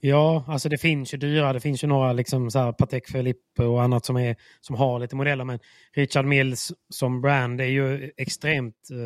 Ja, 0.00 0.44
alltså 0.48 0.68
det 0.68 0.78
finns 0.78 1.14
ju 1.14 1.18
dyra. 1.18 1.52
Det 1.52 1.60
finns 1.60 1.84
ju 1.84 1.88
några 1.88 2.12
liksom 2.12 2.50
så 2.50 2.58
här 2.58 2.72
Patek 2.72 3.12
Philippe 3.12 3.64
och 3.64 3.82
annat 3.82 4.04
som, 4.04 4.16
är, 4.16 4.36
som 4.60 4.76
har 4.76 4.98
lite 5.00 5.16
modeller. 5.16 5.44
Men 5.44 5.58
Richard 5.94 6.24
Mills 6.24 6.72
som 6.90 7.20
brand 7.20 7.60
är 7.60 7.64
ju 7.64 8.10
extremt 8.16 8.74
uh, 8.92 8.98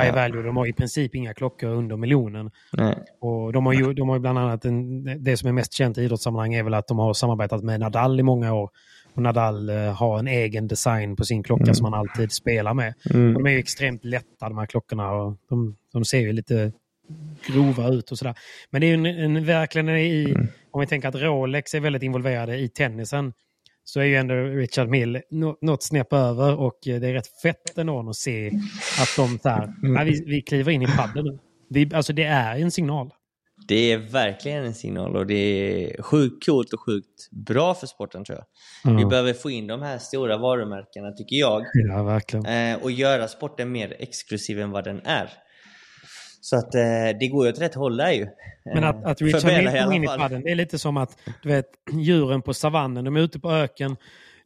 high 0.00 0.06
ja. 0.06 0.12
value. 0.12 0.42
De 0.42 0.56
har 0.56 0.66
i 0.66 0.72
princip 0.72 1.14
inga 1.14 1.34
klockor 1.34 1.68
under 1.68 1.96
miljonen. 1.96 2.50
Nej. 2.72 2.98
Och 3.20 3.52
de 3.52 3.66
har 3.66 3.72
ju, 3.72 3.94
de 3.94 4.08
har 4.08 4.16
ju 4.16 4.20
bland 4.20 4.38
annat 4.38 4.64
en, 4.64 5.04
det 5.24 5.36
som 5.36 5.48
är 5.48 5.52
mest 5.52 5.72
känt 5.72 5.98
i 5.98 6.02
idrottssammanhang 6.02 6.54
är 6.54 6.62
väl 6.62 6.74
att 6.74 6.88
de 6.88 6.98
har 6.98 7.14
samarbetat 7.14 7.62
med 7.62 7.80
Nadal 7.80 8.20
i 8.20 8.22
många 8.22 8.54
år. 8.54 8.70
Och 9.14 9.22
Nadal 9.22 9.68
eh, 9.68 9.76
har 9.76 10.18
en 10.18 10.28
egen 10.28 10.68
design 10.68 11.16
på 11.16 11.24
sin 11.24 11.42
klocka 11.42 11.62
mm. 11.62 11.74
som 11.74 11.84
han 11.84 11.94
alltid 11.94 12.32
spelar 12.32 12.74
med. 12.74 12.94
Mm. 13.14 13.34
de 13.34 13.46
är 13.46 13.58
extremt 13.58 14.04
lätta 14.04 14.48
de 14.48 14.58
här 14.58 14.66
klockorna 14.66 15.10
och 15.10 15.36
de, 15.48 15.76
de 15.92 16.04
ser 16.04 16.20
ju 16.20 16.32
lite 16.32 16.72
grova 17.46 17.88
ut 17.88 18.10
och 18.10 18.18
sådär. 18.18 18.34
Men 18.70 18.80
det 18.80 18.86
är 18.86 18.94
en, 18.94 19.06
en, 19.06 19.44
verkligen 19.44 19.88
i, 19.88 20.30
mm. 20.30 20.46
om 20.70 20.80
vi 20.80 20.86
tänker 20.86 21.08
att 21.08 21.14
Rolex 21.14 21.74
är 21.74 21.80
väldigt 21.80 22.02
involverade 22.02 22.58
i 22.58 22.68
tennisen, 22.68 23.32
så 23.84 24.00
är 24.00 24.04
ju 24.04 24.16
ändå 24.16 24.34
Richard 24.34 24.88
Mill 24.88 25.20
något 25.60 25.82
snäpp 25.82 26.12
över 26.12 26.60
och 26.60 26.78
det 26.84 26.94
är 26.94 27.12
rätt 27.12 27.40
fett 27.42 27.78
ändå 27.78 28.08
att 28.08 28.16
se 28.16 28.50
att 29.00 29.16
de 29.16 29.38
så 29.38 29.48
här, 29.48 29.72
mm. 29.82 30.06
vi, 30.06 30.24
vi 30.26 30.42
kliver 30.42 30.72
in 30.72 30.82
i 30.82 30.86
padden 30.86 31.24
nu. 31.24 31.38
Vi, 31.68 31.90
alltså 31.94 32.12
det 32.12 32.24
är 32.24 32.58
en 32.58 32.70
signal. 32.70 33.10
Det 33.68 33.92
är 33.92 33.98
verkligen 33.98 34.64
en 34.64 34.74
signal 34.74 35.16
och 35.16 35.26
det 35.26 35.34
är 35.34 36.02
sjukt 36.02 36.46
coolt 36.46 36.72
och 36.72 36.80
sjukt 36.80 37.30
bra 37.46 37.74
för 37.74 37.86
sporten 37.86 38.24
tror 38.24 38.38
jag. 38.38 38.46
Mm. 38.90 39.04
Vi 39.04 39.10
behöver 39.10 39.32
få 39.32 39.50
in 39.50 39.66
de 39.66 39.82
här 39.82 39.98
stora 39.98 40.38
varumärkena 40.38 41.12
tycker 41.12 41.36
jag. 41.36 41.62
Ja, 41.74 42.02
verkligen. 42.02 42.46
Eh, 42.46 42.82
och 42.82 42.90
göra 42.90 43.28
sporten 43.28 43.72
mer 43.72 43.96
exklusiv 43.98 44.60
än 44.60 44.70
vad 44.70 44.84
den 44.84 45.00
är. 45.04 45.30
Så 46.40 46.56
att 46.56 46.74
eh, 46.74 47.18
det 47.20 47.28
går 47.28 47.46
ju 47.46 47.52
åt 47.52 47.60
rätt 47.60 47.74
håll 47.74 47.96
där 47.96 48.12
ju. 48.12 48.26
Men 48.74 48.84
att, 48.84 49.04
att 49.04 49.22
Richard 49.22 49.44
Mill 49.44 49.82
kom 49.82 49.92
in 49.92 50.04
i 50.04 50.06
padden, 50.06 50.42
det 50.42 50.50
är 50.50 50.54
lite 50.54 50.78
som 50.78 50.96
att 50.96 51.18
du 51.42 51.48
vet, 51.48 51.66
djuren 51.92 52.42
på 52.42 52.54
savannen, 52.54 53.04
de 53.04 53.16
är 53.16 53.20
ute 53.20 53.40
på 53.40 53.50
öken, 53.50 53.96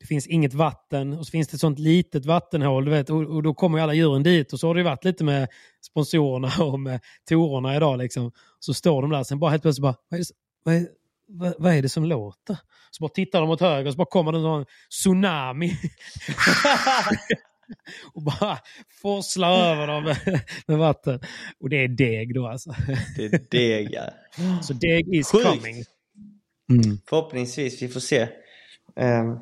det 0.00 0.06
finns 0.06 0.26
inget 0.26 0.54
vatten 0.54 1.12
och 1.12 1.26
så 1.26 1.30
finns 1.30 1.48
det 1.48 1.54
ett 1.54 1.60
sånt 1.60 1.78
litet 1.78 2.26
vattenhål. 2.26 2.84
Du 2.84 2.90
vet, 2.90 3.10
och, 3.10 3.22
och 3.22 3.42
då 3.42 3.54
kommer 3.54 3.78
ju 3.78 3.82
alla 3.82 3.94
djuren 3.94 4.22
dit 4.22 4.52
och 4.52 4.60
så 4.60 4.66
har 4.66 4.74
det 4.74 4.82
varit 4.82 5.04
lite 5.04 5.24
med 5.24 5.48
sponsorerna 5.86 6.52
och 6.64 6.80
med 6.80 7.00
torerna 7.28 7.76
idag. 7.76 7.98
Liksom. 7.98 8.32
Så 8.60 8.74
står 8.74 9.02
de 9.02 9.10
där 9.10 9.24
sen 9.24 9.38
bara 9.38 9.50
helt 9.50 9.62
plötsligt 9.62 9.82
bara, 9.82 9.96
vad 10.08 10.20
är 10.20 10.24
det, 10.24 10.30
vad 10.64 10.74
är, 10.74 10.88
vad, 11.28 11.54
vad 11.58 11.72
är 11.72 11.82
det 11.82 11.88
som 11.88 12.04
låter? 12.04 12.58
Så 12.90 13.02
bara 13.02 13.08
tittar 13.08 13.40
de 13.40 13.50
åt 13.50 13.60
höger 13.60 13.86
och 13.86 13.92
så 13.92 13.96
bara 13.96 14.06
kommer 14.06 14.32
det 14.32 14.38
en 14.38 14.44
sån 14.44 14.66
tsunami. 14.90 15.72
och 18.14 18.22
bara 18.22 18.58
forslar 19.02 19.72
över 19.72 19.86
dem 19.86 20.04
med, 20.04 20.40
med, 20.66 20.78
vatten. 20.78 21.20
Och 21.60 21.70
det 21.70 21.76
är 21.76 21.88
deg 21.88 22.34
då 22.34 22.46
alltså. 22.46 22.74
Det 23.16 23.24
är 23.24 23.40
deg 23.50 23.88
ja. 23.92 24.10
Så 24.62 24.72
deg 24.72 25.14
is 25.14 25.30
Sjukt. 25.30 25.46
coming. 25.46 25.84
Mm. 26.70 26.98
Förhoppningsvis, 27.08 27.82
vi 27.82 27.88
får 27.88 28.00
se. 28.00 28.28
Um, 28.96 29.40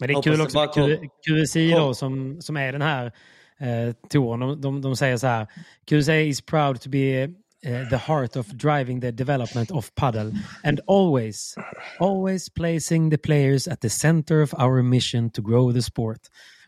men 0.00 0.08
det 0.08 0.14
är 0.14 0.22
kul 0.22 0.40
också 0.40 0.58
med 0.58 1.10
QSI 1.26 1.70
då, 1.70 1.94
som, 1.94 2.40
som 2.40 2.56
är 2.56 2.72
den 2.72 2.82
här 2.82 3.12
eh, 3.60 3.94
touren. 4.10 4.40
De, 4.40 4.60
de, 4.60 4.80
de 4.80 4.96
säger 4.96 5.16
så 5.16 5.26
här. 5.26 5.46
QSI 5.86 6.28
is 6.28 6.40
proud 6.40 6.80
to 6.80 6.88
be 6.88 7.24
uh, 7.66 7.88
the 7.90 7.96
heart 7.96 8.36
of 8.36 8.46
driving 8.46 9.00
the 9.00 9.10
development 9.10 9.70
of 9.70 9.94
paddle 9.94 10.32
and 10.64 10.80
always, 10.86 11.54
always 11.98 12.48
placing 12.48 13.10
the 13.10 13.18
players 13.18 13.68
at 13.68 13.80
the 13.80 13.90
center 13.90 14.42
of 14.42 14.54
our 14.54 14.82
mission 14.82 15.30
to 15.30 15.42
grow 15.42 15.72
the 15.72 15.82
sport. 15.82 16.20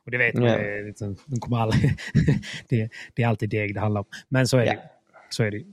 Och 0.04 0.10
det 0.10 0.18
vet 0.18 0.34
man, 0.34 0.44
yeah. 0.44 0.86
liksom, 0.86 1.16
de 1.26 1.40
kommer 1.40 1.58
aldrig, 1.58 1.98
det, 2.68 2.90
det, 3.14 3.22
är 3.22 3.26
alltid 3.26 3.50
deg 3.50 3.74
det 3.74 3.80
handlar 3.80 4.00
om. 4.00 4.06
Men 4.28 4.48
så 4.48 4.56
är 4.58 4.64
yeah. 4.64 4.76
det 4.76 4.82
Så 5.30 5.42
är 5.42 5.50
det 5.50 5.64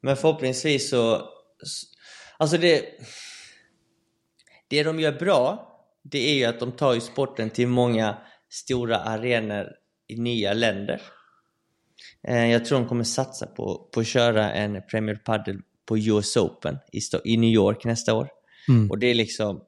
Men 0.00 0.16
förhoppningsvis 0.16 0.90
så... 0.90 1.28
Alltså 2.36 2.58
det... 2.58 2.84
Det 4.68 4.82
de 4.82 5.00
gör 5.00 5.12
bra 5.12 5.73
det 6.04 6.30
är 6.30 6.34
ju 6.34 6.44
att 6.44 6.60
de 6.60 6.72
tar 6.72 6.94
ju 6.94 7.00
sporten 7.00 7.50
till 7.50 7.68
många 7.68 8.18
stora 8.50 8.96
arenor 8.96 9.66
i 10.08 10.16
nya 10.16 10.52
länder. 10.52 11.02
Eh, 12.28 12.50
jag 12.50 12.64
tror 12.64 12.78
de 12.78 12.88
kommer 12.88 13.04
satsa 13.04 13.46
på, 13.46 13.88
på 13.94 14.00
att 14.00 14.06
köra 14.06 14.52
en 14.52 14.82
Premier 14.90 15.16
Padel 15.16 15.58
på 15.86 15.98
US 15.98 16.36
Open 16.36 16.78
i, 16.92 17.00
i 17.32 17.36
New 17.36 17.50
York 17.50 17.84
nästa 17.84 18.14
år. 18.14 18.28
Mm. 18.68 18.90
Och 18.90 18.98
det 18.98 19.06
är 19.06 19.14
liksom 19.14 19.60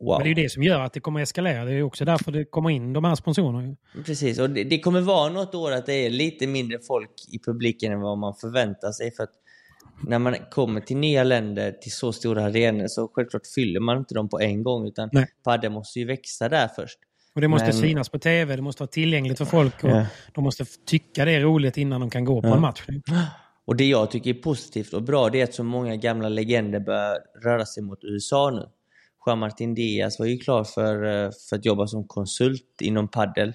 Wow. 0.00 0.18
Men 0.18 0.22
det 0.22 0.26
är 0.26 0.36
ju 0.36 0.42
det 0.42 0.50
som 0.50 0.62
gör 0.62 0.80
att 0.80 0.92
det 0.92 1.00
kommer 1.00 1.20
eskalera. 1.20 1.64
Det 1.64 1.72
är 1.72 1.82
också 1.82 2.04
därför 2.04 2.32
det 2.32 2.44
kommer 2.44 2.70
in 2.70 2.92
de 2.92 3.04
här 3.04 3.14
sponsorerna. 3.14 3.76
Precis, 4.04 4.38
och 4.38 4.50
det, 4.50 4.64
det, 4.64 4.78
kommer 4.78 5.00
vara 5.00 5.32
något 5.32 5.54
år 5.54 5.72
att 5.72 5.86
det 5.86 5.94
är 5.94 6.10
lite 6.10 6.46
mindre 6.46 6.78
folk 6.78 7.10
i 7.28 7.38
publiken 7.38 7.92
än 7.92 8.00
vad 8.00 8.18
man 8.18 8.34
förväntar 8.34 8.92
sig. 8.92 9.14
För 9.14 9.22
att 9.22 9.32
när 10.02 10.18
man 10.18 10.36
kommer 10.50 10.80
till 10.80 10.96
nya 10.96 11.24
länder, 11.24 11.72
till 11.72 11.92
så 11.92 12.12
stora 12.12 12.44
arenor, 12.44 12.86
så 12.88 13.10
självklart 13.14 13.46
fyller 13.54 13.80
man 13.80 13.98
inte 13.98 14.14
dem 14.14 14.28
på 14.28 14.40
en 14.40 14.62
gång. 14.62 14.86
Utan 14.86 15.10
padden 15.44 15.72
måste 15.72 15.98
ju 15.98 16.04
växa 16.06 16.48
där 16.48 16.68
först. 16.76 16.98
Och 17.34 17.40
det 17.40 17.48
måste 17.48 17.66
Men... 17.66 17.74
synas 17.74 18.08
på 18.08 18.18
tv, 18.18 18.56
det 18.56 18.62
måste 18.62 18.82
vara 18.82 18.90
tillgängligt 18.90 19.38
för 19.38 19.44
folk. 19.44 19.84
Och 19.84 19.90
ja. 19.90 20.06
De 20.32 20.44
måste 20.44 20.64
tycka 20.86 21.24
det 21.24 21.32
är 21.32 21.40
roligt 21.40 21.76
innan 21.76 22.00
de 22.00 22.10
kan 22.10 22.24
gå 22.24 22.42
på 22.42 22.48
ja. 22.48 22.54
en 22.54 22.60
match. 22.60 22.82
Och 23.66 23.76
det 23.76 23.84
jag 23.84 24.10
tycker 24.10 24.30
är 24.30 24.34
positivt 24.34 24.92
och 24.92 25.02
bra, 25.02 25.28
det 25.28 25.40
är 25.40 25.44
att 25.44 25.54
så 25.54 25.64
många 25.64 25.96
gamla 25.96 26.28
legender 26.28 26.80
börjar 26.80 27.18
röra 27.44 27.66
sig 27.66 27.82
mot 27.82 28.04
USA 28.04 28.50
nu. 28.50 28.68
Jean-Martin 29.26 29.74
Diaz 29.74 30.18
var 30.18 30.26
ju 30.26 30.38
klar 30.38 30.64
för, 30.64 31.04
eh, 31.04 31.30
för 31.48 31.56
att 31.56 31.64
jobba 31.64 31.86
som 31.86 32.06
konsult 32.06 32.80
inom 32.80 33.08
paddel 33.08 33.54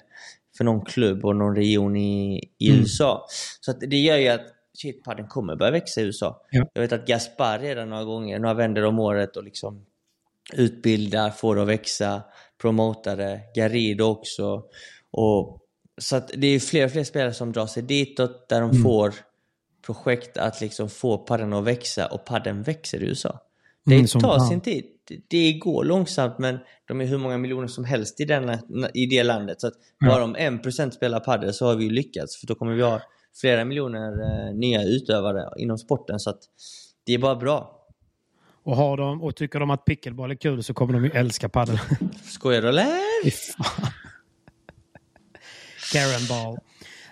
för 0.57 0.63
någon 0.63 0.85
klubb 0.85 1.25
och 1.25 1.35
någon 1.35 1.55
region 1.55 1.95
i, 1.95 2.43
i 2.57 2.69
mm. 2.69 2.81
USA. 2.81 3.25
Så 3.61 3.73
det 3.73 3.97
gör 3.97 4.17
ju 4.17 4.27
att 4.27 4.45
shit, 4.81 5.03
padden 5.03 5.27
kommer 5.27 5.55
börja 5.55 5.71
växa 5.71 6.01
i 6.01 6.03
USA. 6.03 6.41
Ja. 6.51 6.65
Jag 6.73 6.81
vet 6.81 6.91
att 6.91 7.07
Gaspar 7.07 7.59
redan 7.59 7.89
några 7.89 8.03
gånger, 8.03 8.39
några 8.39 8.53
vänder 8.53 8.85
om 8.85 8.99
året 8.99 9.37
och 9.37 9.43
liksom 9.43 9.85
utbildar, 10.53 11.29
får 11.29 11.55
det 11.55 11.61
att 11.61 11.67
växa, 11.67 12.21
promotar 12.61 13.17
det. 13.17 13.41
Garrido 13.55 14.03
också. 14.03 14.63
Och, 15.11 15.59
så 15.97 16.15
att 16.15 16.31
det 16.35 16.47
är 16.47 16.59
fler 16.59 16.85
och 16.85 16.91
fler 16.91 17.03
spelare 17.03 17.33
som 17.33 17.51
drar 17.51 17.67
sig 17.67 17.83
ditåt 17.83 18.49
där 18.49 18.61
de 18.61 18.69
mm. 18.69 18.83
får 18.83 19.13
projekt 19.85 20.37
att 20.37 20.61
liksom 20.61 20.89
få 20.89 21.17
padden 21.17 21.53
att 21.53 21.63
växa 21.63 22.07
och 22.07 22.25
padden 22.25 22.63
växer 22.63 23.03
i 23.03 23.05
USA. 23.05 23.39
Det 23.85 23.95
mm, 23.95 24.07
tar 24.07 24.39
sin 24.39 24.61
tid. 24.61 24.85
Det 25.27 25.53
går 25.53 25.83
långsamt 25.83 26.39
men 26.39 26.59
de 26.87 27.01
är 27.01 27.05
hur 27.05 27.17
många 27.17 27.37
miljoner 27.37 27.67
som 27.67 27.85
helst 27.85 28.19
i, 28.19 28.25
den, 28.25 28.57
i 28.93 29.05
det 29.05 29.23
landet. 29.23 29.61
Så 29.61 29.67
att 29.67 29.73
bara 30.05 30.23
om 30.23 30.35
en 30.35 30.59
procent 30.59 30.93
spelar 30.93 31.19
padel 31.19 31.53
så 31.53 31.65
har 31.65 31.75
vi 31.75 31.89
lyckats. 31.89 32.37
För 32.37 32.47
då 32.47 32.55
kommer 32.55 32.73
vi 32.73 32.81
ha 32.81 33.01
flera 33.41 33.65
miljoner 33.65 34.11
eh, 34.21 34.53
nya 34.55 34.83
utövare 34.83 35.49
inom 35.57 35.77
sporten. 35.77 36.19
Så 36.19 36.33
det 37.05 37.13
är 37.13 37.17
bara 37.17 37.35
bra. 37.35 37.75
Och, 38.63 38.75
har 38.75 38.97
de, 38.97 39.21
och 39.21 39.35
tycker 39.35 39.59
de 39.59 39.69
att 39.69 39.85
pickleball 39.85 40.31
är 40.31 40.35
kul 40.35 40.63
så 40.63 40.73
kommer 40.73 40.93
de 40.93 41.05
ju 41.05 41.11
älska 41.11 41.49
padel. 41.49 41.79
Skojar 42.23 42.61
du 42.61 42.69
eller? 42.69 42.85
Karen 45.93 46.27
ball. 46.29 46.57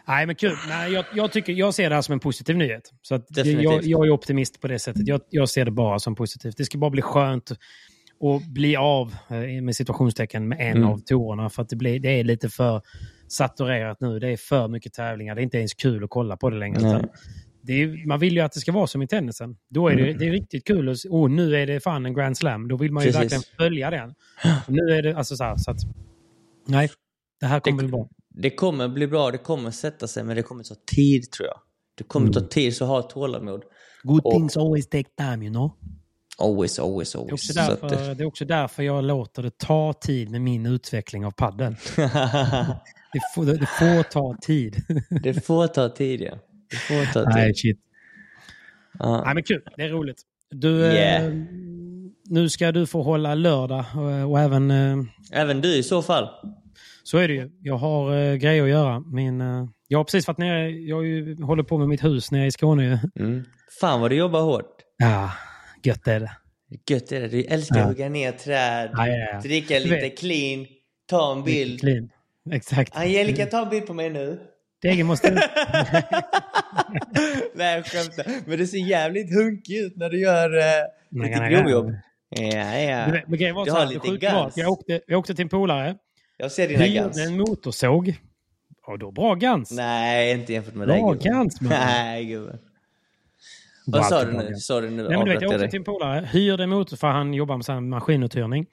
Nej, 0.07 0.25
men 0.25 0.35
kul. 0.35 0.55
Nej, 0.67 0.93
jag, 0.93 1.05
jag, 1.13 1.31
tycker, 1.31 1.53
jag 1.53 1.73
ser 1.73 1.89
det 1.89 1.95
här 1.95 2.01
som 2.01 2.13
en 2.13 2.19
positiv 2.19 2.57
nyhet. 2.57 2.91
Så 3.01 3.15
att 3.15 3.25
jag, 3.37 3.83
jag, 3.83 4.05
är 4.05 4.09
optimist 4.09 4.61
på 4.61 4.67
det 4.67 4.79
sättet. 4.79 5.07
Jag, 5.07 5.21
jag 5.29 5.49
ser 5.49 5.65
det 5.65 5.71
bara 5.71 5.99
som 5.99 6.15
positivt. 6.15 6.57
Det 6.57 6.65
ska 6.65 6.77
bara 6.77 6.89
bli 6.89 7.01
skönt 7.01 7.51
att 7.51 8.45
bli 8.47 8.75
av, 8.75 9.15
eh, 9.29 9.61
med 9.61 9.75
situationstecken, 9.75 10.47
med 10.47 10.59
en 10.59 10.77
mm. 10.77 10.89
av 10.89 10.97
tourerna. 10.97 11.49
För 11.49 11.61
att 11.61 11.69
det, 11.69 11.75
blir, 11.75 11.99
det 11.99 12.19
är 12.19 12.23
lite 12.23 12.49
för 12.49 12.81
saturerat 13.27 14.01
nu. 14.01 14.19
Det 14.19 14.29
är 14.29 14.37
för 14.37 14.67
mycket 14.67 14.93
tävlingar. 14.93 15.35
Det 15.35 15.41
är 15.41 15.43
inte 15.43 15.57
ens 15.57 15.73
kul 15.73 16.03
att 16.03 16.09
kolla 16.09 16.37
på 16.37 16.49
det 16.49 16.57
längre. 16.57 17.09
Är, 17.69 18.07
man 18.07 18.19
vill 18.19 18.33
ju 18.33 18.41
att 18.41 18.51
det 18.51 18.59
ska 18.59 18.71
vara 18.71 18.87
som 18.87 19.01
i 19.01 19.07
tennisen. 19.07 19.57
Då 19.69 19.87
är 19.87 19.95
det, 19.95 20.03
mm. 20.03 20.17
det 20.17 20.27
är 20.27 20.31
riktigt 20.31 20.67
kul. 20.67 20.89
Och 20.89 20.95
oh, 21.09 21.29
nu 21.29 21.55
är 21.55 21.67
det 21.67 21.79
fan 21.79 22.05
en 22.05 22.13
Grand 22.13 22.37
Slam. 22.37 22.67
Då 22.67 22.77
vill 22.77 22.91
man 22.91 23.03
ju 23.03 23.11
Precis. 23.11 23.21
verkligen 23.21 23.43
följa 23.57 23.89
den. 23.89 24.09
Och 24.67 24.73
nu 24.73 24.93
är 24.93 25.01
det 25.01 25.17
alltså 25.17 25.35
så 25.35 25.43
här, 25.43 25.57
så 25.57 25.71
att... 25.71 25.77
Nej, 26.67 26.89
det 27.39 27.45
här 27.45 27.59
kommer 27.59 27.77
det, 27.77 27.87
bli 27.87 27.91
bra. 27.91 28.09
Det 28.29 28.49
kommer 28.49 28.87
bli 28.87 29.07
bra, 29.07 29.31
det 29.31 29.37
kommer 29.37 29.71
sätta 29.71 30.07
sig, 30.07 30.23
men 30.23 30.35
det 30.35 30.43
kommer 30.43 30.63
ta 30.63 30.75
tid 30.95 31.31
tror 31.31 31.47
jag. 31.47 31.57
Det 31.97 32.03
kommer 32.03 32.27
mm. 32.27 32.33
ta 32.33 32.41
tid, 32.41 32.75
så 32.75 32.85
ha 32.85 33.01
tålamod. 33.01 33.63
Good 34.03 34.21
och, 34.25 34.33
things 34.33 34.57
always 34.57 34.89
take 34.89 35.09
time, 35.17 35.45
you 35.45 35.53
know. 35.53 35.71
Always, 36.37 36.79
always, 36.79 37.15
always. 37.15 37.47
Det 37.47 37.59
är, 37.59 37.73
också 37.73 37.89
därför, 37.89 38.15
det 38.15 38.23
är 38.23 38.27
också 38.27 38.45
därför 38.45 38.83
jag 38.83 39.03
låter 39.03 39.43
det 39.43 39.57
ta 39.57 39.93
tid 39.93 40.31
med 40.31 40.41
min 40.41 40.65
utveckling 40.65 41.25
av 41.25 41.31
padden. 41.31 41.75
det, 43.13 43.19
får, 43.35 43.45
det 43.45 43.65
får 43.65 44.03
ta 44.03 44.37
tid. 44.41 44.75
det 45.23 45.45
får 45.45 45.67
ta 45.67 45.89
tid, 45.89 46.21
ja. 46.21 46.37
Det 46.69 46.75
får 46.75 47.13
ta 47.13 47.19
tid. 47.19 47.35
Nej, 47.35 47.55
shit. 47.55 47.79
Uh. 49.03 49.21
Nej, 49.25 49.33
men 49.33 49.43
kul. 49.43 49.61
Det 49.75 49.83
är 49.83 49.89
roligt. 49.89 50.21
Du, 50.51 50.69
yeah. 50.69 51.25
eh, 51.25 51.33
nu 52.29 52.49
ska 52.49 52.71
du 52.71 52.87
få 52.87 53.01
hålla 53.01 53.35
lördag 53.35 53.85
och, 53.95 54.31
och 54.31 54.39
även... 54.39 54.71
Eh, 54.71 54.97
även 55.31 55.61
du 55.61 55.75
i 55.75 55.83
så 55.83 56.01
fall. 56.01 56.29
Så 57.03 57.17
är 57.17 57.27
det 57.27 57.33
ju. 57.33 57.49
Jag 57.61 57.77
har 57.77 58.15
eh, 58.17 58.35
grejer 58.35 58.63
att 58.63 58.69
göra. 58.69 58.99
Min, 58.99 59.41
eh, 59.41 59.65
jag 59.87 59.99
har 59.99 60.03
precis 60.03 60.27
varit 60.27 60.37
nere, 60.37 60.69
jag 60.69 61.05
ju, 61.05 61.43
håller 61.43 61.63
på 61.63 61.77
med 61.77 61.87
mitt 61.87 62.03
hus 62.03 62.31
nere 62.31 62.45
i 62.45 62.51
Skåne. 62.51 63.09
Mm. 63.19 63.43
Fan 63.81 64.01
vad 64.01 64.11
du 64.11 64.15
jobbar 64.15 64.41
hårt. 64.41 64.75
Ja, 64.97 65.31
gött 65.83 66.07
är 66.07 66.19
det. 66.19 66.31
Gött 66.89 67.11
är 67.11 67.21
det. 67.21 67.27
Du 67.27 67.43
älskar 67.43 67.75
ja. 67.75 67.81
att 67.81 67.87
hugga 67.87 68.09
ner 68.09 68.31
träd, 68.31 68.89
ja, 68.93 69.07
ja. 69.07 69.39
dricka 69.41 69.79
lite 69.79 70.09
clean, 70.09 70.65
ta 71.09 71.35
en 71.35 71.43
bild. 71.43 71.79
Clean. 71.79 72.09
Exakt. 72.51 72.95
Angelica, 72.95 73.45
ta 73.45 73.63
en 73.63 73.69
bild 73.69 73.85
på 73.85 73.93
mig 73.93 74.09
nu. 74.09 74.39
Degen 74.81 75.07
måste... 75.07 75.31
Nej, 77.53 77.75
jag 77.75 77.85
skämtar. 77.85 78.25
Men 78.49 78.57
det 78.57 78.67
ser 78.67 78.77
jävligt 78.77 79.33
hunkig 79.33 79.77
ut 79.77 79.97
när 79.97 80.09
du 80.09 80.19
gör 80.19 80.57
uh, 80.57 80.63
lite 81.09 81.49
grovjobb. 81.49 81.91
Ja, 82.29 82.79
ja. 82.79 83.07
Men 83.27 83.39
grejen 83.39 83.55
var 83.55 83.65
så 83.65 83.75
här, 83.75 83.85
lite 83.85 84.17
gans. 84.17 84.57
Jag 84.57 84.71
åkte, 84.71 85.01
jag 85.07 85.19
åkte 85.19 85.35
till 85.35 85.43
en 85.43 85.49
polare 85.49 85.95
jag 86.37 86.51
ser 86.51 86.67
dina 86.67 86.87
Gans. 86.87 87.17
en 87.17 87.37
motorsåg. 87.37 88.19
Och 88.87 88.99
då 88.99 89.11
bra 89.11 89.35
Gans. 89.35 89.71
Nej, 89.71 90.31
inte 90.31 90.53
jämfört 90.53 90.75
med 90.75 90.87
dig. 90.87 91.01
Bra 91.01 91.13
Gans, 91.13 91.61
man. 91.61 91.69
Nej, 91.69 92.25
gubben. 92.25 92.59
Vad 93.85 94.05
sa 94.05 94.25
du 94.25 94.31
nu? 94.31 94.55
Sa 94.55 94.81
du 94.81 94.89
nu? 94.89 95.03
Nej, 95.03 95.17
men 95.17 95.25
du 95.25 95.33
vet, 95.33 95.41
jag 95.41 95.51
åkte 95.51 95.67
till 95.67 95.79
en 95.79 95.83
polare, 95.83 96.25
hyrde 96.25 96.63
en 96.63 96.69
motor 96.69 96.97
för 96.97 97.07
han 97.07 97.33
jobbar 97.33 97.55
med 97.55 97.65
sån 97.65 97.89
maskinuthyrning. 97.89 98.65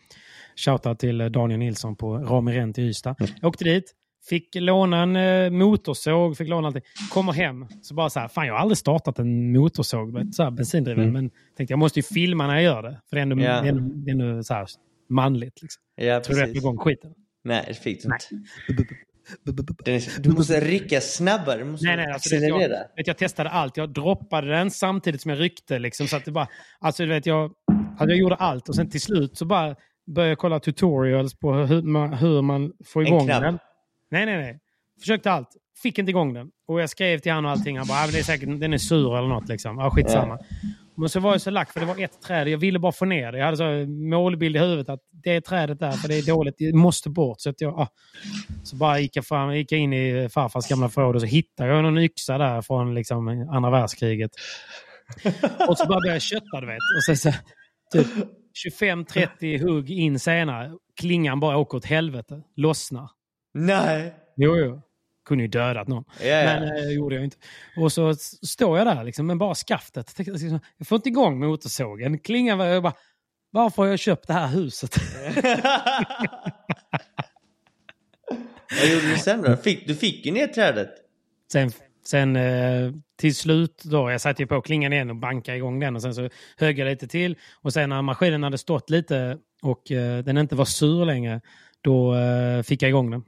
Shoutout 0.56 0.98
till 0.98 1.32
Daniel 1.32 1.58
Nilsson 1.58 1.96
på 1.96 2.16
Rami 2.16 2.52
Rent 2.52 2.78
i 2.78 2.82
Ystad. 2.82 3.16
Mm. 3.20 3.32
Jag 3.40 3.48
åkte 3.48 3.64
dit, 3.64 3.94
Fick 4.28 4.54
låna 4.54 5.02
en 5.02 5.16
eh, 5.16 5.50
motorsåg, 5.50 6.36
fick 6.36 6.48
låna 6.48 6.66
allting. 6.66 6.82
Kommer 7.10 7.32
hem, 7.32 7.66
så 7.82 7.94
bara 7.94 8.10
så 8.10 8.20
här, 8.20 8.28
fan 8.28 8.46
jag 8.46 8.54
har 8.54 8.60
aldrig 8.60 8.78
startat 8.78 9.18
en 9.18 9.52
motorsåg, 9.52 10.34
så 10.34 10.42
här, 10.42 10.50
bensindriven. 10.50 11.02
Mm. 11.02 11.12
Men 11.12 11.30
tänkte 11.56 11.72
jag 11.72 11.78
måste 11.78 11.98
ju 11.98 12.02
filma 12.02 12.46
när 12.46 12.54
jag 12.54 12.62
gör 12.62 12.82
det. 12.82 13.00
För 13.10 13.16
det 13.16 13.20
är 13.20 13.22
ändå, 13.22 13.38
yeah. 13.38 13.62
det 13.62 13.68
är 13.68 13.72
ändå, 13.72 13.94
det 13.94 14.10
är 14.10 14.12
ändå 14.12 14.42
så 14.42 14.54
här, 14.54 14.66
manligt. 15.08 15.62
Liksom. 15.62 15.82
Ja, 15.96 16.20
Tror 16.20 16.36
du 16.36 16.42
att 16.42 16.56
igång 16.56 16.78
skiten? 16.78 17.10
Nej, 17.44 17.64
det 17.68 17.74
fick 17.74 18.02
du 18.02 18.08
inte. 18.12 18.26
Du 20.22 20.30
måste 20.30 20.60
rycka 20.60 21.00
snabbare, 21.00 21.58
du 21.58 21.64
måste 21.64 21.86
nej, 21.86 21.96
nej, 21.96 22.12
alltså, 22.12 22.36
accelerera. 22.36 22.72
Jag, 22.72 22.96
vet, 22.96 23.06
jag 23.06 23.18
testade 23.18 23.50
allt. 23.50 23.76
Jag 23.76 23.92
droppade 23.92 24.48
den 24.48 24.70
samtidigt 24.70 25.22
som 25.22 25.30
jag 25.30 25.40
ryckte. 25.40 25.78
Liksom, 25.78 26.08
så 26.08 26.16
att 26.16 26.24
det 26.24 26.30
bara, 26.30 26.48
alltså, 26.78 27.02
du 27.02 27.08
vet, 27.08 27.26
jag, 27.26 27.52
alltså, 27.90 28.06
jag 28.06 28.18
gjorde 28.18 28.34
allt 28.34 28.68
och 28.68 28.74
sen 28.74 28.90
till 28.90 29.00
slut 29.00 29.38
så 29.38 29.44
bara 29.44 29.76
började 30.06 30.36
kolla 30.36 30.60
tutorials 30.60 31.34
på 31.34 31.52
hur 31.52 31.82
man, 31.82 32.12
hur 32.12 32.42
man 32.42 32.72
får 32.84 33.06
igång 33.06 33.26
den. 33.26 33.58
Nej, 34.10 34.26
nej, 34.26 34.36
nej. 34.36 34.60
Försökte 35.00 35.30
allt. 35.30 35.48
Fick 35.82 35.98
inte 35.98 36.10
igång 36.10 36.34
den. 36.34 36.50
Och 36.68 36.80
jag 36.80 36.90
skrev 36.90 37.18
till 37.18 37.32
honom 37.32 37.44
och 37.44 37.50
allting. 37.50 37.78
Han 37.78 37.86
bara, 37.86 38.04
ah, 38.04 38.06
det 38.06 38.18
är 38.18 38.22
säkert, 38.22 38.60
den 38.60 38.72
är 38.72 38.78
sur 38.78 39.16
eller 39.18 39.28
något 39.28 39.48
liksom. 39.48 39.78
Ja, 39.78 39.90
skitsamma. 39.90 40.38
Ja. 40.40 40.68
Men 40.96 41.08
så 41.08 41.20
var 41.20 41.32
jag 41.32 41.40
så 41.40 41.50
lack 41.50 41.72
för 41.72 41.80
det 41.80 41.86
var 41.86 42.04
ett 42.04 42.22
träd. 42.22 42.48
Jag 42.48 42.58
ville 42.58 42.78
bara 42.78 42.92
få 42.92 43.04
ner 43.04 43.32
det. 43.32 43.38
Jag 43.38 43.44
hade 43.44 43.56
så 43.56 43.90
målbild 43.90 44.56
i 44.56 44.58
huvudet 44.58 44.88
att 44.88 45.00
det 45.10 45.30
är 45.30 45.40
trädet 45.40 45.80
där 45.80 45.92
för 45.92 46.08
det 46.08 46.18
är 46.18 46.26
dåligt. 46.26 46.54
Det 46.58 46.72
måste 46.72 47.10
bort. 47.10 47.40
Så, 47.40 47.50
att 47.50 47.60
jag, 47.60 47.78
ah. 47.78 47.88
så 48.62 48.76
bara 48.76 48.98
gick 48.98 49.16
jag, 49.16 49.26
fram, 49.26 49.56
gick 49.56 49.72
jag 49.72 49.80
in 49.80 49.92
i 49.92 50.28
farfars 50.28 50.68
gamla 50.68 50.88
förråd 50.88 51.14
och 51.14 51.20
så 51.20 51.26
hittade 51.26 51.70
jag 51.70 51.82
någon 51.82 51.98
yxa 51.98 52.38
där 52.38 52.62
från 52.62 52.94
liksom 52.94 53.48
andra 53.50 53.70
världskriget. 53.70 54.30
och 55.68 55.78
så 55.78 55.86
bara 55.86 56.00
började 56.00 56.14
jag 56.14 56.22
kötta 56.22 56.60
du 56.60 56.66
vet. 56.66 56.76
Och 56.76 57.04
så, 57.06 57.16
så 57.16 57.32
typ 57.92 58.06
25-30 58.66 59.58
hugg 59.58 59.90
in 59.90 60.18
senare. 60.18 60.72
Klingan 61.00 61.40
bara 61.40 61.56
åker 61.56 61.78
åt 61.78 61.84
helvete. 61.84 62.42
Lossnar. 62.56 63.10
Nej! 63.54 64.14
Jo, 64.36 64.56
jo. 64.56 64.82
Kunde 65.24 65.44
ju 65.44 65.48
dödat 65.48 65.88
någon. 65.88 66.04
Ja. 66.20 66.44
Men 66.44 66.62
det 66.62 66.78
eh, 66.78 66.90
gjorde 66.90 67.14
jag 67.14 67.24
inte. 67.24 67.36
Och 67.76 67.92
så 67.92 68.14
står 68.46 68.78
jag 68.78 68.86
där 68.86 69.04
liksom, 69.04 69.26
med 69.26 69.38
bara 69.38 69.54
skaftet. 69.54 70.18
Liksom, 70.18 70.60
jag 70.76 70.86
får 70.86 70.96
inte 70.96 71.08
igång 71.08 71.38
motorsågen. 71.40 72.18
Klingan 72.18 72.58
var 72.58 72.66
jag 72.66 72.82
bara, 72.82 72.94
varför 73.50 73.82
har 73.82 73.88
jag 73.88 73.98
köpt 73.98 74.26
det 74.26 74.32
här 74.32 74.48
huset? 74.48 74.96
Vad 78.80 78.88
gjorde 78.88 79.10
du 79.10 79.18
sen 79.18 79.42
då? 79.42 79.56
Fick, 79.56 79.86
du 79.86 79.94
fick 79.94 80.26
ju 80.26 80.32
ner 80.32 80.46
trädet. 80.46 80.90
Sen, 81.52 81.70
sen 82.04 82.36
eh, 82.36 82.92
till 83.16 83.34
slut 83.34 83.82
då, 83.84 84.10
jag 84.10 84.20
satte 84.20 84.42
ju 84.42 84.46
på 84.46 84.60
klingan 84.60 84.92
igen 84.92 85.10
och 85.10 85.16
bankade 85.16 85.56
igång 85.56 85.80
den 85.80 85.96
och 85.96 86.02
sen 86.02 86.14
så 86.14 86.28
högg 86.56 86.78
jag 86.78 86.86
lite 86.86 87.06
till. 87.06 87.36
Och 87.62 87.72
sen 87.72 87.88
när 87.88 88.02
maskinen 88.02 88.42
hade 88.42 88.58
stått 88.58 88.90
lite 88.90 89.38
och 89.62 89.92
eh, 89.92 90.24
den 90.24 90.38
inte 90.38 90.56
var 90.56 90.64
sur 90.64 91.04
längre, 91.04 91.40
då 91.80 92.16
eh, 92.16 92.62
fick 92.62 92.82
jag 92.82 92.88
igång 92.88 93.10
den. 93.10 93.24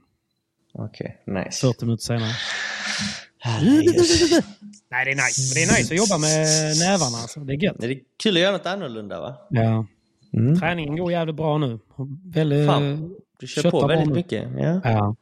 Okej, 0.73 1.21
okay, 1.27 1.43
nice. 1.43 1.67
40 1.67 1.85
minuter 1.85 2.03
senare. 2.03 2.31
Nej, 3.45 5.05
det 5.05 5.11
är 5.11 5.15
nice. 5.15 5.41
Men 5.41 5.55
det 5.55 5.73
är 5.73 5.77
nice 5.77 5.93
att 5.93 5.97
jobba 5.97 6.17
med 6.17 6.47
nävarna. 6.79 7.17
Alltså. 7.17 7.39
Det 7.39 7.53
är 7.53 7.63
gött. 7.63 7.75
Det 7.79 7.87
är 7.87 7.99
kul 8.23 8.35
att 8.35 8.41
göra 8.41 8.51
något 8.51 8.65
annorlunda 8.65 9.19
va? 9.19 9.35
Ja. 9.49 9.85
Mm. 10.33 10.59
Träningen 10.59 10.97
går 10.97 11.11
jävligt 11.11 11.35
bra 11.35 11.57
nu. 11.57 11.79
Väldigt, 12.25 12.67
Fan, 12.67 13.15
du 13.39 13.47
kör 13.47 13.71
på 13.71 13.87
väldigt 13.87 14.15
mycket. 14.15 14.49
Ja. 14.57 14.81
ja. 14.83 15.15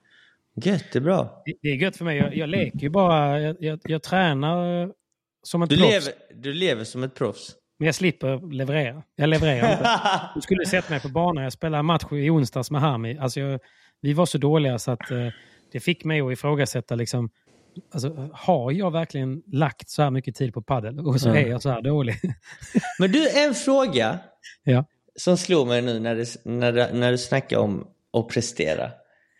Gött, 0.56 0.86
det 0.92 1.00
är 1.00 1.02
bra. 1.02 1.42
Det, 1.46 1.54
det 1.62 1.68
är 1.68 1.76
gött 1.76 1.98
för 1.98 2.06
mig. 2.06 2.18
Jag, 2.18 2.36
jag 2.36 2.50
leker 2.50 2.80
ju 2.80 2.90
bara. 2.90 3.42
Jag, 3.42 3.56
jag, 3.60 3.80
jag 3.84 4.04
tränar 4.04 4.92
som 5.44 5.62
ett 5.62 5.70
du 5.70 5.78
proffs. 5.78 5.92
Lever, 5.92 6.14
du 6.36 6.54
lever 6.54 6.84
som 6.84 7.04
ett 7.04 7.16
proffs? 7.16 7.56
Men 7.80 7.86
jag 7.86 7.96
slipper 7.96 8.52
leverera. 8.52 9.04
Jag 9.16 9.30
levererar 9.30 9.72
inte. 9.72 9.90
Du 10.36 10.42
skulle 10.42 10.66
sett 10.66 10.90
mig 10.90 11.00
på 11.00 11.10
banan. 11.10 11.44
Jag 11.44 11.54
spelade 11.54 11.84
match 11.84 12.12
i 12.12 12.30
onsdags 12.30 12.72
med 12.72 12.82
Hami. 12.82 13.18
Alltså 13.18 13.40
jag, 13.40 13.60
vi 14.02 14.14
var 14.14 14.26
så 14.26 14.38
dåliga 14.38 14.80
så 14.80 14.92
att 14.92 15.12
eh, 15.12 15.28
det 15.72 15.80
fick 15.80 16.04
mig 16.04 16.22
att 16.22 16.32
ifrågasätta 16.32 16.96
liksom, 16.96 17.30
alltså, 17.94 18.30
har 18.34 18.72
jag 18.72 18.92
verkligen 18.92 19.44
lagt 19.48 19.90
så 19.90 20.02
här 20.02 20.12
mycket 20.12 20.36
tid 20.36 20.54
på 20.54 20.62
padel 20.62 21.00
och 21.00 21.22
så 21.22 21.30
mm. 21.30 21.46
är 21.46 21.50
jag 21.50 21.62
så 21.62 21.70
här 21.70 21.82
dålig? 21.82 22.16
Men 23.00 23.12
du, 23.12 23.30
en 23.30 23.54
fråga 23.54 24.20
ja. 24.64 24.86
som 25.16 25.38
slår 25.38 25.66
mig 25.66 25.82
nu 25.82 26.00
när 26.00 26.16
du, 26.16 26.26
när, 26.44 26.72
du, 26.72 27.00
när 27.00 27.12
du 27.12 27.18
snackar 27.18 27.58
om 27.58 27.88
att 28.14 28.28
prestera. 28.28 28.92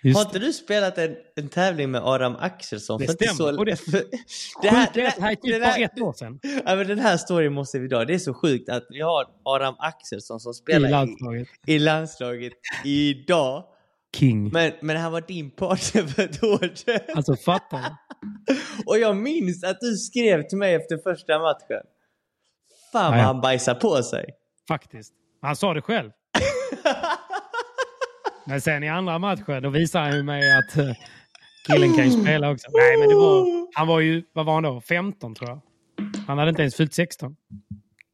Just 0.06 0.18
har 0.18 0.26
inte 0.26 0.40
du 0.40 0.54
spelat 0.54 0.98
en, 0.98 1.16
en 1.36 1.50
tävling 1.50 1.92
med 1.92 2.02
Aram 2.02 2.36
Axelsson? 2.36 3.02
Det 3.02 3.08
stämmer. 3.08 3.34
Så, 3.34 3.64
det, 3.64 3.76
för, 3.76 3.92
det, 4.62 4.68
här, 4.68 4.90
det, 4.94 5.02
här, 5.02 5.32
är 5.32 5.36
typ 5.36 5.64
bara 5.64 5.76
ett 5.76 6.02
år 6.02 6.14
sedan. 6.14 6.40
Ja, 6.66 6.76
men 6.76 6.88
den 6.88 7.00
här 7.00 7.18
storyn 7.18 7.54
måste 7.54 7.80
vi 7.80 7.88
dra. 7.88 8.06
Det 8.06 8.14
är 8.14 8.20
så 8.20 8.34
sjukt 8.34 8.70
att 8.70 8.86
vi 8.90 9.02
har 9.02 9.26
Aram 9.46 9.76
Axelsson 9.80 10.40
som 10.40 10.54
spelar 10.54 10.90
i 10.90 10.92
landslaget, 10.92 11.48
i, 11.68 11.74
i 11.74 11.80
landslaget 11.80 12.54
idag. 12.84 13.64
King. 14.16 14.50
Men, 14.54 14.72
men 14.82 14.98
han 14.98 15.12
var 15.12 15.22
din 15.22 15.52
partner 15.52 16.04
för 16.04 16.24
ett 16.24 16.44
år 16.44 16.76
sedan. 16.76 17.16
Alltså 17.16 17.36
fattar 17.36 17.80
Och 18.86 19.00
jag 19.00 19.18
minns 19.18 19.64
att 19.64 19.80
du 19.80 19.96
skrev 19.96 20.48
till 20.48 20.58
mig 20.58 20.76
efter 20.76 20.98
första 20.98 21.40
matchen. 21.40 21.82
Fan 22.92 23.12
vad 23.12 23.22
han 23.22 23.42
bajsar 23.42 23.76
på 23.76 24.04
sig. 24.04 24.26
Faktiskt. 24.68 25.14
Han 25.42 25.56
sa 25.56 25.74
det 25.74 25.82
själv. 25.82 26.12
Men 28.46 28.62
sen 28.62 28.84
i 28.84 28.90
andra 28.90 29.20
matchen 29.20 29.64
då 29.64 29.70
visade 29.70 30.06
han 30.06 30.16
ju 30.16 30.24
mig 30.24 30.58
att 30.58 30.78
uh, 30.78 30.94
killen 31.68 31.96
kan 31.96 32.06
ju 32.06 32.12
spela 32.12 32.52
också. 32.52 32.68
Nej 32.74 32.98
men 32.98 33.10
det 33.10 33.16
var, 33.16 33.68
han 33.78 33.88
var 33.88 34.00
ju, 34.00 34.24
vad 34.34 34.46
var 34.46 34.54
han 34.54 34.64
då? 34.64 34.82
15 34.82 35.36
tror 35.36 35.50
jag. 35.50 35.60
Han 36.28 36.38
hade 36.38 36.50
inte 36.50 36.62
ens 36.62 36.76
fyllt 36.76 36.94
16. 36.94 37.36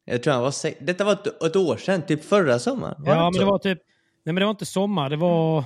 Jag 0.04 0.22
tror 0.22 0.34
han 0.34 0.42
var 0.42 0.84
Detta 0.84 1.04
var 1.04 1.12
ett, 1.12 1.42
ett 1.42 1.56
år 1.56 1.76
sedan, 1.76 2.02
typ 2.02 2.24
förra 2.24 2.58
sommaren. 2.58 3.02
ja 3.06 3.30
men 3.30 3.40
det 3.40 3.44
var 3.44 3.58
typ 3.58 3.78
Nej 4.24 4.32
men 4.32 4.40
det 4.40 4.44
var 4.44 4.50
inte 4.50 4.66
sommar, 4.66 5.10
det 5.10 5.16
var... 5.16 5.64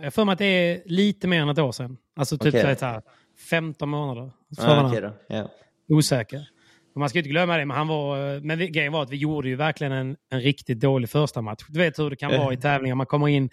Jag 0.00 0.14
för 0.14 0.24
mig 0.24 0.32
att 0.32 0.38
det 0.38 0.44
är 0.44 0.82
lite 0.86 1.28
mer 1.28 1.42
än 1.42 1.48
ett 1.48 1.58
år 1.58 1.72
sedan. 1.72 1.96
Alltså 2.16 2.38
typ 2.38 2.54
okay. 2.54 2.76
så 2.76 2.86
här, 2.86 3.02
15 3.50 3.88
månader. 3.88 4.32
Ah, 4.58 4.86
okay 4.88 5.00
då. 5.00 5.34
Yeah. 5.34 5.48
Osäker. 5.88 6.48
Och 6.96 7.00
man 7.00 7.08
ska 7.08 7.18
inte 7.18 7.30
glömma 7.30 7.56
det, 7.56 7.64
men, 7.64 7.76
han 7.76 7.88
var, 7.88 8.40
men 8.40 8.72
grejen 8.72 8.92
var 8.92 9.02
att 9.02 9.10
vi 9.10 9.16
gjorde 9.16 9.48
ju 9.48 9.56
verkligen 9.56 9.92
en, 9.92 10.16
en 10.30 10.40
riktigt 10.40 10.80
dålig 10.80 11.10
första 11.10 11.42
match. 11.42 11.64
Du 11.68 11.78
vet 11.78 11.98
hur 11.98 12.10
det 12.10 12.16
kan 12.16 12.30
vara 12.30 12.52
i 12.52 12.56
tävlingar. 12.56 12.94
Man 12.94 13.06
kommer 13.06 13.28
in 13.28 13.50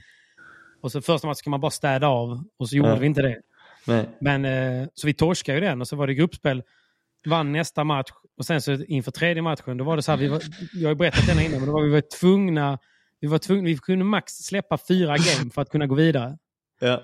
och 0.82 0.91
så 0.91 1.02
första 1.02 1.28
matchen 1.28 1.36
ska 1.36 1.50
man 1.50 1.62
bara 1.62 1.72
städa 1.72 2.08
av 2.08 2.44
och 2.60 2.70
så 2.70 2.76
gjorde 2.76 2.89
ja. 2.89 2.96
vi 2.96 3.06
inte 3.06 3.22
det. 3.22 3.41
Nej. 3.88 4.10
Men, 4.22 4.46
eh, 4.46 4.88
så 4.94 5.08
vi 5.08 5.14
torskade 5.14 5.60
ju 5.60 5.66
den 5.66 5.82
och 5.82 5.88
så 5.88 5.96
var 5.96 6.08
det 6.08 6.14
gruppspel. 6.14 6.64
Vann 7.26 7.52
nästa 7.52 7.84
match 7.84 8.12
och 8.38 8.46
sen 8.46 8.62
så 8.62 8.72
inför 8.74 9.12
tredje 9.12 9.41
matchen, 9.41 9.78
då 9.78 9.84
var 9.84 9.96
det 9.96 10.02
så 10.02 10.12
här, 10.12 10.18
vi 10.18 10.28
var, 10.28 10.41
jag 10.74 10.84
har 10.84 10.89
ju 10.89 10.96
berättat 10.96 11.28
den 11.28 11.39
innan, 11.39 11.60
men 11.60 11.66
då 11.66 11.74
var 11.74 11.84
vi 11.84 11.91
var 11.91 12.20
tvungna 12.20 12.80
vi, 13.20 13.28
var 13.28 13.38
tvungna, 13.38 13.66
vi 13.66 13.78
kunde 13.78 14.06
max 14.06 14.34
släppa 14.34 14.78
fyra 14.78 15.18
game 15.18 15.52
för 15.54 15.62
att 15.62 15.70
kunna 15.70 15.88
gå 15.88 15.96
vidare. 15.96 16.38
Ja. 16.80 17.04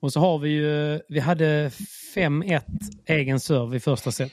Och 0.00 0.12
så 0.12 0.20
har 0.20 0.38
vi 0.38 0.50
ju, 0.50 1.00
vi 1.08 1.20
hade 1.20 1.68
5-1 2.14 2.62
egen 3.06 3.40
serve 3.40 3.76
i 3.76 3.80
första 3.80 4.12
set. 4.12 4.32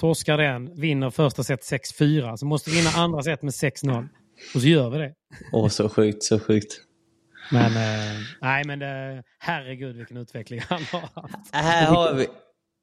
Torskar 0.00 0.38
den, 0.38 0.80
vinner 0.80 1.10
första 1.10 1.44
set 1.44 1.60
6-4. 1.60 2.36
Så 2.36 2.46
måste 2.46 2.70
vi 2.70 2.76
vinna 2.76 2.90
andra 2.90 3.22
set 3.22 3.42
med 3.42 3.52
6-0. 3.52 4.08
Och 4.54 4.60
så 4.60 4.66
gör 4.66 4.90
vi 4.90 4.98
det. 4.98 5.14
Åh, 5.52 5.68
så 5.68 5.88
sjukt, 5.88 6.22
så 6.22 6.40
sjukt. 6.40 6.80
Men, 7.52 7.64
eh, 7.66 8.18
nej 8.40 8.64
men 8.64 8.78
det, 8.78 9.22
herregud 9.38 9.96
vilken 9.96 10.16
utveckling 10.16 10.60
han 10.68 10.82
har 10.82 11.22
haft. 11.22 11.36
Här 11.52 11.86
har 11.86 12.14
vi, 12.14 12.26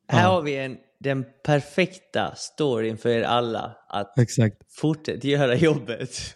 här 0.08 0.24
ja. 0.24 0.28
har 0.28 0.42
vi 0.42 0.56
en, 0.58 0.78
den 1.00 1.26
perfekta 1.46 2.36
storyn 2.36 2.98
för 2.98 3.10
er 3.10 3.24
alla 3.24 3.78
att 3.90 4.20
Exakt. 4.20 4.58
fortsätta 4.70 5.28
göra 5.28 5.56
jobbet. 5.56 6.36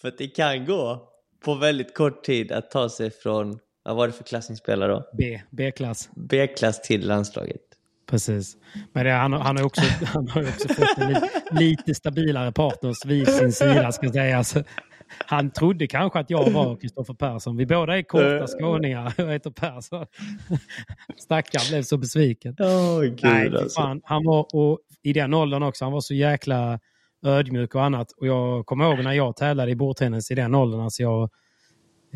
För 0.00 0.08
att 0.08 0.18
det 0.18 0.28
kan 0.28 0.64
gå 0.64 1.08
på 1.44 1.54
väldigt 1.54 1.94
kort 1.94 2.24
tid 2.24 2.52
att 2.52 2.70
ta 2.70 2.88
sig 2.88 3.10
från, 3.10 3.58
vad 3.82 3.96
var 3.96 4.06
det 4.06 4.12
för 4.12 4.24
klass 4.24 4.50
ni 4.50 4.56
spelar 4.56 4.88
då? 4.88 5.10
B, 5.18 5.40
B-klass. 5.50 6.08
B-klass 6.16 6.82
till 6.82 7.06
landslaget. 7.06 7.73
Precis. 8.06 8.56
Men 8.92 9.04
det, 9.04 9.12
han, 9.12 9.32
han, 9.32 9.56
har 9.56 9.64
också, 9.64 9.82
han 10.04 10.28
har 10.28 10.42
också 10.42 10.68
fått 10.68 10.98
en 10.98 11.08
lite, 11.08 11.30
lite 11.50 11.94
stabilare 11.94 12.52
partners 12.52 13.04
vid 13.04 13.28
sin 13.28 13.52
sida. 13.52 13.92
Ska 13.92 14.12
säga. 14.12 14.38
Alltså, 14.38 14.62
han 15.26 15.50
trodde 15.50 15.86
kanske 15.86 16.18
att 16.18 16.30
jag 16.30 16.50
var 16.50 16.76
Kristoffer 16.76 17.14
Persson. 17.14 17.56
Vi 17.56 17.66
båda 17.66 17.98
är 17.98 18.02
korta 18.02 18.46
skåningar. 18.46 19.14
Jag 19.16 19.32
heter 19.32 19.50
Persson. 19.50 20.06
Stackaren 21.18 21.64
blev 21.68 21.82
så 21.82 21.96
besviken. 21.96 22.56
Oh, 22.58 23.00
Gud, 23.02 23.20
Nej, 23.22 23.56
alltså. 23.56 23.80
fan, 23.80 24.00
han 24.04 24.24
var, 24.24 24.46
och 24.54 24.78
I 25.02 25.12
den 25.12 25.34
åldern 25.34 25.62
också, 25.62 25.84
han 25.84 25.92
var 25.92 26.00
så 26.00 26.14
jäkla 26.14 26.80
ödmjuk 27.26 27.74
och 27.74 27.84
annat. 27.84 28.12
Och 28.12 28.26
jag 28.26 28.66
kommer 28.66 28.84
ihåg 28.84 29.04
när 29.04 29.12
jag 29.12 29.36
tävlade 29.36 29.70
i 29.70 29.76
bordtennis 29.76 30.30
i 30.30 30.34
den 30.34 30.54
åldern. 30.54 30.80
Alltså 30.80 31.02
jag, 31.02 31.30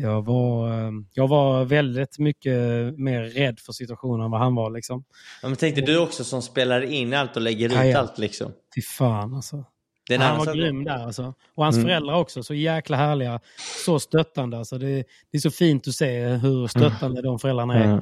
jag, 0.01 0.25
var, 0.25 0.69
eh, 0.69 0.91
jag 1.13 1.27
var 1.27 1.65
väldigt 1.65 2.19
mycket 2.19 2.53
mer 2.99 3.21
rädd 3.23 3.59
för 3.59 3.73
situationen 3.73 4.25
än 4.25 4.31
vad 4.31 4.39
han 4.39 4.55
var. 4.55 4.69
Liksom. 4.69 5.03
Ja, 5.41 5.47
men 5.47 5.57
tänkte 5.57 5.81
du 5.81 5.99
också 5.99 6.23
som 6.23 6.41
spelar 6.41 6.81
in 6.81 7.13
allt 7.13 7.35
och 7.35 7.41
lägger 7.41 7.65
ut 7.65 7.73
ja, 7.73 7.85
ja. 7.85 7.99
allt 7.99 8.17
liksom? 8.17 8.51
Fy 8.75 8.81
fan 8.81 9.33
alltså. 9.33 9.65
Den 10.09 10.21
han 10.21 10.37
var 10.37 10.55
grym 10.55 10.83
där 10.83 11.05
alltså. 11.05 11.33
Och 11.55 11.63
hans 11.63 11.75
mm. 11.75 11.87
föräldrar 11.87 12.15
också, 12.15 12.43
så 12.43 12.53
jäkla 12.53 12.97
härliga. 12.97 13.39
Så 13.85 13.99
stöttande. 13.99 14.57
Alltså. 14.57 14.77
Det, 14.77 15.03
det 15.31 15.37
är 15.37 15.39
så 15.39 15.51
fint 15.51 15.87
att 15.87 15.93
se 15.93 16.27
hur 16.27 16.67
stöttande 16.67 17.19
mm. 17.19 17.23
de 17.23 17.39
föräldrarna 17.39 17.75
är. 17.75 18.01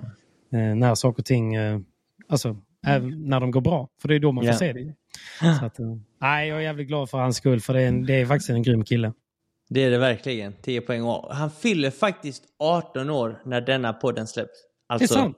Mm. 0.54 0.80
när 0.80 0.96
saker 0.96 1.22
och 1.22 1.26
ting, 1.26 1.56
eh, 1.56 1.80
alltså 2.30 2.58
även 2.86 3.30
när 3.30 3.40
de 3.40 3.52
går 3.52 3.62
bra. 3.62 3.90
För 4.02 4.08
det 4.08 4.16
är 4.16 4.20
då 4.20 4.32
man 4.32 4.42
får 4.42 4.46
yeah. 4.46 4.58
se 4.58 4.74
det. 4.74 4.94
Så 5.60 5.66
att, 5.66 5.78
nej, 6.22 6.50
jag 6.50 6.58
är 6.58 6.62
jävligt 6.62 6.88
glad 6.88 7.10
för 7.10 7.18
hans 7.18 7.38
skull, 7.38 7.62
för 7.62 7.74
det 7.74 7.82
är, 7.82 7.88
en, 7.88 8.06
det 8.06 8.14
är 8.14 8.26
faktiskt 8.26 8.50
en 8.50 8.64
grym 8.64 8.84
kille. 8.84 9.14
Det 9.70 9.84
är 9.84 9.92
det 9.92 9.98
verkligen. 9.98 10.54
10 10.62 10.82
poäng. 10.82 11.02
Han 11.30 11.52
fyller 11.52 11.92
faktiskt 11.92 12.44
18 12.60 13.10
år 13.10 13.42
när 13.46 13.62
denna 13.62 13.94
podden 13.94 14.28
släpps. 14.28 14.60
Alltså, 14.90 15.14
det 15.14 15.20
är 15.20 15.24
sant. 15.24 15.38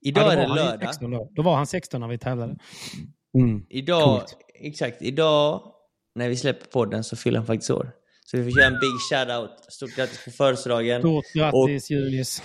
Idag 0.00 0.24
ja, 0.24 0.32
är 0.32 0.36
det 0.36 0.54
lördag. 0.54 0.88
16 0.88 1.10
då. 1.10 1.30
då 1.34 1.42
var 1.42 1.56
han 1.56 1.66
16 1.66 2.00
när 2.00 2.08
vi 2.08 2.18
tävlade. 2.18 2.56
Mm. 3.38 3.62
Idag, 3.68 4.22
exakt. 4.60 5.02
Idag 5.02 5.62
när 6.14 6.28
vi 6.28 6.36
släpper 6.36 6.66
podden 6.66 7.04
så 7.04 7.16
fyller 7.16 7.38
han 7.38 7.46
faktiskt 7.46 7.70
år. 7.70 7.90
Så 8.26 8.36
vi 8.36 8.44
får 8.44 8.50
köra 8.50 8.66
en 8.66 8.72
big 8.72 8.90
shout-out. 9.10 9.50
Stort 9.68 9.96
grattis 9.96 10.24
på 10.24 10.30
födelsedagen. 10.30 11.00
Stort 11.00 11.24
grattis 11.34 11.90
Julius. 11.90 12.42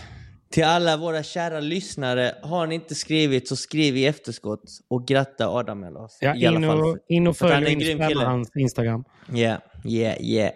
Till 0.51 0.63
alla 0.63 0.97
våra 0.97 1.23
kära 1.23 1.59
lyssnare, 1.59 2.35
har 2.41 2.67
ni 2.67 2.75
inte 2.75 2.95
skrivit 2.95 3.47
så 3.47 3.55
skriv 3.55 3.97
i 3.97 4.05
efterskott 4.05 4.63
och 4.89 5.07
gratta 5.07 5.49
Adam 5.49 5.83
Elof. 5.83 6.11
Ja, 6.21 6.35
in 6.35 6.63
och, 6.63 6.97
in 7.07 7.27
och 7.27 7.37
följ 7.37 7.93
hans 8.15 8.51
Instagram. 8.55 9.03
Ja, 9.27 9.35
yeah, 9.37 9.59
yeah, 9.85 10.21
yeah. 10.21 10.53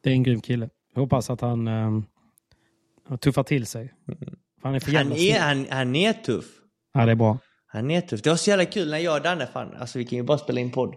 Det 0.00 0.10
är 0.10 0.14
en 0.14 0.22
grym 0.22 0.40
kille. 0.40 0.70
Jag 0.94 1.02
hoppas 1.02 1.30
att 1.30 1.40
han, 1.40 1.68
um, 1.68 2.06
tuffar 3.20 3.42
till 3.42 3.66
sig. 3.66 3.94
Han 4.62 4.74
är, 4.74 4.96
han, 4.96 5.12
är 5.12 5.40
han, 5.40 5.66
han 5.70 5.96
är 5.96 6.12
tuff. 6.12 6.44
Ja, 6.92 7.06
det 7.06 7.12
är 7.12 7.16
bra. 7.16 7.38
Han 7.66 7.90
är 7.90 8.00
tuff. 8.00 8.22
Det 8.22 8.30
var 8.30 8.36
så 8.36 8.50
jävla 8.50 8.64
kul 8.64 8.90
när 8.90 8.98
jag 8.98 9.16
och 9.16 9.22
Danne 9.22 9.46
fan, 9.46 9.74
alltså 9.74 9.98
vi 9.98 10.04
kan 10.04 10.18
ju 10.18 10.22
bara 10.22 10.38
spela 10.38 10.60
in 10.60 10.72
podd 10.72 10.94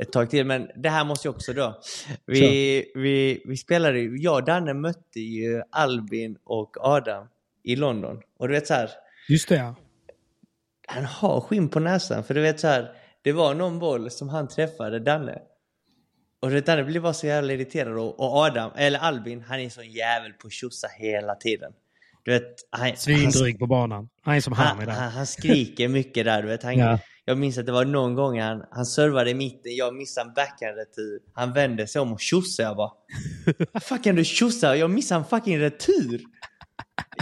ett 0.00 0.12
tag 0.12 0.30
till, 0.30 0.46
men 0.46 0.70
det 0.76 0.88
här 0.88 1.04
måste 1.04 1.28
jag 1.28 1.34
också 1.34 1.52
då. 1.52 1.80
Vi, 2.26 2.92
vi, 2.94 3.42
vi 3.46 3.56
spelade, 3.56 4.00
jag 4.00 4.34
och 4.34 4.44
Danne 4.44 4.74
mötte 4.74 5.20
ju 5.20 5.62
Albin 5.70 6.38
och 6.44 6.76
Adam 6.80 7.26
i 7.62 7.76
London. 7.76 8.22
Och 8.38 8.48
du 8.48 8.54
vet 8.54 8.66
så 8.66 8.74
här. 8.74 8.90
Just 9.28 9.48
det 9.48 9.56
ja. 9.56 9.74
Han 10.86 11.04
har 11.04 11.40
skinn 11.40 11.68
på 11.68 11.80
näsan, 11.80 12.24
för 12.24 12.34
du 12.34 12.40
vet 12.40 12.60
så 12.60 12.66
här. 12.66 12.92
Det 13.22 13.32
var 13.32 13.54
någon 13.54 13.78
boll 13.78 14.10
som 14.10 14.28
han 14.28 14.48
träffade, 14.48 14.98
Danne. 14.98 15.38
Och 16.42 16.50
det 16.50 16.66
Danne 16.66 16.84
blev 16.84 17.02
bara 17.02 17.14
så 17.14 17.26
jävla 17.26 17.52
irriterad 17.52 17.98
och, 17.98 18.20
och 18.20 18.36
Adam, 18.36 18.70
eller 18.76 18.98
Albin, 18.98 19.44
han 19.48 19.60
är 19.60 19.68
sån 19.68 19.90
jävel 19.90 20.32
på 20.32 20.50
tjossa 20.50 20.88
hela 20.98 21.34
tiden. 21.34 21.72
Du 22.24 22.32
vet, 22.32 22.54
han, 22.70 22.96
Svindryg 22.96 23.58
på 23.58 23.66
banan. 23.66 24.08
Han 24.22 24.36
är 24.36 24.40
som 24.40 24.52
han, 24.52 24.78
han, 24.78 24.88
han, 24.88 25.10
han 25.10 25.26
skriker 25.26 25.88
mycket 25.88 26.24
där. 26.24 26.42
Du 26.42 26.48
vet. 26.48 26.62
Han, 26.62 26.78
ja. 26.78 26.98
Jag 27.24 27.38
minns 27.38 27.58
att 27.58 27.66
det 27.66 27.72
var 27.72 27.84
någon 27.84 28.14
gång 28.14 28.40
han, 28.40 28.64
han 28.70 28.86
servade 28.86 29.30
i 29.30 29.34
mitten, 29.34 29.76
jag 29.76 29.94
missade 29.94 30.28
en 30.28 30.34
backhand-retur. 30.34 31.20
Han 31.32 31.52
vände 31.52 31.86
sig 31.86 32.00
om 32.00 32.12
och 32.12 32.20
tjossade. 32.20 32.68
Jag 32.68 32.76
bara, 32.76 32.92
fan 33.80 33.98
kan 33.98 34.16
du 34.16 34.24
tjossa? 34.24 34.76
Jag 34.76 34.90
missade 34.90 35.18
en 35.18 35.24
fucking 35.24 35.58
retur. 35.58 36.20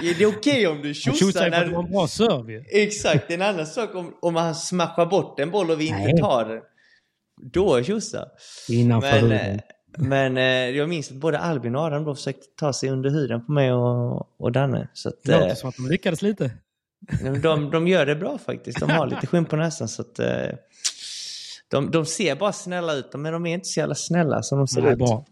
Det 0.01 0.09
är 0.09 0.13
okej 0.13 0.37
okay 0.37 0.67
om 0.67 0.83
du 0.83 0.95
tjossar 0.95 1.51
när... 1.51 1.65
du 1.65 1.75
har 1.75 1.83
en 1.83 1.91
bra 1.91 2.09
serve. 2.09 2.65
Exakt, 2.71 3.31
en 3.31 3.43
annan 3.43 3.67
sak 3.67 3.95
om, 3.95 4.19
om 4.23 4.37
han 4.37 4.55
smashar 4.55 5.07
bort 5.07 5.41
en 5.41 5.51
boll 5.51 5.71
och 5.71 5.81
vi 5.81 5.87
inte 5.87 6.21
tar 6.21 6.45
den. 6.45 6.61
Då 7.53 7.83
tjossa. 7.83 8.29
Innanför 8.69 9.11
men, 9.13 9.21
huden. 9.21 9.55
Eh, 9.55 9.61
men 9.99 10.37
eh, 10.37 10.45
jag 10.77 10.89
minns 10.89 11.11
att 11.11 11.17
både 11.17 11.39
Albin 11.39 11.77
och 11.77 11.83
Adam 11.83 12.05
då 12.05 12.15
försökte 12.15 12.47
ta 12.57 12.73
sig 12.73 12.91
under 12.91 13.11
huden 13.11 13.47
på 13.47 13.53
mig 13.53 13.73
och, 13.73 14.41
och 14.41 14.53
Danne. 14.53 14.89
Så 14.93 15.09
att, 15.09 15.15
det 15.25 15.33
låter 15.33 15.49
eh, 15.49 15.55
som 15.55 15.69
att 15.69 15.77
de 15.77 15.89
lyckades 15.89 16.23
lite. 16.23 16.51
De, 17.43 17.71
de 17.71 17.89
gör 17.89 18.07
det 18.07 18.17
bra 18.17 18.39
faktiskt. 18.39 18.81
De 18.81 18.91
har 18.91 19.07
lite 19.07 19.27
skinn 19.27 19.45
på 19.45 19.57
näsan. 19.57 19.89
Så 19.89 20.03
att, 20.03 20.19
eh, 20.19 20.29
de, 21.69 21.91
de 21.91 22.07
ser 22.07 22.35
bara 22.35 22.53
snälla 22.53 22.93
ut, 22.93 23.15
men 23.15 23.33
de 23.33 23.47
är 23.47 23.55
inte 23.55 23.69
så 23.69 23.81
jävla 23.81 23.95
snälla 23.95 24.43
som 24.43 24.59
de 24.59 24.69
ser 24.69 24.83
Nej, 24.83 24.93
ut. 24.93 24.99
Bra. 24.99 25.25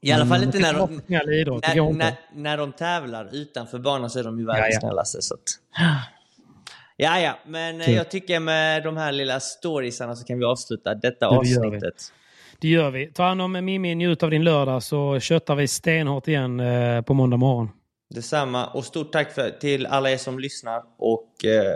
I 0.00 0.12
alla 0.12 0.26
fall 0.26 0.42
inte 0.42 0.58
när 0.58 0.74
de, 0.74 1.00
när, 1.06 1.92
när, 1.92 2.14
när 2.34 2.56
de 2.56 2.72
tävlar 2.72 3.28
utanför 3.32 3.78
banan 3.78 4.10
så 4.10 4.18
är 4.18 4.24
de 4.24 4.38
ju 4.38 4.46
världens 4.46 4.80
snällaste. 4.80 5.22
Så 5.22 5.34
att, 5.34 5.40
ja, 7.00 7.20
ja, 7.20 7.38
men 7.46 7.80
Kul. 7.80 7.94
jag 7.94 8.10
tycker 8.10 8.40
med 8.40 8.82
de 8.82 8.96
här 8.96 9.12
lilla 9.12 9.40
storiesarna 9.40 10.16
så 10.16 10.24
kan 10.24 10.38
vi 10.38 10.44
avsluta 10.44 10.94
detta 10.94 11.30
det 11.30 11.36
avsnittet. 11.36 12.12
Det 12.60 12.68
gör 12.68 12.90
vi. 12.90 13.06
Ta 13.06 13.22
hand 13.22 13.42
om 13.42 13.52
Mimmi, 13.52 13.94
njut 13.94 14.22
av 14.22 14.30
din 14.30 14.44
lördag 14.44 14.82
så 14.82 15.20
köttar 15.20 15.54
vi 15.54 15.68
stenhårt 15.68 16.28
igen 16.28 16.60
eh, 16.60 17.02
på 17.02 17.14
måndag 17.14 17.36
morgon. 17.36 17.70
Detsamma 18.10 18.66
och 18.66 18.84
stort 18.84 19.12
tack 19.12 19.32
för, 19.32 19.50
till 19.50 19.86
alla 19.86 20.10
er 20.10 20.16
som 20.16 20.38
lyssnar 20.38 20.82
och 20.98 21.44
eh, 21.44 21.74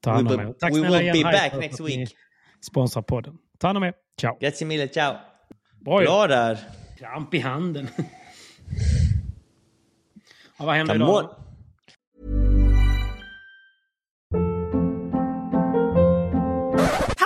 Ta 0.00 0.10
hand 0.10 0.32
om 0.32 0.40
er. 0.40 0.52
Tack 0.52 0.74
we 0.74 0.80
will 0.80 1.12
be 1.12 1.22
back 1.22 1.52
next 1.60 1.80
week. 1.80 2.16
Sponsra 2.66 3.02
podden. 3.02 3.38
Ta 3.58 3.66
hand 3.66 3.76
om 3.76 3.84
er. 3.84 3.94
Ciao. 4.20 4.36
Grazie 4.40 4.66
mille, 4.66 4.88
ciao. 4.88 5.14
Bra, 5.80 6.00
Bra 6.00 6.26
där. 6.26 6.58
Kramp 6.98 7.34
i 7.34 7.38
handen. 7.38 7.88
ja, 10.58 10.64
vad 10.64 10.74
händer 10.74 10.94
idag? 10.94 11.30